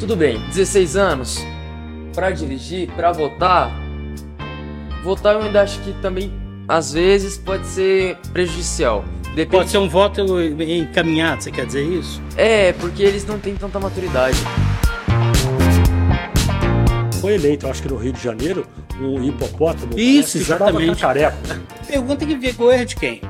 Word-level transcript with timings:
Tudo 0.00 0.16
bem, 0.16 0.40
16 0.48 0.96
anos 0.96 1.46
para 2.14 2.30
dirigir, 2.30 2.90
para 2.92 3.12
votar. 3.12 3.70
Votar 5.04 5.34
eu 5.34 5.42
ainda 5.42 5.60
acho 5.60 5.78
que 5.80 5.92
também 6.00 6.32
às 6.66 6.94
vezes 6.94 7.36
pode 7.36 7.66
ser 7.66 8.16
prejudicial. 8.32 9.04
Depende... 9.34 9.48
Pode 9.48 9.68
ser 9.68 9.76
um 9.76 9.90
voto 9.90 10.22
encaminhado, 10.40 11.42
você 11.42 11.50
quer 11.50 11.66
dizer 11.66 11.82
isso? 11.84 12.20
É, 12.34 12.72
porque 12.72 13.02
eles 13.02 13.26
não 13.26 13.38
têm 13.38 13.54
tanta 13.54 13.78
maturidade. 13.78 14.38
Foi 17.20 17.34
eleito, 17.34 17.68
acho 17.68 17.82
que 17.82 17.88
no 17.88 17.98
Rio 17.98 18.14
de 18.14 18.22
Janeiro, 18.22 18.66
um 18.98 19.22
hipopótamo. 19.22 19.98
Isso, 19.98 20.38
exatamente. 20.38 21.02
Pergunta 21.86 22.24
que 22.24 22.34
veio 22.36 22.54
com 22.54 22.72
erro 22.72 22.86
de 22.86 22.96
quem? 22.96 23.20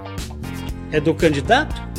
É 0.92 1.00
do 1.00 1.14
candidato? 1.14 1.89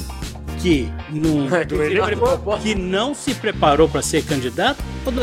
Que 0.61 0.91
não, 1.09 1.47
que 2.61 2.75
não 2.75 3.15
se 3.15 3.33
preparou 3.33 3.89
para 3.89 4.01
ser 4.03 4.23
candidato 4.23 4.83
ou 5.03 5.11
do? 5.11 5.21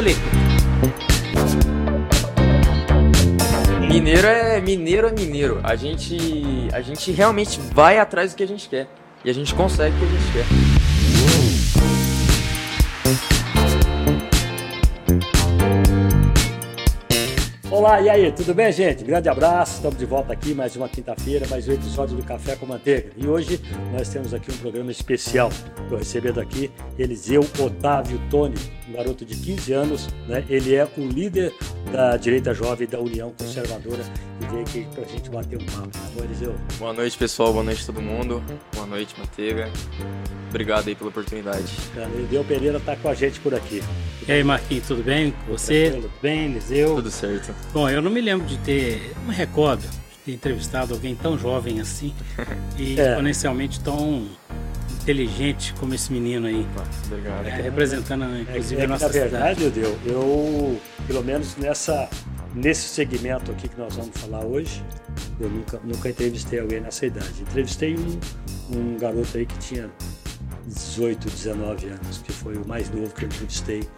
Mineiro 3.89 4.27
é 4.27 4.61
mineiro 4.61 5.07
é 5.07 5.13
mineiro. 5.13 5.61
A 5.63 5.77
gente 5.77 6.69
a 6.73 6.81
gente 6.81 7.13
realmente 7.13 7.61
vai 7.73 7.99
atrás 7.99 8.33
do 8.33 8.37
que 8.37 8.43
a 8.43 8.49
gente 8.49 8.69
quer 8.69 8.89
e 9.25 9.31
a 9.31 9.33
gente 9.33 9.55
consegue 9.55 9.95
o 9.97 9.99
que 9.99 10.05
a 10.05 10.09
gente 10.09 10.33
quer. 10.33 10.68
Olá, 17.89 18.03
e 18.03 18.11
aí, 18.11 18.31
tudo 18.31 18.53
bem, 18.53 18.71
gente? 18.71 19.03
Grande 19.03 19.31
abraço, 19.31 19.77
estamos 19.77 19.99
de 19.99 20.05
volta 20.05 20.31
aqui 20.31 20.53
mais 20.53 20.77
uma 20.77 20.91
quinta-feira, 20.91 21.47
mais 21.49 21.67
um 21.67 21.73
episódio 21.73 22.19
do 22.19 22.23
Café 22.23 22.55
com 22.55 22.67
Manteiga. 22.67 23.13
E 23.17 23.27
hoje 23.27 23.59
nós 23.91 24.11
temos 24.11 24.35
aqui 24.35 24.53
um 24.53 24.59
programa 24.59 24.91
especial. 24.91 25.49
Estou 25.49 25.97
recebendo 25.97 26.39
aqui 26.39 26.71
Eliseu 26.99 27.41
Otávio 27.59 28.21
Tony, 28.29 28.57
um 28.89 28.93
garoto 28.93 29.25
de 29.25 29.37
15 29.37 29.73
anos, 29.73 30.09
né? 30.27 30.45
Ele 30.49 30.75
é 30.75 30.89
o 30.97 31.07
líder 31.07 31.55
da 31.93 32.17
direita 32.17 32.55
jovem 32.55 32.89
da 32.89 32.99
União 32.99 33.33
Conservadora 33.39 34.03
e 34.41 34.47
veio 34.47 34.63
aqui 34.63 34.87
para 34.95 35.05
a 35.05 35.07
gente 35.07 35.31
bater 35.31 35.61
um 35.61 35.67
papo. 35.67 35.89
Tá 35.89 36.11
bom, 36.15 36.25
Eliseu? 36.25 36.55
Boa 36.79 36.93
noite, 36.93 37.19
pessoal, 37.19 37.53
boa 37.53 37.65
noite 37.65 37.83
a 37.83 37.87
todo 37.87 38.01
mundo. 38.01 38.43
Boa 38.75 38.87
noite, 38.87 39.15
Manteiga. 39.19 39.71
Obrigado 40.49 40.89
aí 40.89 40.95
pela 40.95 41.11
oportunidade. 41.11 41.67
Eliseu 42.15 42.45
Pereira 42.45 42.79
está 42.79 42.97
com 42.97 43.09
a 43.09 43.15
gente 43.15 43.39
por 43.41 43.55
aqui. 43.55 43.83
E 44.27 44.33
aí, 44.33 44.43
Marquinhos, 44.43 44.87
tudo 44.87 45.03
bem 45.03 45.33
com 45.33 45.53
você? 45.53 45.91
Tudo 45.91 46.11
bem, 46.23 46.47
Eliseu? 46.47 46.97
Tudo 46.97 47.11
certo. 47.11 47.55
Bom, 47.73 47.89
eu 47.89 48.01
não 48.01 48.11
me 48.11 48.21
lembro 48.21 48.47
de 48.47 48.57
ter, 48.59 49.13
não 49.17 49.29
me 49.29 49.35
recordo 49.35 49.83
de 49.83 50.19
ter 50.25 50.33
entrevistado 50.33 50.95
alguém 50.95 51.15
tão 51.15 51.39
jovem 51.39 51.81
assim 51.81 52.15
e 52.79 52.99
é. 52.99 53.11
exponencialmente 53.11 53.81
tão 53.81 54.29
inteligente 55.09 55.73
como 55.81 55.95
esse 55.95 56.13
menino 56.13 56.47
aí. 56.47 56.67
Obrigado. 57.07 57.47
É, 57.47 57.63
representando, 57.63 58.41
inclusive, 58.41 58.81
é, 58.81 58.83
é 58.83 58.85
a 58.85 58.89
nossa 58.89 59.07
na 59.07 59.13
verdade, 59.13 59.65
cidade. 59.65 59.81
Eu, 59.81 59.99
eu, 60.05 60.81
pelo 61.07 61.25
menos 61.25 61.57
nessa, 61.57 62.11
nesse 62.55 62.83
segmento 62.83 63.51
aqui 63.51 63.69
que 63.69 63.79
nós 63.79 63.97
vamos 63.97 64.15
falar 64.19 64.45
hoje, 64.45 64.85
eu 65.41 65.49
nunca, 65.49 65.81
nunca 65.83 66.11
entrevistei 66.11 66.61
alguém 66.61 66.81
nessa 66.81 67.07
idade. 67.07 67.41
Entrevistei 67.41 67.97
um, 67.97 68.77
um 68.77 68.99
garoto 68.99 69.39
aí 69.39 69.47
que 69.47 69.59
tinha 69.59 69.91
18, 70.67 71.31
19 71.31 71.87
anos, 71.87 72.19
que 72.19 72.31
foi 72.31 72.57
o 72.57 72.69
mais 72.69 72.91
novo 72.91 73.15
que 73.15 73.25
eu 73.25 73.29
entrevistei 73.29 73.89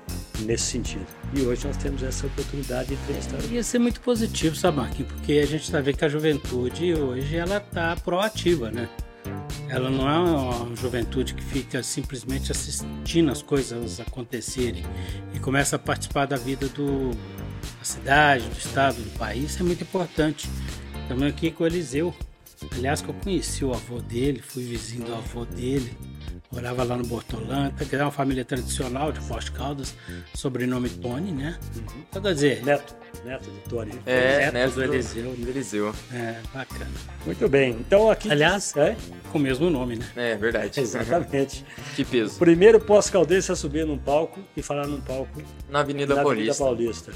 nesse 0.42 0.64
sentido. 0.64 1.06
E 1.34 1.42
hoje 1.42 1.66
nós 1.66 1.76
temos 1.76 2.04
essa 2.04 2.24
oportunidade 2.28 2.90
de 2.90 2.94
entrevistar. 2.94 3.36
É, 3.42 3.54
ia 3.54 3.64
ser 3.64 3.80
muito 3.80 4.00
positivo, 4.00 4.54
sabe, 4.54 4.76
Marquinhos? 4.76 5.12
Porque 5.12 5.32
a 5.32 5.46
gente 5.46 5.64
está 5.64 5.80
vendo 5.80 5.96
que 5.96 6.04
a 6.04 6.08
juventude 6.08 6.94
hoje 6.94 7.34
ela 7.36 7.56
está 7.56 7.96
proativa, 7.96 8.70
né? 8.70 8.88
Ela 9.70 9.88
não 9.88 10.10
é 10.10 10.18
uma 10.18 10.74
juventude 10.74 11.32
que 11.32 11.44
fica 11.44 11.80
simplesmente 11.80 12.50
assistindo 12.50 13.30
as 13.30 13.40
coisas 13.40 14.00
acontecerem 14.00 14.84
e 15.32 15.38
começa 15.38 15.76
a 15.76 15.78
participar 15.78 16.26
da 16.26 16.36
vida 16.36 16.68
do, 16.68 17.10
da 17.78 17.84
cidade, 17.84 18.48
do 18.48 18.58
estado, 18.58 19.00
do 19.00 19.10
país. 19.16 19.52
Isso 19.52 19.62
é 19.62 19.66
muito 19.66 19.82
importante. 19.82 20.50
Também 21.06 21.28
aqui 21.28 21.52
com 21.52 21.62
o 21.62 21.66
Eliseu. 21.68 22.12
Aliás, 22.72 23.00
que 23.00 23.08
eu 23.08 23.14
conheci 23.14 23.64
o 23.64 23.72
avô 23.72 24.00
dele, 24.00 24.42
fui 24.42 24.64
vizinho 24.64 25.04
do 25.04 25.14
avô 25.14 25.44
dele 25.44 25.96
morava 26.52 26.82
lá 26.82 26.96
no 26.96 27.04
Bortolanta, 27.04 27.84
que 27.84 27.94
é 27.94 28.02
uma 28.02 28.10
família 28.10 28.44
tradicional 28.44 29.12
de 29.12 29.20
Forte 29.20 29.52
Caldas, 29.52 29.94
sobrenome 30.34 30.88
Tony, 30.88 31.30
né? 31.30 31.58
Uhum. 31.76 32.02
Então, 32.08 32.22
quer 32.22 32.34
dizer, 32.34 32.64
neto, 32.64 32.96
neto 33.24 33.50
de 33.50 33.58
Tony. 33.60 33.92
É, 34.04 34.38
neto, 34.38 34.54
neto 34.54 34.74
do 34.74 34.82
Eliseu. 34.82 35.32
Do 35.32 35.48
Eliseu. 35.48 35.94
É, 36.12 36.36
bacana. 36.52 36.90
Muito 37.24 37.48
bem. 37.48 37.76
Então 37.80 38.10
aqui. 38.10 38.30
Aliás, 38.30 38.76
é? 38.76 38.96
com 39.30 39.38
o 39.38 39.40
mesmo 39.40 39.70
nome, 39.70 39.96
né? 39.96 40.06
É, 40.16 40.36
verdade. 40.36 40.80
Exatamente. 40.80 41.64
que 41.94 42.04
peso. 42.04 42.38
Primeiro 42.38 42.80
pós-caldense 42.80 43.52
a 43.52 43.56
subir 43.56 43.86
num 43.86 43.98
palco 43.98 44.40
e 44.56 44.62
falar 44.62 44.86
num 44.86 45.00
palco 45.00 45.40
na 45.68 45.80
Avenida 45.80 46.16
na 46.16 46.22
Paulista. 46.22 46.64
Avenida 46.64 46.92
Paulista. 46.92 47.12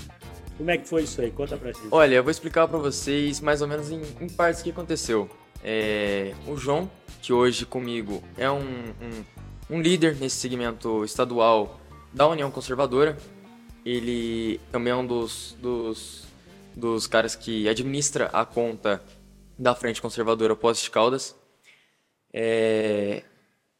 Como 0.56 0.70
é 0.70 0.78
que 0.78 0.88
foi 0.88 1.02
isso 1.02 1.20
aí? 1.20 1.32
Conta 1.32 1.56
pra 1.56 1.72
gente. 1.72 1.88
Olha, 1.90 2.14
eu 2.14 2.22
vou 2.22 2.30
explicar 2.30 2.68
para 2.68 2.78
vocês 2.78 3.40
mais 3.40 3.60
ou 3.60 3.66
menos 3.66 3.90
em, 3.90 4.00
em 4.20 4.28
partes 4.28 4.60
o 4.60 4.64
que 4.64 4.70
aconteceu. 4.70 5.28
É, 5.64 6.34
o 6.46 6.56
João 6.56 6.90
que 7.24 7.32
hoje 7.32 7.64
comigo 7.64 8.22
é 8.36 8.50
um, 8.50 8.60
um, 8.60 9.24
um 9.70 9.80
líder 9.80 10.14
nesse 10.16 10.36
segmento 10.36 11.02
estadual 11.06 11.80
da 12.12 12.28
União 12.28 12.50
Conservadora. 12.50 13.16
Ele 13.82 14.60
também 14.70 14.92
é 14.92 14.96
um 14.96 15.06
dos, 15.06 15.56
dos, 15.58 16.26
dos 16.76 17.06
caras 17.06 17.34
que 17.34 17.66
administra 17.66 18.26
a 18.26 18.44
conta 18.44 19.02
da 19.58 19.74
Frente 19.74 20.02
Conservadora 20.02 20.54
Pós 20.54 20.82
de 20.82 20.90
Caldas. 20.90 21.34
É, 22.30 23.22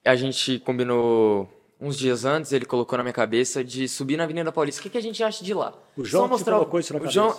a 0.02 0.16
gente 0.16 0.58
combinou 0.60 1.46
uns 1.78 1.98
dias 1.98 2.24
antes, 2.24 2.50
ele 2.52 2.64
colocou 2.64 2.96
na 2.96 3.04
minha 3.04 3.12
cabeça 3.12 3.62
de 3.62 3.86
subir 3.88 4.16
na 4.16 4.24
Avenida 4.24 4.50
Paulista. 4.50 4.80
O 4.80 4.82
que, 4.84 4.88
que 4.88 4.98
a 4.98 5.02
gente 5.02 5.22
acha 5.22 5.44
de 5.44 5.52
lá? 5.52 5.74
O 5.98 6.04
João 6.04 6.24
Só 6.24 6.28
mostrar... 6.28 6.54
colocou 6.54 6.80
isso 6.80 6.94
na 6.94 6.98
cabeça? 7.00 7.14
João... 7.14 7.36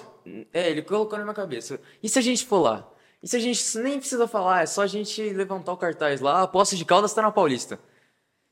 É, 0.54 0.70
ele 0.70 0.84
colocou 0.84 1.18
na 1.18 1.24
minha 1.24 1.34
cabeça. 1.34 1.80
E 2.04 2.08
se 2.08 2.20
a 2.20 2.22
gente 2.22 2.46
for 2.46 2.60
lá? 2.60 2.88
E 3.26 3.28
se 3.28 3.36
a 3.38 3.40
gente 3.40 3.80
nem 3.80 3.98
precisa 3.98 4.28
falar, 4.28 4.62
é 4.62 4.66
só 4.68 4.84
a 4.84 4.88
gente 4.88 5.20
levantar 5.32 5.74
o 5.74 5.78
cartaz 5.78 6.22
lá, 6.22 6.44
a 6.44 6.48
Posse 6.48 6.78
de 6.78 6.86
Caldas 6.86 7.10
está 7.10 7.24
na 7.24 7.32
Paulista. 7.32 7.80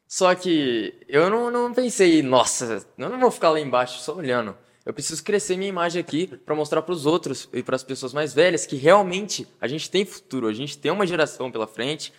Só 0.07 0.33
que 0.33 0.95
eu 1.07 1.29
não, 1.29 1.51
não 1.51 1.71
pensei, 1.71 2.23
nossa, 2.23 2.83
eu 2.97 3.07
não 3.07 3.19
vou 3.19 3.29
ficar 3.29 3.51
lá 3.51 3.59
embaixo 3.59 3.99
só 3.99 4.15
olhando. 4.15 4.57
Eu 4.83 4.91
preciso 4.91 5.23
crescer 5.23 5.57
minha 5.57 5.69
imagem 5.69 5.99
aqui 5.99 6.25
para 6.25 6.55
mostrar 6.55 6.81
para 6.81 6.91
os 6.91 7.05
outros 7.05 7.47
e 7.53 7.61
para 7.61 7.75
as 7.75 7.83
pessoas 7.83 8.13
mais 8.13 8.33
velhas 8.33 8.65
que 8.65 8.75
realmente 8.75 9.47
a 9.61 9.67
gente 9.67 9.91
tem 9.91 10.03
futuro, 10.05 10.47
a 10.47 10.53
gente 10.53 10.75
tem 10.75 10.91
uma 10.91 11.05
geração 11.05 11.51
pela 11.51 11.67
frente 11.67 12.11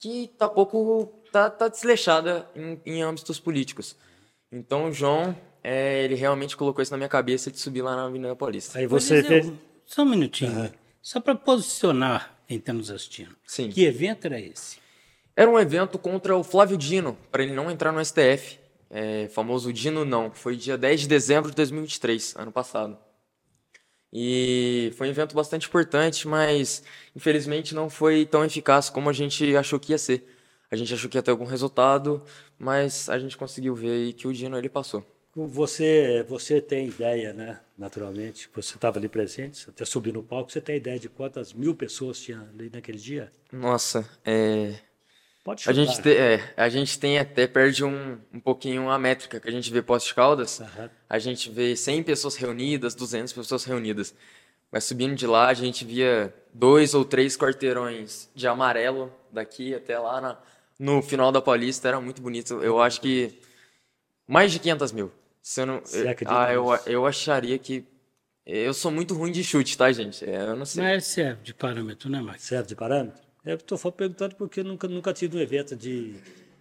que 0.00 0.28
tá 0.38 0.48
pouco 0.48 1.12
tá, 1.30 1.50
tá 1.50 1.68
desleixada 1.68 2.48
em, 2.56 2.80
em 2.86 3.02
âmbitos 3.02 3.38
políticos. 3.38 3.94
Então 4.50 4.88
o 4.88 4.92
João, 4.92 5.36
é, 5.62 6.04
ele 6.04 6.14
realmente 6.14 6.56
colocou 6.56 6.82
isso 6.82 6.90
na 6.90 6.96
minha 6.96 7.08
cabeça 7.10 7.50
de 7.50 7.58
subir 7.58 7.82
lá 7.82 7.94
na 7.94 8.06
Avenida 8.06 8.34
Paulista. 8.34 8.78
Aí 8.78 8.86
você 8.86 9.22
fez... 9.22 9.52
Só 9.84 10.02
um 10.02 10.06
minutinho. 10.06 10.52
Uhum. 10.52 10.87
Só 11.08 11.20
para 11.20 11.34
posicionar 11.34 12.38
quem 12.46 12.58
está 12.58 12.70
nos 12.70 12.90
assistindo. 12.90 13.34
Sim. 13.46 13.70
Que 13.70 13.86
evento 13.86 14.26
era 14.26 14.38
esse? 14.38 14.76
Era 15.34 15.50
um 15.50 15.58
evento 15.58 15.98
contra 15.98 16.36
o 16.36 16.44
Flávio 16.44 16.76
Dino, 16.76 17.16
para 17.32 17.42
ele 17.42 17.54
não 17.54 17.70
entrar 17.70 17.90
no 17.92 18.04
STF. 18.04 18.58
É, 18.90 19.26
famoso 19.28 19.72
Dino 19.72 20.04
não. 20.04 20.30
Foi 20.30 20.54
dia 20.54 20.76
10 20.76 21.00
de 21.00 21.08
dezembro 21.08 21.48
de 21.48 21.56
2023, 21.56 22.36
ano 22.36 22.52
passado. 22.52 22.98
E 24.12 24.92
foi 24.98 25.08
um 25.08 25.10
evento 25.10 25.34
bastante 25.34 25.66
importante, 25.66 26.28
mas 26.28 26.82
infelizmente 27.16 27.74
não 27.74 27.88
foi 27.88 28.26
tão 28.26 28.44
eficaz 28.44 28.90
como 28.90 29.08
a 29.08 29.12
gente 29.14 29.56
achou 29.56 29.80
que 29.80 29.92
ia 29.92 29.98
ser. 29.98 30.28
A 30.70 30.76
gente 30.76 30.92
achou 30.92 31.08
que 31.08 31.16
ia 31.16 31.22
ter 31.22 31.30
algum 31.30 31.46
resultado, 31.46 32.22
mas 32.58 33.08
a 33.08 33.18
gente 33.18 33.34
conseguiu 33.34 33.74
ver 33.74 33.92
aí 33.92 34.12
que 34.12 34.28
o 34.28 34.32
Dino 34.34 34.58
ele 34.58 34.68
passou. 34.68 35.02
Você, 35.34 36.22
você 36.28 36.60
tem 36.60 36.88
ideia, 36.88 37.32
né? 37.32 37.60
Naturalmente, 37.78 38.50
você 38.52 38.74
estava 38.74 38.98
ali 38.98 39.08
presente, 39.08 39.70
até 39.70 39.84
subiu 39.84 40.12
no 40.12 40.22
palco. 40.22 40.50
Você 40.50 40.60
tem 40.60 40.76
ideia 40.76 40.98
de 40.98 41.08
quantas 41.08 41.52
mil 41.52 41.76
pessoas 41.76 42.20
tinha 42.20 42.40
ali 42.52 42.68
naquele 42.74 42.98
dia? 42.98 43.30
Nossa, 43.52 44.08
é. 44.24 44.80
Pode 45.44 45.62
chutar. 45.62 45.70
a 45.70 45.74
gente, 45.74 46.02
te, 46.02 46.10
é, 46.10 46.54
a 46.56 46.68
gente 46.68 46.98
tem 46.98 47.20
até, 47.20 47.46
perde 47.46 47.84
um, 47.84 48.18
um 48.34 48.40
pouquinho 48.40 48.90
a 48.90 48.98
métrica 48.98 49.38
que 49.38 49.48
a 49.48 49.52
gente 49.52 49.72
vê 49.72 49.80
pós-caldas. 49.80 50.58
Uhum. 50.58 50.90
A 51.08 51.18
gente 51.20 51.48
vê 51.50 51.76
100 51.76 52.02
pessoas 52.02 52.34
reunidas, 52.34 52.96
200 52.96 53.32
pessoas 53.32 53.64
reunidas. 53.64 54.12
Mas 54.72 54.82
subindo 54.82 55.14
de 55.14 55.26
lá, 55.26 55.46
a 55.46 55.54
gente 55.54 55.84
via 55.84 56.34
dois 56.52 56.94
ou 56.94 57.04
três 57.04 57.36
quarteirões 57.36 58.28
de 58.34 58.48
amarelo 58.48 59.12
daqui 59.30 59.72
até 59.72 59.96
lá 59.96 60.20
na, 60.20 60.38
no 60.78 61.00
final 61.00 61.30
da 61.30 61.40
Paulista. 61.40 61.86
Era 61.86 62.00
muito 62.00 62.20
bonito. 62.20 62.60
Eu 62.60 62.82
acho 62.82 63.00
que 63.00 63.38
mais 64.26 64.50
de 64.50 64.58
500 64.58 64.90
mil. 64.90 65.12
Se 65.48 65.62
eu 65.62 65.66
não. 65.66 65.76
Eu, 65.76 66.14
ah, 66.26 66.52
eu, 66.52 66.78
eu 66.84 67.06
acharia 67.06 67.58
que. 67.58 67.82
Eu 68.44 68.74
sou 68.74 68.90
muito 68.90 69.14
ruim 69.14 69.32
de 69.32 69.42
chute, 69.42 69.78
tá, 69.78 69.90
gente? 69.90 70.22
É, 70.22 70.42
eu 70.42 70.54
não 70.54 70.66
sei. 70.66 70.82
Mas 70.82 71.06
serve 71.06 71.42
de 71.42 71.54
parâmetro, 71.54 72.10
né, 72.10 72.20
Marcos? 72.20 72.44
Serve 72.44 72.68
de 72.68 72.76
parâmetro? 72.76 73.22
Eu 73.46 73.54
estou 73.54 73.78
perguntando 73.90 74.34
porque 74.34 74.62
nunca, 74.62 74.86
nunca 74.86 75.10
tive 75.10 75.38
um 75.38 75.40
evento 75.40 75.74
de, 75.74 76.16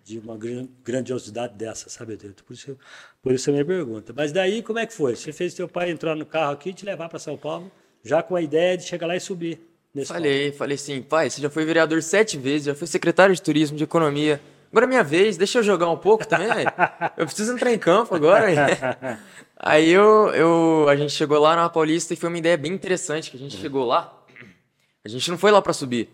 de 0.06 0.19
uma 0.19 0.38
grandiosidade 0.86 1.56
dessa, 1.56 1.89
sabe, 1.89 2.16
Por 2.16 2.54
isso, 2.54 2.78
por 3.22 3.34
isso 3.34 3.50
a 3.50 3.54
minha 3.54 3.66
pergunta. 3.66 4.13
Mas 4.16 4.31
daí, 4.31 4.63
como 4.63 4.80
é 4.80 4.86
que 4.86 4.94
foi? 4.94 5.18
Você 5.18 5.34
fez 5.34 5.54
seu 5.54 5.68
pai 5.68 5.92
entrar 5.92 6.16
no 6.16 6.25
carro 6.25 6.54
aqui 6.54 6.69
e 6.69 6.74
te 6.74 6.86
levar 6.86 7.10
para 7.10 7.19
São 7.19 7.36
Paulo, 7.36 7.69
já 8.06 8.24
com 8.24 8.38
a 8.38 8.42
ideia 8.42 8.78
de 8.78 8.84
chegar 8.84 9.07
lá 9.07 9.18
e 9.18 9.19
subir? 9.19 9.60
falei, 10.06 10.45
palco. 10.45 10.57
falei 10.60 10.75
assim, 10.75 11.01
pai, 11.01 11.30
você 11.30 11.42
já 11.42 11.50
foi 11.50 11.66
vereador 11.66 12.01
sete 12.01 12.38
vezes, 12.38 12.68
já 12.68 12.75
foi 12.75 12.88
secretário 12.88 13.36
de 13.36 13.42
turismo, 13.42 13.75
de 13.75 13.84
economia. 13.84 14.39
Agora 14.71 14.85
é 14.85 14.87
minha 14.87 15.03
vez, 15.03 15.37
deixa 15.37 15.59
eu 15.59 15.63
jogar 15.63 15.89
um 15.89 15.97
pouco 15.97 16.27
também. 16.27 16.49
eu 17.15 17.25
preciso 17.25 17.53
entrar 17.53 17.71
em 17.71 17.79
campo 17.79 18.13
agora. 18.15 18.47
Aí 19.59 19.89
eu, 19.89 20.29
eu, 20.35 20.89
a 20.89 20.95
gente 20.95 21.11
chegou 21.13 21.39
lá 21.39 21.55
na 21.55 21.69
Paulista 21.69 22.13
e 22.13 22.17
foi 22.17 22.29
uma 22.29 22.37
ideia 22.37 22.57
bem 22.57 22.73
interessante 22.73 23.31
que 23.31 23.37
a 23.37 23.39
gente 23.39 23.57
chegou 23.57 23.85
lá. 23.85 24.13
A 25.03 25.09
gente 25.09 25.31
não 25.31 25.37
foi 25.37 25.51
lá 25.51 25.61
para 25.61 25.73
subir. 25.73 26.09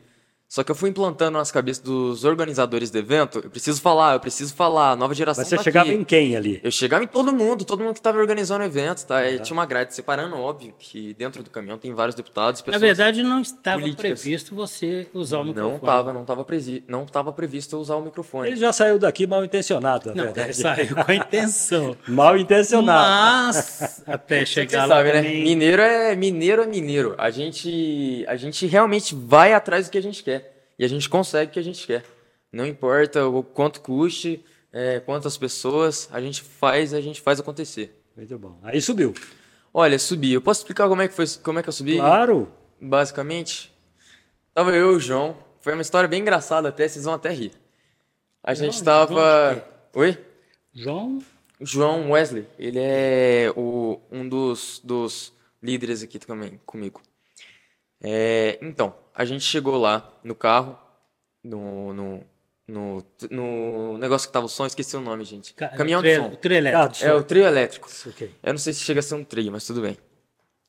Só 0.54 0.64
que 0.64 0.70
eu 0.70 0.76
fui 0.76 0.92
implantando 0.92 1.40
nas 1.40 1.52
cabeças 1.52 1.82
dos 1.82 2.24
organizadores 2.24 2.92
do 2.92 2.98
evento. 3.00 3.42
Eu 3.44 3.50
preciso 3.50 3.82
falar, 3.82 4.14
eu 4.14 4.20
preciso 4.20 4.54
falar, 4.54 4.96
nova 4.96 5.16
geração. 5.16 5.42
Mas 5.42 5.50
você 5.50 5.56
tá 5.56 5.64
chegava 5.64 5.90
aqui. 5.90 5.98
em 5.98 6.04
quem 6.04 6.38
ali? 6.38 6.62
Eu 6.64 6.70
chegava 6.70 7.04
em 7.04 7.08
todo 7.08 7.34
mundo, 7.34 7.66
todo 7.66 7.80
mundo 7.80 7.94
que 7.94 8.00
estava 8.00 8.20
organizando 8.20 8.62
o 8.62 8.68
evento, 8.68 9.04
tá? 9.04 9.28
E 9.28 9.40
tinha 9.40 9.58
uma 9.58 9.66
grade 9.66 9.96
separando, 9.96 10.38
óbvio, 10.38 10.72
que 10.78 11.16
dentro 11.16 11.42
do 11.42 11.50
caminhão 11.50 11.80
tem 11.80 11.92
vários 11.92 12.14
deputados. 12.14 12.62
Na 12.62 12.66
Pessoas... 12.66 12.82
verdade, 12.84 13.24
não 13.24 13.42
estava 13.42 13.80
políticas. 13.80 14.22
previsto 14.22 14.54
você 14.54 15.08
usar 15.12 15.40
o 15.40 15.44
microfone. 15.44 15.72
Não 15.72 15.78
estava, 15.78 16.14
não 16.14 16.22
estava 16.22 16.44
presi... 16.46 16.84
não 16.88 17.06
tava 17.08 17.34
previsto 17.34 17.76
eu 17.76 17.80
usar 17.80 17.96
o 17.96 18.04
microfone. 18.04 18.50
Ele 18.50 18.58
já 18.58 18.72
saiu 18.72 19.00
daqui 19.00 19.26
mal 19.26 19.44
intencionado, 19.44 20.10
na 20.10 20.14
Não, 20.14 20.34
verdade. 20.34 20.54
saiu 20.56 20.96
com 20.96 21.12
a 21.12 21.16
intenção. 21.16 21.98
Mal 22.08 22.38
intencionado. 22.38 23.56
Mas, 23.56 24.04
até 24.06 24.46
chegar 24.46 24.86
lá 24.86 24.98
sabe, 24.98 25.14
né? 25.14 25.22
Mineiro 25.24 25.82
é 25.82 26.16
mineiro 26.16 26.62
é 26.62 26.68
mineiro. 26.68 27.16
A 27.18 27.32
gente, 27.32 28.24
a 28.28 28.36
gente 28.36 28.68
realmente 28.68 29.16
vai 29.16 29.52
atrás 29.52 29.88
do 29.88 29.92
que 29.92 29.98
a 29.98 30.02
gente 30.02 30.24
quer. 30.24 30.43
E 30.78 30.86
a 30.86 30.88
gente 30.88 31.10
consegue 31.10 31.52
o 31.52 31.54
que 31.54 31.60
a 31.60 31.64
gente 31.64 31.86
quer. 31.86 32.04
Não 32.52 32.66
importa 32.66 33.28
o 33.28 33.44
quanto 33.44 33.82
custe, 33.82 34.44
é, 34.72 35.00
quantas 35.00 35.38
pessoas, 35.38 36.10
a 36.12 36.20
gente 36.20 36.42
faz, 36.42 36.94
a 36.94 37.02
gente 37.02 37.22
faz 37.22 37.40
acontecer. 37.40 38.00
Muito 38.16 38.38
bom. 38.38 38.60
Aí 38.64 38.82
subiu. 38.82 39.14
Olha, 39.74 39.98
subi. 39.98 40.34
Eu 40.34 40.42
posso 40.42 40.62
explicar 40.62 40.88
como 40.88 41.02
é 41.02 41.08
que 41.08 41.14
foi, 41.14 41.26
como 41.44 41.60
é 41.60 41.64
que 41.64 41.70
eu 41.70 41.74
subi? 41.74 41.98
Claro. 41.98 42.52
Basicamente, 42.80 43.74
tava 44.54 44.72
eu 44.72 44.94
e 44.94 44.96
o 44.96 45.00
João. 45.00 45.36
Foi 45.62 45.74
uma 45.74 45.82
história 45.82 46.08
bem 46.08 46.22
engraçada 46.22 46.70
até, 46.70 46.88
vocês 46.88 47.06
vão 47.06 47.14
até 47.14 47.30
rir. 47.32 47.54
A 48.44 48.54
gente 48.54 48.74
João 48.74 48.86
tava. 48.86 49.56
de 49.56 50.00
Oi? 50.00 50.18
João, 50.74 51.20
João 51.62 52.12
Wesley, 52.12 52.48
ele 52.58 52.80
é 52.80 53.54
o, 53.56 54.02
um 54.12 54.28
dos, 54.28 54.82
dos 54.84 55.32
líderes 55.62 56.04
aqui 56.04 56.20
também 56.20 56.60
comigo. 56.66 57.02
É, 58.02 58.58
então, 58.62 58.96
a 59.14 59.26
gente 59.26 59.44
chegou 59.44 59.78
lá 59.78 60.12
no 60.24 60.34
carro, 60.36 60.78
no, 61.44 61.94
no, 61.94 62.24
no, 62.68 63.06
no 63.30 63.98
negócio 63.98 64.28
que 64.28 64.34
tava 64.34 64.46
o 64.46 64.50
som, 64.50 64.66
esqueci 64.66 64.96
o 64.96 65.02
nome, 65.02 65.24
gente. 65.26 65.54
ca- 65.54 65.70
Caminhão 65.70 66.02
trio- 66.02 66.24
de 66.24 66.30
som. 66.30 66.36
trio 66.36 66.58
elétrico. 66.58 67.06
É 67.06 67.14
o 67.14 67.24
trio 67.24 67.46
elétrico. 67.46 67.90
Ok. 68.08 68.32
Eu 68.42 68.54
não 68.54 68.58
sei 68.60 68.74
se 68.74 68.80
chega 68.82 69.00
a 69.00 69.04
ser 69.04 69.16
um 69.16 69.24
trio, 69.24 69.52
mas 69.52 69.66
tudo 69.66 69.82
bem. 69.82 69.98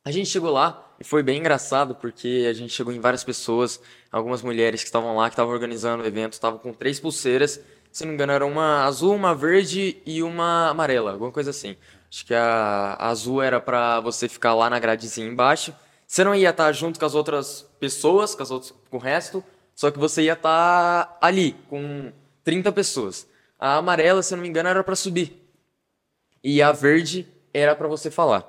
A 0.05 0.11
gente 0.11 0.29
chegou 0.29 0.51
lá 0.51 0.95
e 1.01 1.05
foi 1.05 1.23
bem 1.23 1.39
engraçado 1.39 1.95
porque 1.95 2.47
a 2.49 2.53
gente 2.53 2.73
chegou 2.73 2.93
em 2.93 3.01
várias 3.01 3.25
pessoas, 3.25 3.81
algumas 4.13 4.43
mulheres 4.43 4.83
que 4.83 4.89
estavam 4.89 5.17
lá, 5.17 5.29
que 5.29 5.33
estavam 5.35 5.53
organizando 5.53 6.03
o 6.03 6.07
evento, 6.07 6.35
estavam 6.35 6.59
com 6.59 6.73
três 6.75 7.01
pulseiras. 7.01 7.59
Se 7.91 8.05
não 8.05 8.09
me 8.11 8.15
engano, 8.15 8.33
era 8.33 8.45
uma 8.45 8.85
azul, 8.85 9.15
uma 9.15 9.35
verde 9.35 9.97
e 10.05 10.23
uma 10.23 10.69
amarela, 10.69 11.13
alguma 11.13 11.31
coisa 11.31 11.51
assim. 11.51 11.77
Acho 12.11 12.27
que 12.27 12.35
a, 12.35 12.97
a 12.99 13.09
azul 13.09 13.41
era 13.41 13.61
pra 13.61 14.01
você 14.01 14.29
ficar 14.29 14.53
lá 14.55 14.69
na 14.69 14.79
gradezinha 14.79 15.27
embaixo. 15.29 15.73
Você 16.15 16.23
não 16.23 16.33
ia 16.33 16.51
estar 16.51 16.71
junto 16.71 17.01
com 17.01 17.05
as 17.05 17.13
outras 17.17 17.69
pessoas, 17.81 18.37
com, 18.37 18.43
as 18.45 18.51
outras, 18.53 18.73
com 18.89 18.99
o 18.99 19.01
resto, 19.01 19.43
só 19.75 19.91
que 19.91 19.99
você 19.99 20.23
ia 20.23 20.35
estar 20.35 21.19
ali, 21.21 21.57
com 21.69 22.13
30 22.45 22.71
pessoas. 22.71 23.27
A 23.59 23.79
amarela, 23.79 24.23
se 24.23 24.33
eu 24.33 24.37
não 24.37 24.43
me 24.45 24.49
engano, 24.49 24.69
era 24.69 24.85
pra 24.85 24.95
subir. 24.95 25.45
E 26.41 26.63
a 26.63 26.71
verde 26.71 27.27
era 27.53 27.75
pra 27.75 27.89
você 27.89 28.13
falar. 28.13 28.49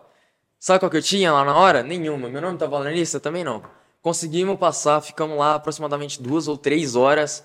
Sabe 0.59 0.79
qual 0.79 0.91
que 0.91 0.97
eu 0.97 1.01
tinha 1.01 1.33
lá 1.33 1.43
na 1.43 1.57
hora? 1.57 1.81
Nenhuma. 1.81 2.29
Meu 2.29 2.39
nome 2.39 2.55
tava 2.55 2.83
na 2.83 2.91
lista? 2.91 3.19
Também 3.19 3.43
não. 3.43 3.63
Conseguimos 3.99 4.59
passar, 4.59 5.01
ficamos 5.01 5.35
lá 5.35 5.55
aproximadamente 5.55 6.21
duas 6.21 6.47
ou 6.47 6.59
três 6.59 6.95
horas, 6.95 7.43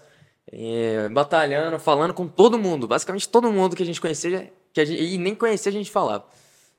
eh, 0.52 1.08
batalhando, 1.08 1.78
falando 1.78 2.12
com 2.12 2.28
todo 2.28 2.58
mundo. 2.58 2.86
Basicamente 2.86 3.26
todo 3.26 3.50
mundo 3.50 3.74
que 3.74 3.82
a 3.82 3.86
gente 3.86 3.98
conhecia, 3.98 4.52
que 4.70 4.82
a 4.82 4.84
gente, 4.84 5.02
e 5.02 5.16
nem 5.16 5.34
conhecia 5.34 5.70
a 5.70 5.72
gente 5.72 5.90
falava. 5.90 6.26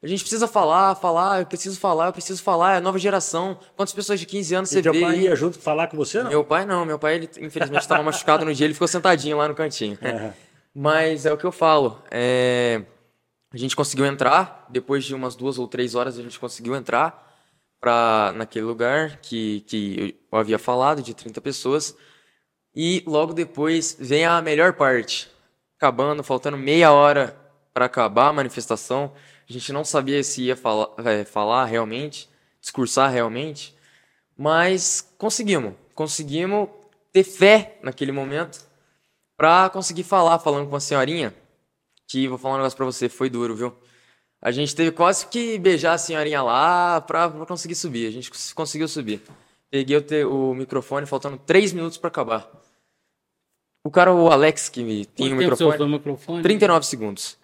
A 0.04 0.08
gente 0.08 0.22
precisa 0.22 0.48
falar, 0.48 0.96
falar, 0.96 1.42
eu 1.42 1.46
preciso 1.46 1.80
falar, 1.80 2.08
eu 2.08 2.14
preciso 2.14 2.42
falar, 2.42 2.74
é 2.74 2.78
a 2.78 2.82
nova 2.82 2.98
geração. 2.98 3.58
Quantas 3.76 3.94
pessoas 3.94 4.20
de 4.20 4.26
15 4.26 4.56
anos 4.56 4.72
E 4.72 4.74
você 4.76 4.82
teu 4.82 4.94
vê? 4.94 5.02
pai 5.02 5.12
aí? 5.16 5.22
ia 5.26 5.36
junto 5.36 5.60
falar 5.60 5.88
com 5.88 5.96
você, 5.98 6.24
não? 6.24 6.30
Meu 6.32 6.44
pai 6.44 6.66
não, 6.66 6.84
meu 6.86 6.98
pai 6.98 7.16
ele 7.16 7.30
infelizmente 7.40 7.82
estava 7.84 8.02
machucado 8.02 8.44
no 8.44 8.54
dia, 8.54 8.66
ele 8.66 8.74
ficou 8.74 8.88
sentadinho 8.88 9.38
lá 9.38 9.48
no 9.48 9.54
cantinho. 9.54 9.98
Aham. 10.02 10.34
Mas 10.74 11.26
é 11.26 11.34
o 11.34 11.38
que 11.38 11.46
eu 11.46 11.52
falo. 11.52 12.02
é, 12.10 12.82
A 13.54 13.58
gente 13.58 13.76
conseguiu 13.76 14.06
entrar, 14.06 14.66
depois 14.70 15.04
de 15.04 15.14
umas 15.14 15.36
duas 15.36 15.60
ou 15.60 15.68
três 15.68 15.94
horas 15.94 16.18
a 16.18 16.22
gente 16.24 16.40
conseguiu 16.40 16.76
entrar 16.76 17.30
pra, 17.80 18.34
naquele 18.36 18.66
lugar 18.66 19.18
que, 19.22 19.62
que 19.68 20.20
eu 20.32 20.40
havia 20.40 20.58
falado, 20.58 21.02
de 21.04 21.14
30 21.14 21.40
pessoas. 21.42 21.96
E 22.76 23.04
logo 23.06 23.34
depois 23.34 23.98
vem 24.00 24.26
a 24.26 24.42
melhor 24.42 24.74
parte. 24.74 25.30
Acabando, 25.78 26.24
faltando 26.24 26.58
meia 26.58 26.92
hora 26.92 27.36
para 27.74 27.86
acabar 27.86 28.30
a 28.30 28.34
manifestação. 28.34 29.12
A 29.52 29.60
gente 29.60 29.74
não 29.74 29.84
sabia 29.84 30.24
se 30.24 30.44
ia 30.44 30.56
falar, 30.56 30.88
é, 31.06 31.26
falar 31.26 31.66
realmente, 31.66 32.30
discursar 32.62 33.12
realmente. 33.12 33.76
Mas 34.38 35.02
conseguimos. 35.18 35.74
Conseguimos 35.94 36.70
ter 37.12 37.24
fé 37.26 37.78
naquele 37.84 38.14
momento 38.14 38.66
pra 39.38 39.70
conseguir 39.70 40.04
falar, 40.04 40.40
falando 40.40 40.70
com 40.70 40.76
a 40.76 40.80
senhorinha, 40.80 41.36
que 42.08 42.30
vou 42.30 42.38
falar 42.38 42.54
um 42.56 42.58
negócio 42.60 42.78
pra 42.78 42.86
você, 42.86 43.10
foi 43.10 43.30
duro, 43.30 43.54
viu? 43.56 43.76
A 44.42 44.52
gente 44.52 44.74
teve 44.74 44.92
quase 44.92 45.28
que 45.28 45.60
beijar 45.60 45.94
a 45.94 45.98
senhorinha 45.98 46.42
lá 46.42 47.02
pra, 47.02 47.30
pra 47.30 47.46
conseguir 47.46 47.76
subir. 47.76 48.08
A 48.08 48.12
gente 48.12 48.30
cons- 48.32 48.54
conseguiu 48.54 48.88
subir. 48.88 49.22
Peguei 49.70 49.98
o, 49.98 50.02
te- 50.02 50.24
o 50.24 50.54
microfone, 50.54 51.06
faltando 51.06 51.38
três 51.38 51.74
minutos 51.74 51.98
pra 51.98 52.08
acabar. 52.08 52.50
O 53.84 53.92
cara, 53.92 54.14
o 54.14 54.32
Alex, 54.32 54.70
que 54.70 54.82
me- 54.82 55.06
tem 55.06 55.28
o 55.34 55.36
microfone, 55.36 55.72
o 55.84 55.90
microfone? 55.98 56.42
39 56.42 56.86
segundos. 56.86 57.38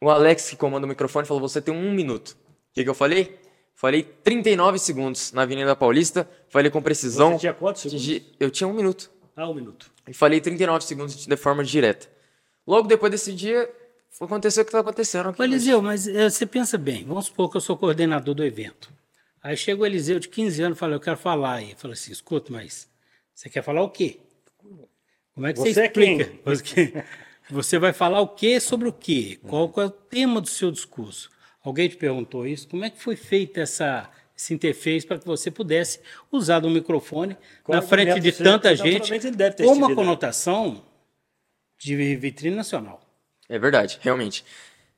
O 0.00 0.10
Alex, 0.10 0.50
que 0.50 0.56
comanda 0.56 0.86
o 0.86 0.88
microfone, 0.88 1.26
falou: 1.26 1.40
Você 1.40 1.60
tem 1.60 1.74
um 1.74 1.92
minuto. 1.92 2.30
O 2.30 2.74
que, 2.74 2.84
que 2.84 2.90
eu 2.90 2.94
falei? 2.94 3.38
Falei 3.74 4.02
39 4.02 4.78
segundos 4.78 5.32
na 5.32 5.42
Avenida 5.42 5.76
Paulista. 5.76 6.28
Falei 6.48 6.70
com 6.70 6.80
precisão. 6.80 7.32
Você 7.32 7.40
tinha 7.40 7.54
quantos 7.54 7.82
segundos? 7.82 8.22
Eu 8.40 8.50
tinha 8.50 8.66
um 8.66 8.72
minuto. 8.72 9.10
Ah, 9.36 9.48
um 9.48 9.54
minuto. 9.54 9.90
E 10.08 10.14
falei 10.14 10.40
39 10.40 10.84
segundos 10.84 11.26
de 11.26 11.36
forma 11.36 11.62
direta. 11.62 12.08
Logo 12.66 12.88
depois 12.88 13.12
desse 13.12 13.32
dia, 13.32 13.70
aconteceu 14.20 14.62
o 14.62 14.64
que 14.64 14.70
está 14.70 14.80
acontecendo 14.80 15.28
aqui. 15.28 15.40
Ô, 15.40 15.44
Eliseu, 15.44 15.82
mas 15.82 16.08
eh, 16.08 16.28
você 16.28 16.46
pensa 16.46 16.78
bem, 16.78 17.04
vamos 17.04 17.26
supor 17.26 17.50
que 17.50 17.56
eu 17.56 17.60
sou 17.60 17.76
coordenador 17.76 18.34
do 18.34 18.44
evento. 18.44 18.90
Aí 19.42 19.56
chega 19.56 19.82
o 19.82 19.86
Eliseu 19.86 20.18
de 20.18 20.28
15 20.28 20.62
anos 20.62 20.78
e 20.78 20.80
fala, 20.80 20.94
eu 20.94 21.00
quero 21.00 21.16
falar 21.16 21.56
aí. 21.56 21.72
Eu 21.72 21.76
falo 21.76 21.92
assim, 21.92 22.10
escuta, 22.10 22.50
mas 22.52 22.88
você 23.34 23.50
quer 23.50 23.62
falar 23.62 23.82
o 23.82 23.90
quê? 23.90 24.18
Como 25.34 25.46
é 25.46 25.52
que 25.52 25.58
você, 25.58 25.74
Você 25.74 25.80
é 25.80 25.86
explica? 25.86 26.24
quem? 26.64 27.04
Você, 27.50 27.78
vai 27.78 27.92
falar 27.92 28.20
o 28.20 28.28
quê 28.28 28.58
sobre 28.60 28.88
o 28.88 28.92
quê? 28.92 29.38
Qual, 29.46 29.68
qual 29.68 29.84
é 29.84 29.88
o 29.88 29.90
tema 29.92 30.40
do 30.40 30.48
seu 30.48 30.70
discurso? 30.70 31.30
Alguém 31.62 31.88
te 31.88 31.96
perguntou 31.96 32.46
isso? 32.46 32.68
Como 32.68 32.84
é 32.84 32.90
que 32.90 33.00
foi 33.00 33.16
feita 33.16 33.60
essa, 33.60 34.10
esse 34.36 34.52
interface 34.54 35.06
para 35.06 35.18
que 35.18 35.26
você 35.26 35.50
pudesse 35.50 36.00
usar 36.30 36.60
do 36.60 36.70
microfone 36.70 37.36
Com 37.62 37.72
na 37.72 37.82
frente 37.82 38.18
de 38.20 38.30
né? 38.30 38.36
tanta 38.36 38.74
gente 38.74 39.10
com 39.58 39.72
uma 39.72 39.88
lá. 39.88 39.94
conotação 39.94 40.84
de 41.78 42.16
vitrine 42.16 42.56
nacional? 42.56 43.00
É 43.48 43.58
verdade, 43.58 43.98
realmente. 44.00 44.44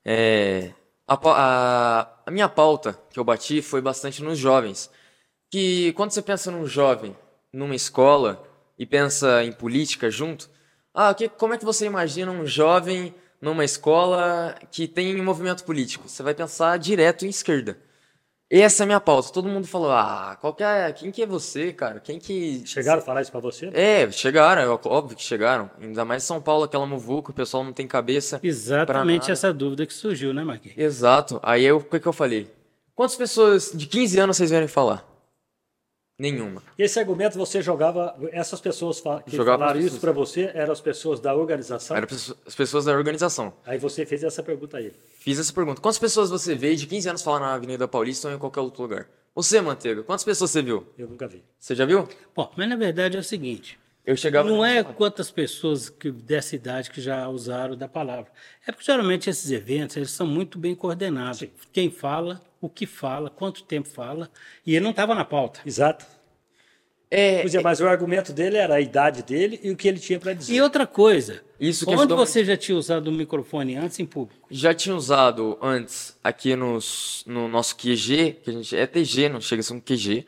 É, 0.04 0.72
a, 1.06 1.14
a- 1.22 2.22
a 2.26 2.30
minha 2.30 2.48
pauta 2.48 2.98
que 3.10 3.18
eu 3.18 3.24
bati 3.24 3.60
foi 3.60 3.80
bastante 3.82 4.22
nos 4.22 4.38
jovens. 4.38 4.90
Que 5.50 5.92
quando 5.94 6.10
você 6.12 6.20
pensa 6.22 6.50
num 6.50 6.66
jovem 6.66 7.16
numa 7.52 7.74
escola 7.74 8.46
e 8.78 8.84
pensa 8.84 9.42
em 9.44 9.52
política 9.52 10.10
junto, 10.10 10.50
ah, 11.00 11.14
que, 11.14 11.28
como 11.28 11.54
é 11.54 11.58
que 11.58 11.64
você 11.64 11.86
imagina 11.86 12.32
um 12.32 12.44
jovem 12.44 13.14
numa 13.40 13.64
escola 13.64 14.52
que 14.68 14.88
tem 14.88 15.20
um 15.20 15.22
movimento 15.22 15.62
político? 15.62 16.08
Você 16.08 16.24
vai 16.24 16.34
pensar 16.34 16.76
direto 16.76 17.24
em 17.24 17.28
esquerda. 17.28 17.78
Essa 18.50 18.82
é 18.82 18.84
a 18.84 18.86
minha 18.86 19.00
pauta. 19.00 19.32
Todo 19.32 19.46
mundo 19.46 19.68
falou, 19.68 19.92
ah, 19.92 20.36
qual 20.40 20.52
que 20.52 20.64
é, 20.64 20.90
quem 20.92 21.12
que 21.12 21.22
é 21.22 21.26
você, 21.26 21.72
cara? 21.72 22.00
Quem 22.00 22.18
que... 22.18 22.66
Chegaram 22.66 23.00
a 23.00 23.04
falar 23.04 23.22
isso 23.22 23.30
pra 23.30 23.38
você? 23.38 23.70
É, 23.72 24.10
chegaram, 24.10 24.60
é 24.60 24.68
óbvio 24.68 25.16
que 25.16 25.22
chegaram. 25.22 25.70
Ainda 25.80 26.04
mais 26.04 26.24
São 26.24 26.40
Paulo, 26.40 26.64
aquela 26.64 26.84
muvuca, 26.84 27.30
o 27.30 27.34
pessoal 27.34 27.62
não 27.62 27.72
tem 27.72 27.86
cabeça. 27.86 28.40
Exatamente 28.42 29.30
essa 29.30 29.52
dúvida 29.52 29.86
que 29.86 29.94
surgiu, 29.94 30.34
né, 30.34 30.42
Marquinhos? 30.42 30.76
Exato. 30.76 31.38
Aí 31.44 31.64
eu, 31.64 31.76
o 31.76 31.84
que, 31.84 32.00
que 32.00 32.08
eu 32.08 32.12
falei? 32.12 32.50
Quantas 32.96 33.14
pessoas 33.14 33.70
de 33.72 33.86
15 33.86 34.18
anos 34.18 34.36
vocês 34.36 34.50
vierem 34.50 34.66
falar? 34.66 35.07
Nenhuma. 36.18 36.60
Esse 36.76 36.98
argumento 36.98 37.38
você 37.38 37.62
jogava, 37.62 38.16
essas 38.32 38.60
pessoas 38.60 39.00
que 39.24 39.36
Jogava 39.36 39.58
falaram 39.58 39.78
isso 39.78 40.00
para 40.00 40.10
você 40.10 40.50
eram 40.52 40.72
as 40.72 40.80
pessoas 40.80 41.20
da 41.20 41.32
organização? 41.32 41.96
Eram 41.96 42.08
as 42.44 42.54
pessoas 42.56 42.84
da 42.86 42.92
organização. 42.92 43.52
Aí 43.64 43.78
você 43.78 44.04
fez 44.04 44.24
essa 44.24 44.42
pergunta 44.42 44.78
aí. 44.78 44.92
Fiz 45.20 45.38
essa 45.38 45.52
pergunta. 45.52 45.80
Quantas 45.80 45.98
pessoas 45.98 46.28
você 46.28 46.56
vê 46.56 46.74
de 46.74 46.88
15 46.88 47.08
anos 47.08 47.22
falar 47.22 47.38
na 47.38 47.54
Avenida 47.54 47.86
Paulista 47.86 48.26
ou 48.28 48.34
em 48.34 48.38
qualquer 48.38 48.60
outro 48.60 48.82
lugar? 48.82 49.08
Você, 49.32 49.60
Manteiga, 49.60 50.02
quantas 50.02 50.24
pessoas 50.24 50.50
você 50.50 50.60
viu? 50.60 50.84
Eu 50.98 51.06
nunca 51.06 51.28
vi. 51.28 51.44
Você 51.56 51.76
já 51.76 51.86
viu? 51.86 52.08
Bom, 52.34 52.52
mas 52.56 52.68
na 52.68 52.74
verdade 52.74 53.16
é 53.16 53.20
o 53.20 53.22
seguinte: 53.24 53.78
Eu 54.04 54.16
chegava. 54.16 54.48
não 54.50 54.64
é 54.64 54.82
quantas 54.82 55.30
pessoas 55.30 55.88
que, 55.88 56.10
dessa 56.10 56.56
idade 56.56 56.90
que 56.90 57.00
já 57.00 57.28
usaram 57.28 57.76
da 57.76 57.86
palavra. 57.86 58.32
É 58.66 58.72
porque 58.72 58.84
geralmente 58.86 59.30
esses 59.30 59.52
eventos 59.52 59.96
eles 59.96 60.10
são 60.10 60.26
muito 60.26 60.58
bem 60.58 60.74
coordenados. 60.74 61.44
Quem 61.72 61.88
fala, 61.88 62.42
o 62.60 62.68
que 62.68 62.86
fala, 62.86 63.30
quanto 63.30 63.62
tempo 63.62 63.88
fala, 63.88 64.30
e 64.66 64.74
ele 64.74 64.84
não 64.84 64.90
estava 64.90 65.14
na 65.14 65.24
pauta. 65.24 65.60
Exato. 65.64 66.04
É, 67.10 67.40
Pois 67.40 67.54
é, 67.54 67.62
mas 67.62 67.80
o 67.80 67.86
argumento 67.86 68.32
dele 68.32 68.58
era 68.58 68.74
a 68.74 68.80
idade 68.80 69.22
dele 69.22 69.58
e 69.62 69.70
o 69.70 69.76
que 69.76 69.88
ele 69.88 69.98
tinha 69.98 70.20
para 70.20 70.34
dizer. 70.34 70.52
E 70.52 70.60
outra 70.60 70.86
coisa, 70.86 71.42
isso 71.58 71.86
que 71.86 71.90
onde 71.90 72.00
ajudou 72.00 72.18
você 72.18 72.44
já 72.44 72.56
tinha 72.56 72.76
usado 72.76 73.08
o 73.08 73.12
microfone 73.12 73.76
antes 73.76 73.98
em 73.98 74.04
público? 74.04 74.46
Já 74.50 74.74
tinha 74.74 74.94
usado 74.94 75.58
antes 75.62 76.18
aqui 76.22 76.54
nos, 76.54 77.24
no 77.26 77.48
nosso 77.48 77.76
QG, 77.76 78.40
que 78.42 78.50
a 78.50 78.52
gente 78.52 78.76
é 78.76 78.86
TG, 78.86 79.30
não 79.30 79.40
chega 79.40 79.60
a 79.60 79.62
ser 79.62 79.72
um 79.72 79.80
QG. 79.80 80.26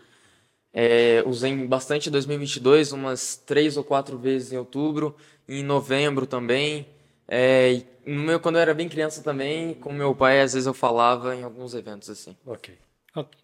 É, 0.72 1.22
usei 1.26 1.54
bastante 1.66 2.08
em 2.08 2.12
2022, 2.12 2.92
umas 2.92 3.36
três 3.36 3.76
ou 3.76 3.84
quatro 3.84 4.16
vezes 4.16 4.52
em 4.52 4.56
outubro, 4.56 5.14
em 5.46 5.62
novembro 5.62 6.26
também. 6.26 6.86
É, 7.32 7.82
no 8.04 8.24
meu, 8.24 8.40
quando 8.40 8.56
eu 8.56 8.62
era 8.62 8.74
bem 8.74 8.88
criança 8.88 9.22
também, 9.22 9.72
com 9.74 9.92
meu 9.92 10.12
pai, 10.16 10.40
às 10.40 10.52
vezes 10.52 10.66
eu 10.66 10.74
falava 10.74 11.36
em 11.36 11.44
alguns 11.44 11.74
eventos 11.74 12.10
assim. 12.10 12.36
Ok. 12.44 12.76
Ok. 13.14 13.38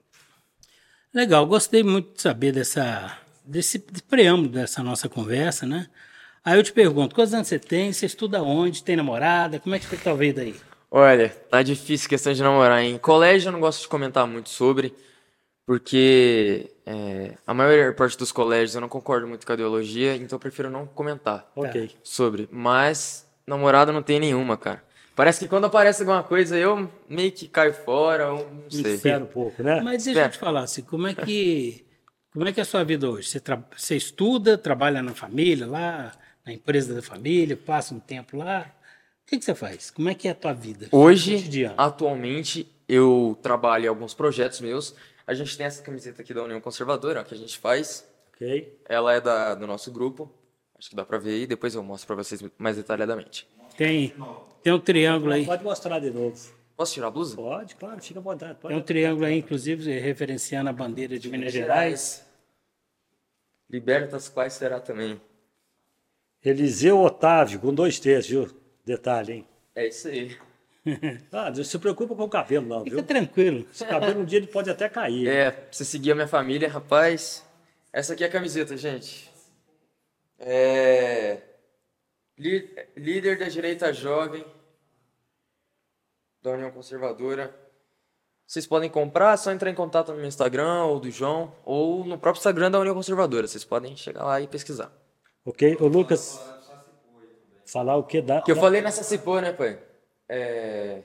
Legal, 1.14 1.46
gostei 1.46 1.84
muito 1.84 2.14
de 2.14 2.20
saber 2.22 2.50
dessa, 2.50 3.16
desse 3.44 3.78
preâmbulo 3.78 4.48
dessa 4.48 4.82
nossa 4.82 5.08
conversa, 5.08 5.64
né? 5.64 5.88
Aí 6.44 6.58
eu 6.58 6.62
te 6.64 6.72
pergunto, 6.72 7.14
quantos 7.14 7.32
anos 7.32 7.46
você 7.46 7.58
tem? 7.60 7.92
Você 7.92 8.06
estuda 8.06 8.42
onde? 8.42 8.82
Tem 8.82 8.96
namorada? 8.96 9.60
Como 9.60 9.74
é 9.74 9.78
que 9.78 9.86
fica 9.86 10.10
a 10.10 10.14
vida 10.14 10.42
aí? 10.42 10.54
Olha, 10.90 11.28
tá 11.28 11.62
difícil 11.62 12.08
questão 12.08 12.32
de 12.32 12.42
namorar. 12.42 12.82
Em 12.82 12.98
colégio 12.98 13.48
eu 13.48 13.52
não 13.52 13.60
gosto 13.60 13.82
de 13.82 13.88
comentar 13.88 14.26
muito 14.26 14.48
sobre, 14.48 14.94
porque 15.64 16.70
é, 16.84 17.34
a 17.46 17.52
maior 17.54 17.94
parte 17.94 18.16
dos 18.18 18.30
colégios 18.30 18.74
eu 18.74 18.80
não 18.80 18.88
concordo 18.88 19.26
muito 19.26 19.46
com 19.46 19.52
a 19.52 19.54
ideologia, 19.54 20.14
então 20.16 20.36
eu 20.36 20.40
prefiro 20.40 20.70
não 20.70 20.86
comentar 20.86 21.50
Ok. 21.56 21.90
sobre. 22.02 22.48
Mas 22.52 23.25
namorada 23.46 23.92
não 23.92 24.02
tem 24.02 24.18
nenhuma, 24.20 24.56
cara. 24.56 24.82
Parece 25.14 25.40
que 25.40 25.48
quando 25.48 25.64
aparece 25.64 26.02
alguma 26.02 26.22
coisa 26.22 26.58
eu 26.58 26.90
meio 27.08 27.32
que 27.32 27.48
caio 27.48 27.72
fora, 27.72 28.32
ou 28.32 28.50
não 28.50 28.70
sei. 28.70 28.94
Espera 28.94 29.24
um 29.24 29.26
pouco, 29.26 29.62
né? 29.62 29.80
Mas 29.80 30.04
deixa 30.04 30.20
É. 30.20 30.24
eu 30.26 30.30
te 30.30 30.38
falar 30.38 30.60
assim, 30.60 30.82
como 30.82 31.06
é 31.06 31.14
que 31.14 31.84
como 32.32 32.46
é 32.46 32.52
que 32.52 32.60
é 32.60 32.62
a 32.62 32.66
sua 32.66 32.84
vida 32.84 33.08
hoje? 33.08 33.28
Você, 33.30 33.40
tra- 33.40 33.64
você 33.74 33.96
estuda, 33.96 34.58
trabalha 34.58 35.00
na 35.02 35.14
família 35.14 35.66
lá, 35.66 36.12
na 36.44 36.52
empresa 36.52 36.92
da 36.94 37.00
família, 37.00 37.56
passa 37.56 37.94
um 37.94 37.98
tempo 37.98 38.36
lá? 38.36 38.70
O 39.24 39.30
que, 39.30 39.38
que 39.38 39.44
você 39.44 39.54
faz? 39.54 39.90
Como 39.90 40.10
é 40.10 40.14
que 40.14 40.28
é 40.28 40.32
a 40.32 40.34
tua 40.34 40.52
vida? 40.52 40.86
Hoje, 40.92 41.42
atualmente, 41.78 42.70
eu 42.86 43.38
trabalho 43.42 43.86
em 43.86 43.88
alguns 43.88 44.12
projetos 44.12 44.60
meus. 44.60 44.94
A 45.26 45.32
gente 45.32 45.56
tem 45.56 45.64
essa 45.66 45.82
camiseta 45.82 46.20
aqui 46.20 46.34
da 46.34 46.42
União 46.44 46.60
Conservadora, 46.60 47.20
ó, 47.22 47.24
que 47.24 47.34
a 47.34 47.38
gente 47.38 47.58
faz. 47.58 48.06
Ok. 48.34 48.80
Ela 48.86 49.14
é 49.14 49.20
da, 49.20 49.54
do 49.54 49.66
nosso 49.66 49.90
grupo. 49.90 50.30
Acho 50.78 50.90
que 50.90 50.96
dá 50.96 51.04
pra 51.04 51.18
ver 51.18 51.30
aí, 51.30 51.46
depois 51.46 51.74
eu 51.74 51.82
mostro 51.82 52.06
pra 52.06 52.16
vocês 52.16 52.42
mais 52.58 52.76
detalhadamente. 52.76 53.48
Tem, 53.76 54.14
tem 54.62 54.72
um 54.72 54.78
triângulo 54.80 55.32
aí. 55.32 55.44
Pode 55.46 55.64
mostrar 55.64 55.98
de 55.98 56.10
novo. 56.10 56.36
Posso 56.76 56.92
tirar 56.94 57.06
a 57.06 57.10
blusa? 57.10 57.36
Pode, 57.36 57.74
claro, 57.76 58.02
fica 58.02 58.20
à 58.20 58.22
vontade. 58.22 58.58
Pode. 58.60 58.74
Tem 58.74 58.82
um 58.82 58.84
triângulo 58.84 59.24
aí, 59.26 59.38
inclusive, 59.38 59.98
referenciando 59.98 60.68
a 60.68 60.72
bandeira 60.72 61.18
de 61.18 61.28
Minas 61.30 61.52
Gerais. 61.52 62.26
Libertas 63.68 64.28
quais 64.28 64.52
será 64.52 64.78
também. 64.78 65.20
Eliseu 66.44 67.00
Otávio, 67.00 67.58
com 67.58 67.74
dois 67.74 67.98
T's, 67.98 68.26
viu? 68.28 68.48
Detalhe, 68.84 69.32
hein? 69.32 69.48
É 69.74 69.88
isso 69.88 70.08
aí. 70.08 70.36
Ah, 71.32 71.50
não 71.50 71.64
se 71.64 71.76
preocupa 71.80 72.14
com 72.14 72.22
o 72.22 72.28
cabelo, 72.28 72.64
não, 72.64 72.84
Fica 72.84 72.94
viu? 72.94 73.04
tranquilo. 73.04 73.66
Esse 73.74 73.84
cabelo 73.84 74.20
um 74.20 74.24
dia 74.24 74.38
ele 74.38 74.46
pode 74.46 74.70
até 74.70 74.88
cair. 74.88 75.26
É, 75.26 75.50
pra 75.50 75.66
você 75.72 75.84
seguir 75.84 76.12
a 76.12 76.14
minha 76.14 76.28
família, 76.28 76.68
rapaz. 76.68 77.44
Essa 77.92 78.12
aqui 78.12 78.22
é 78.22 78.28
a 78.28 78.30
camiseta, 78.30 78.76
gente. 78.76 79.28
É. 80.38 81.38
Lí- 82.38 82.70
Líder 82.96 83.38
da 83.38 83.48
direita 83.48 83.92
jovem 83.92 84.44
da 86.42 86.50
União 86.52 86.70
Conservadora. 86.70 87.54
Vocês 88.46 88.66
podem 88.66 88.88
comprar, 88.88 89.34
é 89.34 89.36
só 89.36 89.50
entrar 89.50 89.70
em 89.70 89.74
contato 89.74 90.12
no 90.12 90.18
meu 90.18 90.26
Instagram 90.26 90.84
ou 90.84 91.00
do 91.00 91.10
João, 91.10 91.52
ou 91.64 92.04
no 92.04 92.16
próprio 92.18 92.38
Instagram 92.40 92.70
da 92.70 92.78
União 92.78 92.94
Conservadora. 92.94 93.46
Vocês 93.48 93.64
podem 93.64 93.96
chegar 93.96 94.24
lá 94.24 94.40
e 94.40 94.46
pesquisar. 94.46 94.92
Ok? 95.44 95.76
O 95.80 95.86
Lucas, 95.88 96.38
falar 97.66 97.96
o 97.96 98.04
que 98.04 98.20
dá. 98.22 98.42
Que 98.42 98.52
eu 98.52 98.56
falei 98.56 98.80
nessa 98.82 99.02
cipô, 99.02 99.40
né, 99.40 99.52
pai? 99.52 99.78
É, 100.28 101.02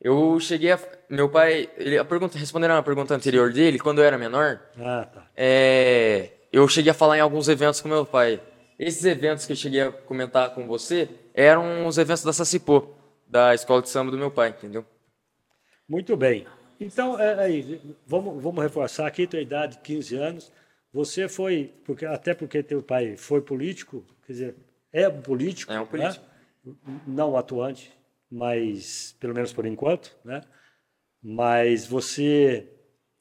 Eu 0.00 0.38
cheguei 0.38 0.72
a. 0.72 0.78
Meu 1.08 1.28
pai. 1.30 1.70
Ele, 1.76 1.96
a 1.98 2.04
pergunta, 2.04 2.36
respondendo 2.38 2.72
a 2.72 2.82
pergunta 2.82 3.14
anterior 3.14 3.52
dele, 3.52 3.78
quando 3.78 3.98
eu 4.00 4.04
era 4.04 4.18
menor, 4.18 4.60
Ah, 4.78 5.06
tá. 5.12 5.30
é, 5.36 6.32
eu 6.52 6.68
cheguei 6.68 6.90
a 6.90 6.94
falar 6.94 7.16
em 7.16 7.20
alguns 7.20 7.48
eventos 7.48 7.80
com 7.80 7.88
meu 7.88 8.04
pai. 8.04 8.40
Esses 8.78 9.04
eventos 9.04 9.46
que 9.46 9.52
eu 9.52 9.56
cheguei 9.56 9.80
a 9.80 9.92
comentar 9.92 10.54
com 10.54 10.66
você 10.66 11.08
eram 11.32 11.86
os 11.86 11.96
eventos 11.96 12.22
da 12.22 12.32
Sacipô, 12.32 12.94
da 13.26 13.54
escola 13.54 13.80
de 13.80 13.88
samba 13.88 14.10
do 14.10 14.18
meu 14.18 14.30
pai, 14.30 14.50
entendeu? 14.50 14.84
Muito 15.88 16.16
bem. 16.16 16.46
Então, 16.78 17.18
é, 17.18 17.42
aí, 17.42 17.80
vamos, 18.06 18.42
vamos 18.42 18.62
reforçar 18.62 19.06
aqui, 19.06 19.26
tua 19.26 19.40
idade, 19.40 19.78
15 19.78 20.16
anos. 20.16 20.52
Você 20.92 21.28
foi, 21.28 21.72
porque, 21.84 22.04
até 22.04 22.34
porque 22.34 22.62
teu 22.62 22.82
pai 22.82 23.16
foi 23.16 23.40
político, 23.40 24.04
quer 24.26 24.32
dizer, 24.32 24.56
é 24.92 25.08
político. 25.08 25.72
É 25.72 25.80
um 25.80 25.86
político. 25.86 26.24
né? 26.64 27.00
Não 27.06 27.36
atuante, 27.36 27.92
mas 28.30 29.16
pelo 29.20 29.34
menos 29.34 29.52
por 29.52 29.64
enquanto, 29.64 30.14
né? 30.24 30.42
Mas 31.22 31.86
você, 31.86 32.68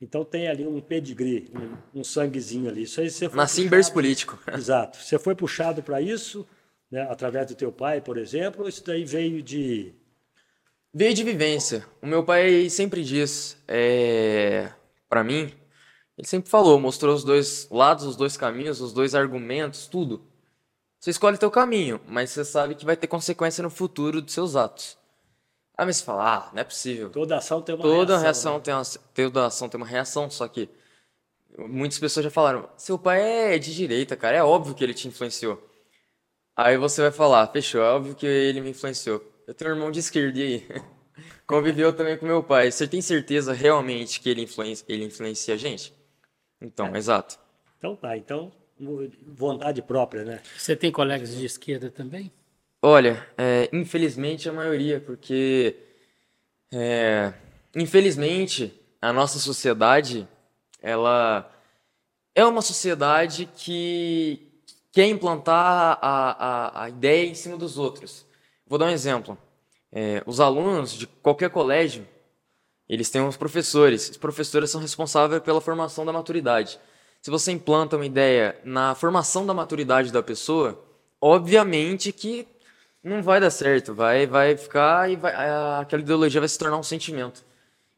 então 0.06 0.24
tem 0.24 0.48
ali 0.48 0.68
um 0.68 0.80
pedigree, 0.80 1.52
um, 1.94 2.02
um 2.02 2.04
sanguezinho 2.04 2.70
ali. 2.70 2.84
Isso 2.84 3.02
aí 3.02 3.10
você 3.10 3.28
foi 3.28 3.38
Nasci 3.38 3.64
em 3.64 3.68
berço 3.68 3.92
político. 3.92 4.40
Exato. 4.54 5.00
Você 5.00 5.18
foi 5.18 5.34
puxado 5.34 5.82
para 5.82 6.00
isso, 6.00 6.48
né, 6.92 7.02
através 7.10 7.48
do 7.48 7.56
teu 7.56 7.72
pai, 7.72 8.02
por 8.02 8.18
exemplo, 8.18 8.62
ou 8.62 8.70
isso 8.70 8.86
daí 8.86 9.04
veio 9.04 9.42
de 9.42 9.94
Veio 10.94 11.14
de 11.14 11.24
vivência. 11.26 11.86
O 12.02 12.08
meu 12.08 12.24
pai 12.24 12.70
sempre 12.70 13.04
diz, 13.04 13.58
é, 13.68 14.72
para 15.10 15.26
mim, 15.26 15.52
ele 16.18 16.26
sempre 16.26 16.50
falou, 16.50 16.80
mostrou 16.80 17.14
os 17.14 17.22
dois 17.22 17.68
lados, 17.70 18.06
os 18.06 18.16
dois 18.16 18.38
caminhos, 18.38 18.80
os 18.80 18.94
dois 18.94 19.14
argumentos, 19.14 19.88
tudo. 19.88 20.24
Você 20.98 21.10
escolhe 21.10 21.38
teu 21.38 21.52
caminho, 21.52 22.00
mas 22.08 22.30
você 22.30 22.46
sabe 22.46 22.76
que 22.76 22.86
vai 22.86 22.96
ter 22.96 23.08
consequência 23.08 23.62
no 23.62 23.70
futuro 23.70 24.22
dos 24.22 24.34
seus 24.34 24.56
atos. 24.56 24.98
Ah, 25.78 25.86
mas 25.86 25.98
você 25.98 26.04
fala, 26.06 26.36
ah, 26.38 26.50
não 26.54 26.62
é 26.62 26.64
possível. 26.64 27.10
toda 27.10 27.38
ação 27.38 27.62
tem 27.62 27.76
uma 27.76 27.82
Toda 27.82 28.18
reação. 28.18 28.22
reação 28.22 28.54
né? 28.56 28.60
tem 28.62 28.74
uma, 28.74 28.84
toda 29.14 29.46
ação 29.46 29.70
tem 29.70 29.78
uma 29.78 29.88
reação, 29.88 30.30
só 30.30 30.48
que 30.48 30.70
muitas 31.58 32.00
pessoas 32.00 32.24
já 32.24 32.30
falaram, 32.30 32.70
seu 32.78 32.98
pai 32.98 33.22
é 33.56 33.60
de 33.60 33.74
direita, 33.76 34.16
cara, 34.16 34.38
é 34.38 34.44
óbvio 34.44 34.74
que 34.74 34.84
ele 34.84 34.94
te 34.94 35.08
influenciou. 35.08 35.62
Aí 36.56 36.78
você 36.78 37.02
vai 37.02 37.12
falar, 37.12 37.48
fechou, 37.48 37.82
é 37.82 37.90
óbvio 37.90 38.16
que 38.16 38.26
ele 38.26 38.62
me 38.62 38.70
influenciou. 38.70 39.22
Eu 39.46 39.54
tenho 39.54 39.72
um 39.72 39.74
irmão 39.76 39.92
de 39.92 40.00
esquerda 40.00 40.40
e 40.40 40.42
aí? 40.44 40.68
Conviveu 41.46 41.94
também 41.94 42.18
com 42.18 42.26
meu 42.26 42.42
pai. 42.42 42.72
Você 42.72 42.88
tem 42.88 43.02
certeza 43.02 43.52
realmente 43.54 44.20
que 44.22 44.30
ele 44.30 44.42
influencia, 44.42 44.86
ele 44.88 45.04
influencia 45.06 45.54
a 45.54 45.58
gente? 45.58 45.94
Então, 46.62 46.96
exato. 46.96 47.38
Então 47.78 47.96
tá, 47.96 48.18
então 48.18 48.52
vontade 49.28 49.82
própria, 49.82 50.24
né? 50.24 50.42
Você 50.58 50.76
tem 50.76 50.92
colegas 50.92 51.36
de 51.36 51.46
esquerda 51.46 51.92
também? 51.92 52.32
Olha, 52.82 53.28
é, 53.38 53.70
infelizmente 53.74 54.48
a 54.48 54.54
maioria, 54.54 55.00
porque 55.00 55.76
é, 56.72 57.34
infelizmente 57.76 58.74
a 59.02 59.12
nossa 59.12 59.40
sociedade 59.40 60.28
ela 60.82 61.52
é 62.36 62.46
uma 62.46 62.62
sociedade 62.62 63.50
que 63.56 64.62
quer 64.92 65.08
implantar 65.08 65.98
a, 66.02 66.02
a, 66.02 66.84
a 66.84 66.90
ideia 66.90 67.28
em 67.28 67.34
cima 67.34 67.58
dos 67.58 67.78
outros. 67.78 68.26
Vou 68.68 68.78
dar 68.78 68.86
um 68.86 68.90
exemplo. 68.90 69.38
É, 69.92 70.22
os 70.26 70.40
alunos 70.40 70.94
de 70.94 71.08
qualquer 71.08 71.50
colégio 71.50 72.08
eles 72.88 73.10
têm 73.10 73.22
uns 73.22 73.38
professores. 73.38 74.10
Os 74.10 74.18
professores 74.18 74.70
são 74.70 74.80
responsáveis 74.80 75.42
pela 75.42 75.60
formação 75.60 76.06
da 76.06 76.14
maturidade. 76.14 76.80
Se 77.22 77.32
você 77.32 77.52
implanta 77.52 77.96
uma 77.96 78.06
ideia 78.06 78.60
na 78.64 78.94
formação 78.94 79.46
da 79.46 79.54
maturidade 79.54 80.12
da 80.12 80.22
pessoa, 80.22 80.84
obviamente 81.20 82.12
que 82.12 82.48
não 83.06 83.22
vai 83.22 83.40
dar 83.40 83.52
certo, 83.52 83.94
vai, 83.94 84.26
vai 84.26 84.58
ficar 84.58 85.10
e 85.12 85.16
vai, 85.16 85.32
aquela 85.80 86.02
ideologia 86.02 86.42
vai 86.42 86.50
se 86.50 86.58
tornar 86.58 86.78
um 86.78 86.84
sentimento. 86.84 87.46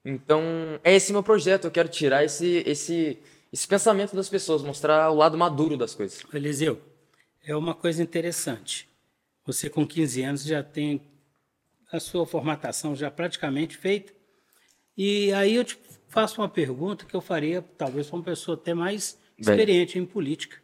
Então, 0.04 0.42
é 0.84 0.94
esse 0.96 1.14
meu 1.14 1.24
projeto, 1.24 1.66
eu 1.66 1.72
quero 1.72 1.88
tirar 1.88 2.26
esse, 2.26 2.62
esse, 2.66 3.18
esse 3.52 3.66
pensamento 3.66 4.14
das 4.14 4.28
pessoas, 4.28 4.62
mostrar 4.62 5.10
o 5.10 5.16
lado 5.16 5.38
maduro 5.38 5.78
das 5.78 5.96
coisas. 5.96 6.22
Eliseu, 6.34 6.82
é 7.46 7.56
uma 7.56 7.74
coisa 7.74 8.04
interessante. 8.04 8.90
Você 9.46 9.70
com 9.70 9.88
15 9.88 10.24
anos 10.24 10.44
já 10.44 10.62
tem 10.62 11.02
a 11.90 12.02
sua 12.02 12.26
formatação 12.26 12.94
já 12.94 13.10
praticamente 13.10 13.78
feita. 13.78 14.12
E 14.98 15.32
aí 15.32 15.56
eu 15.56 15.64
te 15.64 15.80
faço 16.10 16.42
uma 16.42 16.50
pergunta 16.50 17.06
que 17.06 17.16
eu 17.16 17.22
faria 17.22 17.64
talvez 17.78 18.08
para 18.08 18.18
uma 18.18 18.26
pessoa 18.26 18.58
até 18.58 18.74
mais 18.74 19.18
Bem. 19.40 19.54
experiente 19.54 19.98
em 19.98 20.06
política. 20.06 20.58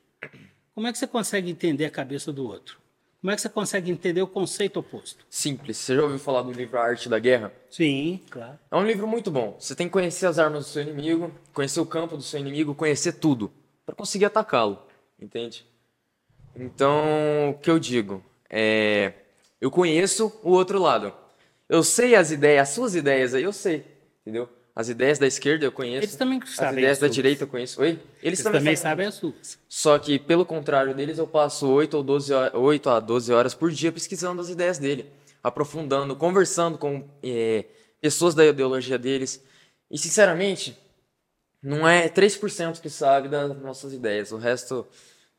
Como 0.75 0.85
é 0.85 0.91
que 0.91 0.97
você 0.97 1.07
consegue 1.07 1.49
entender 1.49 1.85
a 1.85 1.89
cabeça 1.89 2.33
do 2.33 2.45
outro? 2.45 2.82
Como 3.23 3.31
é 3.31 3.35
que 3.37 3.41
você 3.41 3.47
consegue 3.47 3.89
entender 3.89 4.21
o 4.21 4.27
conceito 4.27 4.81
oposto? 4.81 5.25
Simples. 5.29 5.77
Você 5.77 5.95
já 5.95 6.03
ouviu 6.03 6.19
falar 6.19 6.41
do 6.41 6.51
livro 6.51 6.77
A 6.77 6.83
Arte 6.83 7.07
da 7.07 7.17
Guerra? 7.17 7.53
Sim, 7.71 8.19
claro. 8.29 8.59
É 8.69 8.75
um 8.75 8.85
livro 8.85 9.07
muito 9.07 9.31
bom. 9.31 9.55
Você 9.57 9.73
tem 9.73 9.87
que 9.87 9.93
conhecer 9.93 10.25
as 10.25 10.37
armas 10.37 10.65
do 10.65 10.69
seu 10.69 10.81
inimigo, 10.81 11.31
conhecer 11.53 11.79
o 11.79 11.85
campo 11.85 12.17
do 12.17 12.21
seu 12.21 12.37
inimigo, 12.37 12.75
conhecer 12.75 13.13
tudo 13.13 13.49
para 13.85 13.95
conseguir 13.95 14.25
atacá-lo, 14.25 14.77
entende? 15.17 15.65
Então, 16.53 17.51
o 17.51 17.53
que 17.59 17.71
eu 17.71 17.79
digo 17.79 18.21
é, 18.49 19.13
eu 19.61 19.71
conheço 19.71 20.37
o 20.43 20.49
outro 20.51 20.77
lado. 20.77 21.13
Eu 21.69 21.81
sei 21.81 22.15
as 22.15 22.29
ideias, 22.29 22.67
as 22.67 22.75
suas 22.75 22.93
ideias 22.93 23.33
aí, 23.33 23.43
eu 23.43 23.53
sei, 23.53 23.85
entendeu? 24.21 24.49
As 24.75 24.89
ideias 24.89 25.19
da 25.19 25.27
esquerda 25.27 25.65
eu 25.65 25.71
conheço. 25.71 26.03
Eles 26.05 26.15
também 26.15 26.39
As 26.41 26.49
sabem 26.49 26.79
ideias 26.79 26.91
as 26.93 26.99
da 26.99 27.05
suas. 27.07 27.15
direita 27.15 27.43
eu 27.43 27.47
conheço. 27.47 27.79
Oi? 27.81 27.89
Eles, 27.89 27.99
Eles 28.23 28.43
também, 28.43 28.59
também 28.61 28.75
sabem. 28.75 29.05
as 29.05 29.13
suas. 29.15 29.59
Só 29.69 29.99
que, 29.99 30.17
pelo 30.17 30.45
contrário 30.45 30.95
deles, 30.95 31.19
eu 31.19 31.27
passo 31.27 31.67
8, 31.69 31.95
ou 31.95 32.01
12 32.03 32.33
horas, 32.33 32.53
8 32.55 32.89
a 32.89 32.99
12 32.99 33.31
horas 33.31 33.53
por 33.53 33.71
dia 33.71 33.91
pesquisando 33.91 34.41
as 34.41 34.49
ideias 34.49 34.79
dele, 34.79 35.05
aprofundando, 35.43 36.15
conversando 36.15 36.77
com 36.79 37.07
eh, 37.21 37.65
pessoas 38.01 38.33
da 38.33 38.43
ideologia 38.45 38.97
deles. 38.97 39.43
E, 39.91 39.97
sinceramente, 39.99 40.75
não 41.61 41.87
é 41.87 42.09
3% 42.09 42.81
que 42.81 42.89
sabe 42.89 43.29
das 43.29 43.55
nossas 43.61 43.93
ideias. 43.93 44.31
O 44.31 44.37
resto, 44.37 44.87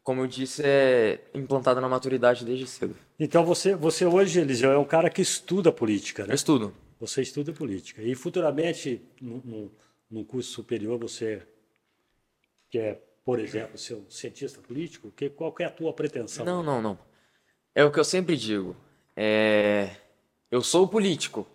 como 0.05 0.21
eu 0.21 0.29
disse, 0.29 0.63
é 0.65 1.19
implantado 1.35 1.81
na 1.81 1.89
maturidade 1.89 2.45
desde 2.45 2.69
cedo. 2.69 2.95
Então 3.19 3.45
você, 3.45 3.75
você 3.75 4.07
hoje, 4.07 4.39
Eliseu, 4.41 4.71
é 4.71 4.79
um 4.79 4.85
cara 4.85 5.11
que 5.11 5.21
estuda 5.21 5.73
política, 5.73 6.23
Eu 6.23 6.29
né? 6.29 6.35
estudo. 6.37 6.73
Você 7.01 7.23
estuda 7.23 7.53
política. 7.53 8.03
E 8.03 8.15
futuramente, 8.15 9.03
num, 9.21 9.71
num- 10.11 10.25
curso 10.25 10.51
superior, 10.51 10.99
você 10.99 11.43
quer, 12.71 13.03
por 13.25 13.39
exemplo, 13.41 13.77
ser 13.77 13.95
um 13.95 14.09
cientista 14.09 14.61
político? 14.61 15.11
Que, 15.11 15.29
qual 15.29 15.53
que 15.53 15.63
é 15.63 15.67
a 15.67 15.71
tua 15.71 15.93
pretensão? 15.93 16.45
Não, 16.45 16.63
não, 16.63 16.81
não. 16.81 16.99
É 17.75 17.85
o 17.85 17.91
que 17.91 17.99
eu 17.99 18.05
sempre 18.05 18.37
digo. 18.37 18.77
É... 19.17 19.97
Eu 20.51 20.63
sou 20.63 20.87
político, 20.87 21.47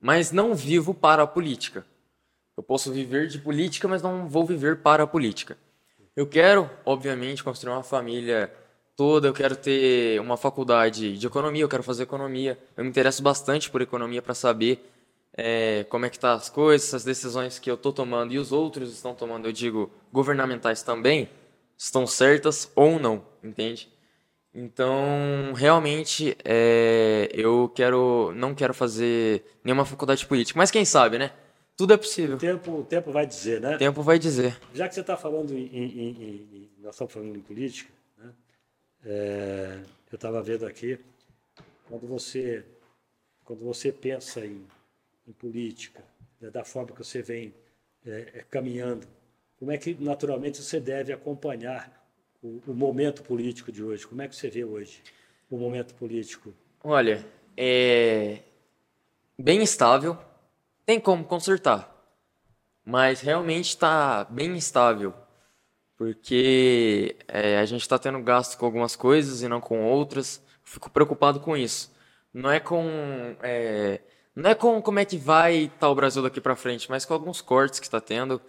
mas 0.00 0.32
não 0.32 0.54
vivo 0.54 0.92
para 0.92 1.22
a 1.22 1.26
política. 1.26 1.86
Eu 2.56 2.62
posso 2.62 2.92
viver 2.92 3.28
de 3.28 3.38
política, 3.38 3.86
mas 3.86 4.02
não 4.02 4.28
vou 4.28 4.44
viver 4.44 4.82
para 4.82 5.04
a 5.04 5.06
política. 5.06 5.56
Eu 6.16 6.26
quero, 6.26 6.70
obviamente, 6.84 7.42
construir 7.42 7.72
uma 7.72 7.82
família 7.82 8.52
toda, 8.96 9.28
eu 9.28 9.32
quero 9.32 9.56
ter 9.56 10.20
uma 10.20 10.36
faculdade 10.36 11.16
de 11.18 11.26
economia, 11.26 11.62
eu 11.62 11.68
quero 11.68 11.82
fazer 11.82 12.04
economia. 12.04 12.58
Eu 12.76 12.84
me 12.84 12.90
interesso 12.90 13.22
bastante 13.22 13.70
por 13.70 13.80
economia 13.82 14.22
para 14.22 14.34
saber 14.34 14.84
é, 15.36 15.84
como 15.88 16.06
é 16.06 16.10
que 16.10 16.18
tá 16.18 16.32
as 16.34 16.48
coisas, 16.48 16.94
as 16.94 17.04
decisões 17.04 17.58
que 17.58 17.70
eu 17.70 17.74
estou 17.74 17.92
tomando 17.92 18.32
e 18.32 18.38
os 18.38 18.52
outros 18.52 18.92
estão 18.92 19.14
tomando, 19.14 19.46
eu 19.48 19.52
digo, 19.52 19.90
governamentais 20.12 20.82
também, 20.82 21.28
estão 21.76 22.06
certas 22.06 22.70
ou 22.76 22.98
não, 23.00 23.24
entende? 23.42 23.88
Então, 24.56 25.52
realmente, 25.56 26.36
é, 26.44 27.28
eu 27.32 27.70
quero, 27.74 28.32
não 28.36 28.54
quero 28.54 28.72
fazer 28.72 29.42
nenhuma 29.64 29.84
faculdade 29.84 30.20
de 30.20 30.26
política, 30.26 30.56
mas 30.56 30.70
quem 30.70 30.84
sabe, 30.84 31.18
né? 31.18 31.32
Tudo 31.76 31.92
é 31.92 31.96
possível. 31.96 32.36
O 32.36 32.38
tempo, 32.38 32.70
o 32.78 32.84
tempo 32.84 33.10
vai 33.10 33.26
dizer, 33.26 33.60
né? 33.60 33.74
O 33.74 33.78
tempo 33.78 34.00
vai 34.00 34.16
dizer. 34.16 34.56
Já 34.72 34.86
que 34.88 34.94
você 34.94 35.00
está 35.00 35.16
falando 35.16 35.52
em, 35.52 35.66
em- 35.66 35.98
em- 35.98 36.08
em- 36.52 36.70
Nós 36.80 36.94
estamos 36.94 37.12
falando 37.12 37.34
em 37.34 37.40
política? 37.40 37.90
É, 39.06 39.80
eu 40.10 40.16
estava 40.16 40.42
vendo 40.42 40.66
aqui, 40.66 40.98
quando 41.88 42.06
você, 42.06 42.64
quando 43.44 43.64
você 43.64 43.92
pensa 43.92 44.44
em, 44.44 44.66
em 45.28 45.32
política, 45.32 46.02
né, 46.40 46.50
da 46.50 46.64
forma 46.64 46.92
que 46.92 46.98
você 46.98 47.20
vem 47.20 47.54
é, 48.06 48.32
é, 48.34 48.44
caminhando, 48.50 49.06
como 49.58 49.70
é 49.72 49.78
que 49.78 49.94
naturalmente 50.00 50.62
você 50.62 50.80
deve 50.80 51.12
acompanhar 51.12 51.90
o, 52.42 52.60
o 52.66 52.74
momento 52.74 53.22
político 53.22 53.70
de 53.70 53.82
hoje? 53.82 54.06
Como 54.06 54.22
é 54.22 54.28
que 54.28 54.34
você 54.34 54.48
vê 54.48 54.64
hoje 54.64 55.02
o 55.50 55.56
momento 55.58 55.94
político? 55.94 56.54
Olha, 56.82 57.24
é 57.56 58.40
bem 59.38 59.62
estável, 59.62 60.16
tem 60.86 60.98
como 60.98 61.24
consertar, 61.24 61.94
mas 62.84 63.20
realmente 63.20 63.68
está 63.68 64.24
bem 64.24 64.56
estável, 64.56 65.14
porque 65.96 67.16
é, 67.28 67.58
a 67.58 67.64
gente 67.64 67.82
está 67.82 67.98
tendo 67.98 68.20
gasto 68.20 68.58
com 68.58 68.66
algumas 68.66 68.96
coisas 68.96 69.42
e 69.42 69.48
não 69.48 69.60
com 69.60 69.84
outras. 69.84 70.42
Fico 70.64 70.90
preocupado 70.90 71.40
com 71.40 71.56
isso. 71.56 71.92
Não 72.32 72.50
é 72.50 72.58
com 72.58 73.36
é, 73.42 74.00
não 74.34 74.50
é 74.50 74.54
com 74.54 74.82
como 74.82 74.98
é 74.98 75.04
que 75.04 75.16
vai 75.16 75.64
estar 75.64 75.88
o 75.88 75.94
Brasil 75.94 76.22
daqui 76.22 76.40
para 76.40 76.56
frente, 76.56 76.90
mas 76.90 77.04
com 77.04 77.14
alguns 77.14 77.40
cortes 77.40 77.78
que 77.78 77.86
está 77.86 78.00
tendo. 78.00 78.40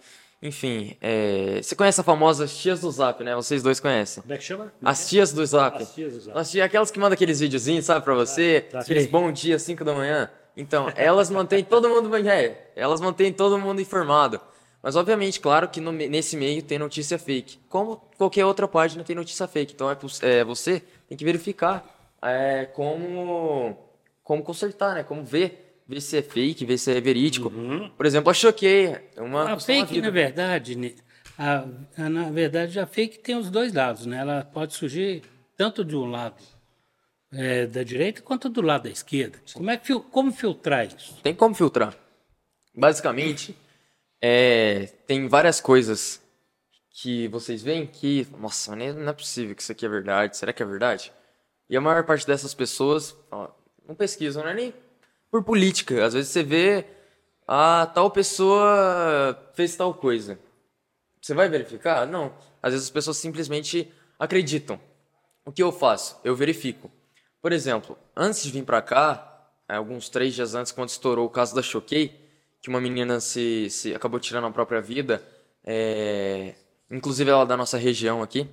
Enfim, 0.42 0.96
é, 1.00 1.60
você 1.62 1.74
conhece 1.74 2.00
a 2.00 2.04
famosa 2.04 2.46
tias 2.46 2.80
do 2.80 2.90
Zap, 2.90 3.24
né? 3.24 3.34
Vocês 3.34 3.62
dois 3.62 3.80
conhecem. 3.80 4.22
Como 4.22 4.34
é 4.34 4.36
que 4.36 4.44
chama? 4.44 4.72
As 4.82 5.08
tias 5.08 5.32
do 5.32 5.44
Zap. 5.46 5.82
As 5.82 5.94
tias 5.94 6.12
do 6.12 6.20
Zap. 6.20 6.38
As 6.38 6.50
tias, 6.50 6.66
aquelas 6.66 6.90
que 6.90 6.98
mandam 6.98 7.14
aqueles 7.14 7.40
videozinhos, 7.40 7.86
sabe, 7.86 8.04
pra 8.04 8.14
você? 8.14 8.60
tá. 8.70 8.80
Aqueles 8.80 9.04
Sei. 9.04 9.12
bom 9.12 9.32
dia, 9.32 9.58
5 9.58 9.82
da 9.82 9.94
manhã. 9.94 10.30
Então, 10.54 10.92
elas 10.94 11.30
mantêm 11.30 11.64
todo 11.64 11.88
mundo. 11.88 12.10
É, 12.26 12.70
elas 12.76 13.00
mantêm 13.00 13.32
todo 13.32 13.58
mundo 13.58 13.80
informado. 13.80 14.40
Mas, 14.86 14.94
obviamente, 14.94 15.40
claro 15.40 15.68
que 15.68 15.80
no 15.80 15.90
nesse 15.90 16.36
meio 16.36 16.62
tem 16.62 16.78
notícia 16.78 17.18
fake. 17.18 17.58
Como 17.68 17.96
qualquer 18.16 18.44
outra 18.44 18.68
página 18.68 19.02
tem 19.02 19.16
notícia 19.16 19.48
fake. 19.48 19.72
Então, 19.74 19.90
é, 19.90 19.96
é, 20.22 20.44
você 20.44 20.80
tem 21.08 21.18
que 21.18 21.24
verificar 21.24 21.84
é, 22.22 22.66
como, 22.66 23.76
como 24.22 24.44
consertar, 24.44 24.94
né? 24.94 25.02
Como 25.02 25.24
ver. 25.24 25.82
Ver 25.88 26.00
se 26.00 26.16
é 26.18 26.22
fake, 26.22 26.64
ver 26.64 26.78
se 26.78 26.92
é 26.92 27.00
verídico. 27.00 27.50
Por 27.96 28.06
exemplo, 28.06 28.30
a 28.30 28.32
Choquei. 28.34 28.96
é 29.16 29.20
Uma 29.20 29.54
A 29.54 29.58
fake, 29.58 30.00
na 30.00 30.08
verdade, 30.10 30.94
a, 31.36 31.64
a- 31.98 32.08
na 32.08 32.30
verdade, 32.30 32.78
a 32.78 32.86
fake 32.86 33.18
tem 33.18 33.34
os 33.36 33.50
dois 33.50 33.72
lados, 33.72 34.06
né? 34.06 34.18
Ela 34.18 34.44
pode 34.44 34.72
surgir 34.72 35.24
tanto 35.56 35.84
de 35.84 35.96
um 35.96 36.06
lado 36.08 36.40
é, 37.32 37.66
da 37.66 37.82
direita 37.82 38.22
quanto 38.22 38.48
do 38.48 38.62
lado 38.62 38.84
da 38.84 38.90
esquerda. 38.90 39.36
Como 39.52 39.68
é 39.68 39.76
que 39.76 39.92
como 39.98 40.30
filtrar 40.30 40.86
isso? 40.86 41.16
Tem 41.24 41.34
como 41.34 41.56
filtrar. 41.56 41.92
Basicamente, 42.72 43.52
é, 44.20 44.86
tem 45.06 45.28
várias 45.28 45.60
coisas 45.60 46.22
que 46.90 47.28
vocês 47.28 47.62
veem 47.62 47.86
que, 47.86 48.26
nossa, 48.38 48.74
não 48.74 49.08
é 49.08 49.12
possível 49.12 49.54
que 49.54 49.62
isso 49.62 49.72
aqui 49.72 49.84
é 49.84 49.88
verdade. 49.88 50.36
Será 50.36 50.52
que 50.52 50.62
é 50.62 50.66
verdade? 50.66 51.12
E 51.68 51.76
a 51.76 51.80
maior 51.80 52.04
parte 52.04 52.26
dessas 52.26 52.54
pessoas 52.54 53.14
ó, 53.30 53.50
não 53.86 53.94
pesquisam, 53.94 54.42
não 54.42 54.50
é 54.50 54.54
nem 54.54 54.74
por 55.30 55.44
política. 55.44 56.04
Às 56.04 56.14
vezes 56.14 56.30
você 56.30 56.42
vê, 56.42 56.86
ah, 57.46 57.90
tal 57.94 58.10
pessoa 58.10 59.50
fez 59.54 59.76
tal 59.76 59.92
coisa. 59.92 60.38
Você 61.20 61.34
vai 61.34 61.48
verificar? 61.48 62.06
Não. 62.06 62.32
Às 62.62 62.72
vezes 62.72 62.86
as 62.86 62.92
pessoas 62.92 63.18
simplesmente 63.18 63.92
acreditam. 64.18 64.80
O 65.44 65.52
que 65.52 65.62
eu 65.62 65.70
faço? 65.70 66.18
Eu 66.24 66.34
verifico. 66.34 66.90
Por 67.42 67.52
exemplo, 67.52 67.98
antes 68.16 68.42
de 68.42 68.50
vir 68.50 68.64
pra 68.64 68.80
cá, 68.80 69.50
alguns 69.68 70.08
três 70.08 70.34
dias 70.34 70.54
antes, 70.54 70.72
quando 70.72 70.88
estourou 70.88 71.26
o 71.26 71.30
caso 71.30 71.54
da 71.54 71.62
Choquei, 71.62 72.25
que 72.60 72.68
uma 72.68 72.80
menina 72.80 73.20
se, 73.20 73.68
se 73.70 73.94
acabou 73.94 74.18
tirando 74.18 74.46
a 74.46 74.50
própria 74.50 74.80
vida, 74.80 75.22
é, 75.64 76.54
inclusive 76.90 77.30
ela 77.30 77.44
da 77.44 77.56
nossa 77.56 77.76
região 77.76 78.22
aqui, 78.22 78.48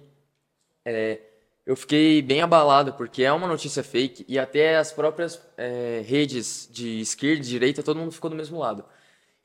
é, 0.86 1.20
eu 1.66 1.76
fiquei 1.76 2.22
bem 2.22 2.42
abalado, 2.42 2.94
porque 2.94 3.24
é 3.24 3.32
uma 3.32 3.48
notícia 3.48 3.84
fake 3.84 4.26
e 4.28 4.38
até 4.38 4.76
as 4.78 4.92
próprias 4.92 5.42
é, 5.58 6.04
redes 6.06 6.68
de 6.70 7.00
esquerda 7.00 7.42
e 7.42 7.48
direita, 7.48 7.82
todo 7.82 8.00
mundo 8.00 8.12
ficou 8.12 8.30
do 8.30 8.36
mesmo 8.36 8.60
lado. 8.60 8.84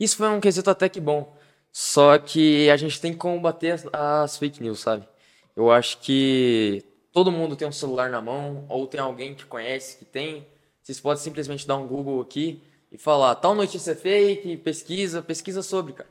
Isso 0.00 0.16
foi 0.16 0.28
um 0.28 0.40
quesito 0.40 0.68
até 0.68 0.88
que 0.88 1.00
bom. 1.00 1.36
Só 1.72 2.18
que 2.18 2.68
a 2.70 2.76
gente 2.76 3.00
tem 3.00 3.12
que 3.12 3.18
combater 3.18 3.72
as, 3.72 3.86
as 3.92 4.36
fake 4.36 4.62
news, 4.62 4.80
sabe? 4.80 5.06
Eu 5.54 5.70
acho 5.70 5.98
que 5.98 6.84
todo 7.12 7.30
mundo 7.30 7.54
tem 7.54 7.68
um 7.68 7.72
celular 7.72 8.10
na 8.10 8.20
mão, 8.20 8.64
ou 8.68 8.86
tem 8.86 9.00
alguém 9.00 9.34
que 9.34 9.44
conhece 9.44 9.96
que 9.98 10.04
tem. 10.04 10.46
Vocês 10.82 11.00
podem 11.00 11.22
simplesmente 11.22 11.66
dar 11.66 11.76
um 11.76 11.86
Google 11.86 12.20
aqui 12.20 12.62
e 12.90 12.98
falar, 12.98 13.34
tal 13.36 13.54
notícia 13.54 13.92
é 13.92 13.94
fake, 13.94 14.56
pesquisa, 14.58 15.22
pesquisa 15.22 15.62
sobre, 15.62 15.92
cara. 15.92 16.08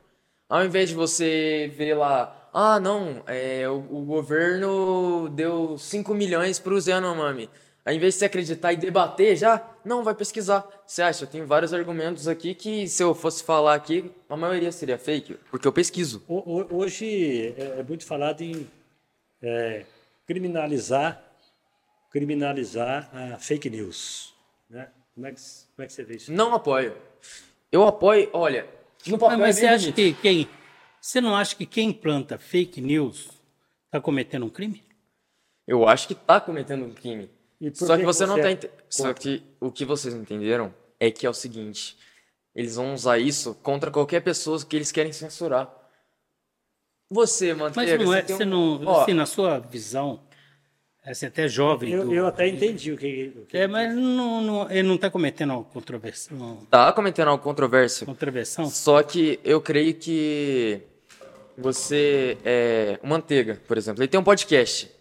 Ao 0.50 0.64
invés 0.64 0.90
de 0.90 0.96
você 0.96 1.72
ver 1.76 1.96
lá, 1.96 2.50
ah, 2.54 2.80
não, 2.80 3.22
é, 3.28 3.68
o, 3.68 3.76
o 3.76 4.06
governo 4.06 5.28
deu 5.30 5.78
5 5.78 6.14
milhões 6.14 6.58
para 6.60 6.74
o 6.74 6.80
Yanomami. 6.80 7.50
Ao 7.86 7.94
invés 7.94 8.14
de 8.16 8.20
você 8.20 8.26
acreditar 8.26 8.74
e 8.74 8.78
debater 8.78 9.36
já, 9.38 9.66
não, 9.84 10.04
vai 10.04 10.14
pesquisar. 10.14 10.66
Você 10.86 11.02
acha? 11.02 11.24
Eu 11.24 11.28
tenho 11.30 11.48
vários 11.48 11.74
argumentos 11.74 12.28
aqui 12.28 12.54
que 12.54 12.88
se 12.88 13.02
eu 13.02 13.14
fosse 13.16 13.44
falar 13.44 13.76
aqui, 13.76 14.12
a 14.30 14.36
maioria 14.36 14.72
seria 14.72 14.98
fake, 14.98 15.36
porque 15.50 15.68
eu 15.68 15.72
pesquiso. 15.72 16.22
Ho- 16.28 16.44
ho- 16.46 16.68
Hoje 16.78 17.54
é 17.58 17.80
é 17.80 17.84
muito 17.84 18.06
falado 18.06 18.42
em 18.42 18.68
é, 19.42 19.86
criminalizar, 20.26 21.22
criminalizar 22.12 23.10
a 23.14 23.38
fake 23.38 23.70
news. 23.70 24.34
Né? 24.70 24.88
Como, 25.18 25.26
é 25.26 25.32
que, 25.32 25.42
como 25.76 25.84
é 25.84 25.88
que 25.88 25.94
você 25.94 26.04
vê 26.04 26.16
isso? 26.16 26.32
Não 26.32 26.54
apoio. 26.54 26.96
Eu 27.72 27.88
apoio, 27.88 28.30
olha, 28.34 28.70
no 29.08 29.18
papel 29.18 29.40
Mas, 29.40 29.48
mas 29.48 29.58
é 29.58 29.60
você 29.62 29.66
bem 29.66 29.76
acha 29.76 29.92
que 29.92 30.14
quem. 30.14 30.50
Você 31.02 31.20
não 31.20 31.36
acha 31.36 31.56
que 31.56 31.66
quem 31.66 31.92
planta 31.92 32.38
fake 32.38 32.80
news 32.80 33.28
está 33.86 34.00
cometendo 34.00 34.46
um 34.46 34.50
crime? 34.50 34.84
Eu 35.66 35.88
acho 35.88 36.08
que 36.08 36.14
tá 36.14 36.40
cometendo 36.40 36.86
um 36.86 36.94
crime. 36.94 37.32
Só 37.74 37.96
que 37.96 38.02
que 38.02 38.06
você 38.06 38.26
que 38.26 38.30
não 38.30 38.36
você 38.36 38.42
tá 38.44 38.50
é 38.50 38.52
ente... 38.52 38.70
Só 38.88 39.06
contra? 39.06 39.24
que 39.24 39.44
o 39.60 39.72
que 39.72 39.86
vocês 39.86 40.14
não 40.14 40.22
entenderam 40.22 40.72
é 41.00 41.10
que 41.10 41.26
é 41.26 41.30
o 41.30 41.34
seguinte, 41.34 41.98
eles 42.54 42.76
vão 42.76 42.94
usar 42.94 43.18
isso 43.18 43.56
contra 43.56 43.90
qualquer 43.90 44.22
pessoa 44.22 44.64
que 44.64 44.76
eles 44.76 44.92
querem 44.92 45.12
censurar. 45.12 45.74
Você, 47.10 47.56
Mas 47.56 47.76
Manteiga, 47.76 48.04
não 48.04 48.14
é, 48.14 48.22
você 48.22 48.44
um- 48.44 48.46
não, 48.46 48.86
Ó, 48.86 49.02
assim, 49.02 49.14
na 49.14 49.26
sua 49.26 49.58
visão, 49.58 50.27
é, 51.10 51.14
você 51.14 51.26
até 51.28 51.46
é 51.46 51.48
jovem. 51.48 51.92
Eu, 51.92 52.06
do- 52.06 52.14
eu 52.14 52.28
até 52.28 52.48
entendi 52.48 52.92
o 52.92 52.98
que. 52.98 53.32
o 53.36 53.46
que- 53.46 53.58
É, 53.58 53.68
mas 53.68 53.94
não, 53.96 54.42
não- 54.42 54.72
ele 54.72 54.88
não 54.88 54.96
está 54.96 55.10
cometendo 55.10 55.54
uma 55.54 55.64
controversão, 55.64 56.60
tá 56.70 56.92
cometendo 56.94 57.30
algo 57.30 57.44
controverso. 57.44 58.06
controversão? 58.06 58.70
Só 58.70 59.02
que 59.04 59.40
eu 59.44 59.62
creio 59.62 59.94
que 59.94 60.82
você 61.58 62.38
é 62.46 63.00
o 63.02 63.08
Manteiga, 63.08 63.60
por 63.68 63.78
exemplo, 63.78 64.02
ele 64.04 64.08
tem 64.08 64.20
um 64.20 64.24
podcast. 64.24 64.92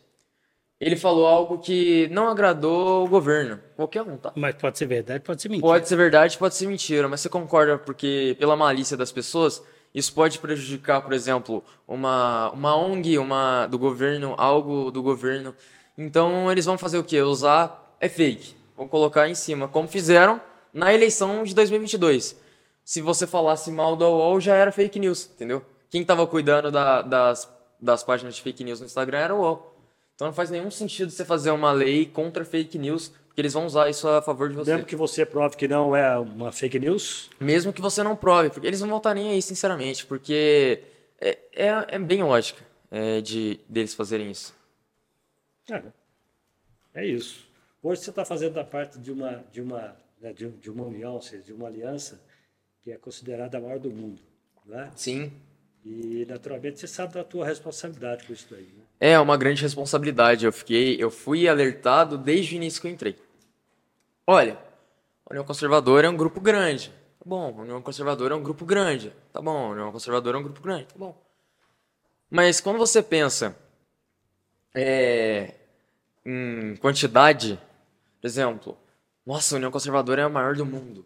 ele 0.79 0.95
falou 0.97 1.27
algo 1.27 1.57
que 1.59 2.07
não 2.13 2.29
agradou 2.29 3.07
o 3.07 3.09
governo. 3.09 3.59
Qualquer 3.77 4.03
um, 4.03 4.19
tá? 4.19 4.31
Mas 4.37 4.55
pode 4.57 4.77
ser 4.77 4.85
verdade, 4.87 5.25
pode 5.25 5.41
ser 5.41 5.49
mentira. 5.49 5.67
Pode 5.67 5.89
ser 5.89 5.97
verdade, 5.97 6.37
pode 6.37 6.55
ser 6.55 6.67
mentira, 6.67 7.09
mas 7.09 7.23
você 7.23 7.31
concorda 7.31 7.79
porque 7.79 8.37
pela 8.39 8.55
malícia 8.57 8.95
das 8.95 9.11
pessoas, 9.11 9.63
isso 9.95 10.13
pode 10.13 10.39
prejudicar, 10.39 11.01
por 11.01 11.15
exemplo, 11.15 11.65
uma, 11.89 12.51
uma 12.51 12.77
ONG, 12.77 13.17
uma 13.17 13.67
do 13.67 13.79
governo, 13.79 14.35
algo 14.37 14.91
do 14.91 15.03
governo. 15.03 15.55
Então 15.97 16.51
eles 16.51 16.65
vão 16.65 16.77
fazer 16.77 16.99
o 16.99 17.05
quê? 17.05 17.21
Usar 17.23 17.97
é 18.01 18.09
fake. 18.09 18.55
Vão 18.77 18.87
colocar 18.87 19.29
em 19.29 19.35
cima, 19.35 19.67
como 19.67 19.89
fizeram 19.89 20.41
na 20.73 20.93
eleição 20.93 21.43
de 21.43 21.55
2022. 21.55 22.37
Se 22.85 23.01
você 23.01 23.27
falasse 23.27 23.71
mal 23.71 23.97
da 23.97 24.07
UOL, 24.07 24.41
já 24.41 24.55
era 24.55 24.71
fake 24.71 24.99
news, 24.99 25.31
entendeu? 25.35 25.65
Quem 25.89 26.03
estava 26.03 26.27
cuidando 26.27 26.71
da, 26.71 27.03
das, 27.03 27.51
das 27.81 28.05
páginas 28.05 28.37
de 28.37 28.43
fake 28.43 28.63
news 28.63 28.81
no 28.81 28.87
Instagram 28.87 29.19
era 29.19 29.35
o 29.35 29.41
UOL. 29.41 29.75
Então 30.15 30.29
não 30.29 30.35
faz 30.35 30.51
nenhum 30.51 30.71
sentido 30.71 31.11
você 31.11 31.25
fazer 31.25 31.51
uma 31.51 31.73
lei 31.73 32.07
contra 32.07 32.45
fake 32.45 32.79
news, 32.79 33.13
porque 33.27 33.41
eles 33.41 33.53
vão 33.53 33.67
usar 33.67 33.89
isso 33.91 34.09
a 34.09 34.23
favor 34.23 34.49
de 34.49 34.55
você. 34.55 34.73
Mesmo 34.73 34.87
que 34.87 34.97
você 34.97 35.27
prove 35.27 35.57
que 35.57 35.69
não 35.69 35.95
é 35.95 36.19
uma 36.19 36.51
fake 36.51 36.79
news? 36.79 37.31
Mesmo 37.39 37.73
que 37.73 37.83
você 37.83 38.03
não 38.03 38.17
prove, 38.17 38.49
porque 38.51 38.67
eles 38.67 38.81
não 38.81 38.89
vão 38.89 38.97
estar 38.97 39.15
nem 39.15 39.31
aí, 39.33 39.43
sinceramente, 39.43 40.07
porque 40.07 40.83
é, 41.21 41.39
é, 41.55 41.85
é 41.89 41.99
bem 41.99 42.23
lógica 42.23 42.63
é, 42.91 43.21
de 43.21 43.61
deles 43.69 43.93
fazerem 43.93 44.31
isso. 44.31 44.56
É, 45.71 45.83
é 46.95 47.07
isso. 47.07 47.47
Hoje 47.83 48.03
você 48.03 48.11
está 48.11 48.25
fazendo 48.25 48.59
a 48.59 48.65
parte 48.65 48.99
de 48.99 49.11
uma, 49.13 49.45
de 49.53 49.61
uma, 49.61 49.97
né, 50.21 50.33
de, 50.33 50.49
de 50.49 50.71
uma 50.71 50.85
união, 50.85 51.15
ou 51.15 51.23
seja, 51.23 51.43
de 51.43 51.53
uma 51.53 51.69
aliança 51.69 52.21
que 52.83 52.93
é 52.93 52.97
considerada 52.97 53.59
a 53.59 53.61
maior 53.61 53.79
do 53.79 53.91
mundo, 53.91 54.23
né? 54.65 54.91
Sim. 54.95 55.33
E 55.85 56.25
naturalmente 56.29 56.81
você 56.81 56.87
sabe 56.87 57.15
da 57.15 57.23
tua 57.23 57.47
responsabilidade 57.47 58.27
com 58.27 58.33
isso 58.33 58.53
aí, 58.55 58.65
né? 58.65 58.85
É 58.99 59.19
uma 59.19 59.37
grande 59.37 59.63
responsabilidade. 59.63 60.45
Eu 60.45 60.53
fiquei, 60.53 60.97
eu 61.01 61.11
fui 61.11 61.49
alertado 61.49 62.17
desde 62.17 62.55
o 62.55 62.57
início 62.57 62.81
que 62.81 62.89
eu 62.89 62.93
entrei. 62.93 63.17
Olha, 64.27 64.59
a 65.25 65.33
União 65.33 65.45
Conservadora 65.45 66.07
é 66.07 66.11
um 66.11 66.17
grupo 66.17 66.41
grande. 66.41 66.91
Tá 67.19 67.25
bom, 67.25 67.57
a 67.59 67.63
União 67.63 67.83
Conservadora 67.83 68.35
é 68.35 68.37
um 68.37 68.43
grupo 68.43 68.65
grande. 68.65 69.13
Tá 69.33 69.41
bom, 69.41 69.67
a 69.67 69.71
União 69.71 69.93
Conservadora 69.93 70.37
é 70.37 70.41
um 70.41 70.43
grupo 70.43 70.61
grande. 70.61 70.87
Tá 70.87 70.99
bom. 70.99 71.17
Mas 72.29 72.61
quando 72.61 72.79
você 72.79 73.03
pensa 73.03 73.57
é, 74.77 75.55
em 76.25 76.77
quantidade, 76.77 77.59
por 78.21 78.27
exemplo, 78.27 78.79
nossa, 79.25 79.55
a 79.55 79.57
União 79.57 79.71
Conservadora 79.71 80.23
é 80.23 80.25
a 80.25 80.29
maior 80.29 80.55
do 80.55 80.67
mundo. 80.67 81.05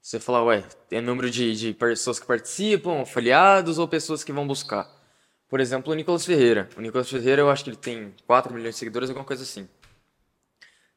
Você 0.00 0.18
fala, 0.18 0.42
ué, 0.44 0.64
tem 0.88 1.00
número 1.02 1.30
de, 1.30 1.54
de 1.54 1.74
pessoas 1.74 2.18
que 2.18 2.26
participam, 2.26 3.02
afiliados 3.02 3.78
ou 3.78 3.86
pessoas 3.86 4.24
que 4.24 4.32
vão 4.32 4.46
buscar. 4.46 4.88
Por 5.48 5.60
exemplo, 5.60 5.92
o 5.92 5.96
Nicolas 5.96 6.24
Ferreira. 6.24 6.68
O 6.76 6.80
Nicolas 6.80 7.10
Ferreira, 7.10 7.42
eu 7.42 7.50
acho 7.50 7.64
que 7.64 7.70
ele 7.70 7.76
tem 7.76 8.14
4 8.26 8.54
milhões 8.54 8.76
de 8.76 8.78
seguidores, 8.78 9.10
alguma 9.10 9.26
coisa 9.26 9.42
assim. 9.42 9.68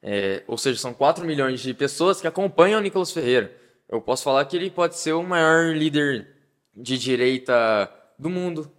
É, 0.01 0.43
ou 0.47 0.57
seja, 0.57 0.79
são 0.79 0.93
4 0.93 1.25
milhões 1.25 1.59
de 1.59 1.73
pessoas 1.73 2.21
que 2.21 2.27
acompanham 2.27 2.79
o 2.79 2.83
Nicolas 2.83 3.11
Ferreira. 3.11 3.51
Eu 3.89 3.99
posso 3.99 4.23
falar 4.23 4.45
que 4.45 4.55
ele 4.55 4.69
pode 4.69 4.97
ser 4.97 5.13
o 5.13 5.23
maior 5.23 5.75
líder 5.75 6.27
de 6.75 6.97
direita 6.97 7.91
do 8.17 8.29
mundo. 8.29 8.71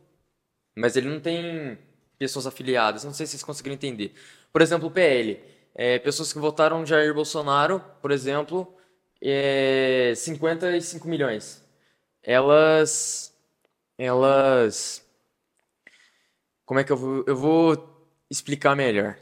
Mas 0.76 0.96
ele 0.96 1.08
não 1.08 1.20
tem 1.20 1.78
pessoas 2.18 2.46
afiliadas. 2.46 3.04
Não 3.04 3.12
sei 3.12 3.26
se 3.26 3.32
vocês 3.32 3.42
conseguiram 3.42 3.74
entender. 3.74 4.14
Por 4.52 4.62
exemplo, 4.62 4.88
o 4.88 4.90
PL. 4.90 5.42
É, 5.74 5.98
pessoas 5.98 6.32
que 6.32 6.38
votaram 6.38 6.86
Jair 6.86 7.12
Bolsonaro, 7.12 7.80
por 8.00 8.12
exemplo, 8.12 8.72
é, 9.20 10.12
55 10.16 11.08
milhões. 11.08 11.62
Elas. 12.22 13.34
Elas 13.98 15.04
como 16.64 16.80
é 16.80 16.84
que 16.84 16.92
eu 16.92 16.96
vou. 16.96 17.24
Eu 17.26 17.36
vou 17.36 18.08
explicar 18.30 18.74
melhor. 18.74 19.18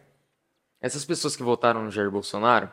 Essas 0.81 1.05
pessoas 1.05 1.37
que 1.37 1.43
votaram 1.43 1.85
no 1.85 1.91
Jair 1.91 2.11
Bolsonaro, 2.11 2.71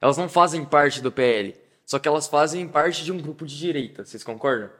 elas 0.00 0.16
não 0.16 0.28
fazem 0.28 0.64
parte 0.64 1.00
do 1.00 1.12
PL. 1.12 1.54
Só 1.84 1.98
que 1.98 2.08
elas 2.08 2.26
fazem 2.26 2.66
parte 2.66 3.04
de 3.04 3.12
um 3.12 3.20
grupo 3.20 3.46
de 3.46 3.56
direita. 3.56 4.04
Vocês 4.04 4.24
concordam? 4.24 4.70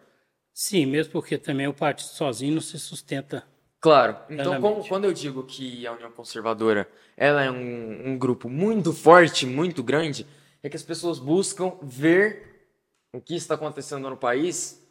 Sim, 0.53 0.87
mesmo 0.87 1.13
porque 1.13 1.37
também 1.37 1.67
o 1.67 1.75
partido 1.75 2.09
sozinho 2.09 2.55
não 2.55 2.61
se 2.61 2.79
sustenta. 2.79 3.47
Claro. 3.85 4.17
Então, 4.31 4.63
como, 4.63 4.89
quando 4.89 5.05
eu 5.05 5.13
digo 5.13 5.43
que 5.43 5.87
a 5.87 5.93
União 5.93 6.11
Conservadora 6.11 6.89
ela 7.15 7.45
é 7.45 7.51
um, 7.51 8.13
um 8.13 8.19
grupo 8.19 8.49
muito 8.49 8.95
forte, 8.95 9.45
muito 9.45 9.83
grande, 9.83 10.27
é 10.63 10.71
que 10.71 10.77
as 10.77 10.83
pessoas 10.83 11.19
buscam 11.19 11.77
ver 11.83 12.67
o 13.13 13.21
que 13.21 13.37
está 13.37 13.57
acontecendo 13.57 14.09
no 14.09 14.17
país 14.17 14.83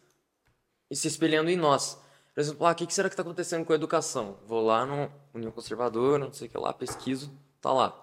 e 0.92 0.96
se 0.96 1.08
espelhando 1.08 1.50
em 1.50 1.58
nós. 1.58 2.00
Por 2.36 2.40
exemplo, 2.40 2.68
ah, 2.68 2.72
o 2.72 2.76
que 2.76 2.94
será 2.94 3.10
que 3.10 3.14
está 3.14 3.24
acontecendo 3.24 3.66
com 3.66 3.74
a 3.74 3.76
educação? 3.76 4.38
Vou 4.46 4.64
lá 4.64 4.86
no 4.86 5.12
União 5.34 5.52
Conservadora, 5.52 6.26
não 6.26 6.32
sei 6.32 6.48
o 6.48 6.52
que 6.52 6.58
lá, 6.60 6.72
pesquiso, 6.72 7.36
tá 7.60 7.74
lá. 7.74 8.00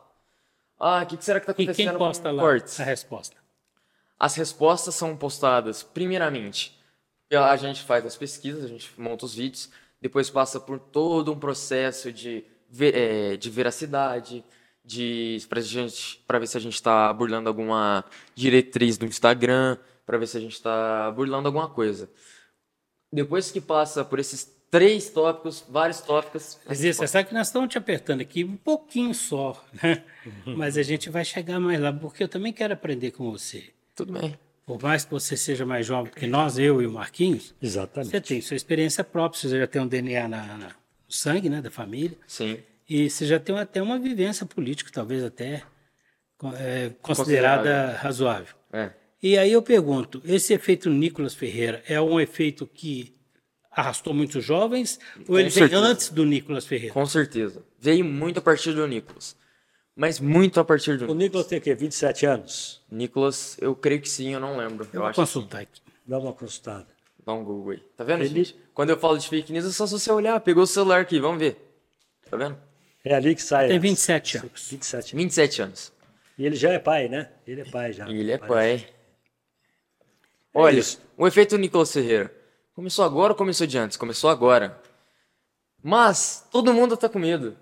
Ah, 0.76 1.04
o 1.04 1.06
que 1.06 1.24
será 1.24 1.38
que 1.38 1.44
está 1.44 1.52
acontecendo 1.52 1.86
e 1.86 1.90
quem 1.90 1.98
posta 1.98 2.30
com 2.30 2.34
lá 2.34 2.42
cortes? 2.42 2.80
a 2.80 2.82
resposta? 2.82 3.36
As 4.18 4.34
respostas 4.34 4.96
são 4.96 5.16
postadas, 5.16 5.84
primeiramente, 5.84 6.76
a 7.30 7.56
gente 7.56 7.84
faz 7.84 8.04
as 8.04 8.16
pesquisas, 8.16 8.64
a 8.64 8.66
gente 8.66 8.92
monta 9.00 9.24
os 9.24 9.36
vídeos, 9.36 9.70
depois 10.00 10.30
passa 10.30 10.58
por 10.58 10.78
todo 10.78 11.32
um 11.32 11.38
processo 11.38 12.12
de, 12.12 12.44
é, 12.80 13.36
de 13.36 13.50
veracidade, 13.50 14.44
de 14.84 15.38
para 16.26 16.38
ver 16.38 16.46
se 16.46 16.56
a 16.56 16.60
gente 16.60 16.74
está 16.74 17.12
burlando 17.12 17.48
alguma 17.48 18.04
diretriz 18.34 18.96
do 18.96 19.06
Instagram, 19.06 19.76
para 20.06 20.18
ver 20.18 20.26
se 20.26 20.36
a 20.36 20.40
gente 20.40 20.54
está 20.54 21.10
burlando 21.10 21.48
alguma 21.48 21.68
coisa 21.68 22.08
depois 23.12 23.50
que 23.50 23.60
passa 23.60 24.04
por 24.04 24.18
esses 24.18 24.44
três 24.70 25.10
tópicos, 25.10 25.64
vários 25.68 26.00
tópicos. 26.00 26.58
Mas 26.66 26.82
isso, 26.82 27.00
você 27.00 27.08
sabe 27.08 27.28
que 27.28 27.34
nós 27.34 27.48
estamos 27.48 27.68
te 27.68 27.78
apertando 27.78 28.20
aqui 28.20 28.44
um 28.44 28.56
pouquinho 28.56 29.14
só, 29.14 29.62
né? 29.82 30.04
Mas 30.56 30.78
a 30.78 30.82
gente 30.82 31.10
vai 31.10 31.24
chegar 31.24 31.58
mais 31.58 31.80
lá, 31.80 31.92
porque 31.92 32.22
eu 32.22 32.28
também 32.28 32.52
quero 32.52 32.72
aprender 32.72 33.10
com 33.10 33.30
você. 33.30 33.70
Tudo 33.94 34.12
bem. 34.12 34.38
Por 34.70 34.80
mais 34.80 35.04
que 35.04 35.10
você 35.10 35.36
seja 35.36 35.66
mais 35.66 35.84
jovem 35.84 36.12
que 36.14 36.28
nós, 36.28 36.56
eu 36.56 36.80
e 36.80 36.86
o 36.86 36.92
Marquinhos, 36.92 37.52
Exatamente. 37.60 38.10
você 38.10 38.20
tem 38.20 38.40
sua 38.40 38.56
experiência 38.56 39.02
própria, 39.02 39.40
você 39.40 39.58
já 39.58 39.66
tem 39.66 39.82
um 39.82 39.86
DNA 39.86 40.28
na, 40.28 40.46
na, 40.46 40.68
no 40.68 40.74
sangue, 41.08 41.48
né, 41.48 41.60
da 41.60 41.72
família. 41.72 42.16
Sim. 42.24 42.58
E 42.88 43.10
você 43.10 43.26
já 43.26 43.40
tem 43.40 43.58
até 43.58 43.82
uma 43.82 43.98
vivência 43.98 44.46
política, 44.46 44.88
talvez 44.92 45.24
até 45.24 45.64
é, 46.54 46.92
considerada 47.02 47.96
razoável. 47.96 48.54
É. 48.72 48.90
E 49.20 49.36
aí 49.36 49.50
eu 49.50 49.60
pergunto, 49.60 50.22
esse 50.24 50.54
efeito 50.54 50.88
Nicolas 50.88 51.34
Ferreira 51.34 51.82
é 51.88 52.00
um 52.00 52.20
efeito 52.20 52.64
que 52.64 53.12
arrastou 53.72 54.14
muitos 54.14 54.44
jovens 54.44 55.00
ou 55.20 55.24
Com 55.26 55.38
ele 55.38 55.50
certeza. 55.50 55.80
veio 55.80 55.90
antes 55.92 56.10
do 56.10 56.24
Nicolas 56.24 56.64
Ferreira? 56.64 56.94
Com 56.94 57.06
certeza. 57.06 57.64
Veio 57.76 58.04
muito 58.04 58.38
a 58.38 58.42
partir 58.42 58.72
do 58.72 58.86
Nicolas. 58.86 59.36
Mas 60.00 60.18
muito 60.18 60.58
a 60.58 60.64
partir 60.64 60.96
do 60.96 61.12
O 61.12 61.14
Nicolas 61.14 61.46
tem 61.46 61.58
o 61.58 61.60
quê? 61.60 61.74
27 61.74 62.24
anos? 62.24 62.80
Nicolas, 62.90 63.58
eu 63.60 63.76
creio 63.76 64.00
que 64.00 64.08
sim, 64.08 64.32
eu 64.32 64.40
não 64.40 64.56
lembro. 64.56 64.88
Eu, 64.94 65.00
eu 65.00 65.02
vou 65.02 65.12
consultar 65.12 65.60
aqui. 65.60 65.78
Dá 66.06 66.18
uma 66.18 66.32
consultada. 66.32 66.86
Dá 67.22 67.34
um 67.34 67.44
Google 67.44 67.72
aí. 67.72 67.80
Tá 67.98 68.02
vendo, 68.02 68.22
ele... 68.22 68.44
gente? 68.44 68.56
Quando 68.72 68.88
eu 68.88 68.96
falo 68.96 69.18
de 69.18 69.28
fake 69.28 69.52
news, 69.52 69.66
é 69.66 69.70
só 69.70 69.84
você 69.84 70.10
olhar. 70.10 70.40
Pegou 70.40 70.62
o 70.62 70.66
celular 70.66 71.02
aqui, 71.02 71.20
vamos 71.20 71.38
ver. 71.38 71.78
Tá 72.30 72.34
vendo? 72.34 72.56
É 73.04 73.14
ali 73.14 73.34
que 73.34 73.42
sai. 73.42 73.68
Tem 73.68 73.78
27 73.78 74.38
anos. 74.38 74.68
27 74.70 74.94
anos. 74.94 75.22
27 75.22 75.62
anos. 75.62 75.92
E 76.38 76.46
ele 76.46 76.56
já 76.56 76.70
é 76.70 76.78
pai, 76.78 77.06
né? 77.06 77.30
Ele 77.46 77.60
é 77.60 77.64
pai 77.66 77.92
já. 77.92 78.08
Ele 78.08 78.32
é 78.32 78.38
pai. 78.38 78.88
Olha, 80.54 80.80
é 80.80 80.82
o 81.14 81.26
efeito 81.26 81.58
Nicolas 81.58 81.92
Ferreira. 81.92 82.34
Começou 82.74 83.04
agora 83.04 83.34
ou 83.34 83.36
começou 83.36 83.66
de 83.66 83.76
antes? 83.76 83.98
Começou 83.98 84.30
agora. 84.30 84.80
Mas 85.82 86.48
todo 86.50 86.72
mundo 86.72 86.96
tá 86.96 87.06
com 87.06 87.18
medo. 87.18 87.54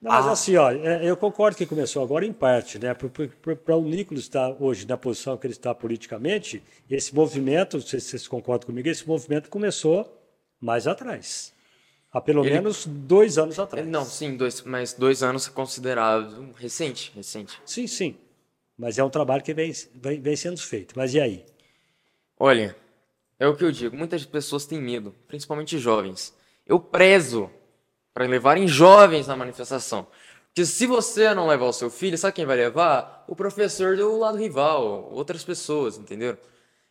Não, 0.00 0.12
mas 0.12 0.26
ah. 0.26 0.32
assim, 0.32 0.56
ó, 0.56 0.70
é, 0.70 1.04
eu 1.04 1.16
concordo 1.16 1.56
que 1.56 1.66
começou 1.66 2.02
agora 2.02 2.24
em 2.24 2.32
parte, 2.32 2.78
né? 2.78 2.94
Para 2.94 3.76
o 3.76 3.82
Nicolas 3.82 4.22
estar 4.22 4.56
hoje 4.60 4.86
na 4.86 4.96
posição 4.96 5.36
que 5.36 5.46
ele 5.46 5.54
está 5.54 5.74
politicamente, 5.74 6.62
esse 6.88 7.14
movimento, 7.14 7.80
se 7.80 8.00
vocês 8.00 8.28
concordam 8.28 8.66
comigo, 8.66 8.88
esse 8.88 9.06
movimento 9.06 9.50
começou 9.50 10.16
mais 10.60 10.86
atrás. 10.86 11.52
Há 12.12 12.20
pelo 12.20 12.44
ele... 12.44 12.54
menos 12.54 12.86
dois 12.86 13.38
anos 13.38 13.58
atrás. 13.58 13.86
Não, 13.86 14.04
sim, 14.04 14.36
dois, 14.36 14.62
mas 14.62 14.92
dois 14.92 15.22
anos 15.22 15.48
é 15.48 15.50
considerado 15.50 16.52
recente, 16.56 17.12
recente. 17.14 17.60
Sim, 17.66 17.86
sim. 17.86 18.16
Mas 18.78 18.98
é 18.98 19.04
um 19.04 19.10
trabalho 19.10 19.42
que 19.42 19.52
vem, 19.52 19.72
vem, 19.94 20.20
vem 20.20 20.36
sendo 20.36 20.60
feito. 20.60 20.94
Mas 20.96 21.12
e 21.12 21.20
aí? 21.20 21.44
Olha, 22.38 22.74
é 23.38 23.46
o 23.48 23.56
que 23.56 23.64
eu 23.64 23.72
digo, 23.72 23.96
muitas 23.96 24.24
pessoas 24.24 24.64
têm 24.64 24.80
medo, 24.80 25.12
principalmente 25.26 25.76
jovens. 25.76 26.32
Eu 26.64 26.78
prezo 26.78 27.50
para 28.18 28.26
levarem 28.26 28.66
jovens 28.66 29.28
na 29.28 29.36
manifestação. 29.36 30.04
Porque 30.48 30.66
se 30.66 30.88
você 30.88 31.32
não 31.34 31.46
levar 31.46 31.66
o 31.66 31.72
seu 31.72 31.88
filho, 31.88 32.18
sabe 32.18 32.32
quem 32.32 32.44
vai 32.44 32.56
levar? 32.56 33.24
O 33.28 33.36
professor 33.36 33.96
do 33.96 34.18
lado 34.18 34.36
rival, 34.36 35.08
outras 35.12 35.44
pessoas, 35.44 35.96
entendeu? 35.96 36.36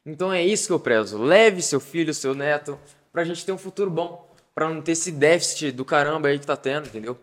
Então 0.05 0.31
é 0.31 0.41
isso 0.41 0.67
que 0.67 0.71
eu 0.71 0.79
prezo. 0.79 1.17
Leve 1.17 1.61
seu 1.61 1.81
filho, 1.81 2.13
seu 2.13 2.33
neto, 2.33 2.79
pra 3.11 3.25
gente 3.25 3.45
ter 3.45 3.51
um 3.51 3.57
futuro 3.57 3.91
bom. 3.91 4.33
Pra 4.55 4.69
não 4.69 4.81
ter 4.81 4.93
esse 4.93 5.11
déficit 5.11 5.73
do 5.73 5.83
caramba 5.83 6.29
aí 6.29 6.39
que 6.39 6.47
tá 6.47 6.55
tendo, 6.55 6.87
entendeu? 6.87 7.19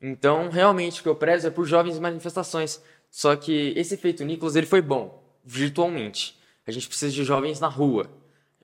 Então, 0.00 0.48
realmente, 0.50 1.00
o 1.00 1.02
que 1.02 1.08
eu 1.08 1.16
prezo 1.16 1.48
é 1.48 1.50
por 1.50 1.66
jovens 1.66 1.98
manifestações. 1.98 2.80
Só 3.10 3.34
que 3.34 3.72
esse 3.74 3.94
efeito 3.94 4.24
Nicolas, 4.24 4.54
ele 4.54 4.66
foi 4.66 4.80
bom, 4.80 5.20
virtualmente. 5.44 6.38
A 6.64 6.70
gente 6.70 6.86
precisa 6.86 7.12
de 7.12 7.24
jovens 7.24 7.58
na 7.58 7.66
rua. 7.66 8.08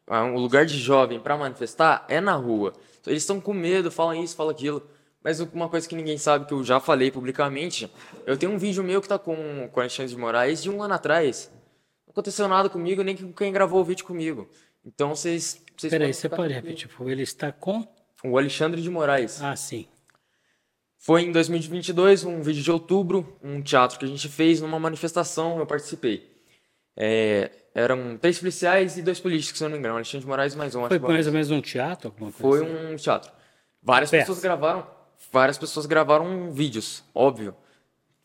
Ah, 0.06 0.22
o 0.22 0.38
lugar 0.38 0.64
de 0.64 0.78
jovem 0.78 1.18
para 1.18 1.36
manifestar 1.36 2.06
é 2.08 2.20
na 2.20 2.36
rua. 2.36 2.74
Eles 3.10 3.22
estão 3.22 3.40
com 3.40 3.52
medo, 3.52 3.90
falam 3.90 4.22
isso, 4.22 4.36
falam 4.36 4.52
aquilo. 4.52 4.82
Mas 5.22 5.40
uma 5.40 5.68
coisa 5.68 5.88
que 5.88 5.96
ninguém 5.96 6.18
sabe, 6.18 6.46
que 6.46 6.52
eu 6.52 6.62
já 6.62 6.78
falei 6.78 7.10
publicamente, 7.10 7.90
eu 8.26 8.36
tenho 8.36 8.52
um 8.52 8.58
vídeo 8.58 8.84
meu 8.84 9.00
que 9.00 9.08
tá 9.08 9.18
com, 9.18 9.68
com 9.72 9.80
Alexandre 9.80 10.12
de 10.12 10.18
Moraes 10.18 10.62
de 10.62 10.68
um 10.68 10.82
ano 10.82 10.94
atrás. 10.94 11.50
Não 12.06 12.12
aconteceu 12.12 12.46
nada 12.46 12.68
comigo, 12.68 13.02
nem 13.02 13.16
com 13.16 13.32
quem 13.32 13.50
gravou 13.50 13.80
o 13.80 13.84
vídeo 13.84 14.04
comigo. 14.04 14.48
Então 14.84 15.14
vocês. 15.14 15.62
vocês 15.76 15.90
Peraí, 15.90 16.12
você 16.12 16.28
pode 16.28 16.52
repetir? 16.52 16.90
Ele 17.00 17.22
está 17.22 17.50
com. 17.50 17.86
O 18.22 18.38
Alexandre 18.38 18.80
de 18.80 18.88
Moraes. 18.88 19.42
Ah, 19.42 19.54
sim. 19.54 19.86
Foi 20.96 21.22
em 21.22 21.32
2022, 21.32 22.24
um 22.24 22.40
vídeo 22.40 22.62
de 22.62 22.70
outubro, 22.70 23.38
um 23.42 23.60
teatro 23.60 23.98
que 23.98 24.06
a 24.06 24.08
gente 24.08 24.26
fez 24.30 24.62
numa 24.62 24.78
manifestação, 24.78 25.58
eu 25.58 25.66
participei. 25.66 26.32
É, 26.96 27.50
eram 27.74 28.16
três 28.16 28.38
policiais 28.38 28.96
e 28.96 29.02
dois 29.02 29.18
políticos, 29.20 29.58
se 29.58 29.64
eu 29.64 29.68
não 29.68 29.74
me 29.74 29.80
engano, 29.80 29.96
Alexandre 29.96 30.20
de 30.20 30.26
Moraes 30.26 30.54
mais 30.54 30.74
um. 30.74 30.86
Foi 30.86 30.98
mais 30.98 31.26
ou 31.26 31.32
menos 31.32 31.50
um 31.50 31.60
teatro? 31.60 32.08
Alguma 32.08 32.30
coisa 32.32 32.64
Foi 32.64 32.74
assim? 32.76 32.92
um 32.92 32.96
teatro. 32.96 33.32
Várias 33.82 34.10
Peça. 34.10 34.22
pessoas 34.22 34.40
gravaram, 34.40 34.86
várias 35.32 35.58
pessoas 35.58 35.86
gravaram 35.86 36.50
vídeos, 36.52 37.02
óbvio. 37.14 37.54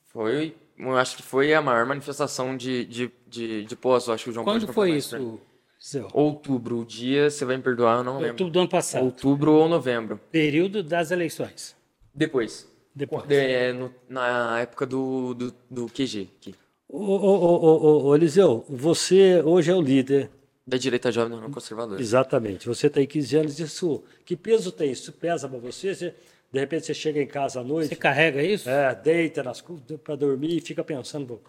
Foi, 0.07 0.55
eu 0.77 0.95
acho 0.97 1.17
que 1.17 1.23
foi 1.23 1.53
a 1.53 1.61
maior 1.61 1.85
manifestação 1.85 2.55
de, 2.55 2.85
de, 2.85 3.11
de, 3.27 3.65
de 3.65 3.75
pós, 3.75 4.07
eu 4.07 4.13
acho 4.13 4.23
que 4.25 4.29
o 4.29 4.33
João 4.33 4.43
Quando 4.45 4.65
foi 4.67 4.73
pra 4.73 4.93
mim. 4.93 4.97
isso, 4.97 5.39
Zé? 5.85 6.05
Outubro, 6.13 6.79
o 6.79 6.85
dia, 6.85 7.29
você 7.29 7.45
vai 7.45 7.55
me 7.57 7.63
perdoar, 7.63 7.97
eu 7.99 8.03
não 8.03 8.15
lembro. 8.15 8.29
Outubro 8.31 8.51
do 8.53 8.59
ano 8.59 8.69
passado. 8.69 9.03
Outubro 9.05 9.53
ou 9.53 9.69
novembro. 9.69 10.19
Período 10.31 10.83
das 10.83 11.09
eleições. 11.11 11.75
Depois. 12.13 12.67
Depois. 12.93 13.23
É, 13.29 13.71
no- 13.71 13.93
na 14.09 14.59
época 14.59 14.85
do, 14.85 15.33
do, 15.33 15.55
do 15.69 15.85
QG, 15.87 16.27
aqui. 16.37 16.55
Ô, 16.91 16.97
ô, 16.97 17.65
ô, 17.65 18.03
ô, 18.07 18.15
Eliseu, 18.15 18.65
você 18.67 19.41
hoje 19.43 19.69
é 19.69 19.75
o 19.75 19.81
líder, 19.81 20.29
Da 20.65 20.75
direita 20.77 21.11
jovem 21.11 21.39
não 21.39 21.51
conservadora. 21.51 22.01
exatamente. 22.01 22.67
Você 22.67 22.89
tem 22.89 23.05
15 23.05 23.37
anos, 23.37 23.59
isso. 23.59 24.03
Que 24.25 24.35
peso 24.35 24.71
tem? 24.71 24.91
Isso 24.91 25.11
pesa 25.13 25.47
para 25.47 25.59
você? 25.59 25.93
Você- 25.93 26.15
De 26.51 26.59
repente 26.59 26.87
você 26.87 26.95
chega 26.95 27.21
em 27.21 27.27
casa 27.27 27.59
à 27.59 27.63
Você 27.63 27.69
noite, 27.69 27.95
carrega 27.95 28.41
isso? 28.41 28.67
é, 28.67 28.95
deita 28.95 29.43
nas 29.43 29.61
para 30.03 30.15
dormir 30.15 30.57
e 30.57 30.61
fica 30.61 30.83
pensando, 30.83 31.27
"Pô, 31.37 31.39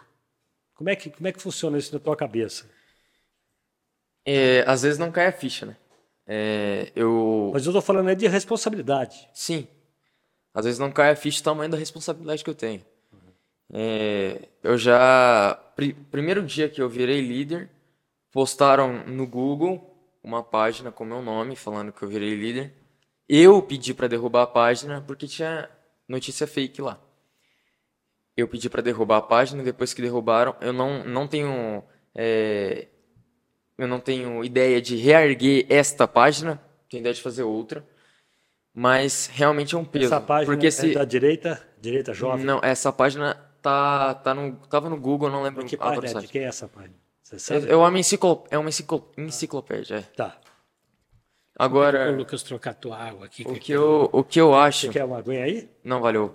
como 0.75 0.91
é, 0.91 0.95
que, 0.97 1.09
como 1.09 1.27
é 1.27 1.33
que 1.33 1.41
funciona 1.41 1.79
isso 1.79 1.95
na 1.95 1.99
tua 1.99 2.15
cabeça? 2.15 2.67
É, 4.27 4.63
às 4.67 4.83
vezes 4.83 4.99
não 4.99 5.11
cai 5.11 5.27
a 5.27 5.33
ficha, 5.33 5.65
né? 5.65 5.77
É, 6.27 6.93
eu. 6.95 7.51
Mas 7.55 7.65
eu 7.65 7.71
estou 7.71 7.81
falando 7.81 8.11
é 8.11 8.15
de 8.15 8.27
responsabilidade. 8.29 9.27
Sim. 9.33 9.67
Às 10.53 10.67
vezes 10.67 10.79
não 10.79 10.93
cai 10.93 11.11
a 11.13 11.17
ficha 11.17 11.41
o 11.41 11.45
tamanho 11.45 11.71
da 11.71 11.79
responsabilidade 11.79 12.45
que 12.45 12.51
eu 12.51 12.55
tenho. 12.55 12.85
É, 13.73 14.49
eu 14.63 14.77
já. 14.77 15.55
pri- 15.77 15.95
primeiro 15.95 16.43
dia 16.45 16.69
que 16.69 16.81
eu 16.83 16.89
virei 16.89 17.21
líder, 17.21 17.71
postaram 18.33 19.05
no 19.07 19.27
Google 19.27 19.87
uma 20.23 20.43
página 20.43 20.91
com 20.91 21.05
meu 21.05 21.23
nome, 21.23 21.57
falando 21.57 21.93
que 21.93 22.03
eu 22.03 22.09
virei 22.09 22.35
líder. 22.35 22.75
Eu 23.29 23.63
pedi 23.63 23.95
para 23.95 24.09
derrubar 24.09 24.43
a 24.43 24.47
página 24.47 25.01
porque 25.07 25.27
tinha 25.27 25.69
notícia 26.09 26.47
fake 26.47 26.83
lá. 26.83 27.01
Eu 28.37 28.49
pedi 28.49 28.69
para 28.69 28.83
derrubar 28.83 29.19
a 29.19 29.23
página, 29.23 29.63
depois 29.63 29.93
que 29.95 30.03
derrubaram, 30.03 30.57
eu 30.61 30.73
não, 30.73 31.05
não 31.05 31.27
tenho. 31.29 31.83
é, 32.15 32.89
eu 33.79 33.87
não 33.89 34.01
tenho 34.01 34.45
ideia 34.45 34.81
de 34.81 34.97
reerguer 34.97 35.65
esta 35.69 36.07
página, 36.09 36.61
tenho 36.89 37.01
ideia 37.01 37.15
de 37.15 37.23
fazer 37.23 37.45
outra. 37.45 37.87
Mas 38.75 39.27
realmente 39.33 39.75
é 39.75 39.79
um 39.79 39.85
peso. 39.85 40.07
Essa 40.07 40.21
página 40.21 40.47
porque 40.53 40.67
é 40.69 40.71
se, 40.71 40.93
da 40.95 41.05
direita, 41.05 41.61
direita 41.81 42.13
jovem. 42.15 42.45
não, 42.45 42.61
essa 42.63 42.93
página 42.93 43.37
tá, 43.63 44.15
tá 44.15 44.35
no, 44.35 44.53
tava 44.69 44.89
no 44.89 44.99
Google, 44.99 45.31
não 45.31 45.43
lembro 45.43 45.65
Que 45.67 45.77
o 45.77 45.79
página 45.79 46.19
é? 46.19 46.23
De 46.23 46.29
quem 46.29 46.43
é 46.43 46.47
essa 46.47 46.69
página? 46.69 46.95
Você 47.23 47.37
É, 47.37 47.39
sabe? 47.39 47.71
é 47.71 47.77
uma, 47.77 47.99
enciclo, 47.99 48.45
é 48.51 48.59
uma 48.59 48.69
enciclo, 48.69 49.11
enciclopédia. 49.17 49.97
é. 49.97 50.03
Tá. 50.03 50.39
Agora, 51.57 52.11
Lucas, 52.11 52.43
trocar 52.43 52.73
tua 52.75 52.97
água 52.97 53.27
aqui. 53.27 53.45
o 53.47 53.55
que 53.55 53.73
eu, 53.73 54.09
o 54.13 54.25
que 54.25 54.41
eu 54.41 54.55
acho. 54.55 54.87
Você 54.87 54.93
quer 54.95 55.05
uma 55.05 55.19
aguinha 55.19 55.45
aí? 55.45 55.69
Não 55.85 56.01
valeu. 56.01 56.35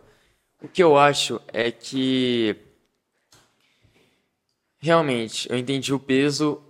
O 0.61 0.67
que 0.67 0.83
eu 0.83 0.95
acho 0.97 1.41
é 1.51 1.71
que 1.71 2.55
realmente 4.79 5.49
eu 5.51 5.57
entendi 5.57 5.93
o 5.93 5.99
peso 5.99 6.61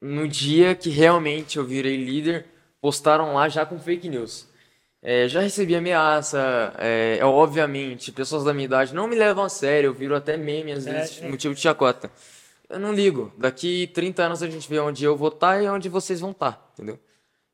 no 0.00 0.26
dia 0.28 0.74
que 0.74 0.90
realmente 0.90 1.56
eu 1.56 1.64
virei 1.64 1.96
líder, 1.96 2.46
postaram 2.80 3.32
lá 3.34 3.48
já 3.48 3.64
com 3.64 3.78
fake 3.78 4.08
news. 4.08 4.48
É, 5.06 5.28
já 5.28 5.42
recebi 5.42 5.76
ameaça, 5.76 6.72
é, 6.78 7.18
é, 7.20 7.24
obviamente, 7.26 8.10
pessoas 8.10 8.42
da 8.42 8.54
minha 8.54 8.64
idade 8.64 8.94
não 8.94 9.06
me 9.06 9.14
levam 9.14 9.44
a 9.44 9.50
sério, 9.50 9.88
eu 9.88 9.92
viro 9.92 10.16
até 10.16 10.34
meme 10.34 10.72
às 10.72 10.86
vezes, 10.86 11.20
é. 11.20 11.28
motivo 11.28 11.54
de 11.54 11.60
chacota. 11.60 12.10
Eu 12.70 12.80
não 12.80 12.90
ligo. 12.90 13.30
Daqui 13.36 13.86
30 13.88 14.22
anos 14.22 14.42
a 14.42 14.48
gente 14.48 14.66
vê 14.66 14.78
onde 14.78 15.04
eu 15.04 15.14
vou 15.14 15.28
estar 15.28 15.62
e 15.62 15.68
onde 15.68 15.90
vocês 15.90 16.20
vão 16.20 16.30
estar, 16.30 16.72
entendeu? 16.72 16.98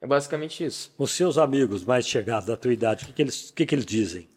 É 0.00 0.06
basicamente 0.06 0.64
isso. 0.64 0.94
Os 0.96 1.10
seus 1.10 1.36
amigos 1.38 1.84
mais 1.84 2.06
chegados 2.06 2.46
da 2.46 2.56
tua 2.56 2.72
idade, 2.72 3.02
o 3.02 3.08
que, 3.08 3.12
que 3.14 3.22
eles, 3.22 3.50
o 3.50 3.52
que, 3.52 3.66
que 3.66 3.74
eles 3.74 3.84
dizem? 3.84 4.30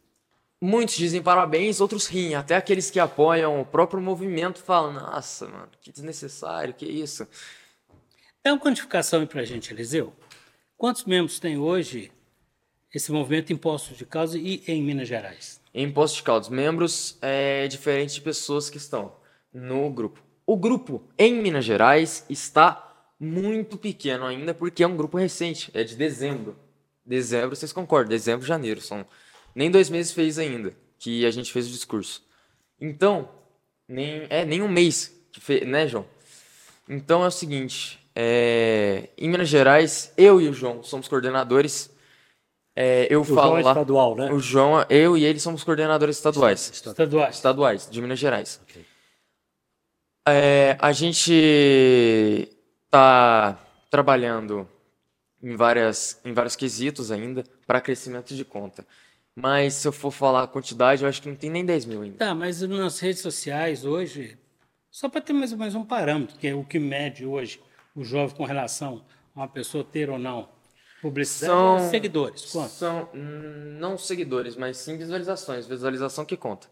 Muitos 0.59 0.95
dizem 0.95 1.21
parabéns, 1.21 1.79
outros 1.79 2.07
riem. 2.07 2.33
Até 2.33 2.55
aqueles 2.55 2.89
que 2.89 2.99
apoiam 2.99 3.61
o 3.61 3.65
próprio 3.65 4.01
movimento 4.01 4.57
falam: 4.57 4.91
Nossa, 4.91 5.47
mano, 5.47 5.69
que 5.79 5.91
desnecessário, 5.91 6.73
que 6.73 6.87
isso. 6.87 7.27
Dá 8.43 8.53
uma 8.53 8.59
quantificação 8.59 9.19
aí 9.19 9.27
pra 9.27 9.45
gente, 9.45 9.71
Eliseu. 9.71 10.11
Quantos 10.75 11.05
membros 11.05 11.39
tem 11.39 11.59
hoje 11.59 12.11
esse 12.93 13.11
movimento 13.11 13.51
Impostos 13.51 13.97
de 13.97 14.05
Causa 14.05 14.37
e 14.37 14.63
em 14.67 14.81
Minas 14.83 15.07
Gerais? 15.07 15.59
Em 15.73 15.91
Poços 15.91 16.17
de 16.17 16.23
Caldas, 16.23 16.49
membros 16.49 17.17
é 17.21 17.67
diferente 17.67 18.15
de 18.15 18.21
pessoas 18.21 18.69
que 18.69 18.77
estão 18.77 19.15
no 19.51 19.89
grupo. 19.89 20.21
O 20.45 20.55
grupo 20.55 21.01
em 21.17 21.41
Minas 21.41 21.65
Gerais 21.65 22.25
está 22.29 22.93
muito 23.19 23.77
pequeno 23.77 24.25
ainda, 24.25 24.53
porque 24.53 24.83
é 24.83 24.87
um 24.87 24.95
grupo 24.95 25.17
recente, 25.17 25.71
é 25.73 25.83
de 25.83 25.95
dezembro. 25.95 26.55
Dezembro, 27.05 27.55
vocês 27.55 27.73
concordam? 27.73 28.09
Dezembro, 28.09 28.45
janeiro, 28.45 28.79
são 28.79 29.05
nem 29.55 29.71
dois 29.71 29.89
meses 29.89 30.11
fez 30.11 30.37
ainda 30.37 30.75
que 30.99 31.25
a 31.25 31.31
gente 31.31 31.51
fez 31.51 31.67
o 31.67 31.71
discurso. 31.71 32.23
Então, 32.79 33.29
nem 33.87 34.27
é 34.29 34.45
nem 34.45 34.61
um 34.61 34.69
mês 34.69 35.13
que 35.31 35.39
fez, 35.39 35.67
né, 35.67 35.87
João? 35.87 36.05
Então 36.87 37.23
é 37.23 37.27
o 37.27 37.31
seguinte, 37.31 37.99
é, 38.15 39.09
em 39.17 39.29
Minas 39.29 39.49
Gerais, 39.49 40.13
eu 40.15 40.39
e 40.39 40.47
o 40.47 40.53
João 40.53 40.83
somos 40.83 41.07
coordenadores. 41.07 41.92
É, 42.75 43.07
eu 43.09 43.21
O 43.21 43.23
falo 43.23 43.35
João 43.35 43.57
é 43.57 43.63
lá. 43.63 43.71
estadual, 43.71 44.15
né? 44.15 44.31
O 44.31 44.39
João, 44.39 44.85
eu 44.89 45.15
e 45.17 45.23
ele 45.23 45.39
somos 45.39 45.63
coordenadores 45.63 46.17
estaduais. 46.17 46.71
Estaduais. 46.71 47.35
Estaduais, 47.35 47.89
de 47.89 48.01
Minas 48.01 48.17
Gerais. 48.19 48.59
É, 50.27 50.75
a 50.79 50.91
gente 50.91 52.47
tá 52.89 53.59
trabalhando 53.91 54.67
em, 55.41 55.55
várias, 55.55 56.19
em 56.25 56.33
vários 56.33 56.55
quesitos 56.55 57.11
ainda 57.11 57.43
para 57.67 57.81
crescimento 57.81 58.33
de 58.35 58.43
conta. 58.45 58.85
Mas 59.35 59.73
se 59.75 59.87
eu 59.87 59.91
for 59.91 60.11
falar 60.11 60.43
a 60.43 60.47
quantidade, 60.47 61.03
eu 61.03 61.09
acho 61.09 61.21
que 61.21 61.29
não 61.29 61.35
tem 61.35 61.49
nem 61.49 61.65
10 61.65 61.85
mil 61.85 62.01
ainda. 62.01 62.17
Tá, 62.17 62.33
mas 62.35 62.61
nas 62.61 62.99
redes 62.99 63.21
sociais 63.21 63.83
hoje, 63.83 64.37
só 64.89 65.09
para 65.09 65.21
ter 65.21 65.33
mais 65.33 65.51
menos 65.53 65.75
um 65.75 65.83
parâmetro, 65.83 66.37
que 66.37 66.47
é 66.47 66.55
o 66.55 66.63
que 66.63 66.79
mede 66.79 67.25
hoje 67.25 67.59
o 67.95 68.03
jovem 68.03 68.35
com 68.35 68.45
relação 68.45 69.03
a 69.35 69.41
uma 69.41 69.47
pessoa 69.47 69.83
ter 69.83 70.09
ou 70.09 70.17
não 70.17 70.49
publicidade, 71.03 71.53
São- 71.53 71.77
é 71.77 71.89
seguidores. 71.89 72.45
Quanto? 72.51 72.71
São 72.71 73.09
hum, 73.13 73.77
não 73.79 73.97
seguidores, 73.97 74.55
mas 74.55 74.77
sim 74.77 74.97
visualizações. 74.97 75.67
Visualização 75.67 76.25
que 76.25 76.35
conta. 76.35 76.67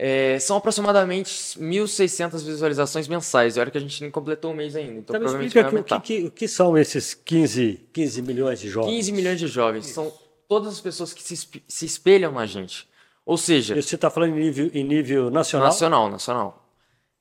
É, 0.00 0.38
são 0.38 0.56
aproximadamente 0.56 1.58
1.600 1.58 2.40
visualizações 2.44 3.08
mensais. 3.08 3.56
E 3.56 3.60
olha 3.60 3.70
que 3.70 3.78
a 3.78 3.80
gente 3.80 4.00
nem 4.00 4.10
completou 4.12 4.52
o 4.52 4.54
mês 4.54 4.76
ainda. 4.76 4.92
Então 4.92 5.00
Então, 5.00 5.14
me 5.16 5.20
provavelmente 5.20 5.54
vai 5.54 5.62
aqui, 5.64 5.74
o 5.74 5.76
aumentar. 5.78 6.00
que, 6.00 6.24
o 6.26 6.30
que 6.30 6.46
são 6.46 6.78
esses 6.78 7.14
15, 7.14 7.88
15 7.92 8.22
milhões 8.22 8.60
de 8.60 8.68
jovens? 8.68 8.92
15 8.94 9.12
milhões 9.12 9.40
de 9.40 9.48
jovens. 9.48 9.86
São 9.86 10.12
todas 10.46 10.74
as 10.74 10.80
pessoas 10.80 11.12
que 11.12 11.22
se, 11.22 11.36
se 11.66 11.84
espelham 11.84 12.30
na 12.30 12.46
gente. 12.46 12.86
Ou 13.26 13.36
seja, 13.36 13.74
Você 13.74 13.96
está 13.96 14.08
falando 14.08 14.36
em 14.36 14.40
nível, 14.40 14.70
em 14.72 14.84
nível 14.84 15.30
nacional? 15.30 15.66
nacional, 15.68 16.08
nacional. 16.10 16.64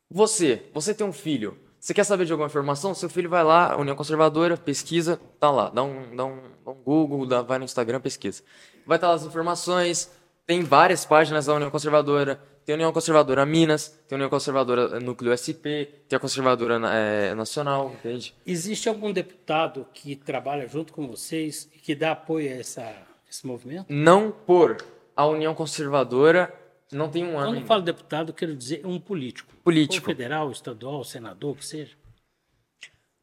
Você, 0.10 0.62
você 0.74 0.94
tem 0.94 1.06
um 1.06 1.12
filho. 1.12 1.58
Você 1.80 1.94
quer 1.94 2.04
saber 2.04 2.26
de 2.26 2.32
alguma 2.32 2.48
informação? 2.48 2.94
Seu 2.94 3.10
filho 3.10 3.30
vai 3.30 3.44
lá, 3.44 3.78
União 3.78 3.96
Conservadora, 3.96 4.58
pesquisa, 4.58 5.20
tá 5.40 5.50
lá. 5.50 5.70
Dá 5.70 5.84
um, 5.84 6.16
dá 6.16 6.26
um, 6.26 6.42
dá 6.66 6.72
um 6.72 6.76
Google, 6.76 7.26
dá, 7.26 7.42
vai 7.42 7.60
no 7.60 7.66
Instagram, 7.66 8.02
pesquisa. 8.02 8.44
Vai 8.86 8.98
estar 8.98 9.10
lá 9.10 9.14
as 9.14 9.24
informações. 9.24 10.12
Tem 10.46 10.64
várias 10.64 11.06
páginas 11.06 11.46
da 11.46 11.54
União 11.54 11.70
Conservadora. 11.70 12.42
Tem 12.66 12.74
a 12.74 12.76
União 12.76 12.92
Conservadora 12.92 13.46
Minas, 13.46 13.98
tem 14.10 14.16
a 14.16 14.18
União 14.18 14.30
Conservadora 14.30 15.00
Núcleo 15.00 15.32
SP, 15.32 15.88
tem 16.10 16.18
a 16.18 16.20
Conservadora 16.20 16.78
eh, 16.92 17.34
Nacional, 17.34 17.94
entende? 17.94 18.36
Existe 18.46 18.90
algum 18.90 19.14
deputado 19.14 19.88
que 19.94 20.18
trabalha 20.18 20.68
junto 20.68 20.92
com 20.92 21.08
vocês 21.08 21.70
e 21.74 21.80
que 21.80 21.96
dá 21.96 22.12
apoio 22.12 22.50
a 22.50 22.60
essa, 22.60 22.94
esse 23.30 23.48
movimento? 23.48 23.86
Não 23.88 24.32
por 24.32 24.84
a 25.16 25.26
União 25.26 25.56
Conservadora 25.56 26.54
não 26.92 27.10
tem 27.10 27.24
um 27.24 27.30
ano. 27.38 27.38
Quando 27.40 27.48
eu 27.48 27.54
ainda. 27.56 27.68
falo 27.68 27.82
deputado, 27.82 28.30
eu 28.30 28.34
quero 28.34 28.56
dizer 28.56 28.86
um 28.86 29.00
político. 29.00 29.54
Político. 29.64 30.10
Ou 30.10 30.16
federal, 30.16 30.52
estadual, 30.52 31.04
senador, 31.04 31.56
que 31.58 31.66
seja. 31.66 31.96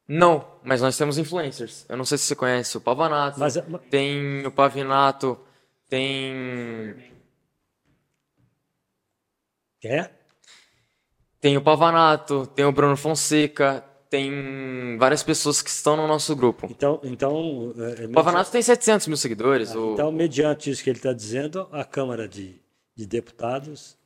Não, 0.07 0.47
mas 0.63 0.83
nós 0.83 0.97
temos 0.99 1.17
influencers. 1.17 1.87
Eu 1.89 1.97
não 1.97 2.05
sei 2.05 2.19
se 2.19 2.25
você 2.25 2.37
conhece 2.37 2.77
o 2.77 2.81
Pavanato. 2.81 3.41
Mas- 3.41 3.55
Tem 3.91 4.47
o 4.47 4.51
Pavinato, 4.53 5.39
tem. 5.89 6.95
É? 9.83 10.11
Tem 11.41 11.57
o 11.57 11.63
Pavanato, 11.63 12.47
tem 12.49 12.65
o 12.65 12.73
Bruno 12.73 12.97
Fonseca, 12.97 13.85
tem 14.09 14.97
várias 14.99 15.23
pessoas 15.23 15.61
que 15.61 15.69
estão 15.69 15.95
no 15.97 16.07
nosso 16.07 16.35
grupo. 16.35 16.67
Então, 16.71 17.01
então, 17.03 17.75
é, 17.99 18.05
é 18.05 18.07
O 18.07 18.13
Pavanato 18.13 18.51
tem 18.51 18.63
700 18.63 19.07
mil 19.07 19.17
seguidores. 19.17 19.73
Ah, 19.73 19.79
o- 19.79 19.93
Então, 19.95 20.11
mediante 20.13 20.71
isso 20.71 20.83
que 20.83 20.89
ele 20.89 20.99
está 20.99 21.13
dizendo, 21.13 21.69
a 21.71 21.85
Câmara 21.85 22.27
de, 22.27 22.59
de 22.97 23.07
Deputados 23.07 23.97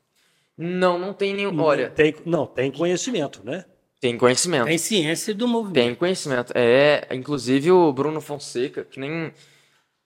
Não, 0.57 0.99
não 0.99 1.13
tem 1.13 1.35
nenhum. 1.35 1.61
Olha, 1.61 1.91
tem, 1.91 2.15
não 2.25 2.47
tem 2.47 2.71
conhecimento, 2.71 3.43
né? 3.45 3.65
tem 4.01 4.17
conhecimento. 4.17 4.67
Tem 4.67 4.79
ciência 4.79 5.35
do 5.35 5.47
movimento. 5.49 5.75
Tem 5.75 5.95
conhecimento. 5.95 6.53
É, 6.55 7.09
inclusive 7.13 7.71
o 7.73 7.93
Bruno 7.93 8.21
Fonseca, 8.21 8.85
que 8.85 8.99
nem. 9.01 9.33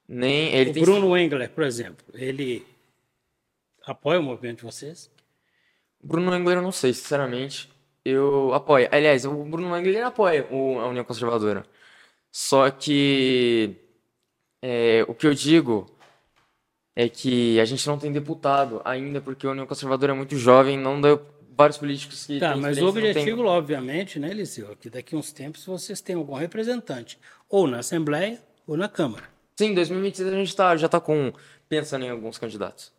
nem 0.09 0.55
ele 0.55 0.71
o 0.71 0.73
tem 0.75 0.83
Bruno 0.83 1.17
Engler, 1.17 1.51
por 1.51 1.65
exemplo, 1.65 2.05
ele 2.15 2.67
apoia 3.85 4.19
o 4.19 4.23
movimento 4.23 4.59
de 4.59 4.65
vocês? 4.65 5.11
Bruno 6.03 6.35
Engler, 6.35 6.57
eu 6.59 6.63
não 6.63 6.73
sei, 6.73 6.93
sinceramente. 6.95 7.71
Eu 8.05 8.53
apoio. 8.55 8.89
Aliás, 8.91 9.25
o 9.25 9.33
Bruno 9.45 9.77
Engler 9.77 10.05
apoia 10.05 10.47
o- 10.51 10.79
a 10.81 10.89
União 10.89 11.05
Conservadora. 11.05 11.65
Só 12.31 12.71
que 12.71 13.77
é, 14.63 15.05
o 15.07 15.15
que 15.15 15.27
eu 15.27 15.35
digo 15.35 15.87
é 16.95 17.09
que 17.09 17.59
a 17.61 17.65
gente 17.65 17.87
não 17.87 17.99
tem 17.99 18.13
deputado 18.13 18.81
ainda, 18.85 19.21
porque 19.21 19.47
a 19.47 19.51
União 19.51 19.67
Conservadora 19.67 20.13
é 20.13 20.15
muito 20.15 20.37
jovem, 20.37 20.79
não 20.79 21.01
deu 21.01 21.25
vários 21.57 21.79
políticos 21.79 22.27
que 22.27 22.39
Tá, 22.39 22.53
têm 22.53 22.61
mas 22.61 22.79
o 22.79 22.87
objetivo, 22.87 23.45
obviamente, 23.45 24.19
né, 24.19 24.31
Eliseu, 24.31 24.73
é 24.73 24.75
que 24.75 24.89
daqui 24.91 25.15
a 25.15 25.19
uns 25.19 25.33
tempos 25.33 25.65
vocês 25.65 26.01
tenham 26.01 26.21
algum 26.21 26.35
representante, 26.35 27.19
ou 27.49 27.67
na 27.67 27.79
Assembleia 27.79 28.41
ou 28.67 28.77
na 28.77 28.89
Câmara. 28.89 29.25
Sim, 29.57 29.67
em 29.67 29.75
2026 29.75 30.29
a 30.33 30.37
gente 30.37 30.57
tá, 30.57 30.77
já 30.77 30.89
tá 30.89 30.99
com 31.01 31.33
pensando 31.69 32.05
em 32.05 32.11
alguns 32.11 32.39
candidatos. 32.39 32.93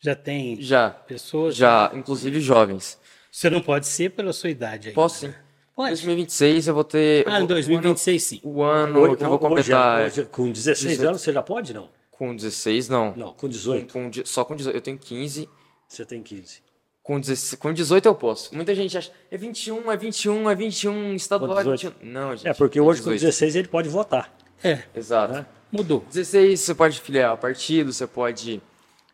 Já 0.00 0.14
tem 0.14 0.60
Já, 0.60 0.90
pessoas. 0.90 1.54
já, 1.56 1.90
inclusive 1.94 2.40
jovens. 2.40 2.98
Você 3.30 3.48
não 3.50 3.60
pode 3.60 3.86
ser 3.86 4.10
pela 4.10 4.32
sua 4.32 4.50
idade 4.50 4.88
aí. 4.88 4.94
Posso 4.94 5.20
sim. 5.20 5.26
Em 5.28 5.34
Pode. 5.76 5.90
2026 5.90 6.68
eu 6.68 6.74
vou 6.74 6.84
ter. 6.84 7.26
Ah, 7.28 7.36
em 7.36 7.38
vou- 7.40 7.48
2026 7.48 8.22
sim. 8.22 8.40
O 8.42 8.62
ano 8.62 8.98
Hoje- 9.00 9.16
que 9.16 9.24
eu 9.24 9.28
vou 9.28 9.36
hoje- 9.38 9.48
completar. 9.48 10.06
hoje- 10.06 10.24
com 10.24 10.50
16 10.50 10.92
18. 10.92 11.08
anos 11.10 11.20
você 11.20 11.32
já 11.34 11.42
pode, 11.42 11.74
não? 11.74 11.90
Com 12.18 12.34
16, 12.34 12.88
não. 12.88 13.14
Não, 13.16 13.32
com 13.34 13.48
18 13.48 13.92
Com, 13.92 14.08
de- 14.10 14.26
só 14.26 14.44
com 14.44 14.56
18. 14.56 14.74
Eu 14.74 14.80
tenho 14.80 14.98
15. 14.98 15.48
você 15.86 16.04
tem 16.04 16.22
15. 16.22 16.62
Com, 17.02 17.20
16, 17.20 17.60
com 17.60 17.72
18 17.72 18.06
eu 18.06 18.14
posso. 18.14 18.54
Muita 18.54 18.74
gente 18.74 18.96
acha. 18.98 19.12
É 19.30 19.36
21, 19.36 19.92
é 19.92 19.96
21, 19.96 20.50
é 20.50 20.54
21, 20.54 21.14
estadual 21.14 21.52
é 21.60 21.64
Com 21.64 21.74
18. 21.74 21.96
21. 22.00 22.10
Não, 22.12 22.34
gente. 22.36 22.48
É, 22.48 22.54
porque 22.54 22.80
hoje 22.80 23.00
com 23.02 23.10
18. 23.10 23.20
16 23.20 23.56
ele 23.56 23.68
pode 23.68 23.88
votar. 23.88 24.34
É, 24.64 24.82
Exato. 24.94 25.34
né? 25.34 25.46
mudou. 25.70 26.04
16 26.08 26.58
você 26.58 26.74
pode 26.74 27.00
filiar 27.00 27.36
partido, 27.36 27.92
você 27.92 28.06
pode 28.06 28.62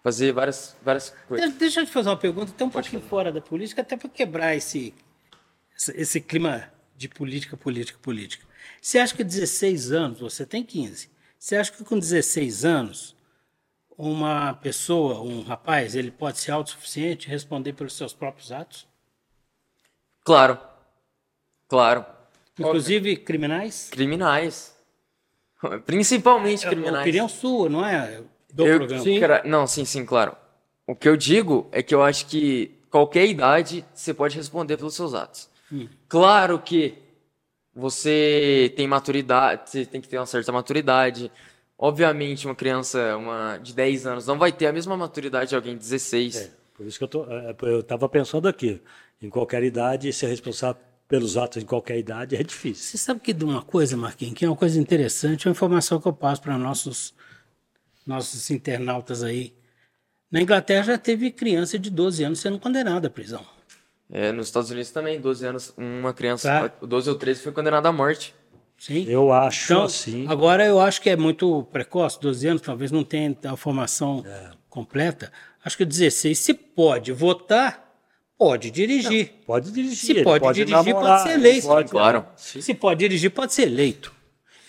fazer 0.03 0.33
várias, 0.33 0.77
várias 0.83 1.13
coisas. 1.27 1.51
De- 1.53 1.59
Deixa 1.59 1.81
eu 1.81 1.87
te 1.87 1.91
fazer 1.93 2.09
uma 2.09 2.17
pergunta, 2.17 2.53
até 2.53 2.65
um 2.65 2.71
pouquinho 2.71 3.03
fora 3.03 3.33
da 3.33 3.41
política, 3.41 3.83
até 3.83 3.97
para 3.97 4.09
quebrar 4.09 4.55
esse, 4.57 4.95
esse, 5.77 5.93
esse 6.01 6.21
clima 6.21 6.73
de 6.97 7.09
política, 7.09 7.57
política, 7.57 7.99
política. 8.01 8.47
Você 8.81 8.99
acha 8.99 9.15
que 9.15 9.25
16 9.25 9.91
anos, 9.93 10.21
você 10.21 10.47
tem 10.47 10.63
15, 10.63 11.11
você 11.43 11.57
acha 11.57 11.73
que 11.73 11.83
com 11.83 11.99
16 11.99 12.65
anos, 12.65 13.17
uma 13.99 14.55
pessoa, 14.55 15.21
um 15.23 15.43
rapaz, 15.43 15.97
ele 15.97 16.13
pode 16.13 16.39
ser 16.39 16.53
autossuficiente 16.53 17.27
e 17.27 17.31
responder 17.33 17.73
pelos 17.73 17.95
seus 17.97 18.15
próprios 18.15 18.53
atos? 18.53 18.87
Claro. 20.23 20.57
Claro. 21.67 22.07
Inclusive 22.57 23.17
criminais? 23.17 23.89
Criminais. 23.91 24.73
Principalmente 25.85 26.65
É 26.65 26.71
criminais. 26.71 27.03
opinião 27.03 27.29
sua, 27.29 27.69
não 27.69 27.85
é? 27.85 28.23
Do 28.55 28.65
Eu- 28.65 28.79
programa. 28.79 29.21
cara, 29.21 29.43
não, 29.45 29.67
sim, 29.67 29.85
sim, 29.85 30.07
claro. 30.07 30.37
O 30.87 30.95
que 30.95 31.09
eu 31.09 31.17
digo 31.17 31.69
é 31.73 31.83
que 31.83 31.93
eu 31.93 32.05
acho 32.05 32.27
que 32.27 32.71
qualquer 32.89 33.27
idade 33.27 33.85
você 33.93 34.15
pode 34.15 34.37
responder 34.37 34.77
pelos 34.77 34.95
seus 34.95 35.13
atos. 35.13 35.49
Hum. 35.73 35.89
Claro 36.09 36.61
que 36.61 37.03
você 37.75 38.73
tem 38.77 38.87
maturidade, 38.87 39.71
você 39.71 39.87
tem 39.87 40.01
que 40.01 40.09
ter 40.09 40.19
uma 40.19 40.27
certa 40.27 40.53
maturidade. 40.53 41.31
Obviamente, 41.79 42.47
uma 42.47 42.55
criança 42.55 43.17
uma 43.17 43.57
de 43.59 43.75
10 43.75 44.07
anos 44.07 44.27
não 44.27 44.39
vai 44.39 44.53
ter 44.53 44.67
a 44.67 44.73
mesma 44.73 44.97
maturidade 44.97 45.51
de 45.51 45.57
alguém 45.57 45.73
de 45.73 45.81
16. 45.81 46.37
É, 46.37 46.51
por 46.75 46.87
isso 46.87 46.99
que 46.99 47.05
eu 47.05 47.09
tô, 47.09 47.25
é, 47.25 47.55
eu 47.63 47.81
estava 47.81 48.09
pensando 48.09 48.47
aqui. 48.47 48.81
Em 49.21 49.31
qualquer 49.31 49.63
idade, 49.63 50.13
ser 50.13 50.27
responsável 50.27 50.83
pelos 51.13 51.37
atos 51.37 51.63
em 51.63 51.67
qualquer 51.67 51.99
idade 51.99 52.35
é 52.35 52.43
difícil. 52.43 52.85
Você 52.85 52.99
sabe 52.99 53.21
que 53.21 53.33
de 53.33 53.45
uma 53.45 53.63
coisa, 53.63 53.97
Marquinhos, 53.97 54.35
que 54.35 54.45
é 54.45 54.49
uma 54.49 54.57
coisa 54.57 54.81
interessante, 54.81 55.47
uma 55.47 55.53
informação 55.53 56.01
que 56.01 56.09
eu 56.09 56.13
passo 56.13 56.41
para 56.41 56.57
nossos, 56.57 57.15
nossos 58.07 58.51
internautas 58.51 59.23
aí. 59.23 59.55
Na 60.31 60.41
Inglaterra 60.41 60.83
já 60.85 60.99
teve 60.99 61.31
criança 61.31 61.79
de 61.79 61.91
12 61.91 62.25
anos 62.25 62.41
sendo 62.41 62.59
condenada 62.59 63.09
à 63.09 63.11
prisão. 63.11 63.45
É, 64.15 64.31
nos 64.31 64.47
Estados 64.49 64.71
Unidos 64.71 64.91
também, 64.91 65.19
12 65.21 65.47
anos, 65.47 65.73
uma 65.77 66.13
criança, 66.13 66.71
Tá. 66.71 66.87
12 66.87 67.09
ou 67.09 67.17
13 67.17 67.41
foi 67.43 67.53
condenada 67.53 67.89
à 67.89 67.93
morte. 67.93 68.35
Sim? 68.79 69.07
Eu 69.09 69.33
acho 69.33 69.73
Então, 69.73 69.85
assim. 69.85 70.27
agora 70.29 70.65
eu 70.67 70.79
acho 70.81 71.01
que 71.01 71.09
é 71.09 71.17
muito 71.17 71.63
precoce, 71.73 72.21
12 72.21 72.47
anos, 72.49 72.63
talvez 72.63 72.91
não 72.91 73.03
tenha 73.05 73.35
a 73.45 73.57
formação 73.57 74.23
completa. 74.69 75.33
Acho 75.65 75.77
que 75.79 75.85
16, 75.85 76.37
se 76.39 76.53
pode 76.53 77.13
votar, 77.13 77.91
pode 78.37 78.71
dirigir. 78.71 79.33
Pode 79.47 79.71
dirigir. 79.71 79.97
Se 79.97 80.11
ele 80.13 80.25
pode 80.25 80.53
dirigir, 80.53 80.75
namorar, 80.75 81.19
pode 81.19 81.23
ser 81.31 81.39
eleito. 81.39 81.67
pode- 81.69 81.91
Claro. 81.91 82.27
Sim. 82.37 82.61
Se 82.61 82.75
pode 82.75 82.99
dirigir, 83.01 83.31
pode 83.31 83.55
ser 83.55 83.63
eleito. 83.63 84.13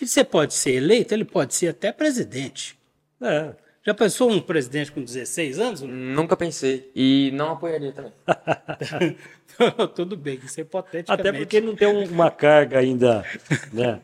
E 0.00 0.06
se 0.06 0.22
pode 0.24 0.54
ser 0.54 0.74
eleito, 0.74 1.12
ele 1.12 1.24
pode 1.24 1.54
ser 1.54 1.68
até 1.68 1.90
presidente. 1.92 2.78
É. 3.20 3.52
Já 3.86 3.92
pensou 3.92 4.30
um 4.30 4.40
presidente 4.40 4.90
com 4.90 5.02
16 5.02 5.58
anos? 5.58 5.82
Nunca 5.82 6.36
pensei. 6.36 6.90
E 6.96 7.30
não 7.34 7.50
apoiaria 7.52 7.92
também. 7.92 8.12
Tudo 9.94 10.16
bem, 10.16 10.40
isso 10.42 10.58
é 10.58 10.62
hipoteticamente. 10.62 11.28
Até 11.28 11.36
porque 11.38 11.60
não 11.60 11.76
tem 11.76 11.86
um- 11.88 12.04
uma 12.08 12.30
carga 12.30 12.78
ainda, 12.78 13.24
né? 13.72 14.00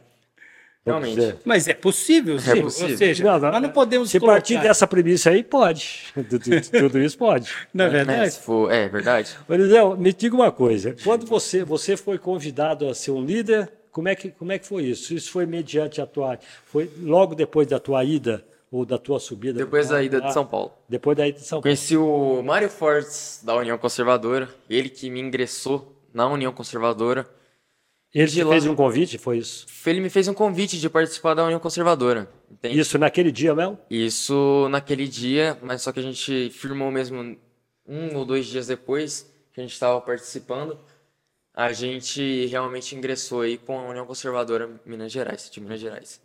Realmente. 0.84 1.36
Mas 1.44 1.68
é 1.68 1.74
possível, 1.74 2.38
sim. 2.38 2.62
possível. 2.62 2.90
Ou 2.92 2.96
seja, 2.96 3.24
Não, 3.24 3.38
não, 3.38 3.52
nós 3.52 3.62
não 3.62 3.68
podemos 3.70 4.10
Se 4.10 4.18
colocar... 4.18 4.36
partir 4.38 4.60
dessa 4.60 4.86
premissa 4.86 5.30
aí, 5.30 5.42
pode. 5.42 6.04
Tudo, 6.78 6.98
isso 6.98 7.18
pode. 7.18 7.50
Não 7.72 7.84
é 7.84 7.88
É, 7.88 7.90
verdade? 7.90 8.30
se 8.32 8.40
for, 8.40 8.72
é 8.72 8.88
verdade. 8.88 9.36
Eliseu, 9.48 9.96
me 9.96 10.12
diga 10.12 10.34
uma 10.34 10.50
coisa. 10.50 10.94
Quando 11.04 11.26
você, 11.26 11.64
você 11.64 11.96
foi 11.96 12.18
convidado 12.18 12.88
a 12.88 12.94
ser 12.94 13.10
um 13.10 13.22
líder, 13.24 13.70
como 13.92 14.08
é, 14.08 14.14
que, 14.14 14.30
como 14.30 14.52
é 14.52 14.58
que 14.58 14.66
foi 14.66 14.84
isso? 14.84 15.12
Isso 15.14 15.30
foi 15.30 15.44
mediante 15.46 16.00
a 16.00 16.06
tua. 16.06 16.38
Foi 16.64 16.90
logo 17.02 17.34
depois 17.34 17.66
da 17.66 17.78
tua 17.78 18.02
ida 18.04 18.42
ou 18.70 18.84
da 18.86 18.96
tua 18.98 19.18
subida? 19.18 19.58
Depois 19.58 19.88
da 19.88 20.02
ida 20.02 20.20
de 20.20 20.32
São 20.32 20.46
Paulo. 20.46 20.72
Depois 20.88 21.16
da 21.16 21.26
ida 21.26 21.38
de 21.38 21.44
São 21.44 21.56
Paulo. 21.56 21.62
Conheci 21.62 21.96
o 21.96 22.42
Mário 22.42 22.68
Fortes, 22.70 23.40
da 23.44 23.54
União 23.56 23.76
Conservadora. 23.76 24.48
Ele 24.68 24.88
que 24.88 25.10
me 25.10 25.20
ingressou 25.20 25.96
na 26.14 26.26
União 26.28 26.52
Conservadora. 26.52 27.28
Ele 28.12 28.28
te 28.30 28.42
lá- 28.42 28.50
fez 28.52 28.66
um 28.66 28.74
convite, 28.74 29.18
foi 29.18 29.38
isso? 29.38 29.66
Ele 29.86 30.00
me 30.00 30.10
fez 30.10 30.26
um 30.26 30.34
convite 30.34 30.78
de 30.80 30.90
participar 30.90 31.34
da 31.34 31.44
União 31.44 31.60
Conservadora. 31.60 32.28
Entende? 32.50 32.78
Isso 32.80 32.98
naquele 32.98 33.30
dia 33.30 33.54
mesmo? 33.54 33.78
Isso 33.88 34.68
naquele 34.68 35.06
dia, 35.06 35.56
mas 35.62 35.82
só 35.82 35.92
que 35.92 36.00
a 36.00 36.02
gente 36.02 36.50
firmou 36.50 36.90
mesmo 36.90 37.36
um 37.86 38.16
ou 38.16 38.24
dois 38.24 38.46
dias 38.46 38.66
depois 38.66 39.32
que 39.52 39.60
a 39.60 39.62
gente 39.62 39.72
estava 39.72 40.00
participando. 40.00 40.76
A 41.54 41.72
gente 41.72 42.46
realmente 42.46 42.94
ingressou 42.96 43.42
aí 43.42 43.58
com 43.58 43.78
a 43.78 43.88
União 43.88 44.06
Conservadora 44.06 44.68
Minas 44.84 45.12
Gerais, 45.12 45.48
de 45.50 45.60
Minas 45.60 45.78
Gerais. 45.80 46.20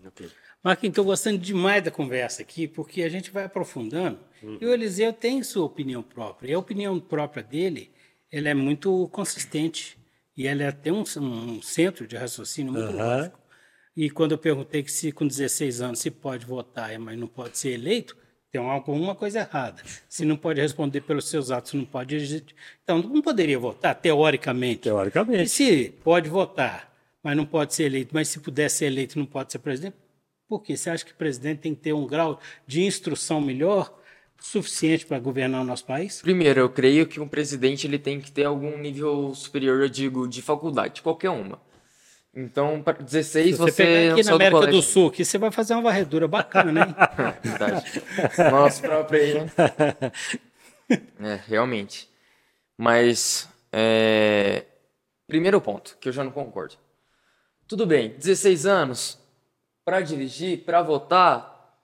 Marquinhos, 0.66 0.94
estou 0.94 1.06
gostando 1.06 1.38
demais 1.38 1.84
da 1.84 1.92
conversa 1.92 2.42
aqui, 2.42 2.68
porque 2.68 3.04
a 3.04 3.10
gente 3.10 3.30
vai 3.30 3.44
aprofundando. 3.44 4.18
E 4.60 4.66
o 4.66 4.74
Eliseu 4.74 5.14
tem 5.14 5.44
sua 5.44 5.64
opinião 5.64 6.02
própria. 6.02 6.50
E 6.50 6.54
a 6.56 6.58
opinião 6.60 7.00
própria 7.00 7.44
dele, 7.44 7.92
ela 8.32 8.50
é 8.50 8.54
muito 8.56 9.08
consistente. 9.10 9.96
E 10.36 10.48
ela 10.48 10.64
é 10.64 10.68
até 10.68 10.92
um, 10.92 11.04
um 11.18 11.62
centro 11.62 12.08
de 12.08 12.16
raciocínio 12.18 12.74
muito 12.74 12.90
Aham. 12.90 13.18
lógico. 13.18 13.40
E 13.96 14.10
quando 14.10 14.32
eu 14.32 14.40
perguntei 14.40 14.82
que 14.82 14.92
se 14.92 15.12
com 15.12 15.28
16 15.28 15.82
anos 15.82 16.00
se 16.00 16.10
pode 16.10 16.48
votar, 16.48 16.98
mas 16.98 17.16
não 17.16 17.28
pode 17.28 17.60
ser 17.60 17.70
eleito, 17.74 18.18
tem 18.52 18.60
alguma 18.60 19.14
coisa 19.14 19.42
errada. 19.42 19.84
Se 20.10 20.26
não 20.26 20.36
pode 20.36 20.60
responder 20.60 21.02
pelos 21.02 21.30
seus 21.30 21.52
atos, 21.52 21.74
não 21.74 21.86
pode. 21.86 22.44
Então, 22.84 23.04
não 23.04 23.22
poderia 23.22 23.60
votar, 23.60 23.94
teoricamente. 23.94 24.80
E 24.80 24.82
Teoricamente. 24.82 25.48
se 25.48 25.94
pode 26.04 26.28
votar, 26.28 26.92
mas 27.22 27.38
não 27.38 27.46
pode 27.46 27.76
ser 27.76 27.84
eleito, 27.84 28.16
mas 28.16 28.30
se 28.30 28.40
puder 28.40 28.68
ser 28.68 28.86
eleito, 28.88 29.20
não 29.20 29.28
pode 29.28 29.52
ser 29.52 29.60
presidente? 29.60 29.96
Por 30.48 30.62
quê? 30.62 30.78
Você 30.78 30.90
acha 30.90 31.04
que 31.04 31.12
o 31.12 31.16
presidente 31.16 31.60
tem 31.60 31.74
que 31.74 31.82
ter 31.82 31.94
um 31.94 32.06
grau 32.06 32.40
de 32.68 32.84
instrução 32.84 33.42
melhor, 33.42 33.94
suficiente 34.40 35.06
para 35.06 35.20
governar 35.20 35.62
o 35.62 35.64
nosso 35.64 35.86
país? 35.86 36.22
Primeiro, 36.22 36.60
eu 36.60 36.70
creio 36.70 37.08
que 37.08 37.20
um 37.20 37.28
presidente 37.28 37.88
ele 37.88 37.98
tem 37.98 38.22
que 38.22 38.32
ter 38.32 38.46
algum 38.46 38.78
nível 38.78 39.34
superior, 39.34 39.82
eu 39.82 39.90
digo, 39.90 40.28
de 40.28 40.42
faculdade, 40.42 41.02
qualquer 41.02 41.32
uma. 41.32 41.60
Então, 42.36 42.82
para 42.84 43.02
16 43.02 43.56
Se 43.56 43.62
você, 43.62 43.72
você, 43.72 43.84
pegar 43.86 44.06
não 44.08 44.14
aqui 44.14 44.24
na 44.24 44.34
América 44.34 44.60
do 44.60 44.66
colégio. 44.66 44.82
Sul, 44.82 45.08
aqui 45.08 45.24
você 45.24 45.38
vai 45.38 45.52
fazer 45.52 45.74
uma 45.74 45.84
varredura 45.84 46.28
bacana, 46.28 46.86
hein? 46.86 46.96
Verdade. 47.42 48.04
Nosso 48.52 48.82
próprio 48.82 49.22
aí, 49.22 49.34
né? 49.34 49.52
É, 51.20 51.40
realmente. 51.48 52.08
Mas, 52.78 53.50
é... 53.72 54.66
primeiro 55.26 55.60
ponto, 55.60 55.98
que 56.00 56.10
eu 56.10 56.14
já 56.14 56.24
não 56.24 56.30
concordo. 56.30 56.76
Tudo 57.68 57.88
bem, 57.88 58.10
16 58.10 58.68
anos, 58.68 59.18
para 59.86 60.02
dirigir, 60.02 60.64
para 60.66 60.82
votar, 60.82 61.78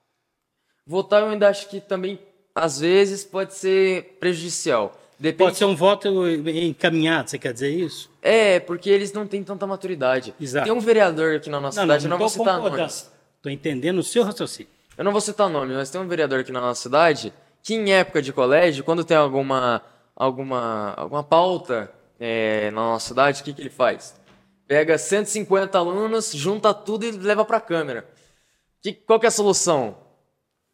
votar 0.84 1.22
eu 1.22 1.28
ainda 1.28 1.48
acho 1.48 1.68
que 1.68 1.80
também, 1.80 2.18
às 2.52 2.80
vezes, 2.80 3.24
pode 3.24 3.54
ser 3.54 4.16
prejudicial. 4.18 4.98
Depende. 5.18 5.38
Pode 5.38 5.56
ser 5.56 5.66
um 5.66 5.76
voto 5.76 6.08
encaminhado, 6.28 7.30
você 7.30 7.38
quer 7.38 7.52
dizer 7.52 7.70
isso? 7.70 8.10
É, 8.20 8.58
porque 8.58 8.90
eles 8.90 9.12
não 9.12 9.24
têm 9.24 9.44
tanta 9.44 9.64
maturidade. 9.68 10.34
Exato. 10.40 10.64
Tem 10.64 10.72
um 10.72 10.80
vereador 10.80 11.36
aqui 11.36 11.48
na 11.48 11.60
nossa 11.60 11.80
cidade, 11.80 12.04
eu 12.04 12.10
não 12.10 12.18
vou 12.18 12.28
citar 12.28 12.58
nomes. 12.58 13.10
Tô 13.40 13.48
entendendo 13.48 13.98
o 13.98 14.02
seu 14.02 14.24
raciocínio. 14.24 14.70
Eu 14.98 15.04
não 15.04 15.12
vou 15.12 15.20
citar 15.20 15.48
nome, 15.48 15.72
mas 15.74 15.90
tem 15.90 16.00
um 16.00 16.08
vereador 16.08 16.40
aqui 16.40 16.50
na 16.50 16.60
nossa 16.60 16.82
cidade 16.82 17.32
que 17.62 17.74
em 17.74 17.92
época 17.92 18.20
de 18.20 18.32
colégio, 18.32 18.82
quando 18.82 19.04
tem 19.04 19.16
alguma 19.16 19.80
alguma 20.16 20.94
alguma 20.96 21.22
pauta 21.22 21.90
é, 22.18 22.70
na 22.72 22.80
nossa 22.80 23.08
cidade, 23.08 23.40
o 23.40 23.44
que, 23.44 23.52
que 23.52 23.62
ele 23.62 23.70
faz? 23.70 24.14
Pega 24.72 24.96
150 24.96 25.76
alunos, 25.76 26.32
junta 26.32 26.72
tudo 26.72 27.04
e 27.04 27.10
leva 27.10 27.44
pra 27.44 27.60
Câmara. 27.60 28.08
Que, 28.80 28.94
qual 28.94 29.20
que 29.20 29.26
é 29.26 29.28
a 29.28 29.30
solução? 29.30 29.98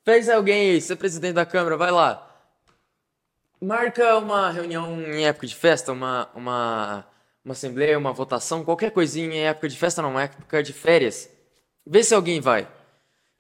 Fez 0.05 0.28
alguém 0.28 0.70
aí, 0.70 0.80
ser 0.80 0.94
presidente 0.94 1.34
da 1.34 1.44
Câmara, 1.44 1.76
vai 1.76 1.90
lá. 1.90 2.24
Marca 3.61 4.16
uma 4.18 4.53
reunião 4.53 5.03
em 5.03 5.26
época 5.26 5.49
de 5.49 5.55
festa, 5.57 5.90
uma, 5.90 6.30
uma, 6.32 7.05
uma 7.44 7.53
assembleia, 7.53 7.99
uma 7.99 8.12
votação, 8.12 8.64
qualquer 8.64 8.92
coisinha 8.92 9.34
em 9.34 9.46
época 9.49 9.68
de 9.68 9.76
festa, 9.76 10.01
não, 10.01 10.16
época 10.16 10.62
de 10.62 10.72
férias. 10.72 11.28
Vê 11.84 12.05
se 12.05 12.14
alguém 12.14 12.40
vai. 12.40 12.68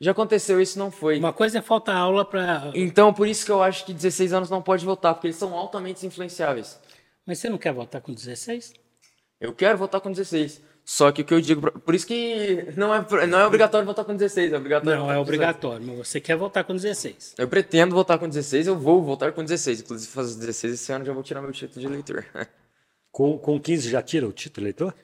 Já 0.00 0.10
aconteceu 0.10 0.60
isso, 0.60 0.76
não 0.76 0.90
foi. 0.90 1.20
Uma 1.20 1.32
coisa 1.32 1.60
é 1.60 1.62
faltar 1.62 1.94
aula 1.94 2.24
para. 2.24 2.72
Então, 2.74 3.14
por 3.14 3.28
isso 3.28 3.46
que 3.46 3.52
eu 3.52 3.62
acho 3.62 3.86
que 3.86 3.94
16 3.94 4.32
anos 4.32 4.50
não 4.50 4.60
pode 4.60 4.84
votar, 4.84 5.14
porque 5.14 5.28
eles 5.28 5.36
são 5.36 5.54
altamente 5.54 6.04
influenciáveis. 6.04 6.80
Mas 7.24 7.38
você 7.38 7.48
não 7.48 7.58
quer 7.58 7.72
votar 7.72 8.00
com 8.00 8.12
16? 8.12 8.87
Eu 9.40 9.52
quero 9.52 9.78
votar 9.78 10.00
com 10.00 10.10
16. 10.10 10.60
Só 10.84 11.12
que 11.12 11.20
o 11.20 11.24
que 11.24 11.34
eu 11.34 11.40
digo, 11.40 11.60
pra- 11.60 11.70
por 11.70 11.94
isso 11.94 12.06
que 12.06 12.64
não 12.76 12.94
é, 12.94 13.04
não 13.26 13.38
é 13.40 13.46
obrigatório 13.46 13.84
votar 13.86 14.04
com 14.06 14.16
16, 14.16 14.52
é 14.52 14.56
obrigatório 14.56 14.98
Não, 14.98 15.04
é 15.12 15.14
com 15.16 15.20
18. 15.22 15.22
obrigatório, 15.22 15.86
mas 15.86 16.08
você 16.08 16.18
quer 16.20 16.34
votar 16.36 16.64
com 16.64 16.74
16. 16.74 17.34
Eu 17.36 17.46
pretendo 17.46 17.94
votar 17.94 18.18
com 18.18 18.26
16, 18.26 18.66
eu 18.66 18.76
vou 18.78 19.02
votar 19.02 19.32
com 19.32 19.42
16. 19.44 19.80
Inclusive, 19.82 20.10
fazer 20.10 20.38
16 20.38 20.72
esse 20.74 20.90
ano 20.90 21.04
já 21.04 21.12
vou 21.12 21.22
tirar 21.22 21.42
meu 21.42 21.52
título 21.52 21.80
de 21.80 21.86
eleitor. 21.86 22.24
Com, 23.12 23.38
com 23.38 23.60
15 23.60 23.90
já 23.90 24.00
tira 24.02 24.26
o 24.26 24.32
título, 24.32 24.64
eleitor? 24.66 24.94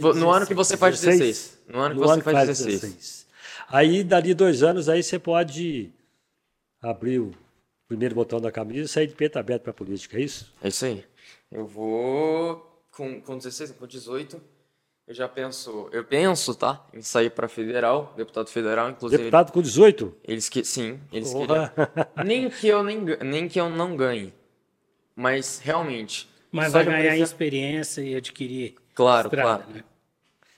Vou- 0.00 0.14
No 0.14 0.30
ano 0.30 0.46
que 0.46 0.54
você 0.54 0.76
faz 0.76 1.00
16. 1.00 1.58
No 1.68 1.80
ano 1.80 1.94
que 1.94 2.00
você 2.00 2.20
faz 2.22 2.48
16. 2.48 3.26
Aí, 3.68 4.02
dali 4.02 4.34
dois 4.34 4.62
anos, 4.64 4.88
aí 4.88 5.02
você 5.02 5.18
pode 5.18 5.92
abrir 6.82 7.20
o 7.20 7.32
primeiro 7.86 8.14
botão 8.16 8.40
da 8.40 8.50
camisa 8.50 8.80
e 8.84 8.88
sair 8.88 9.06
de 9.06 9.14
peito 9.14 9.38
aberto 9.38 9.62
para 9.62 9.70
a 9.70 9.74
política, 9.74 10.16
é 10.18 10.22
isso? 10.22 10.52
É 10.62 10.68
isso 10.68 10.84
aí. 10.84 11.04
Eu 11.52 11.66
vou 11.66 12.73
com, 12.96 13.20
com 13.20 13.36
16, 13.36 13.72
com 13.72 13.86
18. 13.86 14.40
Eu 15.06 15.14
já 15.14 15.28
penso, 15.28 15.88
eu 15.92 16.02
penso, 16.04 16.54
tá? 16.54 16.82
Em 16.92 17.02
sair 17.02 17.28
para 17.30 17.46
federal, 17.46 18.14
deputado 18.16 18.48
federal, 18.48 18.88
inclusive. 18.90 19.22
Deputado 19.24 19.52
com 19.52 19.60
18? 19.60 20.16
Eles 20.24 20.48
que 20.48 20.64
sim, 20.64 20.98
eles 21.12 21.30
Porra. 21.32 21.68
queriam. 21.68 22.08
Nem 22.24 22.48
que 22.50 22.68
eu 22.68 22.82
nem, 22.82 22.98
nem 23.22 23.46
que 23.48 23.60
eu 23.60 23.68
não 23.68 23.96
ganhe. 23.96 24.32
Mas 25.14 25.58
realmente. 25.58 26.28
Mas 26.50 26.72
vai 26.72 26.82
eu 26.82 26.86
ganhar 26.86 27.02
precisar- 27.02 27.24
experiência 27.24 28.00
e 28.00 28.14
adquirir 28.16 28.76
Claro, 28.94 29.26
estrada, 29.28 29.62
claro. 29.64 29.74
né? 29.78 29.84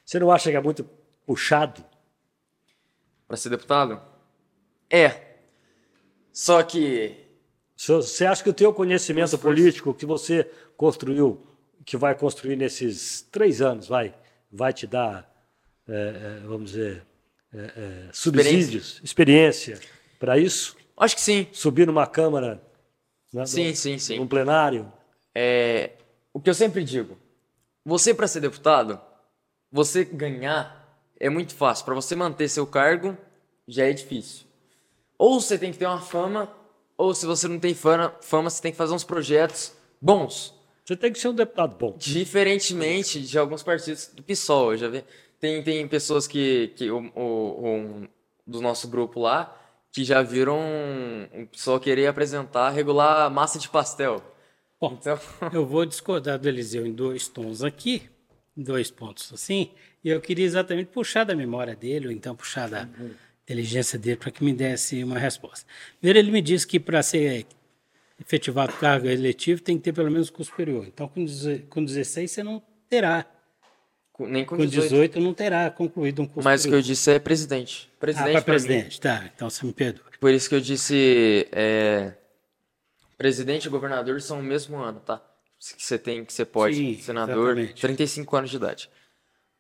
Você 0.05 0.19
não 0.21 0.31
acha 0.31 0.51
que 0.51 0.57
é 0.57 0.61
muito 0.61 0.85
puxado? 1.27 1.85
Para 3.27 3.37
ser 3.37 3.49
deputado? 3.49 4.01
É. 4.89 5.39
Só 6.33 6.63
que 6.63 7.17
Você 7.77 8.25
acha 8.25 8.43
que 8.43 8.49
o 8.51 8.55
teu 8.55 8.73
conhecimento 8.73 9.37
político 9.39 9.93
que 9.93 10.07
você 10.07 10.49
construiu, 10.77 11.46
que 11.87 11.97
vai 11.97 12.17
construir 12.17 12.57
nesses 12.57 13.23
três 13.31 13.63
anos, 13.63 13.87
vai, 13.87 14.13
vai 14.51 14.73
te 14.73 14.89
dar, 14.89 15.33
é, 15.89 15.93
é, 15.93 16.47
vamos 16.47 16.73
dizer, 16.73 17.07
é, 17.55 17.59
é, 17.59 18.09
subsídios, 18.13 19.01
experiência 19.05 19.79
para 20.19 20.37
isso? 20.37 20.77
acho 20.97 21.15
que 21.15 21.21
sim. 21.21 21.47
Subir 21.53 21.87
numa 21.87 22.07
Câmara, 22.07 22.61
né, 23.33 23.47
Sim, 23.47 23.73
sim, 23.73 23.99
sim. 23.99 24.19
num 24.19 24.27
plenário? 24.27 24.93
É, 25.33 25.93
o 26.33 26.41
que 26.41 26.51
eu 26.51 26.55
sempre 26.55 26.83
digo, 26.83 27.17
você 27.85 28.13
para 28.13 28.27
ser 28.27 28.41
deputado, 28.41 29.01
você 29.71 30.05
ganhar 30.05 30.85
é 31.21 31.31
muito 31.31 31.55
fácil. 31.55 31.85
Para 31.85 31.95
você 31.95 32.17
manter 32.17 32.49
seu 32.49 32.67
cargo 32.67 33.17
já 33.69 33.87
é 33.87 33.93
difícil. 33.93 34.45
Ou 35.17 35.41
você 35.41 35.57
tem 35.57 35.71
que 35.71 35.79
ter 35.79 35.87
uma 35.87 36.01
fama, 36.01 36.53
ou 36.97 37.15
se 37.15 37.27
você 37.27 37.47
não 37.47 37.61
tem 37.61 37.75
fama, 37.75 38.13
fama 38.21 38.51
você 38.51 38.61
tem 38.61 38.73
que 38.73 38.79
fazer 38.79 38.93
uns 38.93 39.05
projetos 39.05 39.73
bons. 40.01 40.56
Você 40.87 40.97
tem 40.97 41.13
que 41.13 41.19
ser 41.19 41.29
um 41.29 41.35
deputado 41.35 41.77
bom. 41.77 41.97
Diferentemente 41.99 43.21
de 43.21 43.37
alguns 43.39 43.63
partidos 43.63 44.07
do 44.15 44.23
PSOL, 44.23 44.73
eu 44.73 44.79
já 44.79 44.89
vi. 44.89 45.05
Tem, 45.41 45.63
tem 45.63 45.87
pessoas 45.89 46.29
que, 46.29 46.69
que 46.77 46.89
o, 46.91 47.11
o- 47.15 47.67
um, 47.69 48.09
do 48.47 48.61
nosso 48.61 48.87
grupo 48.89 49.19
lá 49.21 49.55
que 49.93 50.05
já 50.05 50.23
viram 50.23 50.61
o 51.35 51.47
PSOL 51.47 51.81
querer 51.81 52.07
apresentar, 52.07 52.71
regular 52.71 53.31
massa 53.31 53.59
de 53.59 53.69
pastel. 53.69 54.23
Bom, 54.81 54.97
Então, 55.01 55.19
eu 55.53 55.67
vou 55.67 55.85
discordar 55.85 56.39
do 56.39 56.49
Eliseu 56.49 56.87
em 56.87 56.93
dois 56.93 57.27
tons 57.27 57.63
aqui, 57.65 58.03
dois 58.57 58.91
pontos 58.91 59.33
assim, 59.33 59.71
e 60.05 60.11
eu 60.11 60.21
queria 60.21 60.45
exatamente 60.45 60.89
puxar 60.89 61.25
da 61.25 61.35
memória 61.35 61.75
dele, 61.75 62.07
ou 62.09 62.13
então 62.13 62.37
puxar 62.37 62.69
da 62.69 62.89
inteligência 63.43 63.99
dele, 63.99 64.17
para 64.17 64.31
que 64.31 64.45
me 64.45 64.53
desse 64.53 65.03
uma 65.03 65.19
resposta. 65.19 65.67
Primeiro, 65.99 66.19
ele 66.19 66.31
me 66.31 66.43
disse 66.43 66.67
que 66.67 66.79
para 66.79 67.03
ser 67.03 67.47
efetivado 68.21 68.73
cargo 68.75 69.07
eletivo 69.09 69.61
tem 69.63 69.77
que 69.77 69.85
ter 69.85 69.93
pelo 69.93 70.11
menos 70.11 70.31
curso 70.31 70.51
superior. 70.51 70.87
Então, 70.87 71.09
com 71.09 71.25
com 71.69 71.85
16 71.85 72.31
você 72.31 72.43
não 72.43 72.63
terá, 72.89 73.27
com- 74.13 74.27
nem 74.27 74.45
com 74.45 74.57
com 74.57 74.65
18. 74.67 74.89
18 74.89 75.21
não 75.21 75.35
terá 75.35 75.71
concluído 75.71 76.23
um 76.23 76.27
curso 76.27 76.45
Mas 76.49 76.61
o 76.61 76.65
que 76.65 76.69
superior. 76.69 76.79
eu 76.79 76.87
disse 76.87 77.11
é 77.11 77.19
presidente. 77.19 77.89
Ah, 77.93 77.97
Presidente 78.01 78.33
para 78.33 78.43
pra 78.43 78.55
mim. 78.55 78.61
presidente, 78.61 79.01
tá, 79.01 79.31
então 79.35 79.51
você 79.51 79.67
me 79.67 79.73
perdoa. 79.73 80.05
Por 80.21 80.31
isso 80.33 80.49
que 80.49 80.55
eu 80.55 80.61
disse, 80.61 81.47
é, 81.53 82.15
presidente 83.19 83.67
e 83.67 83.69
governador 83.71 84.21
são 84.23 84.41
o 84.41 84.43
mesmo 84.43 84.77
ano, 84.79 85.01
tá? 85.01 85.23
Que 85.77 85.83
você 85.85 85.99
tem, 85.99 86.25
que 86.25 86.33
você 86.33 86.45
pode, 86.45 86.77
Sim, 86.77 86.99
senador, 87.01 87.53
exatamente. 87.59 87.81
35 87.81 88.37
anos 88.37 88.51
de 88.51 88.57
idade. 88.57 88.91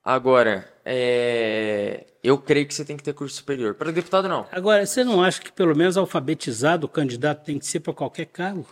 Agora, 0.04 0.70
é, 0.84 2.06
eu 2.26 2.36
creio 2.36 2.66
que 2.66 2.74
você 2.74 2.84
tem 2.84 2.96
que 2.96 3.04
ter 3.04 3.14
curso 3.14 3.36
superior. 3.36 3.74
Para 3.74 3.92
deputado, 3.92 4.28
não. 4.28 4.48
Agora, 4.50 4.84
você 4.84 5.04
não 5.04 5.22
acha 5.22 5.40
que 5.40 5.52
pelo 5.52 5.76
menos 5.76 5.96
alfabetizado 5.96 6.86
o 6.86 6.88
candidato 6.88 7.44
tem 7.44 7.56
que 7.56 7.64
ser 7.64 7.78
para 7.78 7.92
qualquer 7.92 8.26
cargo? 8.26 8.66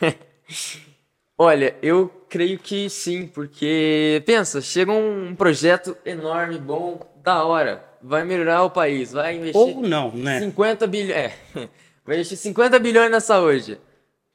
Olha, 1.36 1.74
eu 1.82 2.08
creio 2.28 2.56
que 2.56 2.88
sim, 2.88 3.26
porque, 3.26 4.22
pensa, 4.24 4.60
chega 4.60 4.92
um 4.92 5.34
projeto 5.34 5.96
enorme, 6.06 6.56
bom, 6.56 7.00
da 7.20 7.44
hora, 7.44 7.84
vai 8.00 8.22
melhorar 8.22 8.62
o 8.62 8.70
país, 8.70 9.10
vai 9.10 9.38
investir... 9.38 9.60
Ou 9.60 9.82
não, 9.82 10.12
né? 10.12 10.38
50 10.38 10.86
bilhões. 10.86 11.16
É, 11.16 11.34
vai 12.06 12.14
investir 12.14 12.38
50 12.38 12.78
bilhões 12.78 13.10
na 13.10 13.18
saúde. 13.18 13.72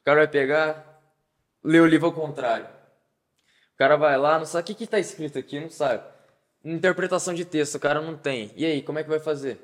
O 0.02 0.04
cara 0.04 0.18
vai 0.18 0.28
pegar, 0.28 1.00
ler 1.64 1.80
o 1.80 1.86
livro 1.86 2.08
ao 2.08 2.12
contrário. 2.12 2.66
O 2.66 3.78
cara 3.78 3.96
vai 3.96 4.18
lá, 4.18 4.38
não 4.38 4.44
sabe 4.44 4.64
o 4.64 4.66
que, 4.66 4.74
que 4.74 4.86
tá 4.86 4.98
escrito 4.98 5.38
aqui, 5.38 5.58
não 5.58 5.70
sabe. 5.70 6.02
Interpretação 6.64 7.32
de 7.32 7.44
texto, 7.44 7.76
o 7.76 7.80
cara 7.80 8.00
não 8.00 8.16
tem. 8.16 8.50
E 8.56 8.64
aí, 8.66 8.82
como 8.82 8.98
é 8.98 9.02
que 9.02 9.08
vai 9.08 9.18
fazer? 9.20 9.58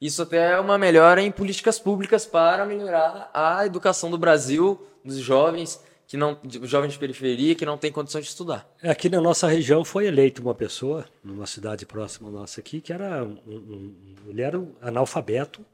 Isso 0.00 0.22
até 0.22 0.52
é 0.52 0.60
uma 0.60 0.76
melhora 0.78 1.20
em 1.22 1.30
políticas 1.32 1.78
públicas 1.78 2.24
para 2.26 2.64
melhorar 2.66 3.30
a 3.34 3.64
educação 3.66 4.10
do 4.10 4.18
Brasil, 4.18 4.80
dos 5.04 5.16
jovens, 5.16 5.82
que 6.06 6.16
não, 6.16 6.38
de- 6.44 6.64
jovens 6.66 6.92
de 6.92 6.98
periferia, 6.98 7.54
que 7.54 7.66
não 7.66 7.76
têm 7.78 7.90
condições 7.90 8.24
de 8.24 8.30
estudar. 8.30 8.68
Aqui 8.82 9.08
na 9.08 9.20
nossa 9.20 9.48
região 9.48 9.84
foi 9.84 10.06
eleito 10.06 10.40
uma 10.42 10.54
pessoa, 10.54 11.04
numa 11.24 11.46
cidade 11.46 11.84
próxima 11.84 12.30
nossa 12.30 12.60
aqui, 12.60 12.80
que 12.80 12.92
era 12.92 13.24
um, 13.24 13.38
um- 13.46 14.14
ele 14.28 14.42
era 14.42 14.58
um 14.58 14.72
analfabeto. 14.80 15.64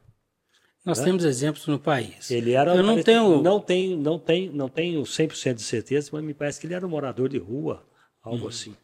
Nós 0.85 1.01
temos 1.01 1.25
exemplos 1.25 1.67
no 1.67 1.79
país. 1.79 2.31
Ele 2.31 2.53
era 2.53 2.75
Eu 2.75 2.83
não 2.83 2.91
parece- 2.91 3.05
tenho. 3.05 3.43
não 3.43 3.59
tem 3.61 3.97
não 3.97 4.19
tem 4.19 4.51
não 4.51 4.69
tenho 4.69 5.03
100% 5.07 5.55
de 5.55 5.63
certeza, 5.63 6.11
mas 6.13 6.23
me 6.23 6.35
parece 6.35 6.61
que 6.61 6.67
ele 6.67 6.75
era 6.75 6.87
um 6.87 6.91
morador 6.91 7.29
de 7.29 7.39
rua, 7.39 7.83
algo 8.23 8.49
assim. 8.49 8.77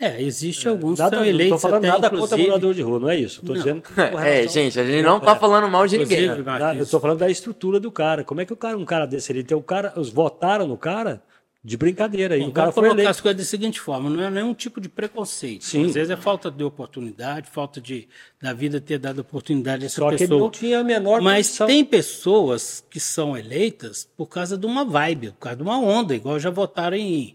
É, 0.00 0.22
existe 0.22 0.68
alguns 0.68 0.92
que 1.00 1.08
são 1.08 1.10
não 1.10 1.24
eleitos 1.24 1.56
estou 1.56 1.70
falando 1.70 1.84
até, 1.84 1.92
nada 1.92 2.10
contra 2.16 2.36
morador 2.38 2.72
de 2.72 2.82
rua, 2.82 3.00
não 3.00 3.10
é 3.10 3.16
isso. 3.16 3.40
Estou 3.40 3.56
Não. 3.56 3.62
dizendo 3.62 3.82
É, 3.96 4.02
relação- 4.36 4.48
gente, 4.62 4.78
a 4.80 4.84
gente 4.84 5.02
não 5.02 5.18
tá 5.18 5.34
falando 5.34 5.68
mal 5.68 5.86
de 5.88 5.98
ninguém. 5.98 6.28
Ah, 6.46 6.74
eu 6.76 6.84
estou 6.84 7.00
falando 7.00 7.18
da 7.18 7.28
estrutura 7.28 7.80
do 7.80 7.90
cara. 7.90 8.22
Como 8.22 8.40
é 8.40 8.44
que 8.46 8.52
o 8.52 8.56
cara, 8.56 8.78
um 8.78 8.84
cara 8.84 9.06
desse 9.06 9.42
tem 9.42 9.56
o 9.56 9.62
cara, 9.62 9.92
os 9.96 10.08
votaram 10.08 10.68
no 10.68 10.76
cara 10.76 11.20
de 11.64 11.76
brincadeira 11.76 12.36
e 12.36 12.40
Bom, 12.42 12.48
o 12.48 12.52
cara 12.52 12.66
vamos 12.66 12.74
foi 12.76 12.82
colocar 12.84 12.94
eleito. 12.94 13.10
as 13.10 13.20
coisas 13.20 13.36
da 13.42 13.44
seguinte 13.44 13.80
forma, 13.80 14.08
não 14.08 14.22
é 14.22 14.30
nenhum 14.30 14.54
tipo 14.54 14.80
de 14.80 14.88
preconceito. 14.88 15.64
Sim. 15.64 15.86
Às 15.86 15.94
vezes 15.94 16.10
é 16.10 16.16
falta 16.16 16.48
de 16.48 16.62
oportunidade, 16.62 17.50
falta 17.50 17.80
de 17.80 18.08
da 18.40 18.52
vida 18.52 18.80
ter 18.80 18.98
dado 18.98 19.18
oportunidade 19.18 19.82
a 19.82 19.86
essa 19.86 19.96
Só 19.96 20.08
que 20.10 20.14
ele 20.14 20.18
pessoa. 20.28 20.40
não 20.40 20.50
tinha 20.50 20.78
a 20.78 20.84
menor 20.84 21.20
Mas 21.20 21.48
condição. 21.48 21.66
tem 21.66 21.84
pessoas 21.84 22.84
que 22.88 23.00
são 23.00 23.36
eleitas 23.36 24.08
por 24.16 24.26
causa 24.26 24.56
de 24.56 24.64
uma 24.64 24.84
vibe, 24.84 25.32
por 25.32 25.38
causa 25.40 25.56
de 25.56 25.62
uma 25.64 25.76
onda, 25.78 26.14
igual 26.14 26.38
já 26.38 26.50
votaram 26.50 26.96
em 26.96 27.34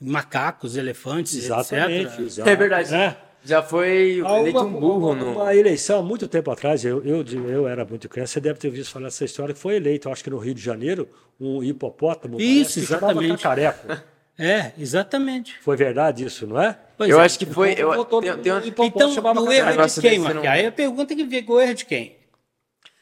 macacos, 0.00 0.76
elefantes, 0.76 1.34
Exatamente. 1.34 2.06
etc. 2.06 2.20
exato. 2.20 2.48
É 2.50 2.56
verdade. 2.56 2.94
É. 2.94 3.16
Já 3.44 3.62
foi 3.62 4.20
Há 4.26 4.40
eleito 4.40 4.58
uma, 4.58 4.66
um 4.66 4.80
burro 4.80 5.12
uma, 5.12 5.14
no. 5.14 5.32
uma 5.34 5.54
eleição, 5.54 6.00
há 6.00 6.02
muito 6.02 6.26
tempo 6.26 6.50
atrás, 6.50 6.84
eu, 6.84 7.02
eu, 7.04 7.24
eu 7.48 7.68
era 7.68 7.84
muito 7.84 8.08
criança, 8.08 8.32
você 8.34 8.40
deve 8.40 8.58
ter 8.58 8.70
visto 8.70 8.90
falar 8.92 9.06
essa 9.06 9.24
história, 9.24 9.54
que 9.54 9.60
foi 9.60 9.76
eleito, 9.76 10.08
eu 10.08 10.12
acho 10.12 10.24
que 10.24 10.30
no 10.30 10.38
Rio 10.38 10.52
de 10.52 10.60
Janeiro, 10.60 11.08
um 11.38 11.62
hipopótamo 11.62 12.40
Isso, 12.40 12.80
exatamente. 12.80 13.40
cacareco. 13.42 13.86
É, 14.38 14.72
exatamente. 14.76 15.56
Foi 15.62 15.76
verdade 15.76 16.24
isso, 16.24 16.46
não 16.46 16.60
é? 16.60 16.76
Pois 16.98 17.08
eu 17.08 17.20
é. 17.20 17.24
acho 17.24 17.38
que 17.38 17.46
foi. 17.46 17.74
Eu, 17.78 17.94
votou 17.94 18.20
tem, 18.20 18.36
tem 18.36 18.52
hipopótamo, 18.66 18.84
Então, 18.84 19.12
chamava 19.14 19.40
o 19.40 19.50
erro 19.50 19.68
é 19.80 19.86
de 19.86 20.00
quem, 20.00 20.18
Marquinhos? 20.18 20.44
não- 20.44 20.52
Aí 20.52 20.66
a 20.66 20.72
pergunta 20.72 21.14
que 21.14 21.24
fica, 21.26 21.52
o 21.52 21.60
erro 21.60 21.70
é 21.70 21.74
de 21.74 21.84
quem? 21.86 22.16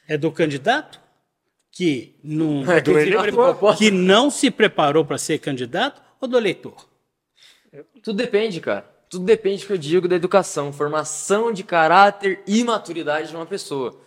É 0.07 0.17
do 0.19 0.31
candidato? 0.31 1.01
que 1.75 2.15
não, 2.23 2.63
É, 2.71 2.81
que 3.77 3.91
não 3.91 4.31
se 4.31 4.49
preparou 4.49 5.05
para 5.05 5.19
ser 5.19 5.39
candidato 5.39 6.01
ou 6.25 6.29
do 6.29 6.37
eleitor? 6.39 6.75
Tudo 8.03 8.17
depende, 8.17 8.61
cara. 8.61 8.83
Tudo 9.09 9.25
depende, 9.25 9.65
que 9.67 9.73
eu 9.73 9.79
digo, 9.79 10.09
da 10.09 10.17
educação, 10.17 10.73
formação 10.73 11.53
de 11.53 11.63
caráter 11.63 12.43
e 12.47 12.65
maturidade 12.65 13.29
de 13.29 13.37
uma 13.37 13.47
pessoa. 13.47 13.99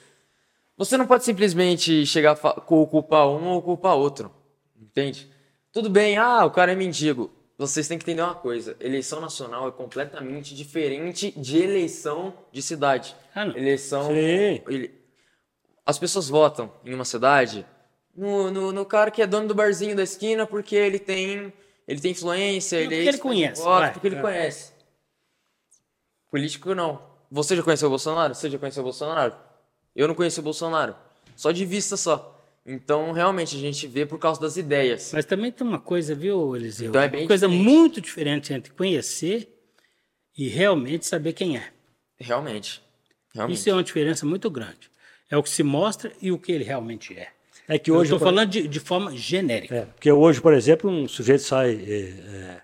Você 0.77 0.97
não 0.97 1.07
pode 1.07 1.23
simplesmente 1.23 2.05
chegar 2.05 2.31
a 2.31 2.61
culpar 2.61 3.27
um 3.27 3.47
ou 3.49 3.61
culpar 3.61 3.95
outro. 3.95 4.31
Entende? 4.79 5.29
Tudo 5.71 5.89
bem, 5.89 6.17
ah, 6.17 6.45
o 6.45 6.51
cara 6.51 6.71
é 6.71 6.75
mendigo. 6.75 7.31
Vocês 7.57 7.87
têm 7.87 7.97
que 7.97 8.03
entender 8.03 8.21
uma 8.21 8.35
coisa: 8.35 8.75
eleição 8.79 9.19
nacional 9.19 9.67
é 9.67 9.71
completamente 9.71 10.53
diferente 10.55 11.31
de 11.39 11.57
eleição 11.57 12.33
de 12.51 12.61
cidade. 12.61 13.15
Ah, 13.33 13.45
não. 13.45 13.57
Eleição. 13.57 14.07
Sim. 14.07 14.61
ele- 14.67 14.91
As 15.85 15.97
pessoas 15.97 16.29
votam 16.29 16.71
em 16.85 16.93
uma 16.93 17.05
cidade 17.05 17.65
no, 18.15 18.51
no, 18.51 18.71
no 18.71 18.85
cara 18.85 19.09
que 19.09 19.21
é 19.21 19.27
dono 19.27 19.47
do 19.47 19.55
barzinho 19.55 19.95
da 19.95 20.03
esquina 20.03 20.45
porque 20.45 20.75
ele 20.75 20.99
tem, 20.99 21.51
ele 21.87 21.99
tem 22.01 22.11
influência, 22.11 22.77
ele 22.77 22.95
é 22.95 22.97
ele 22.99 23.09
esse 23.09 23.19
conhece, 23.19 23.61
voto, 23.61 23.79
vai. 23.79 23.93
porque 23.93 24.07
ele 24.07 24.15
É. 24.17 24.21
conhece. 24.21 24.73
Político 26.29 26.75
não. 26.75 27.01
Você 27.31 27.55
já 27.55 27.63
conheceu 27.63 27.87
o 27.87 27.89
Bolsonaro? 27.89 28.35
Você 28.35 28.49
já 28.49 28.57
conheceu 28.59 28.81
o 28.81 28.83
Bolsonaro? 28.85 29.35
Eu 29.95 30.07
não 30.07 30.15
conheci 30.15 30.39
o 30.39 30.43
Bolsonaro. 30.43 30.95
Só 31.35 31.51
de 31.51 31.65
vista 31.65 31.95
só. 31.97 32.33
Então, 32.65 33.11
realmente, 33.13 33.55
a 33.55 33.59
gente 33.59 33.87
vê 33.87 34.05
por 34.05 34.19
causa 34.19 34.41
das 34.41 34.57
ideias. 34.57 35.11
Mas 35.13 35.23
também 35.25 35.51
tem 35.51 35.65
uma 35.65 35.79
coisa, 35.79 36.13
viu, 36.13 36.55
Eliseu? 36.55 36.89
Então 36.89 37.01
é 37.01 37.07
bem 37.07 37.21
uma 37.21 37.27
coisa 37.27 37.47
diferente. 37.47 37.65
muito 37.69 38.01
diferente 38.01 38.53
entre 38.53 38.73
conhecer 38.73 39.49
e 40.37 40.47
realmente 40.49 41.05
saber 41.05 41.31
quem 41.33 41.57
é. 41.57 41.71
Realmente. 42.19 42.81
Realmente. 43.33 43.57
Isso 43.57 43.69
é 43.69 43.73
uma 43.73 43.83
diferença 43.83 44.25
muito 44.25 44.49
grande. 44.49 44.91
É 45.29 45.37
o 45.37 45.43
que 45.43 45.49
se 45.49 45.63
mostra 45.63 46.11
e 46.21 46.31
o 46.31 46.37
que 46.37 46.51
ele 46.51 46.63
realmente 46.63 47.17
é. 47.17 47.31
É 47.67 47.77
que 47.77 47.91
hoje. 47.91 48.13
estou 48.13 48.19
falando 48.19 48.49
de, 48.49 48.67
de 48.67 48.79
forma 48.79 49.15
genérica. 49.15 49.75
É, 49.75 49.81
porque 49.85 50.11
hoje, 50.11 50.39
por 50.41 50.53
exemplo, 50.53 50.89
um 50.89 51.07
sujeito 51.07 51.41
sai 51.43 51.71
é, 51.71 51.99
é, 51.99 52.61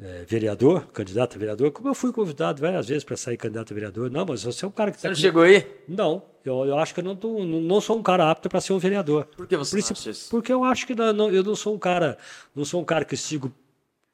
é, 0.00 0.24
vereador, 0.28 0.86
candidato 0.92 1.36
a 1.36 1.38
vereador, 1.38 1.70
como 1.72 1.88
eu 1.88 1.94
fui 1.94 2.12
convidado 2.12 2.60
várias 2.60 2.86
vezes 2.88 3.02
para 3.02 3.16
sair 3.16 3.36
candidato 3.36 3.72
a 3.72 3.74
vereador. 3.74 4.10
Não, 4.10 4.24
mas 4.24 4.44
você 4.44 4.64
é 4.64 4.68
um 4.68 4.70
cara 4.70 4.90
que 4.92 4.96
Você 5.00 5.06
está. 5.06 5.08
não 5.08 5.16
chegou 5.16 5.42
aí? 5.42 5.66
Não, 5.88 6.22
eu, 6.44 6.64
eu 6.64 6.78
acho 6.78 6.94
que 6.94 7.00
eu 7.00 7.04
não, 7.04 7.16
tô- 7.16 7.44
não, 7.44 7.60
não 7.60 7.80
sou 7.80 7.98
um 7.98 8.02
cara 8.02 8.30
apto 8.30 8.48
para 8.48 8.60
ser 8.60 8.72
um 8.72 8.78
vereador. 8.78 9.24
Por 9.36 9.46
que 9.48 9.56
você 9.56 9.72
Princip- 9.76 9.96
acha 9.98 10.10
isso? 10.10 10.30
Porque 10.30 10.52
eu 10.52 10.62
acho 10.62 10.86
que 10.86 10.94
não, 10.94 11.12
não- 11.12 11.30
eu 11.30 11.42
não 11.42 11.56
sou 11.56 11.74
um 11.74 11.78
cara, 11.78 12.16
não 12.54 12.64
sou 12.64 12.80
um 12.80 12.84
cara 12.84 13.04
que 13.04 13.16
sigo 13.16 13.52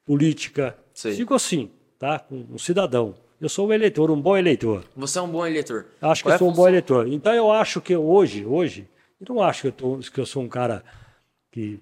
política. 0.05 0.75
Sei. 0.93 1.13
Sigo 1.13 1.33
assim, 1.33 1.69
tá? 1.99 2.25
Um, 2.31 2.45
um 2.53 2.57
cidadão. 2.57 3.15
Eu 3.39 3.49
sou 3.49 3.67
um 3.67 3.73
eleitor, 3.73 4.09
um 4.09 4.19
bom 4.21 4.37
eleitor. 4.37 4.83
Você 4.95 5.19
é 5.19 5.21
um 5.21 5.27
bom 5.27 5.45
eleitor. 5.45 5.85
Acho 6.01 6.21
que 6.23 6.29
Qual 6.29 6.31
é 6.31 6.35
eu 6.35 6.39
sou 6.39 6.49
um 6.49 6.53
bom 6.53 6.67
eleitor. 6.67 7.07
Então 7.07 7.33
eu 7.33 7.51
acho 7.51 7.81
que 7.81 7.95
hoje, 7.95 8.45
hoje, 8.45 8.87
eu 9.23 9.35
não 9.35 9.41
acho 9.41 9.61
que 9.61 9.67
eu, 9.67 9.71
tô, 9.71 9.97
que 9.97 10.19
eu 10.19 10.25
sou 10.25 10.43
um 10.43 10.49
cara 10.49 10.83
que. 11.51 11.79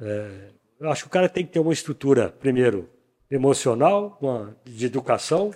é, 0.00 0.50
eu 0.80 0.90
acho 0.90 1.02
que 1.02 1.08
o 1.08 1.10
cara 1.10 1.28
tem 1.28 1.44
que 1.44 1.52
ter 1.52 1.58
uma 1.58 1.72
estrutura, 1.72 2.30
primeiro, 2.30 2.88
emocional, 3.30 4.18
uma, 4.20 4.56
de 4.64 4.86
educação. 4.86 5.52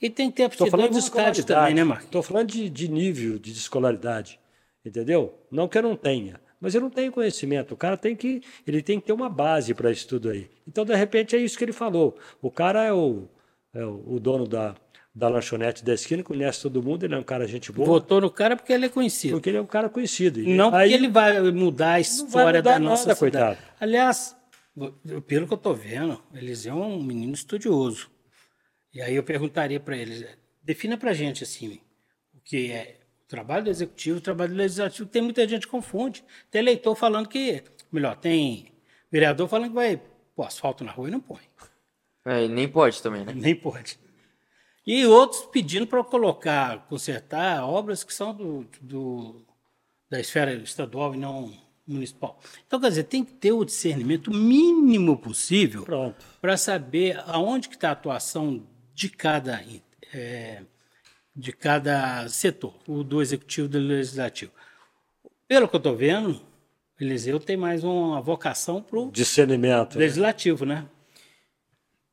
E 0.00 0.10
tem 0.10 0.30
que 0.30 0.36
ter 0.36 0.44
aptidão 0.44 0.70
falando 0.70 0.92
de 0.92 0.98
escolaridade. 0.98 1.46
também, 1.46 1.74
né, 1.74 1.84
Marquinhos? 1.84 2.08
Estou 2.08 2.22
falando 2.22 2.48
de, 2.48 2.68
de 2.68 2.88
nível 2.88 3.38
de 3.38 3.52
escolaridade. 3.52 4.40
Entendeu? 4.84 5.32
Não 5.50 5.68
que 5.68 5.78
eu 5.78 5.82
não 5.82 5.96
tenha. 5.96 6.40
Mas 6.60 6.74
eu 6.74 6.80
não 6.80 6.90
tenho 6.90 7.12
conhecimento. 7.12 7.72
O 7.72 7.76
cara 7.76 7.96
tem 7.96 8.14
que. 8.16 8.42
Ele 8.66 8.82
tem 8.82 9.00
que 9.00 9.06
ter 9.06 9.12
uma 9.12 9.28
base 9.28 9.72
para 9.74 9.90
isso 9.90 10.08
tudo 10.08 10.28
aí. 10.28 10.50
Então, 10.66 10.84
de 10.84 10.94
repente, 10.94 11.36
é 11.36 11.38
isso 11.38 11.56
que 11.56 11.64
ele 11.64 11.72
falou. 11.72 12.16
O 12.42 12.50
cara 12.50 12.84
é 12.84 12.92
o, 12.92 13.28
é 13.72 13.84
o, 13.84 14.14
o 14.14 14.20
dono 14.20 14.46
da, 14.46 14.74
da 15.14 15.28
lanchonete 15.28 15.84
da 15.84 15.94
esquina, 15.94 16.24
conhece 16.24 16.62
todo 16.62 16.82
mundo, 16.82 17.04
ele 17.04 17.14
é 17.14 17.18
um 17.18 17.22
cara 17.22 17.46
gente 17.46 17.70
boa. 17.70 17.86
Votou 17.86 18.20
no 18.20 18.30
cara 18.30 18.56
porque 18.56 18.72
ele 18.72 18.86
é 18.86 18.88
conhecido. 18.88 19.34
Porque 19.34 19.48
ele 19.48 19.58
é 19.58 19.60
um 19.60 19.66
cara 19.66 19.88
conhecido. 19.88 20.40
E 20.40 20.54
Não 20.54 20.70
porque 20.70 20.84
aí, 20.84 20.92
ele 20.92 21.08
vai 21.08 21.40
mudar 21.52 21.92
a 21.92 22.00
história 22.00 22.58
mudar 22.58 22.72
da 22.72 22.78
nossa 22.80 23.06
nada, 23.06 23.14
cidade. 23.14 23.18
coitado. 23.20 23.58
Aliás, 23.78 24.36
pelo 25.26 25.46
que 25.46 25.52
eu 25.52 25.56
estou 25.56 25.74
vendo, 25.74 26.20
eles 26.34 26.66
é 26.66 26.74
um 26.74 27.00
menino 27.00 27.32
estudioso. 27.32 28.10
E 28.92 29.00
aí 29.00 29.14
eu 29.14 29.22
perguntaria 29.22 29.78
para 29.78 29.96
eles, 29.96 30.26
defina 30.62 30.96
para 30.96 31.10
a 31.10 31.14
gente 31.14 31.44
assim, 31.44 31.80
o 32.32 32.40
que 32.40 32.72
é 32.72 32.98
o 33.24 33.28
trabalho 33.28 33.64
do 33.64 33.70
executivo, 33.70 34.18
o 34.18 34.22
trabalho 34.22 34.50
do 34.50 34.56
legislativo. 34.56 35.08
Tem 35.08 35.22
muita 35.22 35.46
gente 35.46 35.66
que 35.66 35.70
confunde. 35.70 36.24
Tem 36.50 36.60
eleitor 36.60 36.94
falando 36.96 37.28
que, 37.28 37.62
melhor, 37.90 38.16
tem 38.16 38.72
vereador 39.12 39.48
falando 39.48 39.68
que 39.68 39.74
vai 39.74 40.00
pôr 40.34 40.44
asfalto 40.44 40.82
na 40.82 40.90
rua 40.90 41.06
e 41.06 41.12
não 41.12 41.20
põe. 41.20 41.40
É, 42.24 42.48
nem 42.48 42.66
pode 42.66 43.00
também, 43.00 43.24
né? 43.24 43.32
Nem 43.32 43.54
pode. 43.54 43.98
E 44.86 45.06
outros 45.06 45.42
pedindo 45.46 45.86
para 45.86 46.02
colocar, 46.04 46.86
consertar 46.88 47.64
obras 47.66 48.04
que 48.04 48.12
são 48.12 48.34
do, 48.34 48.66
do- 48.80 49.44
da 50.10 50.20
esfera 50.20 50.52
estadual 50.54 51.14
e 51.14 51.18
não 51.18 51.52
municipal. 51.86 52.38
Então, 52.66 52.80
quer 52.80 52.88
dizer, 52.88 53.04
tem 53.04 53.24
que 53.24 53.32
ter 53.32 53.52
o 53.52 53.64
discernimento 53.64 54.30
mínimo 54.30 55.16
possível 55.18 55.84
para 56.40 56.56
saber 56.56 57.18
aonde 57.26 57.68
que 57.68 57.74
está 57.74 57.90
a 57.90 57.92
atuação 57.92 58.66
de 58.94 59.08
cada, 59.08 59.62
eh, 60.12 60.62
de 61.34 61.52
cada 61.52 62.28
setor, 62.28 62.74
o 62.86 63.02
do 63.02 63.20
executivo 63.20 63.66
e 63.66 63.70
do 63.70 63.78
legislativo. 63.78 64.52
Pelo 65.48 65.68
que 65.68 65.74
eu 65.76 65.78
estou 65.78 65.96
vendo, 65.96 66.40
Eliseu 67.00 67.38
tem 67.40 67.56
mais 67.56 67.84
uma 67.84 68.20
vocação 68.20 68.82
para 68.82 68.98
o 68.98 69.10
Discernimento. 69.10 69.94
né? 69.94 70.00
legislativo, 70.00 70.64
né? 70.64 70.86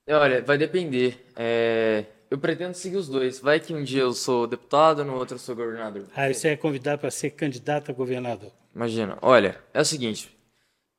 Olha, 0.09 0.41
vai 0.41 0.57
depender. 0.57 1.25
É, 1.35 2.05
Eu 2.31 2.37
pretendo 2.37 2.73
seguir 2.73 2.95
os 2.95 3.09
dois. 3.09 3.41
Vai 3.41 3.59
que 3.59 3.73
um 3.73 3.83
dia 3.83 4.03
eu 4.03 4.13
sou 4.13 4.47
deputado, 4.47 5.03
no 5.03 5.15
outro 5.15 5.35
eu 5.35 5.39
sou 5.39 5.53
governador. 5.53 6.07
Aí 6.15 6.33
você 6.33 6.47
é 6.47 6.55
convidado 6.55 7.01
para 7.01 7.11
ser 7.11 7.31
candidato 7.31 7.91
a 7.91 7.93
governador. 7.93 8.53
Imagina. 8.73 9.17
Olha, 9.21 9.61
é 9.73 9.81
o 9.81 9.85
seguinte. 9.85 10.33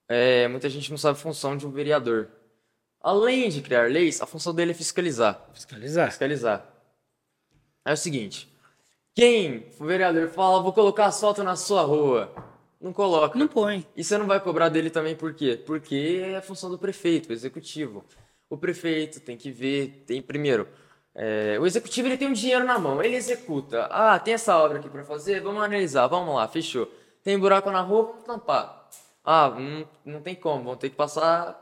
é, 0.07 0.47
muita 0.47 0.69
gente 0.69 0.91
não 0.91 0.99
sabe 0.99 1.19
a 1.19 1.23
função 1.23 1.57
de 1.57 1.67
um 1.67 1.71
vereador. 1.71 2.29
Além 3.01 3.49
de 3.49 3.63
criar 3.63 3.91
leis, 3.91 4.21
a 4.21 4.27
função 4.27 4.55
dele 4.55 4.73
é 4.73 4.75
fiscalizar. 4.75 5.49
Fiscalizar. 5.55 6.11
Fiscalizar. 6.11 6.71
É 7.83 7.95
o 7.95 7.97
seguinte. 7.97 8.47
Quem 9.15 9.71
for 9.71 9.87
vereador 9.87 10.29
fala, 10.29 10.63
vou 10.63 10.73
colocar 10.73 11.07
asfalto 11.07 11.43
na 11.43 11.57
sua 11.57 11.81
rua. 11.81 12.31
Não 12.79 12.93
coloca. 12.93 13.39
Não 13.39 13.49
põe. 13.49 13.87
E 13.97 14.05
você 14.05 14.19
não 14.19 14.27
vai 14.27 14.39
cobrar 14.39 14.69
dele 14.69 14.91
também 14.91 15.17
por 15.17 15.33
quê? 15.33 15.57
Porque 15.57 16.21
é 16.23 16.37
a 16.37 16.43
função 16.43 16.69
do 16.71 16.79
prefeito, 16.79 17.31
o 17.31 17.33
executivo. 17.33 18.05
O 18.51 18.59
prefeito 18.59 19.19
tem 19.19 19.35
que 19.35 19.51
ver, 19.51 20.05
tem 20.07 20.21
primeiro, 20.21 20.69
é, 21.15 21.59
o 21.61 21.67
executivo 21.67 22.09
ele 22.09 22.17
tem 22.17 22.29
um 22.29 22.33
dinheiro 22.33 22.65
na 22.65 22.79
mão, 22.79 23.03
ele 23.03 23.17
executa. 23.17 23.87
Ah, 23.91 24.19
tem 24.19 24.35
essa 24.35 24.57
obra 24.57 24.79
aqui 24.79 24.89
para 24.89 25.05
fazer, 25.05 25.41
vamos 25.41 25.63
analisar, 25.63 26.07
vamos 26.07 26.35
lá, 26.35 26.49
fechou. 26.49 26.91
Tem 27.23 27.39
buraco 27.39 27.71
na 27.71 27.81
rua, 27.81 28.05
vamos 28.05 28.25
tampar. 28.25 28.89
Ah, 29.25 29.51
não, 29.51 29.89
não 30.05 30.21
tem 30.21 30.35
como, 30.35 30.65
vão 30.65 30.77
ter 30.77 30.91
que 30.91 30.97
passar 30.97 31.59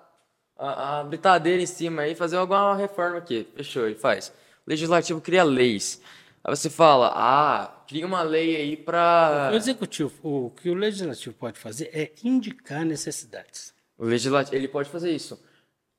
a, 0.56 1.00
a 1.00 1.04
britadeira 1.04 1.60
em 1.62 1.66
cima 1.66 2.02
aí, 2.02 2.14
fazer 2.14 2.36
alguma 2.36 2.76
reforma 2.76 3.18
aqui, 3.18 3.46
fechou, 3.54 3.86
ele 3.86 3.96
faz. 3.96 4.32
O 4.66 4.70
legislativo 4.70 5.20
cria 5.20 5.42
leis. 5.42 6.00
Aí 6.42 6.56
você 6.56 6.70
fala, 6.70 7.12
ah, 7.14 7.82
cria 7.86 8.06
uma 8.06 8.22
lei 8.22 8.56
aí 8.56 8.76
pra... 8.76 9.50
O 9.52 9.56
executivo, 9.56 10.12
o 10.22 10.50
que 10.50 10.70
o 10.70 10.74
legislativo 10.74 11.34
pode 11.34 11.58
fazer 11.58 11.90
é 11.92 12.12
indicar 12.24 12.84
necessidades. 12.84 13.74
O 13.98 14.06
legislativo, 14.06 14.56
ele 14.56 14.68
pode 14.68 14.88
fazer 14.88 15.10
isso. 15.10 15.38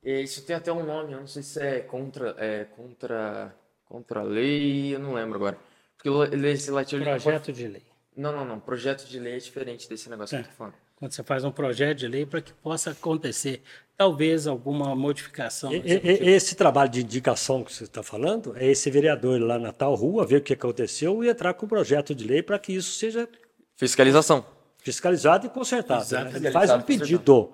Isso 0.04 0.44
tem 0.44 0.56
até 0.56 0.72
um 0.72 0.84
nome, 0.84 1.14
eu 1.14 1.20
não 1.20 1.28
sei 1.28 1.44
se 1.44 1.60
é 1.62 1.80
contra, 1.80 2.36
é 2.40 2.66
contra, 2.76 3.54
contra 3.86 4.22
a 4.22 4.24
lei, 4.24 4.96
eu 4.96 5.00
não 5.00 5.14
lembro 5.14 5.36
agora. 5.36 5.58
Porque 5.96 6.10
o 6.10 6.24
le- 6.24 6.36
legislativo 6.36 7.04
não 7.04 7.12
pode- 7.12 7.24
Projeto 7.24 7.54
de 7.54 7.68
lei. 7.68 7.84
Não, 8.18 8.32
não, 8.32 8.44
não. 8.44 8.60
Projeto 8.60 9.06
de 9.08 9.20
lei 9.20 9.36
é 9.36 9.38
diferente 9.38 9.88
desse 9.88 10.10
negócio 10.10 10.36
É. 10.36 10.42
que 10.42 10.48
eu 10.48 10.52
tô 10.52 10.58
falando. 10.58 10.74
Quando 10.96 11.12
você 11.14 11.24
faz 11.24 11.44
um 11.44 11.52
projeto 11.52 11.98
de 12.00 12.08
lei 12.08 12.26
para 12.26 12.42
que 12.42 12.52
possa 12.54 12.92
acontecer, 12.92 13.62
talvez, 13.98 14.46
alguma 14.48 14.96
modificação. 14.96 15.72
E- 15.74 15.78
e- 15.78 16.02
e- 16.04 16.30
Esse 16.30 16.56
trabalho 16.56 16.90
de 16.92 17.02
indicação 17.02 17.64
que 17.64 17.74
você 17.74 17.84
está 17.86 18.04
falando 18.04 18.56
é 18.58 18.66
esse 18.68 18.90
vereador 18.92 19.38
ir 19.40 19.44
lá 19.44 19.58
na 19.60 19.72
tal 19.72 19.94
rua, 19.96 20.26
ver 20.26 20.38
o 20.38 20.42
que 20.42 20.54
aconteceu 20.54 21.24
e 21.24 21.30
entrar 21.30 21.54
com 21.54 21.66
um 21.66 21.70
projeto 21.70 22.14
de 22.14 22.28
lei 22.28 22.42
para 22.44 22.58
que 22.60 22.74
isso 22.74 22.92
seja 22.98 23.28
Fiscalização. 23.76 24.46
fiscalizado 24.80 25.46
e 25.48 25.50
consertado. 25.50 26.02
né? 26.02 26.06
Exatamente. 26.06 26.38
Ele 26.38 26.52
faz 26.52 26.72
um 26.72 26.82
pedido. 26.82 27.54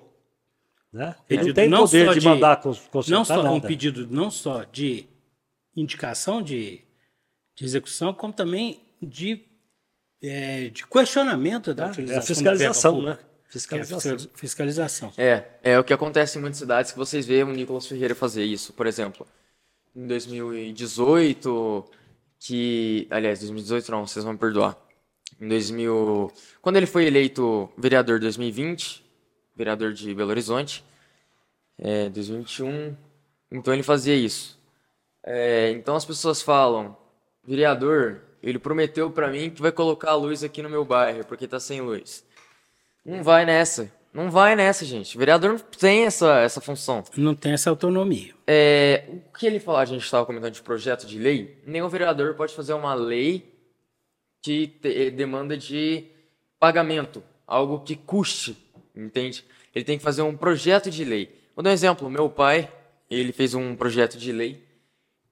Né? 0.94 1.16
Ele 1.30 1.44
não 1.48 1.54
tem 1.54 1.70
não 1.70 1.80
poder 1.86 2.06
só 2.06 2.14
de, 2.14 2.20
de- 2.22 2.26
mandar 2.28 2.56
cons- 2.62 2.80
consertar 2.90 3.18
não 3.18 3.26
só 3.26 3.40
um 3.42 3.56
nada. 3.56 3.68
pedido 3.68 4.08
não 4.10 4.32
só 4.32 4.64
de 4.64 5.06
indicação 5.76 6.42
de, 6.42 6.82
de 7.56 7.66
execução, 7.66 8.14
como 8.14 8.32
também 8.34 8.80
de, 9.02 9.44
é, 10.24 10.70
de 10.70 10.88
questionamento 10.88 11.74
da 11.74 11.88
É 11.88 11.90
utilização 11.90 12.20
a 12.20 12.26
fiscalização, 12.26 13.02
né? 13.02 13.18
é 13.22 13.52
Fiscalização. 13.52 14.18
fiscal- 14.18 14.32
fiscalização. 14.36 15.14
É, 15.18 15.44
é 15.64 15.80
o 15.80 15.84
que 15.84 15.94
acontece 15.94 16.38
em 16.38 16.42
muitas 16.42 16.60
cidades 16.60 16.92
que 16.92 16.98
vocês 16.98 17.26
veem 17.26 17.44
o 17.44 17.52
Nicolas 17.54 17.86
Ferreira 17.88 18.14
fazer 18.16 18.44
isso. 18.44 18.74
Por 18.74 18.86
exemplo, 18.88 19.26
em 19.96 20.06
2018, 20.08 21.86
que. 22.40 23.08
Aliás, 23.10 23.40
2018 23.40 23.92
não, 23.92 24.06
vocês 24.06 24.24
vão 24.24 24.34
me 24.34 24.40
perdoar. 24.40 24.78
Em 25.40 25.48
2000. 25.48 26.32
Quando 26.62 26.78
ele 26.78 26.86
foi 26.86 27.06
eleito 27.06 27.70
vereador 27.78 28.18
em 28.18 28.22
2020, 28.22 29.04
vereador 29.58 29.91
de 29.93 30.14
Belo 30.14 30.30
Horizonte, 30.30 30.84
é, 31.80 32.10
2021, 32.10 32.95
então 33.51 33.74
ele 33.74 33.84
fazia 33.84 34.16
isso. 34.16 34.58
É, 35.26 35.72
então 35.72 35.95
as 35.95 36.05
pessoas 36.05 36.41
falam, 36.41 36.95
vereador, 37.43 38.22
ele 38.41 38.60
prometeu 38.60 39.10
pra 39.12 39.30
mim 39.30 39.49
que 39.49 39.62
vai 39.62 39.72
colocar 39.72 40.12
a 40.12 40.16
luz 40.16 40.43
aqui 40.43 40.62
no 40.62 40.70
meu 40.70 40.86
bairro, 40.86 41.26
porque 41.26 41.47
tá 41.47 41.60
sem 41.60 41.82
luz. 41.82 42.24
Não 43.03 43.24
vai 43.24 43.45
nessa. 43.45 43.91
Não 44.14 44.32
vai 44.32 44.55
nessa, 44.55 44.84
gente. 44.86 45.16
O 45.16 45.20
vereador 45.20 45.51
não 45.51 45.60
tem 45.60 46.05
essa, 46.05 46.39
essa 46.39 46.60
função. 46.62 47.03
Não 47.16 47.36
tem 47.36 47.51
essa 47.53 47.70
autonomia. 47.70 48.34
É, 48.47 49.03
o 49.10 49.38
que 49.38 49.45
ele 49.45 49.60
falou, 49.60 49.80
a 49.80 49.86
gente 49.86 50.03
estava 50.03 50.26
comentando 50.26 50.53
de 50.53 50.62
projeto 50.62 51.05
de 51.05 51.20
lei, 51.20 51.62
nenhum 51.66 51.88
vereador 51.89 52.34
pode 52.36 52.53
fazer 52.55 52.74
uma 52.74 52.93
lei 52.93 53.53
que 54.41 54.68
te- 54.68 55.12
demanda 55.12 55.58
de 55.58 56.05
pagamento, 56.60 57.22
algo 57.45 57.82
que 57.82 57.95
custe, 57.95 58.58
entende? 59.06 59.45
Ele 59.74 59.86
tem 59.86 59.98
que 59.98 60.04
fazer 60.04 60.22
um 60.22 60.36
projeto 60.36 60.89
de 60.89 61.04
lei. 61.06 61.30
Vou 61.56 61.64
dar 61.64 61.70
um 61.70 61.74
exemplo, 61.74 62.10
meu 62.10 62.30
pai, 62.30 62.72
ele 63.10 63.32
fez 63.32 63.54
um 63.54 63.76
projeto 63.76 64.18
de 64.18 64.32
lei 64.32 64.64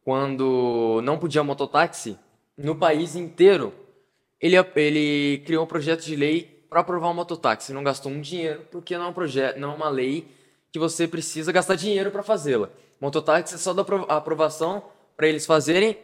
quando 0.04 1.02
não 1.04 1.18
podia 1.18 1.44
mototáxi 1.44 2.18
no 2.58 2.76
país 2.76 3.16
inteiro. 3.16 3.74
Ele, 4.40 4.56
ele 4.76 5.42
criou 5.46 5.64
um 5.64 5.68
projeto 5.68 6.04
de 6.04 6.16
lei 6.16 6.64
para 6.70 6.82
aprovar 6.82 7.10
um 7.10 7.14
mototáxi, 7.14 7.74
não 7.74 7.84
gastou 7.84 8.12
um 8.12 8.22
dinheiro, 8.22 8.66
porque 8.72 8.98
não 8.98 9.06
é 9.06 9.08
um 9.10 9.14
projeto, 9.14 9.58
não 9.58 9.72
é 9.72 9.76
uma 9.76 9.90
lei 9.90 10.28
que 10.72 10.78
você 10.80 11.08
precisa 11.08 11.52
gastar 11.52 11.76
dinheiro 11.76 12.12
para 12.12 12.22
fazê-la. 12.22 12.70
Mototáxi 13.00 13.56
é 13.56 13.58
só 13.58 13.74
da 13.74 13.82
apro- 13.82 14.06
aprovação 14.10 14.84
para 15.16 15.28
eles 15.28 15.46
fazerem 15.46 15.98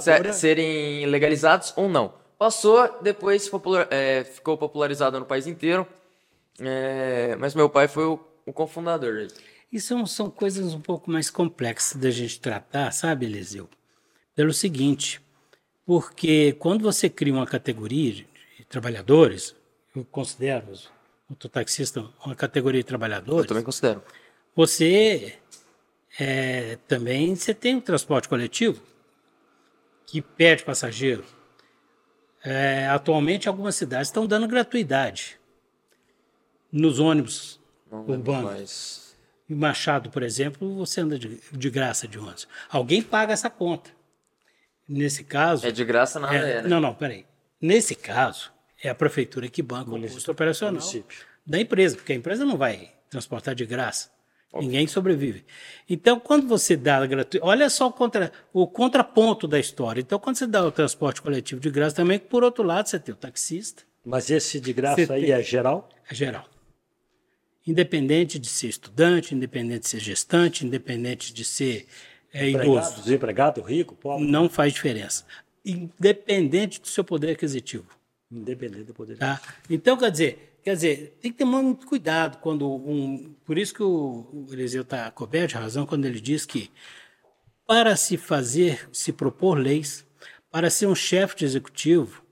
se- 0.00 0.10
serem 0.34 1.06
legalizados 1.06 1.72
ou 1.76 1.88
não. 1.88 2.12
Passou, 2.38 2.98
depois 3.02 3.48
popular- 3.48 3.88
é, 3.90 4.22
ficou 4.22 4.56
popularizado 4.56 5.18
no 5.18 5.24
país 5.26 5.46
inteiro. 5.46 5.86
É, 6.60 7.36
mas 7.36 7.54
meu 7.54 7.68
pai 7.68 7.88
foi 7.88 8.04
o, 8.04 8.20
o 8.44 8.52
cofundador. 8.52 9.28
E 9.70 9.78
são, 9.80 10.06
coisas 10.30 10.74
um 10.74 10.80
pouco 10.80 11.10
mais 11.10 11.30
complexas 11.30 12.00
da 12.00 12.10
gente 12.10 12.40
tratar, 12.40 12.90
sabe, 12.90 13.26
Eliseu? 13.26 13.68
Pelo 14.34 14.52
seguinte, 14.52 15.20
porque 15.84 16.52
quando 16.54 16.82
você 16.82 17.08
cria 17.08 17.34
uma 17.34 17.46
categoria 17.46 18.12
de 18.12 18.26
trabalhadores, 18.68 19.54
eu 19.94 20.04
considero 20.04 20.70
os 20.70 20.90
mototaxistas 21.28 22.04
uma 22.24 22.34
categoria 22.34 22.80
de 22.80 22.86
Eu 22.86 22.88
trabalhadores, 22.88 23.46
também 23.46 23.62
considero. 23.62 24.02
você 24.54 25.38
é, 26.18 26.78
também 26.88 27.34
você 27.34 27.52
tem 27.52 27.76
o 27.76 27.80
transporte 27.80 28.28
coletivo 28.28 28.80
que 30.06 30.22
perde 30.22 30.64
passageiro. 30.64 31.24
É, 32.42 32.86
atualmente, 32.86 33.48
algumas 33.48 33.74
cidades 33.74 34.08
estão 34.08 34.26
dando 34.26 34.48
gratuidade 34.48 35.38
nos 36.72 36.98
ônibus 36.98 37.60
lembro 37.90 38.12
urbanos. 38.12 39.14
Em 39.48 39.54
Machado, 39.54 40.10
por 40.10 40.22
exemplo, 40.22 40.74
você 40.76 41.00
anda 41.00 41.18
de, 41.18 41.40
de 41.52 41.70
graça 41.70 42.06
de 42.06 42.18
ônibus. 42.18 42.46
Alguém 42.68 43.02
paga 43.02 43.32
essa 43.32 43.48
conta. 43.48 43.90
Nesse 44.88 45.24
caso. 45.24 45.66
É 45.66 45.70
de 45.70 45.84
graça 45.84 46.18
nada 46.20 46.34
é- 46.36 46.58
é, 46.58 46.62
né? 46.62 46.68
Não, 46.68 46.80
não, 46.80 46.94
peraí. 46.94 47.24
Nesse 47.60 47.94
caso, 47.94 48.52
é 48.82 48.88
a 48.88 48.94
prefeitura 48.94 49.48
que 49.48 49.62
banca 49.62 49.90
o 49.90 50.00
custo 50.00 50.30
operacional 50.30 50.74
município. 50.74 51.18
da 51.46 51.58
empresa, 51.60 51.96
porque 51.96 52.12
a 52.12 52.16
empresa 52.16 52.44
não 52.44 52.56
vai 52.56 52.90
transportar 53.10 53.54
de 53.54 53.64
graça. 53.66 54.10
Ninguém 54.54 54.86
sobrevive. 54.86 55.44
Então, 55.88 56.18
quando 56.18 56.46
você 56.48 56.74
dá 56.74 57.04
gratuito, 57.06 57.44
olha 57.46 57.68
só 57.68 57.88
o, 57.88 57.92
contra, 57.92 58.32
o 58.50 58.66
contraponto 58.66 59.46
da 59.46 59.58
história. 59.60 60.00
Então, 60.00 60.18
quando 60.18 60.36
você 60.36 60.46
dá 60.46 60.64
o 60.64 60.70
transporte 60.72 61.20
coletivo 61.20 61.60
de 61.60 61.70
graça, 61.70 61.96
também, 61.96 62.18
por 62.18 62.42
outro 62.42 62.64
lado, 62.64 62.88
você 62.88 62.98
tem 62.98 63.14
o 63.14 63.16
taxista, 63.16 63.82
Mas 64.06 64.30
esse 64.30 64.58
de 64.58 64.72
graça 64.72 65.00
aí 65.12 65.22
tem- 65.26 65.32
é 65.32 65.42
geral? 65.42 65.88
é 66.10 66.14
geral. 66.14 66.46
Independente 67.66 68.38
de 68.38 68.48
ser 68.48 68.68
estudante, 68.68 69.34
independente 69.34 69.82
de 69.82 69.88
ser 69.88 70.00
gestante, 70.00 70.66
independente 70.66 71.32
de 71.32 71.44
ser 71.44 71.86
é, 72.32 72.48
Empregado, 72.48 72.64
idoso, 72.64 73.02
desempregado, 73.02 73.62
rico, 73.62 73.94
pobre, 73.94 74.26
não 74.26 74.48
faz 74.48 74.72
diferença. 74.72 75.24
Independente 75.64 76.80
do 76.80 76.88
seu 76.88 77.04
poder 77.04 77.32
aquisitivo. 77.32 77.86
independente 78.30 78.84
do 78.84 78.94
poder. 78.94 79.18
Tá? 79.18 79.40
Então, 79.68 79.96
quer 79.96 80.10
dizer, 80.10 80.58
quer 80.62 80.74
dizer, 80.74 81.18
tem 81.20 81.30
que 81.32 81.38
ter 81.38 81.44
muito 81.44 81.86
cuidado 81.86 82.38
quando 82.38 82.66
um. 82.68 83.34
Por 83.44 83.58
isso 83.58 83.74
que 83.74 83.82
o, 83.82 84.28
o 84.32 84.46
Eliseu 84.52 84.82
está 84.82 85.10
coberto 85.10 85.48
de 85.48 85.54
razão 85.56 85.86
quando 85.86 86.04
ele 86.04 86.20
diz 86.20 86.46
que 86.46 86.70
para 87.66 87.96
se 87.96 88.16
fazer, 88.16 88.88
se 88.92 89.12
propor 89.12 89.58
leis, 89.58 90.06
para 90.50 90.70
ser 90.70 90.86
um 90.86 90.94
chefe 90.94 91.36
de 91.36 91.44
executivo, 91.44 92.22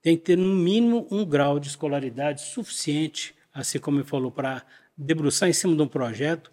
tem 0.00 0.16
que 0.16 0.22
ter 0.22 0.36
no 0.36 0.54
mínimo 0.54 1.06
um 1.10 1.24
grau 1.24 1.58
de 1.58 1.68
escolaridade 1.68 2.42
suficiente, 2.42 3.34
assim 3.56 3.78
como 3.78 3.98
ele 3.98 4.06
falou, 4.06 4.30
para 4.30 4.62
debruçar 4.96 5.48
em 5.48 5.52
cima 5.52 5.74
de 5.74 5.82
um 5.82 5.88
projeto 5.88 6.50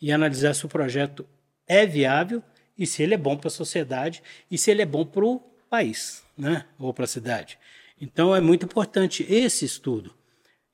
e 0.00 0.12
analisar 0.12 0.54
se 0.54 0.64
o 0.66 0.68
projeto 0.68 1.26
é 1.66 1.86
viável 1.86 2.42
e 2.76 2.86
se 2.86 3.02
ele 3.02 3.14
é 3.14 3.18
bom 3.18 3.36
para 3.36 3.48
a 3.48 3.50
sociedade 3.50 4.22
e 4.50 4.58
se 4.58 4.70
ele 4.70 4.82
é 4.82 4.86
bom 4.86 5.04
para 5.04 5.24
o 5.24 5.40
país, 5.70 6.22
né? 6.36 6.66
ou 6.78 6.92
para 6.92 7.04
a 7.04 7.08
cidade. 7.08 7.58
Então 8.00 8.34
é 8.34 8.40
muito 8.40 8.66
importante 8.66 9.24
esse 9.28 9.64
estudo. 9.64 10.12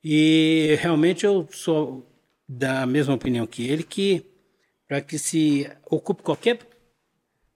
E 0.03 0.77
realmente 0.81 1.25
eu 1.25 1.47
sou 1.51 2.05
da 2.47 2.85
mesma 2.85 3.13
opinião 3.13 3.45
que 3.45 3.67
ele, 3.67 3.83
que 3.83 4.25
para 4.87 5.01
que 5.01 5.19
se 5.19 5.69
ocupe 5.85 6.23
qualquer, 6.23 6.59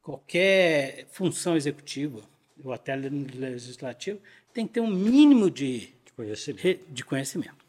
qualquer 0.02 1.08
função 1.12 1.56
executiva 1.56 2.22
ou 2.64 2.72
até 2.72 2.96
legislativa, 2.96 4.20
tem 4.54 4.68
que 4.68 4.74
ter 4.74 4.82
um 4.82 4.88
mínimo 4.88 5.50
de, 5.50 5.90
De 6.06 6.12
conhecimento. 6.16 6.80
de 6.90 7.04
conhecimento. 7.04 7.63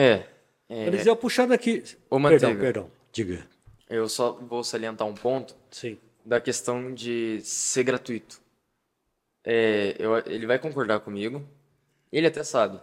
É. 0.00 0.26
é, 0.68 0.86
Eliseu, 0.86 1.14
puxando 1.16 1.52
aqui. 1.52 1.82
Ô, 2.08 2.16
perdão, 2.20 2.20
Manteiga. 2.20 2.60
perdão. 2.60 2.90
Diga. 3.12 3.46
eu 3.88 4.08
só 4.08 4.32
vou 4.32 4.62
salientar 4.62 5.06
um 5.06 5.14
ponto 5.14 5.54
Sim. 5.70 5.98
da 6.24 6.40
questão 6.40 6.94
de 6.94 7.40
ser 7.42 7.82
gratuito. 7.82 8.40
É, 9.44 9.96
eu- 9.98 10.18
ele 10.26 10.46
vai 10.46 10.58
concordar 10.58 11.00
comigo. 11.00 11.42
Ele 12.12 12.26
até 12.26 12.42
sabe. 12.42 12.80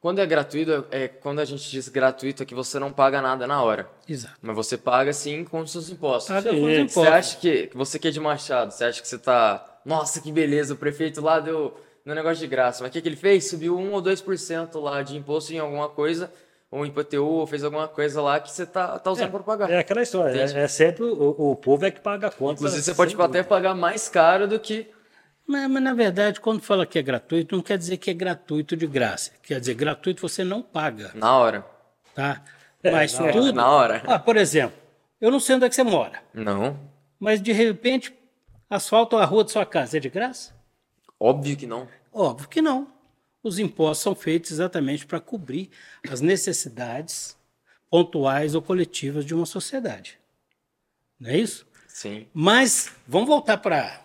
Quando 0.00 0.18
é 0.18 0.26
gratuito, 0.26 0.84
é 0.90 1.06
quando 1.06 1.38
a 1.38 1.44
gente 1.44 1.70
diz 1.70 1.88
gratuito 1.88 2.42
é 2.42 2.46
que 2.46 2.54
você 2.56 2.76
não 2.78 2.92
paga 2.92 3.22
nada 3.22 3.46
na 3.46 3.62
hora. 3.62 3.88
Exato. 4.08 4.36
Mas 4.42 4.56
você 4.56 4.76
paga 4.76 5.12
sim 5.12 5.44
com 5.44 5.60
os 5.60 5.70
seus 5.70 5.90
impostos. 5.90 6.34
Paga 6.34 6.50
com 6.50 6.56
os 6.56 6.62
você 6.62 6.80
impostos. 6.80 7.02
Você 7.04 7.08
acha 7.08 7.36
que, 7.38 7.66
que 7.68 7.76
você 7.76 7.98
que 8.00 8.08
é 8.08 8.10
de 8.10 8.18
Machado, 8.18 8.72
você 8.72 8.84
acha 8.84 9.00
que 9.00 9.06
você 9.06 9.18
tá. 9.18 9.80
Nossa, 9.84 10.20
que 10.20 10.32
beleza, 10.32 10.74
o 10.74 10.76
prefeito 10.76 11.20
lá 11.20 11.38
deu 11.38 11.76
no 12.04 12.14
negócio 12.14 12.38
de 12.38 12.46
graça. 12.46 12.82
Mas 12.82 12.90
o 12.90 12.92
que, 12.92 13.00
que 13.02 13.08
ele 13.08 13.16
fez? 13.16 13.48
Subiu 13.48 13.76
1 13.78 13.92
ou 13.92 14.02
2% 14.02 14.80
lá 14.80 15.02
de 15.02 15.16
imposto 15.16 15.52
em 15.52 15.58
alguma 15.58 15.88
coisa, 15.88 16.32
ou 16.70 16.84
IPTU, 16.86 17.24
ou 17.24 17.46
fez 17.46 17.62
alguma 17.64 17.86
coisa 17.88 18.20
lá 18.22 18.40
que 18.40 18.50
você 18.50 18.64
tá, 18.66 18.98
tá 18.98 19.10
usando 19.10 19.30
para 19.30 19.42
pagar. 19.42 19.70
É 19.70 19.78
aquela 19.78 20.02
história. 20.02 20.40
É, 20.40 20.62
é 20.64 20.68
sempre 20.68 21.04
o, 21.04 21.50
o 21.52 21.56
povo 21.56 21.84
é 21.84 21.90
que 21.90 22.00
paga 22.00 22.28
a 22.28 22.30
conta. 22.30 22.54
Inclusive, 22.54 22.82
você 22.82 22.94
pode 22.94 23.14
sem 23.14 23.24
até 23.24 23.42
pagar 23.42 23.74
mais 23.74 24.08
caro 24.08 24.48
do 24.48 24.58
que. 24.58 24.88
Mas, 25.46 25.68
mas, 25.70 25.82
na 25.82 25.92
verdade, 25.92 26.40
quando 26.40 26.62
fala 26.62 26.86
que 26.86 26.98
é 26.98 27.02
gratuito, 27.02 27.54
não 27.56 27.62
quer 27.62 27.76
dizer 27.76 27.96
que 27.98 28.10
é 28.10 28.14
gratuito 28.14 28.76
de 28.76 28.86
graça. 28.86 29.32
Quer 29.42 29.60
dizer, 29.60 29.74
gratuito 29.74 30.22
você 30.22 30.44
não 30.44 30.62
paga, 30.62 31.10
Na 31.14 31.36
hora. 31.36 31.66
tá? 32.14 32.42
É, 32.82 32.90
Mas 32.90 33.12
na 33.18 33.24
hora. 33.24 33.32
tudo... 33.32 33.52
Na 33.52 33.68
hora. 33.70 34.02
Ah, 34.06 34.18
por 34.18 34.36
exemplo, 34.36 34.76
eu 35.20 35.30
não 35.30 35.38
sei 35.38 35.56
onde 35.56 35.66
é 35.66 35.68
que 35.68 35.74
você 35.74 35.84
mora, 35.84 36.20
Não. 36.34 36.76
mas 37.20 37.40
de 37.40 37.52
repente 37.52 38.12
asfaltam 38.68 39.18
a 39.20 39.24
rua 39.24 39.44
de 39.44 39.52
sua 39.52 39.64
casa. 39.64 39.98
É 39.98 40.00
de 40.00 40.08
graça? 40.08 40.52
Óbvio 41.24 41.56
que 41.56 41.66
não. 41.66 41.88
Óbvio 42.12 42.48
que 42.48 42.60
não. 42.60 42.88
Os 43.44 43.58
impostos 43.58 44.02
são 44.02 44.14
feitos 44.14 44.50
exatamente 44.50 45.06
para 45.06 45.20
cobrir 45.20 45.70
as 46.10 46.20
necessidades 46.20 47.36
pontuais 47.88 48.54
ou 48.54 48.62
coletivas 48.62 49.24
de 49.24 49.34
uma 49.34 49.46
sociedade. 49.46 50.18
Não 51.20 51.30
é 51.30 51.36
isso? 51.38 51.64
Sim. 51.86 52.26
Mas 52.34 52.90
vamos 53.06 53.28
voltar 53.28 53.58
para 53.58 54.00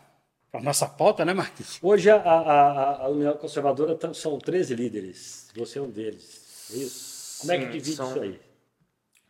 a 0.53 0.61
nossa 0.61 0.87
pauta, 0.87 1.23
né, 1.25 1.33
Marquinhos? 1.33 1.79
Hoje 1.81 2.09
a, 2.09 2.17
a, 2.17 2.39
a- 2.41 3.03
a 3.05 3.09
União 3.09 3.33
Conservadora 3.35 3.95
tá- 3.95 4.13
são 4.13 4.37
13 4.37 4.75
líderes. 4.75 5.49
Você 5.55 5.79
é 5.79 5.81
um 5.81 5.89
deles. 5.89 6.69
É 6.73 6.77
isso? 6.77 7.39
Como 7.41 7.51
é 7.51 7.57
que 7.57 7.65
Sim, 7.65 7.71
divide 7.71 7.95
são- 7.95 8.09
isso 8.11 8.19
aí? 8.19 8.39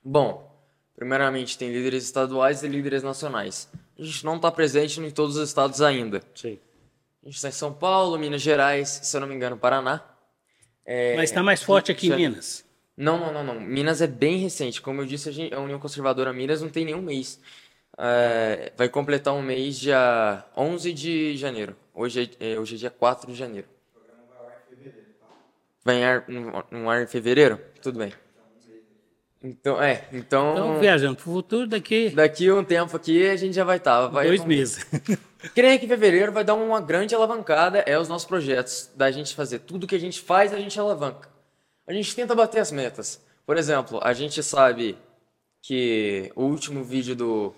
Bom, 0.04 0.50
primeiramente 0.96 1.58
tem 1.58 1.72
líderes 1.72 2.04
estaduais 2.06 2.64
e 2.64 2.68
líderes 2.68 3.04
nacionais. 3.04 3.70
A 3.98 4.04
gente 4.04 4.26
não 4.26 4.36
está 4.38 4.52
presente 4.52 5.00
em 5.00 5.12
todos 5.12 5.38
os 5.38 5.48
estados 5.48 5.82
ainda. 5.82 6.22
Sim. 6.36 6.60
A 7.24 7.26
gente 7.28 7.36
está 7.36 7.50
em 7.50 7.52
São 7.52 7.74
Paulo, 7.74 8.18
Minas 8.18 8.42
Gerais, 8.42 8.88
se 9.04 9.16
eu 9.16 9.22
não 9.22 9.28
me 9.28 9.36
engano, 9.36 9.58
Paraná. 9.58 10.02
É, 10.86 11.16
Mas 11.16 11.30
está 11.30 11.44
mais 11.44 11.62
forte 11.62 11.92
aqui 11.92 12.08
em 12.08 12.16
Minas. 12.16 12.64
Não, 12.96 13.20
não, 13.20 13.34
não, 13.34 13.44
não. 13.44 13.60
Minas 13.60 14.02
é 14.02 14.08
bem 14.08 14.38
recente. 14.38 14.82
Como 14.82 15.02
eu 15.02 15.06
disse, 15.06 15.30
a, 15.30 15.32
gente- 15.32 15.54
a 15.54 15.60
União 15.60 15.80
Conservadora 15.80 16.32
Minas 16.34 16.62
não 16.62 16.70
tem 16.70 16.86
nenhum 16.86 17.02
mês. 17.02 17.40
É, 17.98 18.72
vai 18.78 18.88
completar 18.88 19.34
um 19.34 19.42
mês 19.42 19.78
dia 19.78 20.44
11 20.56 20.94
de 20.94 21.36
janeiro. 21.36 21.76
Hoje 21.94 22.32
é, 22.40 22.54
é, 22.54 22.60
hoje 22.60 22.76
é 22.76 22.78
dia 22.78 22.90
4 22.90 23.32
de 23.32 23.38
janeiro. 23.38 23.68
Vai 25.84 26.04
ar, 26.04 26.26
no, 26.28 26.64
no 26.72 26.90
ar 26.90 27.02
em 27.04 27.08
fevereiro? 27.08 27.60
Tudo 27.82 28.00
bem. 28.00 28.14
Então, 29.44 29.82
é. 29.82 30.08
Então, 30.12 30.54
Então, 30.54 30.80
viajando 30.80 31.16
para 31.16 31.30
o 31.30 31.34
futuro, 31.34 31.68
daqui 31.68 32.10
daqui 32.10 32.52
um 32.52 32.64
tempo 32.64 32.96
aqui 32.96 33.28
a 33.30 33.36
gente 33.36 33.54
já 33.54 33.64
vai 33.64 33.78
estar. 33.78 34.08
Vai, 34.08 34.28
dois 34.28 34.44
meses. 34.44 34.86
Creio 35.54 35.80
que 35.80 35.86
em 35.86 35.90
fevereiro 35.90 36.32
vai 36.32 36.44
dar 36.44 36.56
uma 36.56 36.82
grande 36.82 37.14
alavancada 37.14 37.80
é 37.80 37.98
os 37.98 38.08
nossos 38.08 38.28
projetos, 38.28 38.90
da 38.96 39.12
gente 39.12 39.36
fazer 39.36 39.60
tudo 39.60 39.88
que 39.88 39.96
a 39.96 40.00
gente 40.00 40.20
faz, 40.20 40.54
a 40.54 40.60
gente 40.60 40.80
alavanca. 40.80 41.30
A 41.86 41.94
gente 41.94 42.16
tenta 42.16 42.34
bater 42.34 42.60
as 42.60 42.72
metas. 42.72 43.22
Por 43.46 43.56
exemplo, 43.56 44.00
a 44.02 44.14
gente 44.14 44.42
sabe 44.42 44.98
que 45.62 46.32
o 46.36 46.44
último 46.44 46.84
vídeo 46.84 47.16
do, 47.16 47.54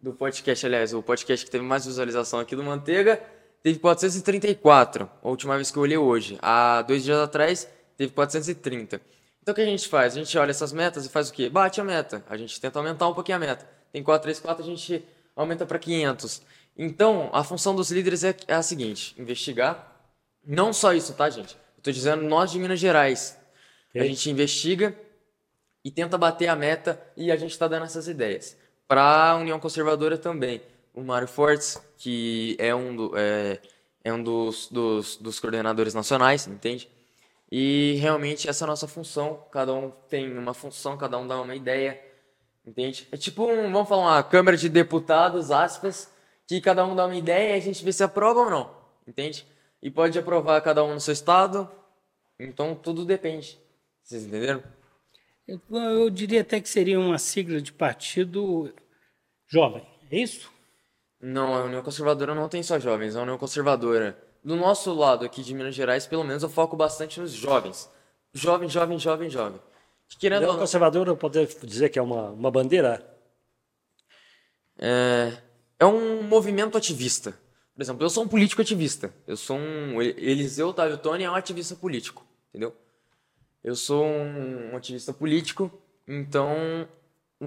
do 0.00 0.12
podcast, 0.12 0.64
aliás, 0.66 0.94
o 0.94 1.02
podcast 1.02 1.44
que 1.44 1.50
teve 1.50 1.64
mais 1.64 1.84
visualização 1.86 2.40
aqui 2.40 2.56
do 2.56 2.64
Manteiga, 2.64 3.20
teve 3.62 3.78
434, 3.78 5.10
a 5.22 5.28
última 5.28 5.54
vez 5.56 5.70
que 5.70 5.76
eu 5.76 5.82
olhei 5.82 5.98
hoje. 5.98 6.38
Há 6.40 6.82
dois 6.82 7.04
dias 7.04 7.18
atrás, 7.18 7.68
teve 7.96 8.12
430. 8.12 9.00
Então 9.42 9.52
o 9.52 9.54
que 9.54 9.60
a 9.60 9.66
gente 9.66 9.88
faz? 9.88 10.14
A 10.14 10.18
gente 10.18 10.36
olha 10.38 10.50
essas 10.50 10.72
metas 10.72 11.06
e 11.06 11.08
faz 11.08 11.28
o 11.28 11.32
quê? 11.32 11.48
Bate 11.48 11.80
a 11.80 11.84
meta. 11.84 12.24
A 12.28 12.36
gente 12.36 12.60
tenta 12.60 12.78
aumentar 12.78 13.08
um 13.08 13.14
pouquinho 13.14 13.36
a 13.36 13.40
meta. 13.40 13.68
Tem 13.92 14.02
434, 14.02 14.62
a 14.62 14.66
gente 14.66 15.04
aumenta 15.34 15.64
para 15.64 15.78
500. 15.78 16.42
Então, 16.78 17.28
a 17.32 17.42
função 17.42 17.74
dos 17.74 17.90
líderes 17.90 18.22
é, 18.22 18.34
é 18.46 18.54
a 18.54 18.62
seguinte: 18.62 19.14
investigar. 19.18 19.96
Não 20.46 20.72
só 20.72 20.94
isso, 20.94 21.12
tá, 21.12 21.28
gente? 21.28 21.54
Eu 21.76 21.82
tô 21.82 21.90
dizendo 21.90 22.22
nós 22.22 22.52
de 22.52 22.58
Minas 22.58 22.78
Gerais. 22.78 23.36
A 23.94 24.04
gente 24.04 24.30
investiga 24.30 24.96
e 25.84 25.90
tenta 25.90 26.16
bater 26.16 26.46
a 26.46 26.54
meta 26.54 27.02
e 27.16 27.32
a 27.32 27.36
gente 27.36 27.50
está 27.50 27.66
dando 27.66 27.84
essas 27.84 28.06
ideias. 28.06 28.56
Para 28.86 29.30
a 29.30 29.36
União 29.36 29.58
Conservadora 29.58 30.16
também. 30.16 30.62
O 30.94 31.02
Mário 31.02 31.28
Fortes, 31.28 31.80
que 31.96 32.56
é 32.58 32.74
um, 32.74 32.94
do, 32.94 33.12
é, 33.16 33.60
é 34.04 34.12
um 34.12 34.22
dos, 34.22 34.68
dos, 34.68 35.16
dos 35.16 35.40
coordenadores 35.40 35.94
nacionais, 35.94 36.46
entende? 36.46 36.88
E 37.50 37.96
realmente 38.00 38.48
essa 38.48 38.64
é 38.64 38.66
a 38.66 38.68
nossa 38.68 38.86
função. 38.86 39.44
Cada 39.50 39.72
um 39.72 39.90
tem 40.08 40.36
uma 40.36 40.54
função, 40.54 40.96
cada 40.96 41.18
um 41.18 41.26
dá 41.26 41.40
uma 41.40 41.54
ideia, 41.54 42.00
entende? 42.66 43.08
É 43.10 43.16
tipo, 43.16 43.44
um, 43.44 43.72
vamos 43.72 43.88
falar, 43.88 44.02
uma 44.02 44.22
Câmara 44.22 44.56
de 44.56 44.68
Deputados, 44.68 45.50
aspas, 45.50 46.10
que 46.48 46.60
cada 46.62 46.84
um 46.86 46.96
dá 46.96 47.04
uma 47.04 47.14
ideia 47.14 47.54
e 47.54 47.58
a 47.58 47.60
gente 47.60 47.84
vê 47.84 47.92
se 47.92 48.02
aprova 48.02 48.40
ou 48.40 48.50
não, 48.50 48.74
entende? 49.06 49.46
E 49.82 49.90
pode 49.90 50.18
aprovar 50.18 50.60
cada 50.62 50.82
um 50.82 50.94
no 50.94 51.00
seu 51.00 51.12
estado, 51.12 51.70
então 52.38 52.74
tudo 52.74 53.04
depende. 53.04 53.60
Vocês 54.02 54.24
entenderam? 54.24 54.62
Eu, 55.46 55.60
eu 55.70 56.10
diria 56.10 56.40
até 56.40 56.60
que 56.60 56.68
seria 56.68 56.98
uma 56.98 57.18
sigla 57.18 57.60
de 57.60 57.72
partido 57.72 58.74
jovem, 59.46 59.86
é 60.10 60.18
isso? 60.18 60.50
Não, 61.20 61.54
a 61.54 61.64
União 61.64 61.82
Conservadora 61.82 62.34
não 62.34 62.48
tem 62.48 62.62
só 62.62 62.78
jovens, 62.78 63.14
a 63.14 63.22
União 63.22 63.36
Conservadora. 63.36 64.16
Do 64.42 64.56
nosso 64.56 64.94
lado 64.94 65.26
aqui 65.26 65.42
de 65.42 65.52
Minas 65.52 65.74
Gerais, 65.74 66.06
pelo 66.06 66.24
menos 66.24 66.42
eu 66.42 66.48
foco 66.48 66.76
bastante 66.76 67.20
nos 67.20 67.32
jovens. 67.32 67.90
Jovem, 68.32 68.68
jovem, 68.68 68.98
jovem, 68.98 69.28
jovem. 69.28 69.60
Que 70.08 70.16
querendo 70.16 70.38
União 70.38 70.50
ou 70.50 70.56
não, 70.56 70.62
Conservadora, 70.62 71.14
pode 71.14 71.44
dizer 71.64 71.90
que 71.90 71.98
é 71.98 72.02
uma, 72.02 72.30
uma 72.30 72.50
bandeira? 72.50 73.04
é, 74.78 75.32
é 75.78 75.86
um 75.86 76.22
movimento 76.22 76.76
ativista. 76.76 77.32
Por 77.74 77.82
exemplo, 77.82 78.04
eu 78.04 78.10
sou 78.10 78.24
um 78.24 78.28
político 78.28 78.60
ativista. 78.60 79.14
Eu 79.26 79.36
sou 79.36 79.56
um. 79.56 80.02
Eliseu 80.02 80.68
Otávio 80.68 80.98
Tony 80.98 81.24
é 81.24 81.30
um 81.30 81.34
ativista 81.34 81.76
político, 81.76 82.26
entendeu? 82.48 82.74
Eu 83.62 83.76
sou 83.76 84.04
um 84.04 84.76
ativista 84.76 85.12
político, 85.12 85.70
então 86.06 86.88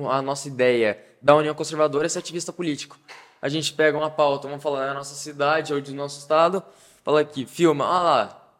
a 0.10 0.22
nossa 0.22 0.48
ideia 0.48 1.04
da 1.22 1.36
União 1.36 1.54
Conservadora 1.54 2.06
é 2.06 2.10
ser 2.10 2.20
ativista 2.20 2.54
político. 2.54 2.98
A 3.42 3.50
gente 3.50 3.74
pega 3.74 3.98
uma 3.98 4.10
pauta, 4.10 4.48
vamos 4.48 4.64
falar 4.64 4.86
da 4.86 4.94
nossa 4.94 5.16
cidade 5.16 5.74
ou 5.74 5.82
do 5.82 5.94
nosso 5.94 6.20
estado, 6.20 6.64
fala 7.04 7.22
aqui, 7.22 7.46
filma, 7.46 7.86
ah 7.86 8.04
lá, 8.04 8.54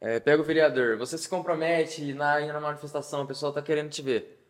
é, 0.00 0.18
pega 0.18 0.42
o 0.42 0.44
vereador, 0.44 0.98
você 0.98 1.16
se 1.16 1.28
compromete 1.28 2.12
na, 2.12 2.40
na 2.40 2.60
manifestação, 2.60 3.22
o 3.22 3.26
pessoal 3.26 3.52
tá 3.52 3.62
querendo 3.62 3.90
te 3.90 4.02
ver. 4.02 4.44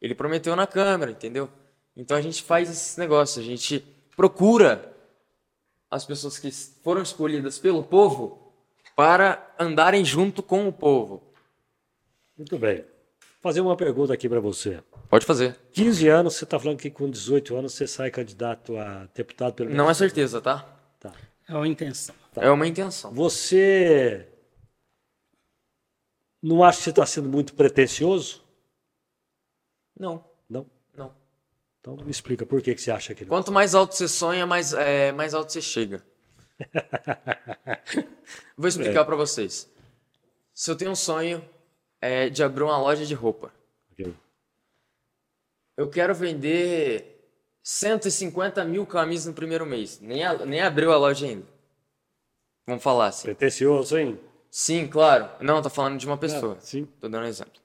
Ele 0.00 0.14
prometeu 0.14 0.54
na 0.54 0.66
Câmara, 0.66 1.10
entendeu? 1.10 1.50
Então 1.96 2.16
a 2.16 2.20
gente 2.20 2.42
faz 2.42 2.70
esses 2.70 2.96
negócios, 2.96 3.44
a 3.44 3.46
gente 3.46 3.84
procura 4.16 4.92
as 5.90 6.04
pessoas 6.04 6.38
que 6.38 6.50
foram 6.82 7.02
escolhidas 7.02 7.58
pelo 7.58 7.84
povo 7.84 8.52
para 8.96 9.54
andarem 9.60 10.04
junto 10.04 10.42
com 10.42 10.66
o 10.66 10.72
povo. 10.72 11.22
Muito 12.36 12.58
bem. 12.58 12.78
Vou 12.78 13.52
fazer 13.52 13.60
uma 13.60 13.76
pergunta 13.76 14.12
aqui 14.12 14.28
para 14.28 14.40
você. 14.40 14.82
Pode 15.08 15.24
fazer. 15.24 15.56
15 15.72 16.08
anos, 16.08 16.34
você 16.34 16.44
está 16.44 16.58
falando 16.58 16.78
que 16.78 16.90
com 16.90 17.08
18 17.08 17.54
anos 17.54 17.74
você 17.74 17.86
sai 17.86 18.10
candidato 18.10 18.76
a 18.76 19.06
deputado 19.14 19.54
pelo 19.54 19.70
Não 19.70 19.88
é 19.88 19.94
certeza, 19.94 20.40
tá? 20.40 20.62
Tá. 20.98 21.12
É 21.48 21.54
uma 21.54 21.68
intenção. 21.68 22.14
É 22.34 22.50
uma 22.50 22.66
intenção. 22.66 23.12
Você 23.12 24.28
não 26.42 26.64
acha 26.64 26.78
que 26.78 26.84
você 26.84 26.90
está 26.90 27.06
sendo 27.06 27.28
muito 27.28 27.54
pretencioso? 27.54 28.44
Não. 29.98 30.25
Então 31.86 32.04
me 32.04 32.10
explica 32.10 32.44
por 32.44 32.60
que, 32.60 32.74
que 32.74 32.80
você 32.82 32.90
acha 32.90 33.14
que 33.14 33.22
não. 33.24 33.28
Quanto 33.28 33.52
mais 33.52 33.72
alto 33.72 33.94
você 33.94 34.08
sonha, 34.08 34.44
mais, 34.44 34.72
é, 34.72 35.12
mais 35.12 35.34
alto 35.34 35.52
você 35.52 35.62
chega. 35.62 36.04
Vou 38.58 38.66
explicar 38.66 39.04
pra 39.04 39.14
vocês. 39.14 39.70
Se 40.52 40.68
eu 40.68 40.74
tenho 40.76 40.90
um 40.90 40.96
sonho 40.96 41.48
é, 42.00 42.28
de 42.28 42.42
abrir 42.42 42.64
uma 42.64 42.76
loja 42.76 43.06
de 43.06 43.14
roupa, 43.14 43.52
Ok. 43.92 44.12
eu 45.76 45.88
quero 45.88 46.12
vender 46.12 47.30
150 47.62 48.64
mil 48.64 48.84
camisas 48.84 49.26
no 49.28 49.34
primeiro 49.34 49.64
mês. 49.64 50.00
Nem, 50.00 50.24
a- 50.24 50.44
nem 50.44 50.60
abriu 50.62 50.92
a 50.92 50.96
loja 50.96 51.24
ainda. 51.26 51.46
Vamos 52.66 52.82
falar 52.82 53.08
assim. 53.08 53.26
Pretencioso, 53.26 53.96
hein? 53.96 54.18
Sim, 54.50 54.88
claro. 54.88 55.30
Não, 55.40 55.62
tô 55.62 55.70
falando 55.70 55.98
de 56.00 56.06
uma 56.06 56.18
pessoa. 56.18 56.56
Ah, 56.58 56.60
sim. 56.60 56.84
Tô 57.00 57.08
dando 57.08 57.22
um 57.22 57.28
exemplo. 57.28 57.60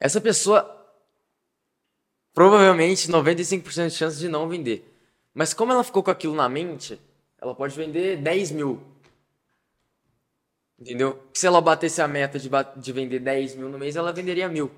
Essa 0.00 0.20
pessoa, 0.20 0.83
provavelmente, 2.34 3.08
95% 3.08 3.88
de 3.88 3.94
chance 3.94 4.18
de 4.18 4.28
não 4.28 4.48
vender. 4.48 4.92
Mas 5.32 5.54
como 5.54 5.72
ela 5.72 5.84
ficou 5.84 6.02
com 6.02 6.10
aquilo 6.10 6.34
na 6.34 6.48
mente, 6.48 7.00
ela 7.40 7.54
pode 7.54 7.74
vender 7.74 8.16
10 8.18 8.50
mil. 8.50 8.82
Entendeu? 10.78 11.22
Se 11.32 11.46
ela 11.46 11.60
batesse 11.60 12.02
a 12.02 12.08
meta 12.08 12.38
de, 12.38 12.50
de 12.76 12.92
vender 12.92 13.20
10 13.20 13.54
mil 13.54 13.68
no 13.68 13.78
mês, 13.78 13.96
ela 13.96 14.12
venderia 14.12 14.48
mil. 14.48 14.70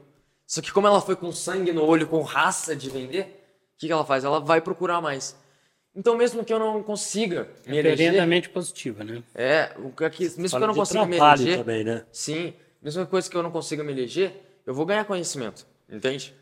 Só 0.46 0.60
que 0.60 0.70
como 0.70 0.86
ela 0.86 1.00
foi 1.00 1.16
com 1.16 1.32
sangue 1.32 1.72
no 1.72 1.84
olho, 1.84 2.06
com 2.06 2.22
raça 2.22 2.76
de 2.76 2.88
vender, 2.88 3.22
o 3.74 3.78
que, 3.78 3.86
que 3.86 3.92
ela 3.92 4.04
faz? 4.04 4.22
Ela 4.22 4.38
vai 4.38 4.60
procurar 4.60 5.00
mais. 5.00 5.36
Então, 5.94 6.14
mesmo 6.14 6.44
que 6.44 6.52
eu 6.52 6.58
não 6.58 6.82
consiga 6.82 7.48
me 7.66 7.78
eleger, 7.78 7.98
Referendamente 7.98 8.50
positiva, 8.50 9.02
né? 9.02 9.22
é, 9.34 9.72
o 9.78 9.90
que 9.90 10.24
mesmo 10.24 10.42
que 10.42 10.48
Fala 10.50 10.64
eu 10.64 10.68
não 10.68 10.74
consiga 10.74 11.06
me 11.06 11.16
eleger, 11.16 11.58
também, 11.58 11.84
né? 11.84 12.04
Sim, 12.12 12.52
mesma 12.82 13.06
coisa 13.06 13.30
que 13.30 13.36
eu 13.36 13.42
não 13.42 13.50
consiga 13.50 13.82
me 13.82 13.92
eleger, 13.92 14.32
eu 14.66 14.74
vou 14.74 14.84
ganhar 14.84 15.06
conhecimento, 15.06 15.66
entende? 15.90 16.34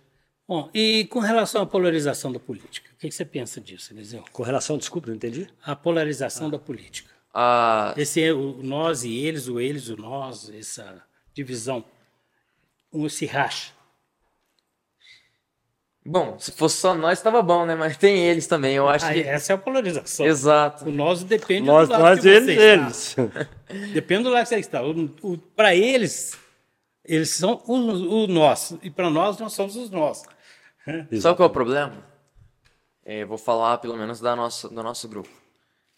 Bom, 0.47 0.68
e 0.74 1.07
com 1.07 1.20
relação 1.20 1.62
à 1.62 1.66
polarização 1.66 2.30
da 2.30 2.38
política, 2.38 2.90
o 2.92 2.99
que 2.99 3.09
que 3.09 3.14
você 3.14 3.24
pensa 3.24 3.61
disso, 3.61 3.92
Eliseu? 3.95 4.22
Com 4.30 4.42
relação, 4.42 4.76
desculpa, 4.76 5.09
não 5.09 5.14
entendi. 5.16 5.49
A 5.62 5.74
polarização 5.74 6.51
da 6.51 6.59
política. 6.59 7.11
Ah, 7.32 7.95
Esse 7.97 8.22
é 8.22 8.32
o 8.32 8.62
nós 8.62 9.05
e 9.05 9.16
eles, 9.16 9.49
o 9.49 9.59
eles, 9.59 9.88
o 9.88 9.97
nós, 9.97 10.51
essa 10.51 11.03
divisão. 11.32 11.84
Um 12.92 13.09
se 13.09 13.24
racha. 13.26 13.72
bom, 16.07 16.38
se 16.38 16.53
fosse 16.53 16.76
só 16.76 16.95
nós, 16.95 17.20
tava 17.22 17.42
bom, 17.42 17.64
né? 17.64 17.74
Mas 17.74 17.97
tem 17.97 18.18
eles 18.26 18.47
também, 18.47 18.74
eu 18.76 18.86
acho 18.88 19.07
Ah, 19.07 19.12
que... 19.14 19.20
essa 19.20 19.53
é 19.53 19.55
a 19.55 19.59
polarização. 19.59 20.26
Exato. 20.26 20.84
O 20.84 20.92
nós 20.92 21.24
depende 21.24 21.66
Nós, 21.66 21.88
do 21.88 21.92
lado 21.92 22.03
nós 22.03 22.20
que 22.20 22.28
eles, 22.28 22.55
você 22.55 22.61
eles. 22.72 23.09
está. 23.18 23.49
Depende 23.95 24.24
do 24.24 24.28
lado 24.30 24.42
que 24.42 24.49
você 24.51 24.61
está. 24.61 24.80
Para 25.57 25.74
eles, 25.74 26.38
eles 27.05 27.30
são 27.30 27.62
o, 27.66 27.74
o 28.24 28.26
nós. 28.28 28.76
E 28.82 28.90
para 28.90 29.09
nós, 29.11 29.38
nós 29.38 29.55
somos 29.55 29.74
os 29.74 29.88
nós. 29.90 30.22
Sabe 31.20 31.37
qual 31.37 31.49
é 31.49 31.51
o 31.51 31.53
problema? 31.53 32.05
É, 33.05 33.24
vou 33.24 33.39
falar 33.39 33.78
pelo 33.78 33.97
menos 33.97 34.20
da 34.20 34.35
nossa, 34.35 34.68
do 34.68 34.82
nosso 34.82 35.09
grupo. 35.09 35.30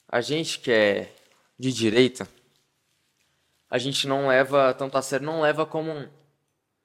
A 0.08 0.20
gente 0.20 0.60
que 0.60 0.70
é 0.70 1.12
de 1.58 1.72
direita, 1.72 2.28
a 3.68 3.78
gente 3.78 4.06
não 4.06 4.28
leva 4.28 4.72
tanto 4.74 4.96
a 4.96 5.02
sério, 5.02 5.26
não 5.26 5.40
leva 5.40 5.66
como 5.66 5.90
um, 5.90 6.08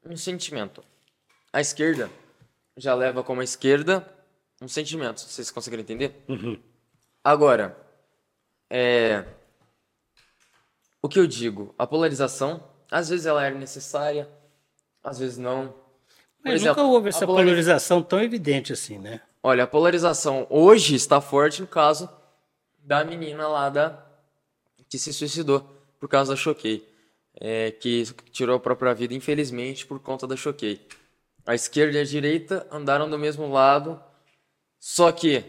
um 0.05 0.17
sentimento. 0.17 0.83
A 1.53 1.61
esquerda 1.61 2.09
já 2.77 2.93
leva 2.95 3.23
como 3.23 3.41
a 3.41 3.43
esquerda 3.43 4.07
um 4.61 4.67
sentimento. 4.67 5.21
Vocês 5.21 5.51
conseguiram 5.51 5.81
entender? 5.81 6.23
Agora, 7.23 7.77
é, 8.69 9.25
o 11.01 11.09
que 11.09 11.19
eu 11.19 11.27
digo? 11.27 11.73
A 11.77 11.85
polarização, 11.85 12.63
às 12.89 13.09
vezes 13.09 13.25
ela 13.25 13.45
é 13.45 13.51
necessária, 13.51 14.29
às 15.03 15.19
vezes 15.19 15.37
não. 15.37 15.80
Mas 16.43 16.55
exemplo, 16.55 16.83
nunca 16.83 16.93
houve 16.95 17.09
essa 17.09 17.25
polariza- 17.25 17.51
polarização 17.51 18.01
tão 18.01 18.21
evidente 18.21 18.73
assim, 18.73 18.97
né? 18.97 19.21
Olha, 19.43 19.63
a 19.63 19.67
polarização 19.67 20.45
hoje 20.49 20.95
está 20.95 21.19
forte 21.19 21.61
no 21.61 21.67
caso 21.67 22.09
da 22.79 23.03
menina 23.03 23.47
lá 23.47 23.69
da 23.69 24.05
que 24.89 24.97
se 24.97 25.13
suicidou 25.13 25.61
por 25.99 26.09
causa 26.09 26.33
da 26.33 26.37
Choquei, 26.37 26.85
é, 27.39 27.71
que 27.71 28.03
tirou 28.31 28.55
a 28.57 28.59
própria 28.59 28.93
vida 28.93 29.13
infelizmente 29.13 29.85
por 29.85 29.99
conta 29.99 30.27
da 30.27 30.35
Choquei. 30.35 30.85
A 31.45 31.55
esquerda 31.55 31.97
e 31.97 32.01
a 32.01 32.03
direita 32.03 32.67
andaram 32.71 33.09
do 33.09 33.17
mesmo 33.17 33.49
lado, 33.51 34.01
só 34.79 35.11
que 35.11 35.43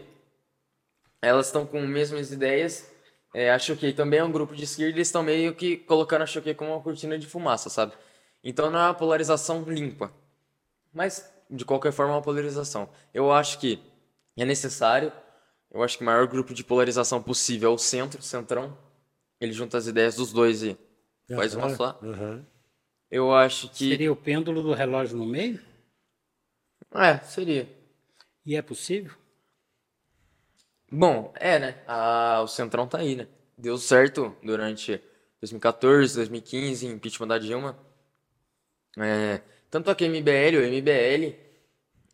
elas 1.21 1.47
estão 1.47 1.65
com 1.65 1.79
as 1.79 1.89
mesmas 1.89 2.31
ideias. 2.31 2.89
É, 3.33 3.51
a 3.51 3.57
Choquei 3.59 3.93
também 3.93 4.19
é 4.19 4.23
um 4.23 4.31
grupo 4.31 4.55
de 4.55 4.63
esquerda 4.63 4.95
eles 4.95 5.07
estão 5.07 5.23
meio 5.23 5.55
que 5.55 5.77
colocando 5.77 6.21
a 6.21 6.25
Choquei 6.27 6.53
como 6.53 6.71
uma 6.71 6.81
cortina 6.81 7.17
de 7.17 7.27
fumaça, 7.27 7.69
sabe? 7.69 7.93
Então 8.43 8.69
não 8.69 8.79
é 8.79 8.83
uma 8.83 8.93
polarização 8.93 9.63
limpa. 9.63 10.11
Mas, 10.93 11.31
de 11.49 11.65
qualquer 11.65 11.91
forma, 11.91 12.13
é 12.13 12.15
uma 12.15 12.21
polarização. 12.21 12.89
Eu 13.13 13.31
acho 13.31 13.59
que 13.59 13.79
é 14.37 14.45
necessário. 14.45 15.11
Eu 15.71 15.81
acho 15.81 15.97
que 15.97 16.03
o 16.03 16.05
maior 16.05 16.27
grupo 16.27 16.53
de 16.53 16.63
polarização 16.63 17.21
possível 17.21 17.71
é 17.71 17.73
o 17.73 17.77
centro, 17.77 18.19
o 18.19 18.23
centrão. 18.23 18.77
Ele 19.39 19.51
junta 19.51 19.77
as 19.77 19.87
ideias 19.87 20.15
dos 20.15 20.31
dois 20.31 20.63
e 20.63 20.77
faz 21.35 21.55
uma 21.55 21.75
só. 21.75 21.99
Aham. 22.03 22.45
Eu 23.09 23.33
acho 23.33 23.69
que. 23.69 23.89
Seria 23.89 24.11
o 24.11 24.15
pêndulo 24.15 24.61
do 24.61 24.73
relógio 24.73 25.17
no 25.17 25.25
meio? 25.25 25.59
É, 26.93 27.17
seria. 27.19 27.67
E 28.45 28.55
é 28.55 28.61
possível? 28.61 29.13
Bom, 30.91 31.33
é, 31.35 31.57
né? 31.57 31.83
Ah, 31.87 32.41
o 32.43 32.47
Centrão 32.47 32.87
tá 32.87 32.99
aí, 32.99 33.15
né? 33.15 33.27
Deu 33.57 33.77
certo 33.77 34.35
durante 34.43 35.01
2014, 35.41 36.15
2015, 36.15 36.85
impeachment 36.85 37.27
da 37.27 37.39
Dilma. 37.39 37.77
É, 38.97 39.41
Tanto 39.73 39.89
é 39.89 39.95
que 39.95 40.03
o 40.05 40.07
MBL, 40.07 40.57
o 40.59 40.67
MBL, 40.67 41.33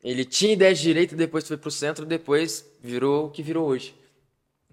ele 0.01 0.23
tinha 0.23 0.53
ideia 0.53 0.73
de 0.73 0.81
direita, 0.81 1.13
depois 1.13 1.45
foi 1.45 1.57
pro 1.57 1.69
centro, 1.69 2.05
depois 2.05 2.65
virou 2.79 3.25
o 3.25 3.29
que 3.29 3.43
virou 3.43 3.67
hoje. 3.67 3.93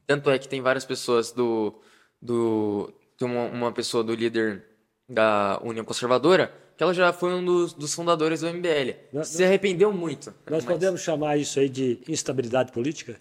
Tanto 0.06 0.30
é 0.30 0.38
que 0.38 0.46
tem 0.46 0.60
várias 0.62 0.84
pessoas 0.84 1.32
do. 1.32 1.74
do 2.22 2.94
tem 3.18 3.26
uma, 3.26 3.46
uma 3.46 3.72
pessoa 3.72 4.04
do 4.04 4.14
líder 4.14 4.62
da 5.08 5.58
União 5.64 5.84
Conservadora, 5.84 6.54
que 6.76 6.82
ela 6.84 6.94
já 6.94 7.12
foi 7.12 7.34
um 7.34 7.44
dos, 7.44 7.72
dos 7.72 7.92
fundadores 7.92 8.42
do 8.42 8.46
MBL. 8.46 8.94
Nós- 9.12 9.26
Se 9.30 9.42
arrependeu 9.42 9.92
muito. 9.92 10.26
Nós 10.48 10.64
mas 10.64 10.64
podemos 10.64 11.00
chamar 11.00 11.36
isso 11.38 11.58
aí 11.58 11.68
de 11.68 11.98
instabilidade 12.06 12.70
política? 12.70 13.20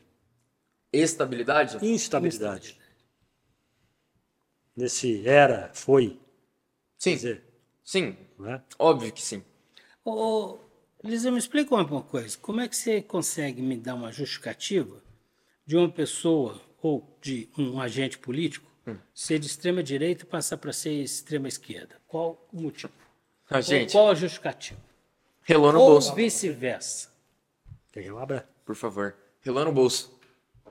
Estabilidade? 0.93 1.83
Instabilidade. 1.83 2.77
Nesse 4.77 5.27
era, 5.27 5.71
foi. 5.73 6.09
Quer 6.09 6.19
Sim, 6.99 7.15
dizer, 7.15 7.43
sim. 7.83 8.15
não 8.37 8.51
é? 8.51 8.61
Óbvio 8.77 9.11
que 9.11 9.23
sim. 9.23 9.43
Ô, 10.05 10.59
Eliseu, 11.03 11.31
me 11.31 11.39
explica 11.39 11.73
uma 11.73 12.03
coisa. 12.03 12.37
Como 12.37 12.61
é 12.61 12.67
que 12.67 12.77
você 12.77 13.01
consegue 13.01 13.59
me 13.61 13.75
dar 13.75 13.95
uma 13.95 14.11
justificativa 14.11 15.01
de 15.65 15.75
uma 15.75 15.89
pessoa 15.89 16.61
ou 16.81 17.17
de 17.21 17.49
um 17.57 17.81
agente 17.81 18.17
político 18.19 18.65
Hum. 18.87 18.97
ser 19.15 19.39
de 19.39 19.47
extrema 19.47 19.81
direita 19.81 20.23
e 20.23 20.27
passar 20.27 20.57
para 20.57 20.71
ser 20.71 20.91
extrema 21.01 21.47
esquerda? 21.47 21.95
Qual 22.07 22.47
o 22.53 22.61
motivo? 22.61 22.93
Ah, 23.49 23.59
gente, 23.59 23.91
Qual 23.93 24.11
a 24.11 24.13
justificativa? 24.15 24.79
relou 25.41 25.73
no 25.73 25.79
ou 25.79 25.89
bolso. 25.93 26.13
vice-versa. 26.13 27.09
Quer 27.91 28.03
que 28.03 28.09
eu 28.09 28.19
abra? 28.19 28.47
Por 28.63 28.75
favor. 28.75 29.15
Relou 29.41 29.65
no 29.65 29.71
bolso. 29.71 30.15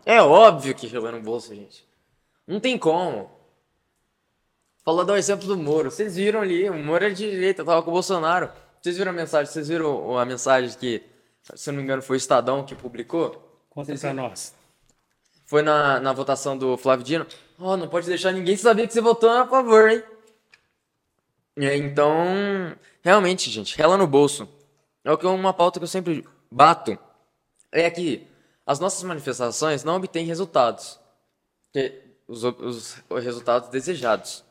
É 0.06 0.20
óbvio 0.22 0.74
que 0.76 0.86
relou 0.86 1.10
no 1.10 1.20
bolso, 1.20 1.52
gente. 1.54 1.84
Não 2.46 2.60
tem 2.60 2.78
como. 2.78 3.30
Fala 4.84 5.04
dar 5.04 5.14
o 5.14 5.16
exemplo 5.16 5.46
do 5.48 5.56
Moro. 5.56 5.90
Vocês 5.90 6.14
viram 6.16 6.40
ali, 6.40 6.68
o 6.70 6.74
Moro 6.74 7.04
é 7.04 7.10
de 7.10 7.28
direita, 7.30 7.64
tava 7.64 7.82
com 7.82 7.90
o 7.90 7.94
Bolsonaro. 7.94 8.52
Vocês 8.84 8.98
viram 8.98 9.12
a 9.12 9.14
mensagem? 9.14 9.50
Vocês 9.50 9.66
viram 9.66 10.18
a 10.18 10.26
mensagem 10.26 10.78
que, 10.78 11.02
se 11.54 11.70
não 11.70 11.78
me 11.78 11.82
engano, 11.82 12.02
foi 12.02 12.16
o 12.16 12.18
Estadão 12.18 12.66
que 12.66 12.74
publicou? 12.74 13.62
Conta 13.70 13.96
para 13.96 14.12
nós. 14.12 14.54
Foi 15.46 15.62
na, 15.62 15.98
na 16.00 16.12
votação 16.12 16.54
do 16.54 16.76
Flávio 16.76 17.02
Dino. 17.02 17.26
Oh, 17.58 17.78
não 17.78 17.88
pode 17.88 18.06
deixar 18.06 18.30
ninguém 18.30 18.58
saber 18.58 18.86
que 18.86 18.92
você 18.92 19.00
votou 19.00 19.30
a 19.30 19.46
favor, 19.46 19.88
hein? 19.88 20.02
É, 21.56 21.74
então, 21.78 22.76
realmente, 23.02 23.48
gente, 23.48 23.74
rela 23.74 23.96
no 23.96 24.06
bolso. 24.06 24.46
É 25.02 25.10
o 25.10 25.16
que 25.16 25.24
uma 25.24 25.54
pauta 25.54 25.80
que 25.80 25.84
eu 25.84 25.88
sempre 25.88 26.22
bato. 26.50 26.98
É 27.72 27.90
que 27.90 28.28
as 28.66 28.80
nossas 28.80 29.02
manifestações 29.02 29.82
não 29.82 29.96
obtêm 29.96 30.26
resultados. 30.26 31.00
Os, 32.28 32.44
os 32.44 33.02
resultados 33.22 33.70
desejados. 33.70 34.43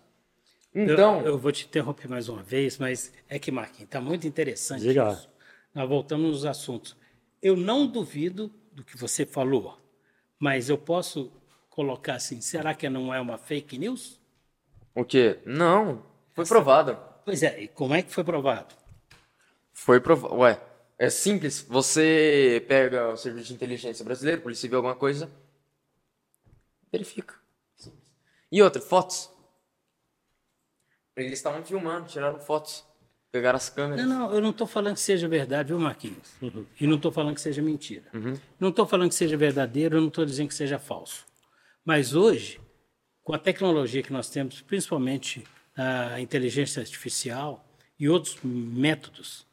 Então, 0.76 1.20
eu, 1.20 1.28
eu 1.28 1.38
vou 1.38 1.52
te 1.52 1.66
interromper 1.66 2.08
mais 2.08 2.28
uma 2.28 2.42
vez, 2.42 2.78
mas 2.78 3.14
é 3.30 3.38
que, 3.38 3.52
Marquinhos, 3.52 3.84
está 3.84 4.02
muito 4.02 4.28
interessante. 4.28 4.82
Diga 4.82 5.12
isso. 5.12 5.30
Nós 5.74 5.88
voltamos 5.88 6.32
nos 6.32 6.46
assuntos. 6.46 6.96
Eu 7.42 7.56
não 7.56 7.86
duvido 7.86 8.52
do 8.72 8.84
que 8.84 8.98
você 8.98 9.26
falou, 9.26 9.78
mas 10.40 10.70
eu 10.70 10.78
posso 10.78 11.32
colocar 11.70 12.16
assim: 12.16 12.42
será 12.42 12.74
que 12.74 12.90
não 12.90 13.14
é 13.14 13.20
uma 13.20 13.38
fake 13.38 13.78
news? 13.78 14.20
o 14.96 15.04
quê? 15.04 15.40
Não, 15.46 16.04
foi 16.34 16.46
provado. 16.46 16.98
Pois 17.26 17.42
é, 17.42 17.64
e 17.64 17.68
como 17.68 17.94
é 17.96 18.02
que 18.02 18.12
foi 18.12 18.24
provado? 18.24 18.76
Foi 19.72 20.00
provado. 20.00 20.36
Ué, 20.36 20.60
é 21.00 21.10
simples. 21.10 21.66
Você 21.68 22.64
pega 22.68 23.10
o 23.10 23.18
serviço 23.18 23.48
de 23.48 23.54
inteligência 23.54 24.06
brasileiro, 24.06 24.42
polícia 24.42 24.62
civil, 24.62 24.78
alguma 24.78 24.96
coisa, 24.96 25.30
verifica. 26.92 27.36
Simples. 27.76 28.12
E 28.52 28.62
outra, 28.62 28.82
fotos. 28.82 29.33
Eles 31.16 31.34
estavam 31.34 31.64
filmando, 31.64 32.08
tiraram 32.08 32.40
fotos, 32.40 32.84
pegaram 33.32 33.58
as 33.58 33.70
câmeras. 33.70 34.06
Não, 34.06 34.20
não, 34.20 34.34
eu 34.34 34.42
não 34.42 34.50
estou 34.50 34.66
falando 34.68 34.96
que 34.96 35.02
seja 35.02 35.28
verdade, 35.28 35.70
viu, 35.70 35.80
Marquinhos? 35.80 36.34
E 36.80 36.88
não 36.88 36.96
estou 36.96 37.12
falando 37.12 37.36
que 37.36 37.42
seja 37.42 37.62
mentira. 37.62 38.06
Não 38.60 38.70
estou 38.70 38.86
falando 38.86 39.10
que 39.10 39.16
seja 39.16 39.38
verdadeiro, 39.38 39.98
eu 39.98 40.02
não 40.02 40.08
estou 40.08 40.26
dizendo 40.26 40.48
que 40.48 40.56
seja 40.56 40.80
falso. 40.80 41.26
Mas 41.86 42.14
hoje, 42.14 42.60
com 43.24 43.34
a 43.34 43.40
tecnologia 43.40 44.02
que 44.02 44.14
nós 44.14 44.30
temos, 44.30 44.62
principalmente 44.62 45.44
a 45.76 46.20
inteligência 46.20 46.82
artificial 46.82 47.66
e 48.00 48.10
outros 48.10 48.38
métodos 48.44 49.48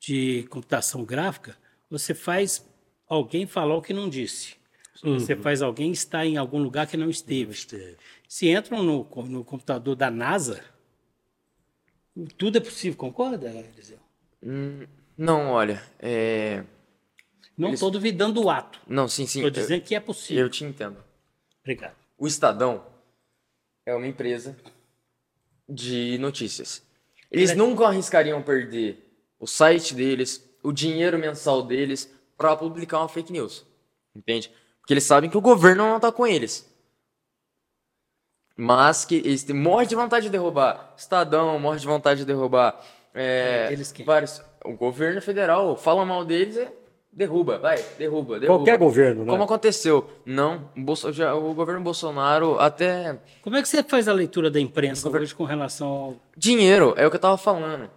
de 0.00 0.44
computação 0.50 1.04
gráfica, 1.04 1.56
você 1.90 2.14
faz 2.14 2.68
alguém 3.08 3.46
falar 3.46 3.74
o 3.74 3.82
que 3.82 3.92
não 3.92 4.08
disse. 4.08 4.57
Você 5.02 5.36
faz 5.36 5.62
alguém 5.62 5.92
estar 5.92 6.26
em 6.26 6.36
algum 6.36 6.58
lugar 6.58 6.86
que 6.86 6.96
não 6.96 7.08
esteve. 7.08 7.52
Esteve. 7.52 7.96
Se 8.28 8.48
entram 8.50 8.82
no, 8.82 9.08
no 9.26 9.44
computador 9.44 9.94
da 9.94 10.10
NASA, 10.10 10.62
tudo 12.36 12.58
é 12.58 12.60
possível, 12.60 12.96
concorda, 12.98 13.48
Eliseu? 13.48 13.98
Hum, 14.42 14.86
não, 15.16 15.50
olha, 15.50 15.82
é... 15.98 16.64
Não 17.56 17.72
estou 17.72 17.90
duvidando 17.90 18.40
do 18.40 18.48
ato. 18.50 18.80
Não, 18.86 19.08
sim, 19.08 19.26
sim. 19.26 19.40
Estou 19.40 19.48
eu- 19.48 19.62
dizendo 19.62 19.82
que 19.82 19.94
é 19.94 20.00
possível. 20.00 20.44
Eu 20.44 20.50
te 20.50 20.64
entendo. 20.64 20.96
Obrigado. 21.60 21.96
O 22.16 22.26
Estadão 22.26 22.84
é 23.84 23.94
uma 23.94 24.06
empresa 24.06 24.56
de 25.68 26.16
notícias. 26.18 26.82
Eles 27.30 27.54
nunca 27.54 27.86
arriscariam 27.86 28.42
perder 28.42 29.04
o 29.38 29.46
site 29.46 29.94
deles, 29.94 30.48
o 30.62 30.72
dinheiro 30.72 31.18
mensal 31.18 31.62
deles, 31.62 32.12
para 32.36 32.56
publicar 32.56 33.00
uma 33.00 33.08
fake 33.08 33.32
news. 33.32 33.64
Entende? 34.14 34.50
Porque 34.88 34.94
eles 34.94 35.04
sabem 35.04 35.28
que 35.28 35.36
o 35.36 35.40
governo 35.42 35.86
não 35.86 36.00
tá 36.00 36.10
com 36.10 36.26
eles. 36.26 36.66
Mas 38.56 39.04
que 39.04 39.16
eles 39.16 39.44
têm, 39.44 39.54
morre 39.54 39.84
de 39.84 39.94
vontade 39.94 40.24
de 40.24 40.30
derrubar. 40.32 40.94
Estadão 40.96 41.58
morre 41.58 41.78
de 41.78 41.86
vontade 41.86 42.20
de 42.20 42.24
derrubar. 42.24 42.74
É, 43.14 43.66
É, 43.68 43.72
eles 43.74 43.92
quem? 43.92 44.06
vários, 44.06 44.40
o 44.64 44.72
governo 44.72 45.20
federal 45.20 45.76
fala 45.76 46.06
mal 46.06 46.24
deles, 46.24 46.56
é, 46.56 46.72
derruba, 47.12 47.58
vai, 47.58 47.76
derruba, 47.98 48.40
derruba. 48.40 48.60
Qualquer 48.60 48.78
governo, 48.78 49.26
né? 49.26 49.30
Como 49.30 49.42
aconteceu? 49.42 50.08
Não, 50.24 50.70
o, 50.74 51.12
já- 51.12 51.34
o 51.34 51.52
governo 51.52 51.82
Bolsonaro 51.82 52.58
até 52.58 53.18
Como 53.42 53.56
é 53.56 53.60
que 53.62 53.68
você 53.68 53.82
faz 53.82 54.08
a 54.08 54.12
leitura 54.14 54.50
da 54.50 54.58
imprensa 54.58 55.10
hoje 55.10 55.34
com 55.34 55.44
relação 55.44 55.86
ao. 55.86 56.16
dinheiro, 56.34 56.94
é 56.96 57.06
o 57.06 57.10
que 57.10 57.16
eu 57.16 57.20
tava 57.20 57.36
falando. 57.36 57.90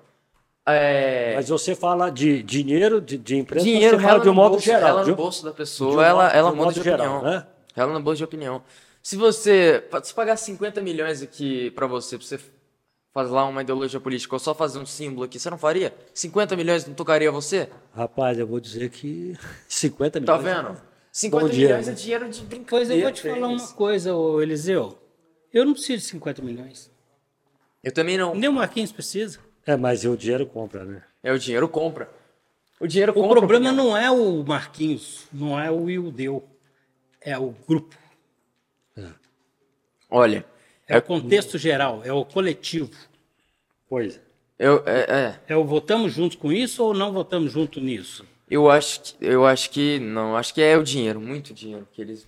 É, 0.68 1.34
Mas 1.36 1.50
você 1.50 1.74
fala 1.76 2.10
de 2.12 2.44
dinheiro, 2.44 3.02
de, 3.02 3.18
de 3.18 3.36
imprensa, 3.38 3.66
dinheiro 3.66 3.98
você 3.98 4.04
fala 4.04 4.20
de 4.20 4.30
um 4.30 4.34
modo 4.34 4.52
bolso, 4.52 4.66
geral. 4.66 4.84
rela 4.90 5.04
de 5.04 5.10
no 5.10 5.16
bolso 5.16 5.44
da 5.44 5.52
pessoa, 5.52 5.96
um 5.98 6.02
ela, 6.02 6.24
modo- 6.26 6.36
ela 6.36 6.50
de 6.50 6.54
um 6.56 6.58
muda 6.58 6.74
de 6.74 6.84
geral, 6.84 7.16
opinião. 7.18 7.32
né? 7.34 7.48
Rela 7.76 7.94
no 7.94 8.02
bolso 8.02 8.18
de 8.18 8.24
opinião. 8.24 8.64
Se 9.02 9.16
você, 9.16 9.84
se 10.04 10.14
pagar 10.14 10.38
50 10.38 10.80
milhões 10.82 11.22
aqui 11.24 11.72
pra 11.72 11.88
você, 11.88 12.16
pra 12.18 12.28
você 12.28 12.40
fazer 13.12 13.32
lá 13.32 13.44
uma 13.46 13.62
ideologia 13.64 14.00
política 14.00 14.36
ou 14.36 14.40
só 14.40 14.54
fazer 14.54 14.78
um 14.78 14.86
símbolo 14.86 15.24
aqui, 15.26 15.40
você 15.40 15.50
não 15.50 15.58
faria? 15.58 15.94
50 16.14 16.56
milhões 16.56 16.86
não 16.86 16.94
tocaria 16.94 17.32
você? 17.32 17.68
Rapaz, 17.96 18.38
eu 18.38 18.46
vou 18.46 18.60
dizer 18.60 18.90
que 18.92 19.36
50 19.68 20.22
Tá 20.22 20.38
milhões. 20.38 20.56
vendo? 20.68 20.82
50 21.12 21.46
Bom 21.46 21.52
dia, 21.52 21.68
milhões 21.70 21.88
né? 21.88 21.94
é 21.94 21.96
dinheiro 21.96 22.30
de 22.30 22.42
brincadeira. 22.44 22.70
Pois 22.70 22.90
eu 22.92 23.02
vou 23.02 23.12
te 23.12 23.22
falar 23.24 23.48
deles. 23.48 23.64
uma 23.64 23.74
coisa, 23.74 24.16
ô 24.16 24.42
Eliseu. 24.42 24.98
Eu 25.52 25.66
não 25.66 25.74
preciso 25.74 25.98
de 25.98 26.04
50 26.06 26.42
milhões. 26.44 26.90
Eu 27.84 27.92
também 27.92 28.16
não. 28.18 28.36
Nem 28.36 28.48
o 28.48 28.54
Marquinhos 28.54 28.92
precisa. 28.92 29.40
É, 29.66 29.76
mas 29.78 30.04
o 30.06 30.16
dinheiro 30.18 30.46
compra, 30.46 30.84
né? 30.84 31.04
É 31.24 31.32
o 31.32 31.38
dinheiro 31.40 31.68
compra. 31.70 32.10
O 32.80 32.88
dinheiro 32.88 33.12
O 33.12 33.16
compra. 33.16 33.40
problema 33.40 33.68
opinião. 33.70 33.86
não 33.88 33.96
é 33.98 34.10
o 34.10 34.44
Marquinhos, 34.44 35.28
não 35.32 35.60
é 35.60 35.70
o 35.72 35.90
Ildeu. 35.90 36.44
É 37.22 37.38
o 37.38 37.54
grupo. 37.68 37.96
Olha, 40.10 40.44
É 40.88 40.98
o 40.98 41.02
contexto 41.02 41.58
geral, 41.58 42.02
é 42.04 42.12
o 42.12 42.26
coletivo. 42.26 42.92
Pois 43.88 44.18
é. 44.18 44.22
eu, 44.60 44.84
é, 44.86 45.00
é, 45.00 45.40
É 45.48 45.56
o 45.56 45.64
votamos 45.64 46.12
juntos 46.14 46.36
com 46.38 46.52
isso 46.52 46.84
ou 46.84 46.94
não 46.94 47.14
votamos 47.14 47.52
junto 47.52 47.80
nisso? 47.80 48.26
Eu 48.50 48.70
acho 48.70 49.02
que, 49.02 49.16
eu 49.26 49.46
acho 49.46 49.70
que 49.70 50.00
não, 50.00 50.36
acho 50.36 50.54
que 50.54 50.62
é 50.62 50.76
o 50.78 50.84
dinheiro, 50.84 51.22
muito 51.22 51.54
dinheiro 51.54 51.88
que 51.94 52.02
eles 52.02 52.28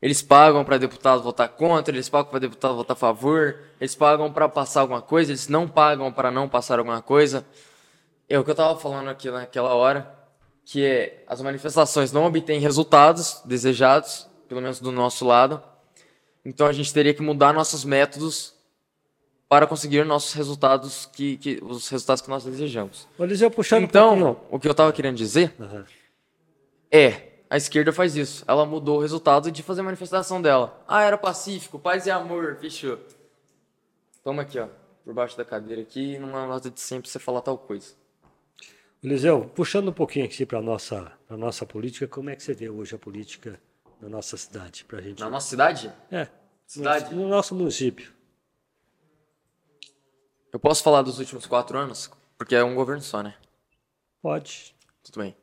eles 0.00 0.22
pagam 0.22 0.64
para 0.64 0.78
deputado 0.78 1.22
votar 1.22 1.48
contra, 1.48 1.94
eles 1.94 2.08
pagam 2.08 2.30
para 2.30 2.38
deputado 2.38 2.74
votar 2.74 2.96
a 2.96 2.98
favor, 2.98 3.58
eles 3.80 3.94
pagam 3.94 4.32
para 4.32 4.48
passar 4.48 4.80
alguma 4.82 5.02
coisa, 5.02 5.30
eles 5.30 5.48
não 5.48 5.68
pagam 5.68 6.10
para 6.12 6.30
não 6.30 6.48
passar 6.48 6.78
alguma 6.78 7.02
coisa. 7.02 7.44
É 8.28 8.38
o 8.38 8.44
que 8.44 8.50
eu 8.50 8.54
tava 8.54 8.78
falando 8.78 9.08
aqui 9.08 9.30
naquela 9.30 9.74
hora, 9.74 10.10
que 10.64 10.84
é 10.84 11.24
as 11.26 11.40
manifestações 11.42 12.12
não 12.12 12.24
obtêm 12.24 12.60
resultados 12.60 13.42
desejados, 13.44 14.28
pelo 14.48 14.60
menos 14.60 14.80
do 14.80 14.90
nosso 14.92 15.26
lado. 15.26 15.62
Então 16.44 16.66
a 16.66 16.72
gente 16.72 16.92
teria 16.94 17.12
que 17.12 17.20
mudar 17.22 17.52
nossos 17.52 17.84
métodos 17.84 18.54
para 19.48 19.66
conseguir 19.66 20.04
nossos 20.04 20.32
resultados 20.32 21.06
que, 21.12 21.36
que 21.36 21.58
os 21.62 21.88
resultados 21.88 22.22
que 22.22 22.30
nós 22.30 22.44
desejamos. 22.44 23.08
Eliseu, 23.18 23.50
puxando 23.50 23.82
um 23.82 23.84
Então, 23.84 24.08
pouquinho. 24.16 24.40
o 24.48 24.60
que 24.60 24.68
eu 24.68 24.74
tava 24.74 24.92
querendo 24.92 25.16
dizer 25.16 25.52
Aham. 25.60 25.84
é, 26.90 27.29
a 27.50 27.56
esquerda 27.56 27.92
faz 27.92 28.16
isso. 28.16 28.44
Ela 28.46 28.64
mudou 28.64 28.98
o 28.98 29.00
resultado 29.02 29.50
de 29.50 29.62
fazer 29.62 29.80
a 29.80 29.84
manifestação 29.84 30.40
dela. 30.40 30.82
Ah, 30.88 31.02
era 31.02 31.18
pacífico, 31.18 31.78
paz 31.78 32.06
e 32.06 32.10
amor, 32.10 32.56
fechou. 32.60 32.98
Toma 34.22 34.42
aqui, 34.42 34.58
ó, 34.58 34.68
por 35.04 35.12
baixo 35.12 35.36
da 35.36 35.44
cadeira 35.44 35.82
aqui, 35.82 36.18
numa 36.18 36.46
nota 36.46 36.70
de 36.70 36.80
sempre 36.80 37.10
você 37.10 37.18
falar 37.18 37.40
tal 37.42 37.58
coisa. 37.58 37.94
Eliseu, 39.02 39.50
puxando 39.54 39.88
um 39.88 39.92
pouquinho 39.92 40.26
aqui 40.26 40.44
para 40.46 40.60
nossa 40.62 41.10
pra 41.26 41.36
nossa 41.36 41.64
política, 41.66 42.06
como 42.06 42.30
é 42.30 42.36
que 42.36 42.42
você 42.42 42.52
vê 42.54 42.68
hoje 42.68 42.94
a 42.94 42.98
política 42.98 43.58
na 44.00 44.08
nossa 44.08 44.36
cidade, 44.36 44.84
pra 44.84 45.00
gente? 45.00 45.18
Na 45.20 45.28
nossa 45.30 45.48
cidade, 45.48 45.92
É, 46.10 46.28
Cidade? 46.66 47.14
no 47.14 47.26
nosso 47.26 47.54
município. 47.54 48.12
eu 50.52 50.60
posso 50.60 50.82
falar 50.82 51.02
dos 51.02 51.18
últimos 51.18 51.46
quatro 51.46 51.78
anos? 51.78 52.10
Porque 52.36 52.54
é 52.54 52.62
um 52.62 52.74
governo 52.74 53.02
só, 53.02 53.22
né? 53.22 53.34
Pode. 54.22 54.74
Tudo 55.02 55.20
bem. 55.20 55.34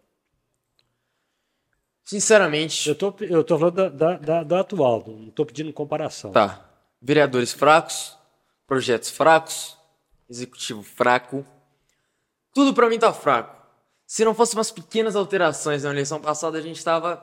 Sinceramente, 2.07 2.87
Eu 2.87 2.95
tô, 2.95 3.13
eu 3.19 3.43
tô 3.43 3.59
falando 3.59 3.75
da, 3.75 3.89
da, 3.89 4.17
da, 4.17 4.43
da 4.43 4.59
atual, 4.61 5.03
não 5.05 5.29
tô 5.29 5.45
pedindo 5.45 5.73
comparação. 5.73 6.31
tá. 6.31 6.63
Vereadores 7.01 7.51
fracos, 7.51 8.17
projetos 8.65 9.09
fracos, 9.09 9.77
executivo 10.29 10.81
fraco. 10.83 11.45
Tudo 12.53 12.73
pra 12.73 12.87
mim 12.87 12.97
tá 12.97 13.11
fraco. 13.11 13.61
Se 14.05 14.23
não 14.23 14.33
fosse 14.33 14.55
umas 14.55 14.71
pequenas 14.71 15.17
alterações 15.17 15.83
na 15.83 15.89
eleição 15.89 16.19
passada, 16.21 16.57
a 16.57 16.61
gente 16.61 16.81
tava 16.81 17.21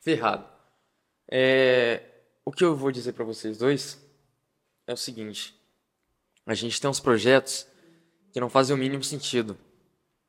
ferrado. 0.00 0.44
É, 1.30 2.02
o 2.44 2.50
que 2.50 2.64
eu 2.64 2.76
vou 2.76 2.90
dizer 2.90 3.12
pra 3.12 3.24
vocês 3.24 3.58
dois 3.58 3.96
é 4.88 4.92
o 4.92 4.96
seguinte: 4.96 5.54
a 6.44 6.52
gente 6.52 6.80
tem 6.80 6.90
uns 6.90 6.98
projetos 6.98 7.64
que 8.32 8.40
não 8.40 8.50
fazem 8.50 8.74
o 8.74 8.78
mínimo 8.78 9.04
sentido. 9.04 9.56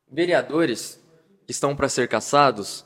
Vereadores 0.07 1.01
que 1.47 1.51
estão 1.51 1.75
para 1.75 1.89
ser 1.89 2.07
caçados 2.07 2.85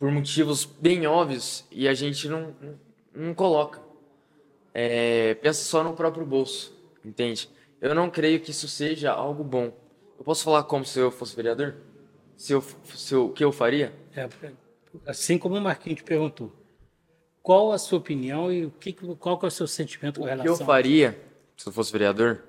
por 0.00 0.10
motivos 0.10 0.64
bem 0.64 1.06
óbvios 1.06 1.66
e 1.70 1.86
a 1.86 1.92
gente 1.92 2.26
não, 2.26 2.56
não, 2.58 2.80
não 3.14 3.34
coloca. 3.34 3.82
É, 4.72 5.34
pensa 5.34 5.62
só 5.62 5.84
no 5.84 5.92
próprio 5.92 6.24
bolso, 6.24 6.74
entende? 7.04 7.50
Eu 7.82 7.94
não 7.94 8.08
creio 8.08 8.40
que 8.40 8.50
isso 8.50 8.66
seja 8.66 9.12
algo 9.12 9.44
bom. 9.44 9.70
Eu 10.18 10.24
posso 10.24 10.42
falar 10.42 10.64
como 10.64 10.86
se 10.86 10.98
eu 10.98 11.10
fosse 11.10 11.36
vereador? 11.36 11.76
Se 12.34 12.54
eu, 12.54 12.64
se 12.94 13.14
eu, 13.14 13.26
o 13.26 13.32
que 13.32 13.44
eu 13.44 13.52
faria? 13.52 13.92
É, 14.16 14.26
assim 15.06 15.36
como 15.36 15.56
o 15.56 15.60
Marquinhos 15.60 15.98
te 15.98 16.04
perguntou, 16.04 16.50
qual 17.42 17.70
a 17.70 17.76
sua 17.76 17.98
opinião 17.98 18.50
e 18.50 18.64
o 18.64 18.70
que, 18.70 18.94
qual 18.94 19.38
que 19.38 19.44
é 19.44 19.48
o 19.48 19.50
seu 19.50 19.66
sentimento 19.66 20.20
com 20.20 20.24
O 20.24 20.28
que 20.28 20.34
relação 20.34 20.54
eu 20.54 20.66
faria, 20.66 21.20
se 21.58 21.68
eu 21.68 21.72
fosse 21.72 21.92
vereador, 21.92 22.42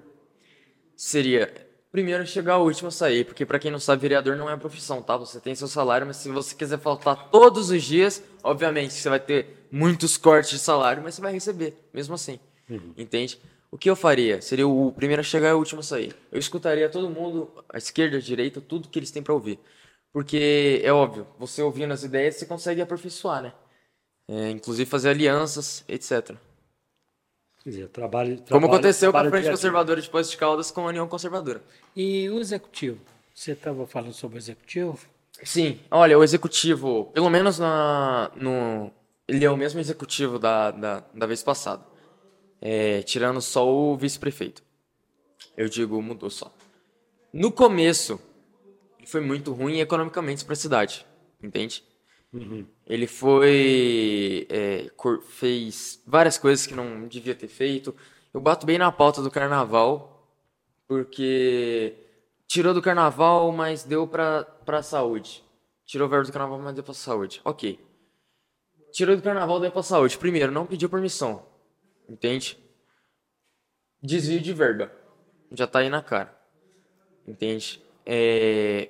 seria 0.95 1.53
primeiro 1.91 2.25
chegar 2.25 2.53
ao 2.53 2.63
último 2.63 2.87
a 2.87 2.91
sair, 2.91 3.25
porque 3.25 3.45
pra 3.45 3.59
quem 3.59 3.69
não 3.69 3.79
sabe, 3.79 4.01
vereador 4.01 4.35
não 4.37 4.49
é 4.49 4.55
profissão, 4.55 5.01
tá? 5.01 5.17
Você 5.17 5.39
tem 5.39 5.53
seu 5.53 5.67
salário, 5.67 6.07
mas 6.07 6.17
se 6.17 6.29
você 6.29 6.55
quiser 6.55 6.79
faltar 6.79 7.29
todos 7.29 7.69
os 7.69 7.83
dias, 7.83 8.23
obviamente 8.43 8.93
você 8.93 9.09
vai 9.09 9.19
ter 9.19 9.67
muitos 9.71 10.17
cortes 10.17 10.51
de 10.51 10.59
salário, 10.59 11.03
mas 11.03 11.15
você 11.15 11.21
vai 11.21 11.33
receber, 11.33 11.75
mesmo 11.93 12.15
assim. 12.15 12.39
Entende? 12.97 13.39
O 13.69 13.77
que 13.77 13.89
eu 13.89 13.95
faria? 13.95 14.41
Seria 14.41 14.67
o 14.67 14.91
primeiro 14.91 15.21
a 15.21 15.23
chegar 15.23 15.49
e 15.49 15.53
o 15.53 15.57
último 15.57 15.81
a 15.81 15.83
sair. 15.83 16.15
Eu 16.31 16.39
escutaria 16.39 16.89
todo 16.89 17.09
mundo, 17.09 17.51
a 17.69 17.77
esquerda, 17.77 18.17
a 18.17 18.21
direita, 18.21 18.61
tudo 18.61 18.87
que 18.87 18.99
eles 18.99 19.11
têm 19.11 19.23
pra 19.23 19.33
ouvir. 19.33 19.59
Porque 20.13 20.81
é 20.83 20.91
óbvio, 20.91 21.25
você 21.39 21.61
ouvindo 21.61 21.93
as 21.93 22.03
ideias, 22.03 22.35
você 22.35 22.45
consegue 22.45 22.81
aperfeiçoar, 22.81 23.43
né? 23.43 23.53
É, 24.27 24.49
inclusive 24.49 24.89
fazer 24.89 25.09
alianças, 25.09 25.83
etc. 25.87 26.35
Quer 27.63 27.69
dizer, 27.69 27.87
trabalho, 27.89 28.37
Como 28.37 28.45
trabalho- 28.47 28.73
aconteceu 28.73 29.11
com 29.11 29.17
a 29.17 29.29
Frente. 29.29 29.49
Conservadora 29.49 30.01
de 30.01 30.09
Poços 30.09 30.31
de 30.31 30.37
Caldas 30.37 30.71
com 30.71 30.81
a 30.81 30.85
União 30.87 31.07
Conservadora. 31.07 31.61
E 31.95 32.29
o 32.29 32.39
executivo? 32.39 32.99
Você 33.33 33.51
estava 33.51 33.85
falando 33.85 34.13
sobre 34.13 34.37
o 34.37 34.39
executivo? 34.39 34.97
Sim, 35.43 35.79
olha, 35.89 36.17
o 36.17 36.23
executivo, 36.23 37.05
pelo 37.13 37.29
menos 37.29 37.59
na, 37.59 38.31
no. 38.35 38.91
Ele 39.27 39.45
é 39.45 39.49
o 39.49 39.55
mesmo 39.57 39.79
executivo 39.79 40.37
da, 40.39 40.71
da, 40.71 41.03
da 41.13 41.25
vez 41.25 41.41
passada. 41.43 41.83
É, 42.61 43.01
tirando 43.03 43.41
só 43.41 43.67
o 43.67 43.95
vice-prefeito. 43.97 44.61
Eu 45.57 45.67
digo, 45.69 46.01
mudou 46.01 46.29
só. 46.29 46.53
No 47.33 47.51
começo, 47.51 48.19
foi 49.05 49.21
muito 49.21 49.51
ruim 49.53 49.79
economicamente 49.79 50.43
para 50.45 50.53
a 50.53 50.57
cidade, 50.57 51.05
entende? 51.41 51.83
Ele 52.87 53.07
foi. 53.07 54.47
é, 54.49 54.89
fez 55.27 56.01
várias 56.07 56.37
coisas 56.37 56.65
que 56.65 56.73
não 56.73 57.07
devia 57.07 57.35
ter 57.35 57.47
feito. 57.47 57.95
Eu 58.33 58.39
bato 58.39 58.65
bem 58.65 58.77
na 58.77 58.91
pauta 58.91 59.21
do 59.21 59.29
carnaval, 59.29 60.27
porque 60.87 61.93
tirou 62.47 62.73
do 62.73 62.81
carnaval, 62.81 63.51
mas 63.51 63.83
deu 63.83 64.07
pra, 64.07 64.43
pra 64.43 64.81
saúde. 64.81 65.43
Tirou 65.85 66.07
o 66.07 66.09
verbo 66.09 66.25
do 66.25 66.31
carnaval, 66.31 66.59
mas 66.59 66.73
deu 66.73 66.83
pra 66.83 66.93
saúde. 66.93 67.41
Ok. 67.43 67.79
Tirou 68.93 69.15
do 69.15 69.21
carnaval, 69.21 69.59
deu 69.59 69.71
pra 69.71 69.83
saúde. 69.83 70.17
Primeiro, 70.17 70.51
não 70.51 70.65
pediu 70.65 70.89
permissão. 70.89 71.45
Entende? 72.07 72.57
Desvio 74.01 74.39
de 74.39 74.53
verba. 74.53 74.91
Já 75.51 75.67
tá 75.67 75.79
aí 75.79 75.89
na 75.89 76.01
cara. 76.01 76.33
Entende? 77.27 77.83
É, 78.05 78.89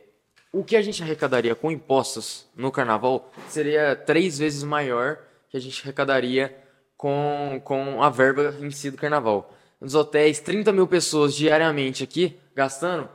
O 0.54 0.66
que 0.66 0.76
a 0.76 0.82
gente 0.82 1.02
arrecadaria 1.02 1.56
com 1.56 1.72
impostos 1.72 2.45
no 2.56 2.72
carnaval 2.72 3.32
seria 3.47 3.95
três 3.95 4.38
vezes 4.38 4.64
maior 4.64 5.20
que 5.49 5.56
a 5.56 5.62
gente 5.62 5.82
arrecadaria 5.82 6.54
com, 6.97 7.62
com 7.64 8.04
a 8.04 8.10
verba 8.10 8.54
em 8.60 8.70
si 8.70 8.91
do 8.91 8.97
carnaval. 8.97 9.54
Nos 9.80 9.95
hotéis, 9.95 10.39
30 10.39 10.74
mil 10.74 10.88
pessoas 10.88 11.34
diariamente 11.34 12.04
aqui, 12.04 12.38
gastando. 12.54 13.10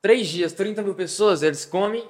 Três 0.00 0.28
dias, 0.28 0.52
30 0.52 0.82
mil 0.82 0.94
pessoas, 0.94 1.42
eles 1.42 1.66
comem, 1.66 2.04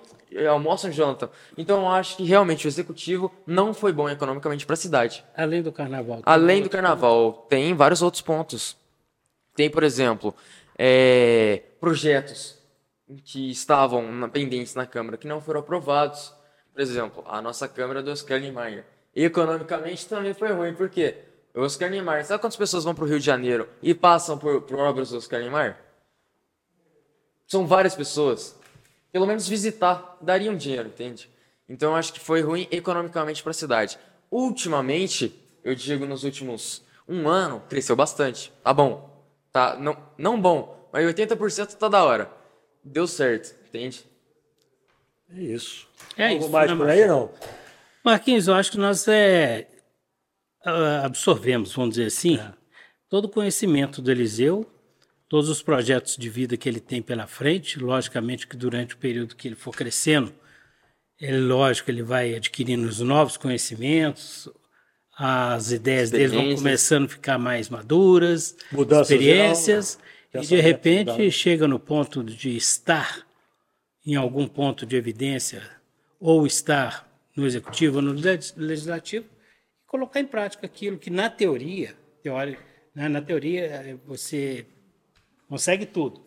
almoçam 0.48 0.90
e 0.90 0.92
jantam. 0.92 1.28
Então 1.56 1.80
eu 1.80 1.88
acho 1.88 2.16
que 2.16 2.24
realmente 2.24 2.66
o 2.66 2.68
executivo 2.68 3.32
não 3.46 3.74
foi 3.74 3.92
bom 3.92 4.08
economicamente 4.08 4.64
para 4.64 4.74
a 4.74 4.76
cidade. 4.76 5.24
Além 5.36 5.60
do 5.60 5.72
carnaval. 5.72 6.20
Além 6.24 6.62
do 6.62 6.70
carnaval, 6.70 7.46
tem 7.48 7.74
vários 7.74 8.00
outros 8.00 8.22
pontos. 8.22 8.76
Tem, 9.56 9.68
por 9.68 9.82
exemplo, 9.82 10.34
é, 10.78 11.62
projetos 11.80 12.57
que 13.24 13.50
estavam 13.50 14.10
na- 14.12 14.28
pendentes 14.28 14.74
na 14.74 14.86
Câmara 14.86 15.16
que 15.16 15.26
não 15.26 15.40
foram 15.40 15.60
aprovados. 15.60 16.34
Por 16.72 16.80
exemplo, 16.80 17.24
a 17.26 17.40
nossa 17.42 17.66
Câmara 17.68 18.02
do 18.02 18.10
Oscar 18.10 18.40
Niemeyer. 18.40 18.84
Economicamente 19.14 20.06
também 20.06 20.34
foi 20.34 20.52
ruim, 20.52 20.74
por 20.74 20.88
quê? 20.88 21.16
O 21.54 21.62
Oscar 21.62 21.90
Niemeyer, 21.90 22.24
sabe 22.24 22.40
quantas 22.40 22.56
pessoas 22.56 22.84
vão 22.84 22.94
para 22.94 23.04
o 23.04 23.06
Rio 23.08 23.18
de 23.18 23.24
Janeiro 23.26 23.68
e 23.82 23.94
passam 23.94 24.38
por, 24.38 24.62
por 24.62 24.78
obras 24.78 25.10
do 25.10 25.16
Oscar 25.16 25.40
Niemeyer? 25.40 25.76
São 27.46 27.66
várias 27.66 27.94
pessoas. 27.94 28.54
Pelo 29.10 29.26
menos 29.26 29.48
visitar 29.48 30.16
daria 30.20 30.50
um 30.50 30.56
dinheiro, 30.56 30.88
entende? 30.88 31.30
Então 31.68 31.90
eu 31.92 31.96
acho 31.96 32.12
que 32.12 32.20
foi 32.20 32.42
ruim 32.42 32.68
economicamente 32.70 33.42
para 33.42 33.50
a 33.50 33.54
cidade. 33.54 33.98
Ultimamente, 34.30 35.34
eu 35.64 35.74
digo 35.74 36.04
nos 36.06 36.24
últimos 36.24 36.82
um 37.08 37.26
ano, 37.28 37.62
cresceu 37.68 37.96
bastante. 37.96 38.52
Tá 38.62 38.72
bom. 38.72 39.08
Tá, 39.50 39.76
não, 39.76 39.96
não 40.18 40.40
bom, 40.40 40.88
mas 40.92 41.06
80% 41.06 41.74
tá 41.76 41.88
da 41.88 42.04
hora. 42.04 42.30
Deu 42.84 43.06
certo, 43.06 43.54
entende? 43.68 44.04
É 45.30 45.40
isso. 45.40 45.86
É 46.16 46.28
Algo 46.28 46.40
isso, 46.44 46.50
mais 46.50 46.70
né, 46.70 46.76
por 46.76 46.88
aí, 46.88 47.06
não? 47.06 47.30
Marquinhos, 48.04 48.48
eu 48.48 48.54
acho 48.54 48.70
que 48.70 48.78
nós 48.78 49.06
é, 49.08 49.66
absorvemos, 51.02 51.72
vamos 51.72 51.90
dizer 51.96 52.06
assim, 52.06 52.38
todo 53.08 53.26
o 53.26 53.28
conhecimento 53.28 54.00
do 54.00 54.10
Eliseu, 54.10 54.66
todos 55.28 55.48
os 55.48 55.62
projetos 55.62 56.16
de 56.16 56.28
vida 56.28 56.56
que 56.56 56.68
ele 56.68 56.80
tem 56.80 57.02
pela 57.02 57.26
frente. 57.26 57.78
Logicamente 57.78 58.46
que 58.46 58.56
durante 58.56 58.94
o 58.94 58.98
período 58.98 59.36
que 59.36 59.48
ele 59.48 59.54
for 59.54 59.74
crescendo, 59.74 60.32
ele, 61.20 61.40
lógico, 61.40 61.90
ele 61.90 62.02
vai 62.02 62.34
adquirindo 62.34 62.88
os 62.88 63.00
novos 63.00 63.36
conhecimentos, 63.36 64.48
as 65.16 65.72
ideias 65.72 66.10
dele 66.10 66.28
vão 66.28 66.54
começando 66.54 67.06
a 67.06 67.08
ficar 67.08 67.38
mais 67.38 67.68
maduras, 67.68 68.56
Mudanças 68.70 69.10
experiências, 69.10 69.98
geral, 69.98 70.17
e 70.34 70.40
de 70.40 70.60
repente 70.60 71.10
mudando. 71.12 71.30
chega 71.30 71.68
no 71.68 71.78
ponto 71.78 72.22
de 72.22 72.56
estar 72.56 73.26
em 74.06 74.14
algum 74.14 74.46
ponto 74.46 74.86
de 74.86 74.96
evidência, 74.96 75.62
ou 76.20 76.46
estar 76.46 77.06
no 77.36 77.46
executivo 77.46 77.96
ou 77.96 78.02
no 78.02 78.12
legis- 78.12 78.54
legislativo, 78.56 79.26
e 79.26 79.86
colocar 79.86 80.20
em 80.20 80.26
prática 80.26 80.66
aquilo 80.66 80.98
que 80.98 81.10
na 81.10 81.28
teoria, 81.30 81.94
teórica, 82.22 82.62
né, 82.94 83.08
na 83.08 83.20
teoria 83.20 83.60
eh, 83.66 83.96
você 84.06 84.66
consegue 85.48 85.86
tudo. 85.86 86.26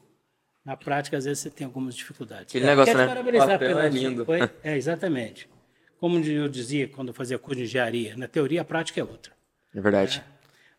Na 0.63 0.77
prática, 0.77 1.17
às 1.17 1.25
vezes, 1.25 1.39
você 1.39 1.49
tem 1.49 1.65
algumas 1.65 1.95
dificuldades. 1.95 2.51
Aquele 2.53 2.67
negócio, 2.67 2.93
Quero 2.93 2.99
né? 2.99 3.05
te 3.05 3.09
parabenizar 3.09 3.47
Papel 3.47 3.67
pela 3.69 3.85
é 3.85 3.89
lindo. 3.89 4.23
Foi? 4.25 4.39
É, 4.63 4.77
exatamente. 4.77 5.49
Como 5.97 6.19
eu 6.23 6.47
dizia 6.47 6.87
quando 6.87 7.07
eu 7.07 7.13
fazia 7.15 7.39
curso 7.39 7.57
de 7.57 7.63
engenharia, 7.63 8.15
na 8.15 8.27
teoria 8.27 8.61
a 8.61 8.63
prática 8.63 9.01
é 9.01 9.03
outra. 9.03 9.33
É 9.73 9.81
verdade. 9.81 10.23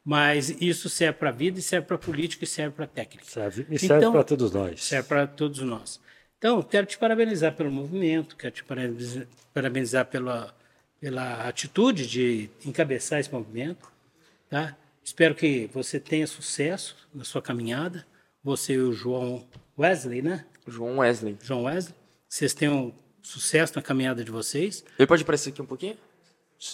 Mas 0.04 0.48
isso 0.60 0.88
serve 0.88 1.18
para 1.18 1.28
a 1.28 1.32
vida, 1.32 1.58
e 1.58 1.62
serve 1.62 1.86
para 1.86 1.96
a 1.96 1.98
política 1.98 2.44
e 2.44 2.46
serve 2.46 2.74
para 2.74 2.84
a 2.86 2.88
técnica. 2.88 3.24
Serve, 3.28 3.66
e 3.70 3.78
serve 3.78 3.96
Então- 3.96 4.12
para 4.12 4.24
todos 4.24 4.50
nós. 4.52 4.82
Serve 4.84 5.08
para 5.08 5.26
todos 5.26 5.60
nós. 5.60 6.00
Então, 6.38 6.60
quero 6.60 6.86
te 6.86 6.98
parabenizar 6.98 7.54
pelo 7.54 7.70
movimento, 7.70 8.36
quero 8.36 8.52
te 8.52 8.64
parabenizar, 8.64 9.26
parabenizar 9.54 10.06
pela, 10.06 10.52
pela 11.00 11.46
atitude 11.46 12.06
de 12.08 12.50
encabeçar 12.64 13.20
esse 13.20 13.32
movimento. 13.32 13.88
Tá? 14.50 14.76
Espero 15.04 15.36
que 15.36 15.70
você 15.72 16.00
tenha 16.00 16.26
sucesso 16.26 16.96
na 17.14 17.22
sua 17.24 17.40
caminhada. 17.40 18.04
Você 18.42 18.72
e 18.74 18.78
o 18.78 18.92
João 18.92 19.46
Wesley, 19.78 20.20
né? 20.20 20.44
João 20.66 20.98
Wesley. 20.98 21.36
João 21.40 21.62
Wesley. 21.64 21.94
Vocês 22.28 22.52
tenham 22.52 22.92
sucesso 23.22 23.74
na 23.76 23.82
caminhada 23.82 24.24
de 24.24 24.30
vocês. 24.32 24.84
Ele 24.98 25.06
pode 25.06 25.22
aparecer 25.22 25.50
aqui 25.50 25.62
um 25.62 25.66
pouquinho? 25.66 25.96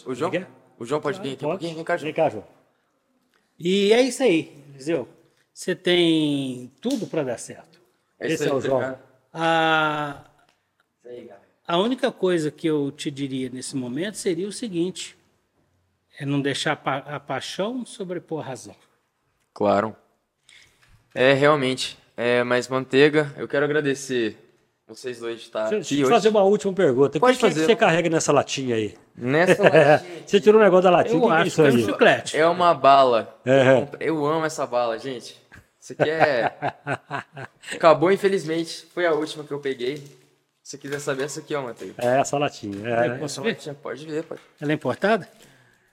O 0.06 0.14
João? 0.14 0.30
Quer? 0.30 0.48
O 0.78 0.86
João 0.86 0.98
pode 1.00 1.20
vir 1.20 1.34
aqui 1.34 1.44
um 1.44 1.48
Pode? 1.48 1.58
pouquinho? 1.60 1.74
Vem 1.76 1.84
cá, 1.84 1.96
João. 1.98 2.04
Vem 2.06 2.14
cá, 2.14 2.28
João. 2.30 2.57
E 3.58 3.92
é 3.92 4.00
isso 4.00 4.22
aí, 4.22 4.64
Eliseu. 4.70 5.08
Você 5.52 5.74
tem 5.74 6.72
tudo 6.80 7.06
para 7.06 7.24
dar 7.24 7.38
certo. 7.38 7.80
Esse 8.20 8.44
aí, 8.44 8.50
é 8.50 8.54
o 8.54 8.60
João. 8.60 8.98
A, 9.32 10.24
Isso 10.98 11.08
aí, 11.08 11.24
galera. 11.24 11.48
A 11.66 11.78
única 11.78 12.12
coisa 12.12 12.50
que 12.50 12.66
eu 12.66 12.90
te 12.92 13.10
diria 13.10 13.50
nesse 13.50 13.76
momento 13.76 14.14
seria 14.14 14.46
o 14.46 14.52
seguinte: 14.52 15.18
é 16.18 16.24
não 16.24 16.40
deixar 16.40 16.80
a 16.84 17.20
paixão 17.20 17.84
sobrepor 17.84 18.40
a 18.40 18.48
razão. 18.48 18.76
Claro. 19.52 19.96
É, 21.14 21.32
realmente. 21.32 21.98
É, 22.16 22.42
mas 22.44 22.68
Manteiga, 22.68 23.32
eu 23.36 23.46
quero 23.46 23.64
agradecer 23.64 24.36
vocês 24.88 25.18
dois 25.20 25.36
de 25.38 25.42
estar 25.46 25.68
Deixa 25.68 25.86
aqui 25.94 26.00
eu 26.00 26.06
hoje. 26.06 26.14
fazer 26.14 26.28
uma 26.30 26.42
última 26.42 26.72
pergunta. 26.72 27.20
Pode 27.20 27.36
o 27.36 27.40
que, 27.40 27.46
que 27.46 27.52
fazer. 27.54 27.66
você 27.66 27.76
carrega 27.76 28.08
nessa 28.08 28.32
latinha 28.32 28.74
aí? 28.76 28.94
Nessa 29.16 29.62
latinha 29.62 30.04
Você 30.26 30.40
tirou 30.40 30.60
um 30.60 30.64
negócio 30.64 30.84
da 30.84 30.90
latinha, 30.90 31.16
o 31.16 31.20
que 31.20 31.26
Eu 31.26 31.28
que 31.30 31.34
é 31.34 31.38
acho 31.38 31.46
isso 31.48 31.56
que 31.56 31.68
é 31.68 31.70
um 31.70 31.76
aí? 31.76 31.84
chiclete. 31.84 32.36
é 32.38 32.46
uma 32.46 32.74
bala. 32.74 33.38
É. 33.44 33.72
Eu 33.72 33.80
comprei- 33.82 34.08
Eu 34.08 34.26
amo 34.26 34.46
essa 34.46 34.66
bala, 34.66 34.98
gente. 34.98 35.36
Isso 35.80 35.92
aqui 35.92 36.08
é. 36.10 36.52
Acabou, 37.74 38.10
infelizmente. 38.10 38.86
Foi 38.94 39.06
a 39.06 39.12
última 39.12 39.44
que 39.44 39.52
eu 39.52 39.58
peguei. 39.60 39.96
Se 40.62 40.72
você 40.72 40.78
quiser 40.78 40.98
saber, 41.00 41.24
essa 41.24 41.40
aqui, 41.40 41.54
ó, 41.54 41.62
Manteiga. 41.62 41.94
É 41.98 42.20
essa 42.20 42.36
latinha. 42.36 42.86
É. 42.88 43.10
Posso 43.18 43.40
ver? 43.42 43.50
Latinha, 43.50 43.74
Pode 43.74 44.04
ver, 44.06 44.22
pode. 44.24 44.40
Ela 44.60 44.72
é 44.72 44.74
importada? 44.74 45.28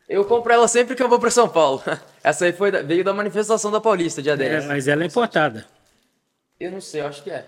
Eu 0.07 0.23
compro 0.25 0.51
ela 0.53 0.67
sempre 0.67 0.95
que 0.95 1.01
eu 1.01 1.09
vou 1.09 1.17
pra 1.19 1.31
São 1.31 1.47
Paulo. 1.49 1.81
Essa 2.23 2.45
aí 2.45 2.53
foi 2.53 2.71
da- 2.71 2.81
veio 2.81 3.03
da 3.03 3.13
manifestação 3.13 3.71
da 3.71 3.79
Paulista, 3.81 4.21
dia 4.21 4.35
10. 4.37 4.63
É, 4.65 4.67
mas 4.67 4.87
ela 4.87 5.03
é 5.03 5.05
importada. 5.07 5.65
Eu 6.59 6.71
não 6.71 6.79
sei, 6.81 7.01
eu 7.01 7.07
acho 7.07 7.23
que 7.23 7.31
é. 7.31 7.45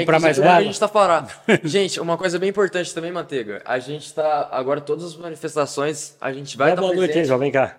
Comprar 0.00 0.16
que 0.16 0.22
mais 0.22 0.38
bala? 0.38 0.56
A 0.56 0.62
gente 0.62 0.78
tá 0.80 0.88
parado. 0.88 1.32
gente, 1.64 2.00
uma 2.00 2.16
coisa 2.16 2.38
bem 2.38 2.50
importante 2.50 2.92
também, 2.94 3.12
Manteiga. 3.12 3.62
A 3.64 3.78
gente 3.78 4.12
tá. 4.12 4.48
Agora, 4.50 4.80
todas 4.80 5.04
as 5.04 5.16
manifestações, 5.16 6.16
a 6.20 6.32
gente 6.32 6.56
vai 6.56 6.68
Dá 6.68 6.72
estar 6.74 6.82
boa 6.82 6.94
noite 6.94 7.02
aí, 7.10 7.12
presente. 7.14 7.28
João. 7.28 7.38
Vem 7.38 7.52
cá. 7.52 7.76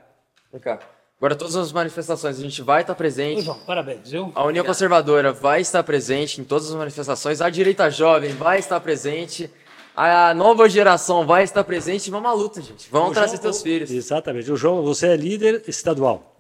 Vem 0.52 0.62
cá. 0.62 0.80
Agora, 1.18 1.36
todas 1.36 1.56
as 1.56 1.72
manifestações, 1.72 2.38
a 2.38 2.42
gente 2.42 2.62
vai 2.62 2.82
estar 2.82 2.94
Ô, 2.94 2.96
presente. 2.96 3.42
João, 3.42 3.58
parabéns, 3.60 4.10
viu? 4.10 4.32
A 4.36 4.44
União 4.46 4.66
Conservadora 4.66 5.32
vai 5.32 5.62
estar 5.62 5.82
presente 5.84 6.42
em 6.42 6.44
todas 6.44 6.70
as 6.70 6.76
manifestações. 6.76 7.42
A 7.42 7.50
direita 7.50 7.90
jovem 7.90 8.32
vai 8.34 8.60
estar 8.60 8.80
presente. 8.80 9.50
A 9.96 10.34
nova 10.34 10.68
geração 10.68 11.26
vai 11.26 11.44
estar 11.44 11.64
presente. 11.64 12.12
Vamos 12.12 12.30
à 12.30 12.34
luta, 12.34 12.62
gente. 12.62 12.90
Vamos 12.92 13.12
O 13.12 13.14
trazer 13.14 13.38
João- 13.38 13.42
teus 13.44 13.62
filhos. 13.62 13.92
Exatamente. 13.92 14.52
O 14.52 14.58
João, 14.58 14.84
você 14.84 15.08
é 15.08 15.16
líder 15.16 15.64
estadual. 15.68 16.36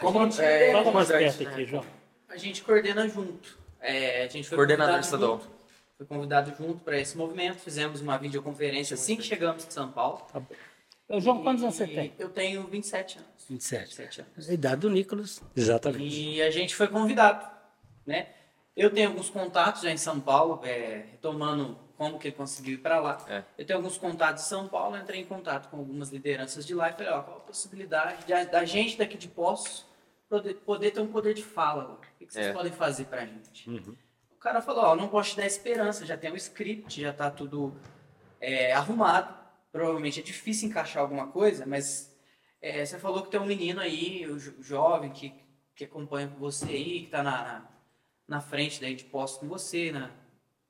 Como, 0.00 0.18
Fala 0.18 0.28
mais 0.28 0.84
comandante, 0.84 1.36
perto 1.36 1.48
aqui, 1.48 1.64
João. 1.66 1.84
A 2.28 2.36
gente 2.36 2.62
coordena 2.62 3.06
junto. 3.06 3.63
É, 3.84 4.24
a 4.24 4.28
gente 4.28 4.48
foi 4.48 4.56
Coordenador 4.56 4.98
estadual. 4.98 5.38
junto. 5.38 5.50
Foi 5.98 6.06
convidado 6.06 6.54
junto 6.56 6.80
para 6.80 6.98
esse 6.98 7.16
movimento. 7.16 7.58
Fizemos 7.58 8.00
uma 8.00 8.16
videoconferência 8.16 8.94
assim 8.94 9.16
que 9.16 9.22
chegamos 9.22 9.66
de 9.66 9.72
São 9.72 9.92
Paulo. 9.92 10.26
Ô, 11.06 11.20
João, 11.20 11.42
quantos 11.42 11.62
anos 11.62 11.76
você 11.76 11.86
tem? 11.86 12.14
Eu 12.18 12.30
tenho 12.30 12.66
27 12.66 13.18
anos. 13.18 13.30
27. 13.48 13.84
27 13.84 14.20
anos. 14.22 14.48
A 14.48 14.54
idade 14.54 14.80
do 14.80 14.90
Nicolas. 14.90 15.42
Exatamente. 15.54 16.18
E 16.18 16.42
a 16.42 16.50
gente 16.50 16.74
foi 16.74 16.88
convidado, 16.88 17.46
né? 18.06 18.28
Eu 18.74 18.90
tenho 18.90 19.10
alguns 19.10 19.28
contatos 19.28 19.82
já 19.82 19.90
em 19.90 19.96
São 19.98 20.18
Paulo, 20.18 20.60
é, 20.64 21.04
retomando 21.12 21.78
como 21.96 22.18
que 22.18 22.28
ele 22.28 22.34
conseguiu 22.34 22.74
ir 22.74 22.78
para 22.78 22.98
lá. 22.98 23.24
É. 23.28 23.44
Eu 23.56 23.64
tenho 23.64 23.78
alguns 23.78 23.98
contatos 23.98 24.44
em 24.44 24.48
São 24.48 24.66
Paulo, 24.66 24.96
entrei 24.96 25.20
em 25.20 25.24
contato 25.24 25.68
com 25.68 25.76
algumas 25.76 26.08
lideranças 26.08 26.66
de 26.66 26.74
lá 26.74 26.88
e 26.88 26.92
falei, 26.92 27.12
ó, 27.12 27.22
qual 27.22 27.36
a 27.36 27.40
possibilidade 27.40 28.24
da 28.50 28.64
gente 28.64 28.96
daqui 28.96 29.16
de 29.16 29.28
Poços 29.28 29.84
poder, 30.28 30.54
poder 30.56 30.90
ter 30.90 31.00
um 31.00 31.06
poder 31.12 31.34
de 31.34 31.42
fala 31.42 31.84
lá? 31.84 31.94
O 31.94 32.00
que, 32.18 32.26
vocês 32.32 32.46
É. 32.46 32.52
podem 32.52 32.72
fazer 32.72 33.04
pra 33.06 33.24
gente? 33.26 33.68
O 34.30 34.36
cara 34.36 34.60
falou, 34.60 34.84
ó, 34.84 34.96
não 34.96 35.08
posso 35.08 35.30
te 35.30 35.36
dar 35.38 35.46
esperança, 35.46 36.04
já 36.04 36.16
tem 36.16 36.30
um 36.32 36.36
script, 36.36 37.00
já 37.00 37.12
tá 37.12 37.30
tudo 37.30 37.74
é, 38.40 38.72
arrumado. 38.72 39.34
Provavelmente 39.72 40.20
é 40.20 40.22
difícil 40.22 40.68
encaixar 40.68 41.02
alguma 41.02 41.26
coisa, 41.28 41.66
mas 41.66 42.14
é, 42.60 42.84
você 42.84 42.98
falou 42.98 43.22
que 43.22 43.30
tem 43.30 43.40
um 43.40 43.46
menino 43.46 43.80
aí, 43.80 44.26
o 44.26 44.38
jo- 44.38 44.62
jovem, 44.62 45.10
que, 45.10 45.34
que 45.74 45.84
acompanha 45.84 46.28
com 46.28 46.38
você 46.38 46.66
aí, 46.66 47.00
que 47.04 47.10
tá 47.10 47.22
na, 47.22 47.42
na, 47.42 47.68
na 48.28 48.40
frente 48.40 48.80
daí 48.80 48.94
de 48.94 49.04
posto 49.04 49.40
com 49.40 49.48
você, 49.48 49.90
né? 49.90 50.10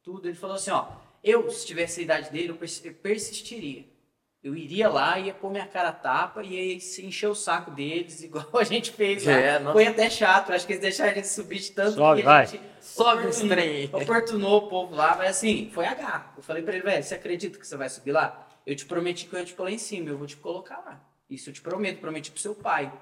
Tudo. 0.02 0.26
Ele 0.28 0.36
falou 0.36 0.56
assim, 0.56 0.70
ó, 0.70 0.88
eu, 1.22 1.50
se 1.50 1.66
tivesse 1.66 2.00
a 2.00 2.02
idade 2.04 2.30
dele, 2.30 2.50
eu 2.50 2.94
persistiria. 2.94 3.84
Eu 4.44 4.54
iria 4.54 4.90
lá, 4.90 5.18
ia 5.18 5.32
pôr 5.32 5.50
minha 5.50 5.66
cara 5.66 5.88
a 5.88 5.92
tapa 5.92 6.42
e 6.42 6.74
ia 6.74 6.78
se 6.78 7.04
encher 7.04 7.28
o 7.28 7.34
saco 7.34 7.70
deles, 7.70 8.20
igual 8.22 8.46
a 8.52 8.62
gente 8.62 8.92
fez 8.92 9.24
lá. 9.24 9.32
É, 9.32 9.58
nossa. 9.58 9.72
Foi 9.72 9.86
até 9.86 10.10
chato, 10.10 10.52
acho 10.52 10.66
que 10.66 10.74
eles 10.74 10.82
deixaram 10.82 11.12
a 11.12 11.14
gente 11.14 11.28
subir 11.28 11.60
de 11.60 11.72
tanto 11.72 11.92
Sobe, 11.92 12.20
que 12.20 12.28
a 12.28 12.30
vai. 12.30 12.46
gente 12.46 12.62
Sobe 12.78 13.26
esse 13.28 13.48
trem. 13.48 13.88
oportunou 13.90 14.58
o 14.58 14.68
povo 14.68 14.94
lá, 14.94 15.16
mas 15.16 15.30
assim, 15.30 15.70
foi 15.72 15.86
H. 15.86 16.34
Eu 16.36 16.42
falei 16.42 16.62
pra 16.62 16.74
ele, 16.74 16.82
velho, 16.82 17.02
você 17.02 17.14
acredita 17.14 17.58
que 17.58 17.66
você 17.66 17.74
vai 17.74 17.88
subir 17.88 18.12
lá? 18.12 18.46
Eu 18.66 18.76
te 18.76 18.84
prometi 18.84 19.24
que 19.24 19.34
eu 19.34 19.38
ia 19.38 19.46
te 19.46 19.54
pôr 19.54 19.64
lá 19.64 19.70
em 19.70 19.78
cima, 19.78 20.10
eu 20.10 20.18
vou 20.18 20.26
te 20.26 20.36
colocar 20.36 20.76
lá. 20.84 21.00
Isso 21.30 21.48
eu 21.48 21.54
te 21.54 21.62
prometo, 21.62 22.00
prometi 22.00 22.30
pro 22.30 22.38
seu 22.40 22.54
pai. 22.54 22.92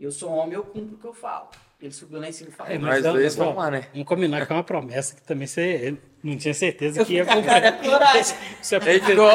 Eu 0.00 0.10
sou 0.10 0.32
homem, 0.32 0.54
eu 0.54 0.64
cumpro 0.64 0.96
o 0.96 0.98
que 0.98 1.06
eu 1.06 1.14
falo. 1.14 1.48
Ele 1.82 1.90
subiu 1.92 2.20
lá 2.20 2.28
em 2.28 2.32
cima 2.32 2.48
e 2.48 2.52
falou. 2.52 2.72
É, 2.72 2.78
Nós 2.78 3.02
não, 3.04 3.12
dois 3.12 3.34
vamos 3.34 3.56
lá, 3.56 3.68
né? 3.68 3.88
Vamos 3.92 4.06
combinar 4.06 4.46
que 4.46 4.52
é 4.52 4.54
uma 4.56 4.62
promessa 4.62 5.16
que 5.16 5.22
também 5.22 5.48
você 5.48 5.96
não 6.22 6.36
tinha 6.36 6.54
certeza 6.54 7.00
eu 7.00 7.04
que 7.04 7.14
ia 7.14 7.24
cara 7.24 7.72
cumprir. 7.72 7.90
coragem. 7.90 8.36
É 8.70 8.90
Ele 8.90 9.00
ficou, 9.00 9.30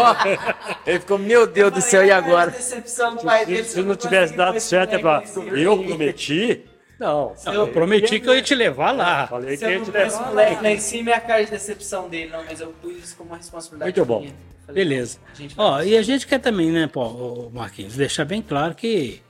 ele 0.85 0.99
ficou, 1.01 1.17
meu 1.19 1.45
Deus 1.45 1.73
do 1.73 1.81
céu, 1.81 2.05
e 2.05 2.11
agora? 2.11 2.51
Decepção 2.51 3.15
do 3.17 3.23
pai 3.23 3.45
dele, 3.45 3.65
Se, 3.65 3.71
se 3.73 3.81
não 3.81 3.97
tivesse 3.97 4.33
dado 4.33 4.57
certo, 4.61 4.95
é 4.95 4.97
pra... 4.97 5.23
eu 5.57 5.83
prometi. 5.83 6.63
Não. 6.97 7.35
Não, 7.45 7.53
eu 7.53 7.67
prometi 7.67 8.17
que 8.21 8.29
eu 8.29 8.33
ia 8.33 8.41
te 8.41 8.55
levar 8.55 8.91
lá. 8.91 9.27
Falei 9.27 9.57
Se 9.57 9.59
que 9.59 9.65
eu 9.65 9.71
ia 9.71 9.77
não 9.79 9.85
te 9.85 9.91
levar. 9.91 10.27
moleque 10.27 10.63
lá 10.63 10.71
em 10.71 10.79
cima 10.79 11.11
é 11.11 11.13
a 11.15 11.19
cara 11.19 11.43
de 11.43 11.51
decepção 11.51 12.07
dele, 12.07 12.31
não, 12.31 12.45
mas 12.45 12.61
eu 12.61 12.73
pus 12.81 12.97
isso 12.97 13.17
como 13.17 13.29
uma 13.31 13.37
responsabilidade. 13.37 13.99
Muito 13.99 14.07
bom. 14.07 14.25
Falei, 14.65 14.83
Beleza. 14.85 15.19
Ó, 15.57 15.81
e 15.81 15.97
a 15.97 16.01
gente 16.01 16.25
quer 16.25 16.39
também, 16.39 16.71
né, 16.71 16.87
pô, 16.87 17.01
ô, 17.03 17.49
Marquinhos, 17.53 17.95
deixar 17.97 18.23
bem 18.23 18.41
claro 18.41 18.73
que 18.73 19.21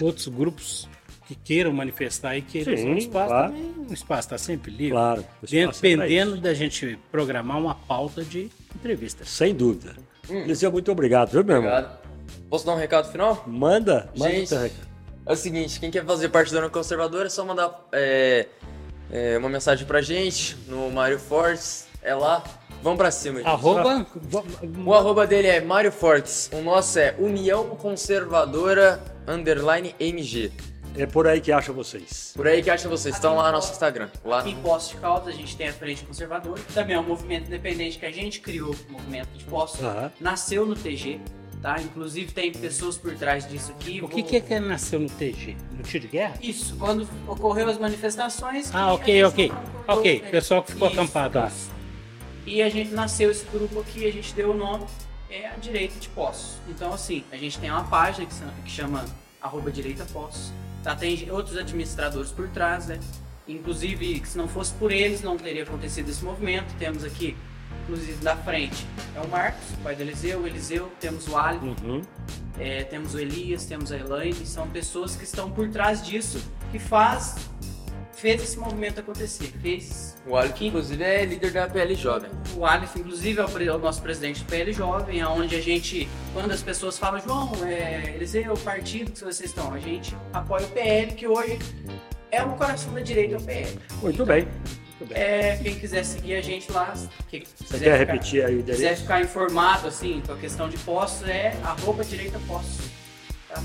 outros 0.00 0.28
grupos 0.28 0.86
que 1.26 1.34
queiram 1.34 1.72
manifestar 1.72 2.30
aí, 2.30 2.42
que 2.42 2.64
Sim, 2.64 2.94
o 2.94 2.98
espaço 2.98 3.28
claro. 3.28 3.52
também, 3.52 3.74
o 3.88 3.92
espaço 3.92 4.20
está 4.20 4.38
sempre 4.38 4.70
livre. 4.70 4.90
Claro. 4.90 5.24
é 5.42 5.66
Dependendo 5.66 6.32
isso. 6.32 6.42
da 6.42 6.54
gente 6.54 6.98
programar 7.10 7.58
uma 7.58 7.74
pauta 7.74 8.22
de 8.22 8.50
entrevistas. 8.74 9.28
Sem 9.28 9.54
dúvida. 9.54 9.94
Eliseu, 10.28 10.70
muito 10.72 10.90
obrigado, 10.90 11.30
viu, 11.30 11.44
meu 11.44 11.56
irmão? 11.56 11.70
Obrigado. 11.70 12.04
Posso 12.48 12.66
dar 12.66 12.72
um 12.72 12.78
recado 12.78 13.10
final? 13.10 13.42
Manda, 13.46 14.10
manda 14.16 14.30
Gente. 14.32 14.54
É 15.26 15.32
o 15.32 15.36
seguinte, 15.36 15.80
quem 15.80 15.90
quer 15.90 16.04
fazer 16.04 16.28
parte 16.28 16.52
da 16.52 16.58
União 16.58 16.70
Conservadora 16.70 17.26
é 17.26 17.30
só 17.30 17.44
mandar 17.44 17.88
é, 17.92 18.46
é, 19.10 19.38
uma 19.38 19.48
mensagem 19.48 19.86
pra 19.86 20.02
gente 20.02 20.56
no 20.68 20.90
Mário 20.90 21.18
Fortes. 21.18 21.86
É 22.02 22.14
lá. 22.14 22.44
Vamos 22.82 22.98
pra 22.98 23.10
cima, 23.10 23.38
gente. 23.38 23.48
Arroba, 23.48 24.06
O 24.84 24.92
arroba 24.92 25.26
dele 25.26 25.48
é 25.48 25.60
Mário 25.60 25.90
Fortes. 25.90 26.50
O 26.52 26.60
nosso 26.60 26.98
é 26.98 27.14
União 27.18 27.70
Conservadora 27.70 29.02
Underline 29.26 29.94
MG. 29.98 30.52
É 30.96 31.06
por 31.06 31.26
aí 31.26 31.40
que 31.40 31.50
acha 31.50 31.72
vocês. 31.72 32.32
Por 32.36 32.46
aí 32.46 32.62
que 32.62 32.70
acha 32.70 32.88
vocês. 32.88 33.14
Estão 33.16 33.34
lá 33.36 33.46
no 33.48 33.52
nosso 33.52 33.72
Instagram. 33.72 34.08
Lá. 34.24 34.40
Aqui 34.40 34.50
em 34.50 34.56
Poços 34.56 34.90
de 34.90 34.96
Caldas 34.98 35.34
a 35.34 35.36
gente 35.36 35.56
tem 35.56 35.68
a 35.68 35.72
Frente 35.72 36.04
Conservadora, 36.04 36.60
que 36.60 36.72
também 36.72 36.94
é 36.94 37.00
um 37.00 37.02
movimento 37.04 37.46
independente 37.46 37.98
que 37.98 38.06
a 38.06 38.12
gente 38.12 38.40
criou, 38.40 38.74
o 38.88 38.92
movimento 38.92 39.28
de 39.36 39.44
Poços. 39.44 39.82
Aham. 39.82 40.12
Nasceu 40.20 40.64
no 40.64 40.76
TG, 40.76 41.20
tá? 41.60 41.80
Inclusive 41.80 42.30
tem 42.32 42.52
pessoas 42.52 42.96
por 42.96 43.12
trás 43.16 43.48
disso 43.48 43.72
aqui. 43.72 43.98
o 43.98 44.02
Vou- 44.02 44.10
que, 44.10 44.22
que 44.22 44.36
é 44.36 44.40
que 44.40 44.60
nasceu 44.60 45.00
no 45.00 45.08
TG? 45.10 45.56
No 45.72 45.82
tiro 45.82 46.02
de 46.02 46.08
guerra? 46.12 46.34
Isso, 46.40 46.76
quando 46.78 47.08
ocorreu 47.26 47.68
as 47.68 47.76
manifestações. 47.78 48.70
Ah, 48.72 48.96
que 49.04 49.24
ok, 49.24 49.24
ok. 49.24 49.52
Ok, 49.88 50.20
pessoal 50.30 50.62
que 50.62 50.72
ficou 50.72 50.88
Isso, 50.88 51.00
acampado. 51.00 51.32
tá. 51.40 51.50
E 52.46 52.62
a 52.62 52.68
gente 52.68 52.92
nasceu 52.92 53.30
esse 53.32 53.44
grupo 53.46 53.80
aqui, 53.80 54.06
a 54.06 54.12
gente 54.12 54.32
deu 54.32 54.52
o 54.52 54.54
nome, 54.56 54.84
é 55.28 55.48
a 55.48 55.54
Direita 55.56 55.98
de 55.98 56.08
Poços. 56.10 56.58
Então, 56.68 56.92
assim, 56.92 57.24
a 57.32 57.36
gente 57.36 57.58
tem 57.58 57.68
uma 57.70 57.82
página 57.84 58.26
que, 58.26 58.34
que 58.62 58.70
chama 58.70 59.04
arroba 59.40 59.72
Direita 59.72 60.04
Poços. 60.12 60.52
Tem 60.94 61.30
outros 61.30 61.56
administradores 61.56 62.30
por 62.30 62.48
trás, 62.48 62.86
né? 62.88 62.98
Inclusive, 63.46 64.20
que 64.20 64.28
se 64.28 64.36
não 64.38 64.48
fosse 64.48 64.72
por 64.74 64.90
eles, 64.90 65.22
não 65.22 65.36
teria 65.36 65.62
acontecido 65.62 66.08
esse 66.08 66.24
movimento. 66.24 66.74
Temos 66.78 67.04
aqui, 67.04 67.36
inclusive, 67.82 68.22
da 68.24 68.34
frente, 68.36 68.86
é 69.14 69.20
o 69.20 69.28
Marcos, 69.28 69.62
o 69.74 69.76
pai 69.82 69.94
do 69.94 70.02
Eliseu, 70.02 70.40
o 70.40 70.46
Eliseu, 70.46 70.90
temos 71.00 71.28
o 71.28 71.36
Ali, 71.36 71.58
Uhum. 71.82 72.02
é, 72.58 72.84
temos 72.84 73.14
o 73.14 73.18
Elias, 73.20 73.66
temos 73.66 73.92
a 73.92 73.98
Elaine, 73.98 74.46
são 74.46 74.66
pessoas 74.68 75.14
que 75.14 75.24
estão 75.24 75.50
por 75.50 75.68
trás 75.68 76.02
disso, 76.04 76.42
que 76.72 76.78
faz, 76.78 77.36
fez 78.16 78.42
esse 78.42 78.58
movimento 78.58 79.00
acontecer, 79.00 79.52
fez 79.60 80.16
O 80.26 80.36
que 80.52 80.66
inclusive 80.66 81.02
é 81.02 81.24
líder 81.24 81.52
da 81.52 81.68
PL 81.68 81.94
Jovem. 81.94 82.30
o 82.56 82.64
Aleph, 82.64 82.96
inclusive, 82.96 83.40
é 83.40 83.44
o, 83.44 83.58
é 83.62 83.74
o 83.74 83.78
nosso 83.78 84.00
presidente 84.02 84.40
do 84.42 84.46
PL 84.46 84.72
Jovem, 84.72 85.24
onde 85.24 85.54
a 85.56 85.60
gente, 85.60 86.08
quando 86.32 86.50
as 86.50 86.62
pessoas 86.62 86.98
falam, 86.98 87.20
João, 87.20 87.52
é, 87.64 88.12
eles 88.14 88.34
é 88.34 88.50
o 88.50 88.56
partido 88.56 89.12
que 89.12 89.20
vocês 89.20 89.40
estão, 89.50 89.72
a 89.74 89.78
gente 89.78 90.16
apoia 90.32 90.64
o 90.64 90.68
PL, 90.70 91.12
que 91.12 91.26
hoje 91.26 91.58
é 92.30 92.42
o 92.42 92.50
coração 92.56 92.92
da 92.94 93.00
direita, 93.00 93.34
é 93.34 93.38
o 93.38 93.42
PL. 93.42 93.78
Muito 94.02 94.24
bem. 94.26 94.48
Muito 95.00 95.12
bem. 95.12 95.22
É, 95.22 95.56
quem 95.62 95.74
quiser 95.74 96.04
seguir 96.04 96.36
a 96.36 96.40
gente 96.40 96.70
lá, 96.72 96.94
que 97.28 97.44
Você 97.44 97.64
quiser 97.64 97.78
quer 97.84 97.98
ficar- 97.98 98.12
repetir 98.12 98.44
aí 98.44 98.58
o 98.58 98.62
quiser 98.62 98.96
ficar 98.96 99.20
informado, 99.20 99.88
assim, 99.88 100.22
com 100.24 100.32
a 100.32 100.36
questão 100.36 100.68
de 100.68 100.78
postos, 100.78 101.28
é 101.28 101.54
arroba 101.64 102.04
direita 102.04 102.38
postos. 102.46 102.86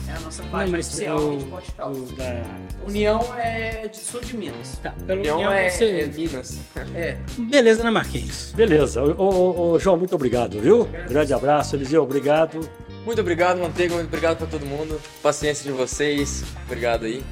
É 0.08 0.12
a 0.16 0.20
nossa 0.20 0.44
Não, 0.44 0.50
página 0.50 0.78
mas 0.78 0.88
oficial 0.88 1.18
o, 1.20 2.02
de 2.06 2.16
da... 2.16 2.44
União 2.88 3.36
é 3.38 3.88
de 3.88 3.98
sul 3.98 4.22
de 4.22 4.38
Minas. 4.38 4.80
Tá, 4.82 4.92
pelo 5.06 5.20
União 5.20 5.38
União 5.38 5.52
é, 5.52 5.68
é 5.68 5.70
você... 5.70 6.12
Minas. 6.16 6.60
É. 6.96 7.18
Beleza, 7.38 7.84
né, 7.84 7.90
Marquinhos? 7.90 8.54
Beleza. 8.56 9.04
Ô, 9.04 9.24
ô, 9.24 9.72
ô, 9.72 9.80
João, 9.80 9.98
muito 9.98 10.16
obrigado, 10.16 10.60
viu? 10.60 10.86
Grande 11.08 11.34
abraço. 11.34 11.76
Eliseu, 11.76 12.04
obrigado. 12.04 12.60
Muito 13.06 13.22
obrigado, 13.22 13.60
Manteiga. 13.60 13.96
Muito 13.96 14.08
obrigado 14.08 14.38
pra 14.38 14.48
todo 14.48 14.66
mundo. 14.66 15.00
Paciência 15.22 15.70
de 15.70 15.78
vocês. 15.78 16.44
Obrigado 16.66 17.06
aí. 17.06 17.24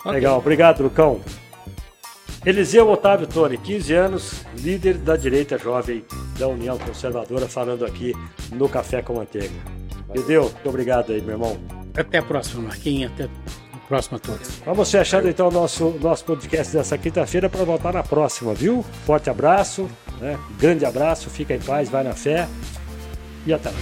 Ok. 0.00 0.12
Legal. 0.12 0.38
Obrigado, 0.38 0.82
Lucão. 0.82 1.20
Eliseu 2.46 2.88
Otávio 2.88 3.26
Tony, 3.26 3.58
15 3.58 3.94
anos, 3.94 4.44
líder 4.56 4.96
da 4.96 5.16
direita 5.16 5.58
jovem 5.58 6.04
da 6.38 6.46
União 6.46 6.78
Conservadora, 6.78 7.48
falando 7.48 7.84
aqui 7.84 8.14
no 8.52 8.68
Café 8.68 9.02
com 9.02 9.14
Manteiga. 9.14 9.54
Entendeu? 10.08 10.44
Muito 10.44 10.68
obrigado 10.68 11.12
aí, 11.12 11.20
meu 11.20 11.32
irmão. 11.32 11.58
Até 11.96 12.18
a 12.18 12.22
próxima, 12.22 12.62
Marquinhos. 12.62 13.12
Até 13.12 13.28
Próximo 13.88 14.18
a 14.18 14.20
todos. 14.20 14.60
Vamos 14.66 14.90
fechando 14.90 15.30
então 15.30 15.48
o 15.48 15.50
nosso, 15.50 15.96
nosso 15.98 16.22
podcast 16.22 16.76
dessa 16.76 16.98
quinta-feira 16.98 17.48
para 17.48 17.64
voltar 17.64 17.94
na 17.94 18.02
próxima, 18.02 18.52
viu? 18.52 18.84
Forte 19.06 19.30
abraço, 19.30 19.88
né? 20.20 20.38
grande 20.58 20.84
abraço, 20.84 21.30
fica 21.30 21.54
em 21.54 21.58
paz, 21.58 21.88
vai 21.88 22.04
na 22.04 22.12
fé 22.12 22.46
e 23.46 23.52
até 23.52 23.70
lá. 23.70 23.76